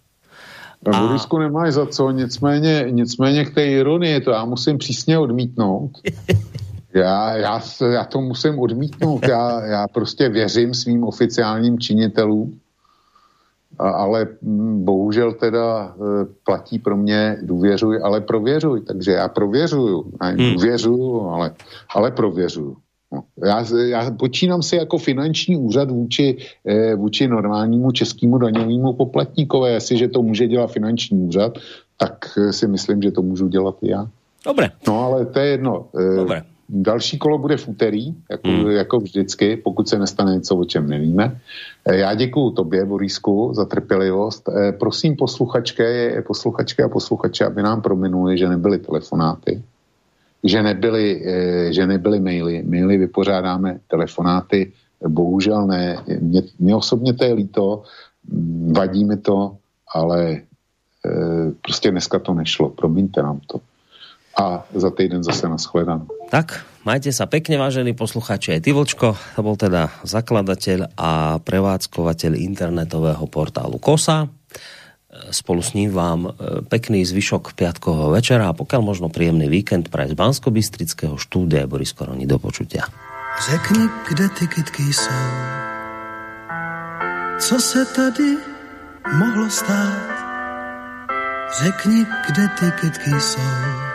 A... 0.88 0.96
Borisku 0.96 1.36
nemáš 1.36 1.76
za 1.76 1.86
co, 1.86 2.10
nicméně, 2.10 2.88
nicméně 2.90 3.44
k 3.44 3.54
té 3.54 3.66
ironii, 3.66 4.20
to 4.20 4.30
já 4.30 4.44
musím 4.44 4.78
přísně 4.78 5.18
odmítnout. 5.18 5.90
Já, 6.94 7.36
já, 7.36 7.60
já 7.92 8.04
to 8.04 8.20
musím 8.20 8.58
odmítnout. 8.58 9.28
Já, 9.28 9.66
já 9.66 9.88
prostě 9.88 10.28
věřím 10.28 10.74
svým 10.74 11.04
oficiálním 11.04 11.78
činitelům, 11.78 12.58
ale 13.80 14.28
bohužel 14.84 15.32
teda 15.32 15.94
e, 15.94 16.26
platí 16.44 16.78
pro 16.78 16.96
mě 16.96 17.38
důvěřuj, 17.42 18.00
ale 18.02 18.20
prověřuj, 18.20 18.80
takže 18.80 19.12
já 19.12 19.28
prověřuju, 19.28 20.12
ne, 20.22 20.28
hmm. 20.28 20.54
důvěřuju, 20.54 21.20
ale, 21.20 21.54
ale 21.94 22.10
prověřuju. 22.10 22.76
No. 23.12 23.22
Já, 23.46 23.64
já 23.86 24.10
počínám 24.10 24.62
si 24.62 24.76
jako 24.76 24.98
finanční 24.98 25.56
úřad 25.56 25.90
vůči, 25.90 26.36
e, 26.66 26.94
vůči 26.94 27.28
normálnímu 27.28 27.90
českému 27.90 28.38
daňovému 28.38 28.92
poplatníkovi. 28.92 29.70
Jestliže 29.70 30.08
to 30.08 30.22
může 30.22 30.46
dělat 30.46 30.72
finanční 30.72 31.18
úřad, 31.18 31.58
tak 31.96 32.38
e, 32.38 32.52
si 32.52 32.68
myslím, 32.68 33.02
že 33.02 33.10
to 33.10 33.22
můžu 33.22 33.48
dělat 33.48 33.76
i 33.82 33.90
já. 33.90 34.06
Dobre. 34.46 34.70
No 34.88 35.04
ale 35.04 35.26
to 35.26 35.38
je 35.38 35.46
jedno. 35.46 35.86
Dobre. 36.16 36.42
Další 36.72 37.18
kolo 37.18 37.38
bude 37.38 37.56
v 37.56 37.68
úterý, 37.68 38.14
jako, 38.30 38.48
hmm. 38.48 38.70
jako 38.70 39.00
vždycky, 39.00 39.56
pokud 39.56 39.88
se 39.88 39.98
nestane 39.98 40.34
něco, 40.34 40.56
o 40.56 40.64
čem 40.64 40.88
nevíme. 40.88 41.40
Eh, 41.84 41.96
já 41.96 42.14
děkuji 42.14 42.50
tobě, 42.50 42.84
Borisku, 42.84 43.50
za 43.54 43.64
trpělivost. 43.64 44.48
Eh, 44.48 44.72
prosím 44.72 45.16
posluchačky, 45.16 46.14
posluchačky 46.26 46.82
a 46.82 46.88
posluchače, 46.88 47.44
aby 47.44 47.62
nám 47.62 47.82
prominuli, 47.82 48.38
že 48.38 48.48
nebyly 48.48 48.78
telefonáty, 48.78 49.62
že 50.44 50.62
nebyly, 50.62 51.22
eh, 51.26 51.72
že 51.72 51.86
nebyly 51.86 52.20
maily. 52.20 52.62
Maily 52.62 52.96
vypořádáme, 52.98 53.80
telefonáty 53.90 54.72
bohužel 55.08 55.66
ne. 55.66 55.98
Mně, 56.20 56.42
mně 56.58 56.76
osobně 56.76 57.12
to 57.12 57.24
je 57.24 57.34
líto, 57.34 57.82
mm, 58.30 58.72
vadí 58.76 59.04
mi 59.04 59.16
to, 59.16 59.56
ale 59.94 60.40
prostě 61.62 61.90
dneska 61.90 62.18
to 62.18 62.34
nešlo, 62.34 62.68
promiňte 62.68 63.22
nám 63.22 63.40
to. 63.46 63.60
A 64.40 64.64
za 64.72 64.88
týden 64.88 65.20
zase 65.20 65.44
nashledanou. 65.44 66.08
Tak, 66.32 66.64
majte 66.88 67.12
sa 67.12 67.28
pekne, 67.28 67.60
vážení 67.60 67.92
posluchači. 67.92 68.56
Aj 68.56 68.64
ty, 68.64 68.72
Vlčko, 68.72 69.12
to 69.36 69.40
bol 69.44 69.60
teda 69.60 69.92
zakladateľ 70.08 70.96
a 70.96 71.36
prevádzkovateľ 71.44 72.40
internetového 72.40 73.20
portálu 73.28 73.76
KOSA. 73.76 74.32
Spolu 75.28 75.60
s 75.60 75.74
ním 75.76 75.92
vám 75.92 76.30
e, 76.30 76.62
pekný 76.64 77.02
zvyšok 77.04 77.52
piatkového 77.58 78.14
večera 78.14 78.48
a 78.48 78.56
pokiaľ 78.56 78.80
možno 78.80 79.12
príjemný 79.12 79.50
víkend 79.50 79.90
pre 79.92 80.06
z 80.08 80.14
bansko 80.14 80.48
štúdia 81.18 81.66
Boris 81.66 81.92
Koroni 81.92 82.24
do 82.24 82.38
počutia. 82.38 82.86
Řekni, 83.50 83.90
kde 84.08 84.28
ty 84.38 84.46
kytky 84.46 84.82
jsou, 84.82 85.26
co 87.38 87.60
se 87.60 87.84
tady 87.84 88.38
mohlo 89.18 89.50
stát. 89.50 90.10
Řekni, 91.62 92.06
kde 92.30 92.48
ty 92.58 92.66
kytky 92.80 93.10
jsou, 93.20 93.89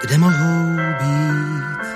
kde 0.00 0.18
mohou 0.18 0.76
být. 0.76 1.86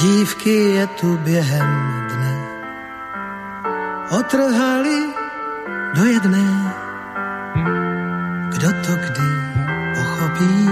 Dívky 0.00 0.50
je 0.50 0.86
tu 0.86 1.16
během 1.16 1.70
dne, 2.08 2.36
otrhali 4.18 4.98
do 5.94 6.04
jedné. 6.04 6.74
Kdo 8.48 8.68
to 8.86 8.92
kdy 8.96 9.28
pochopí? 9.94 10.68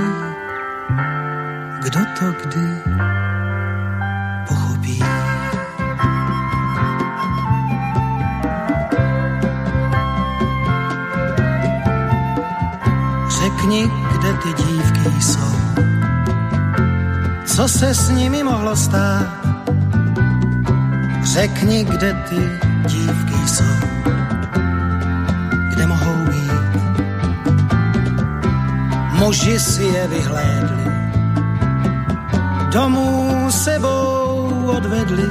Kdo 1.82 2.00
to 2.18 2.32
kdy 2.42 2.82
pochopí? 4.48 5.02
Řekni, 13.28 14.01
ty 14.42 14.62
dívky 14.62 15.22
jsou. 15.22 15.54
Co 17.44 17.68
se 17.68 17.94
s 17.94 18.10
nimi 18.10 18.42
mohlo 18.42 18.76
stát? 18.76 19.26
Řekni, 21.22 21.84
kde 21.84 22.12
ty 22.28 22.60
dívky 22.86 23.48
jsou. 23.48 23.74
Kde 25.70 25.86
mohou 25.86 26.16
být? 26.30 26.52
Muži 29.18 29.60
si 29.60 29.82
je 29.82 30.08
vyhlédli, 30.08 30.92
domů 32.72 33.46
sebou 33.50 34.72
odvedli. 34.76 35.30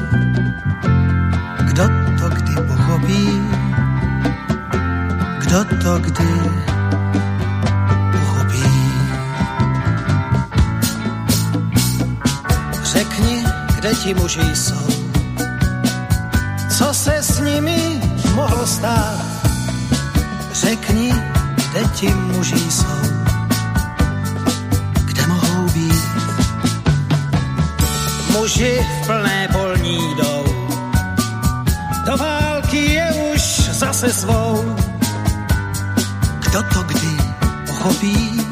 Kdo 1.63 1.83
to 2.19 2.29
kdy 2.29 2.55
pochopí? 2.67 3.41
Kdo 5.39 5.65
to 5.83 5.99
kdy 5.99 6.70
kde 13.75 13.95
ti 13.95 14.13
muži 14.13 14.55
jsou. 14.55 14.87
Co 16.77 16.93
se 16.93 17.17
s 17.17 17.39
nimi 17.39 18.01
mohlo 18.35 18.67
stát? 18.67 19.25
Řekni, 20.53 21.13
kde 21.55 21.87
ti 21.95 22.13
muži 22.13 22.71
jsou. 22.71 23.01
Kde 25.05 25.27
mohou 25.27 25.69
být? 25.69 26.05
Muži 28.31 28.85
v 29.01 29.05
plné 29.05 29.47
polní 29.51 29.97
jdou. 30.15 30.45
Do 32.05 32.17
války 32.17 32.93
je 32.93 33.33
už 33.33 33.41
zase 33.71 34.13
svou. 34.13 34.75
Kdo 36.39 36.63
to 36.73 36.83
kdy 36.83 37.17
pochopí? 37.67 38.50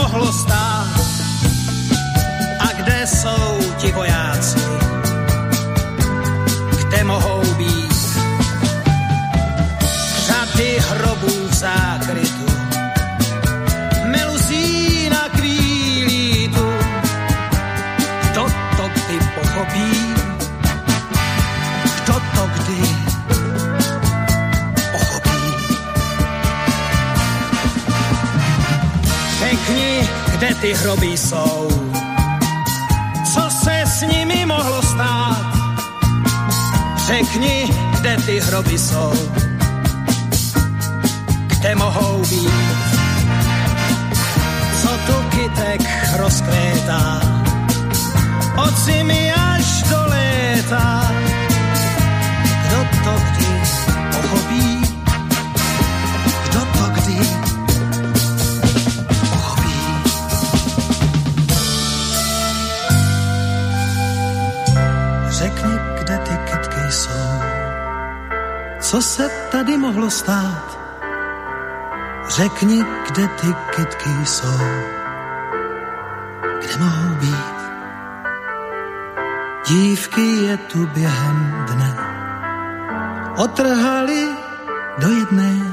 Mohlo 0.00 0.32
stát? 0.32 0.86
A 2.58 2.72
kde 2.72 3.06
jsou 3.06 3.58
ti 3.76 3.92
vojáci? 3.92 4.19
Hroby 30.80 31.16
jsou. 31.16 31.68
Co 33.34 33.50
se 33.50 33.82
s 33.86 34.00
nimi 34.00 34.46
mohlo 34.46 34.82
stát? 34.82 35.46
Řekni, 37.06 37.70
kde 38.00 38.16
ty 38.16 38.40
hroby 38.40 38.78
jsou. 38.78 39.12
Kde 41.46 41.74
mohou 41.74 42.22
být? 42.24 42.50
Co 44.82 44.88
tu 44.88 45.14
kytek 45.30 45.80
rozkvétá? 46.16 47.20
Od 48.56 48.78
zimy 48.78 49.32
až 49.32 49.82
do 49.82 49.98
léta. 50.08 51.12
Kdo 52.66 52.78
to 53.04 53.14
kdy 53.32 53.46
pochopí? 54.12 54.80
Kdo 56.48 56.60
to 56.60 56.84
kdy 57.00 57.39
co 68.90 69.02
se 69.02 69.30
tady 69.50 69.78
mohlo 69.78 70.10
stát? 70.10 70.78
Řekni, 72.28 72.84
kde 73.08 73.28
ty 73.28 73.46
kytky 73.76 74.10
jsou, 74.24 74.58
kde 76.58 76.76
mohou 76.78 77.14
být. 77.14 77.60
Dívky 79.68 80.20
je 80.20 80.56
tu 80.56 80.86
během 80.86 81.64
dne, 81.66 81.96
otrhali 83.36 84.28
do 84.98 85.08
jedné, 85.08 85.69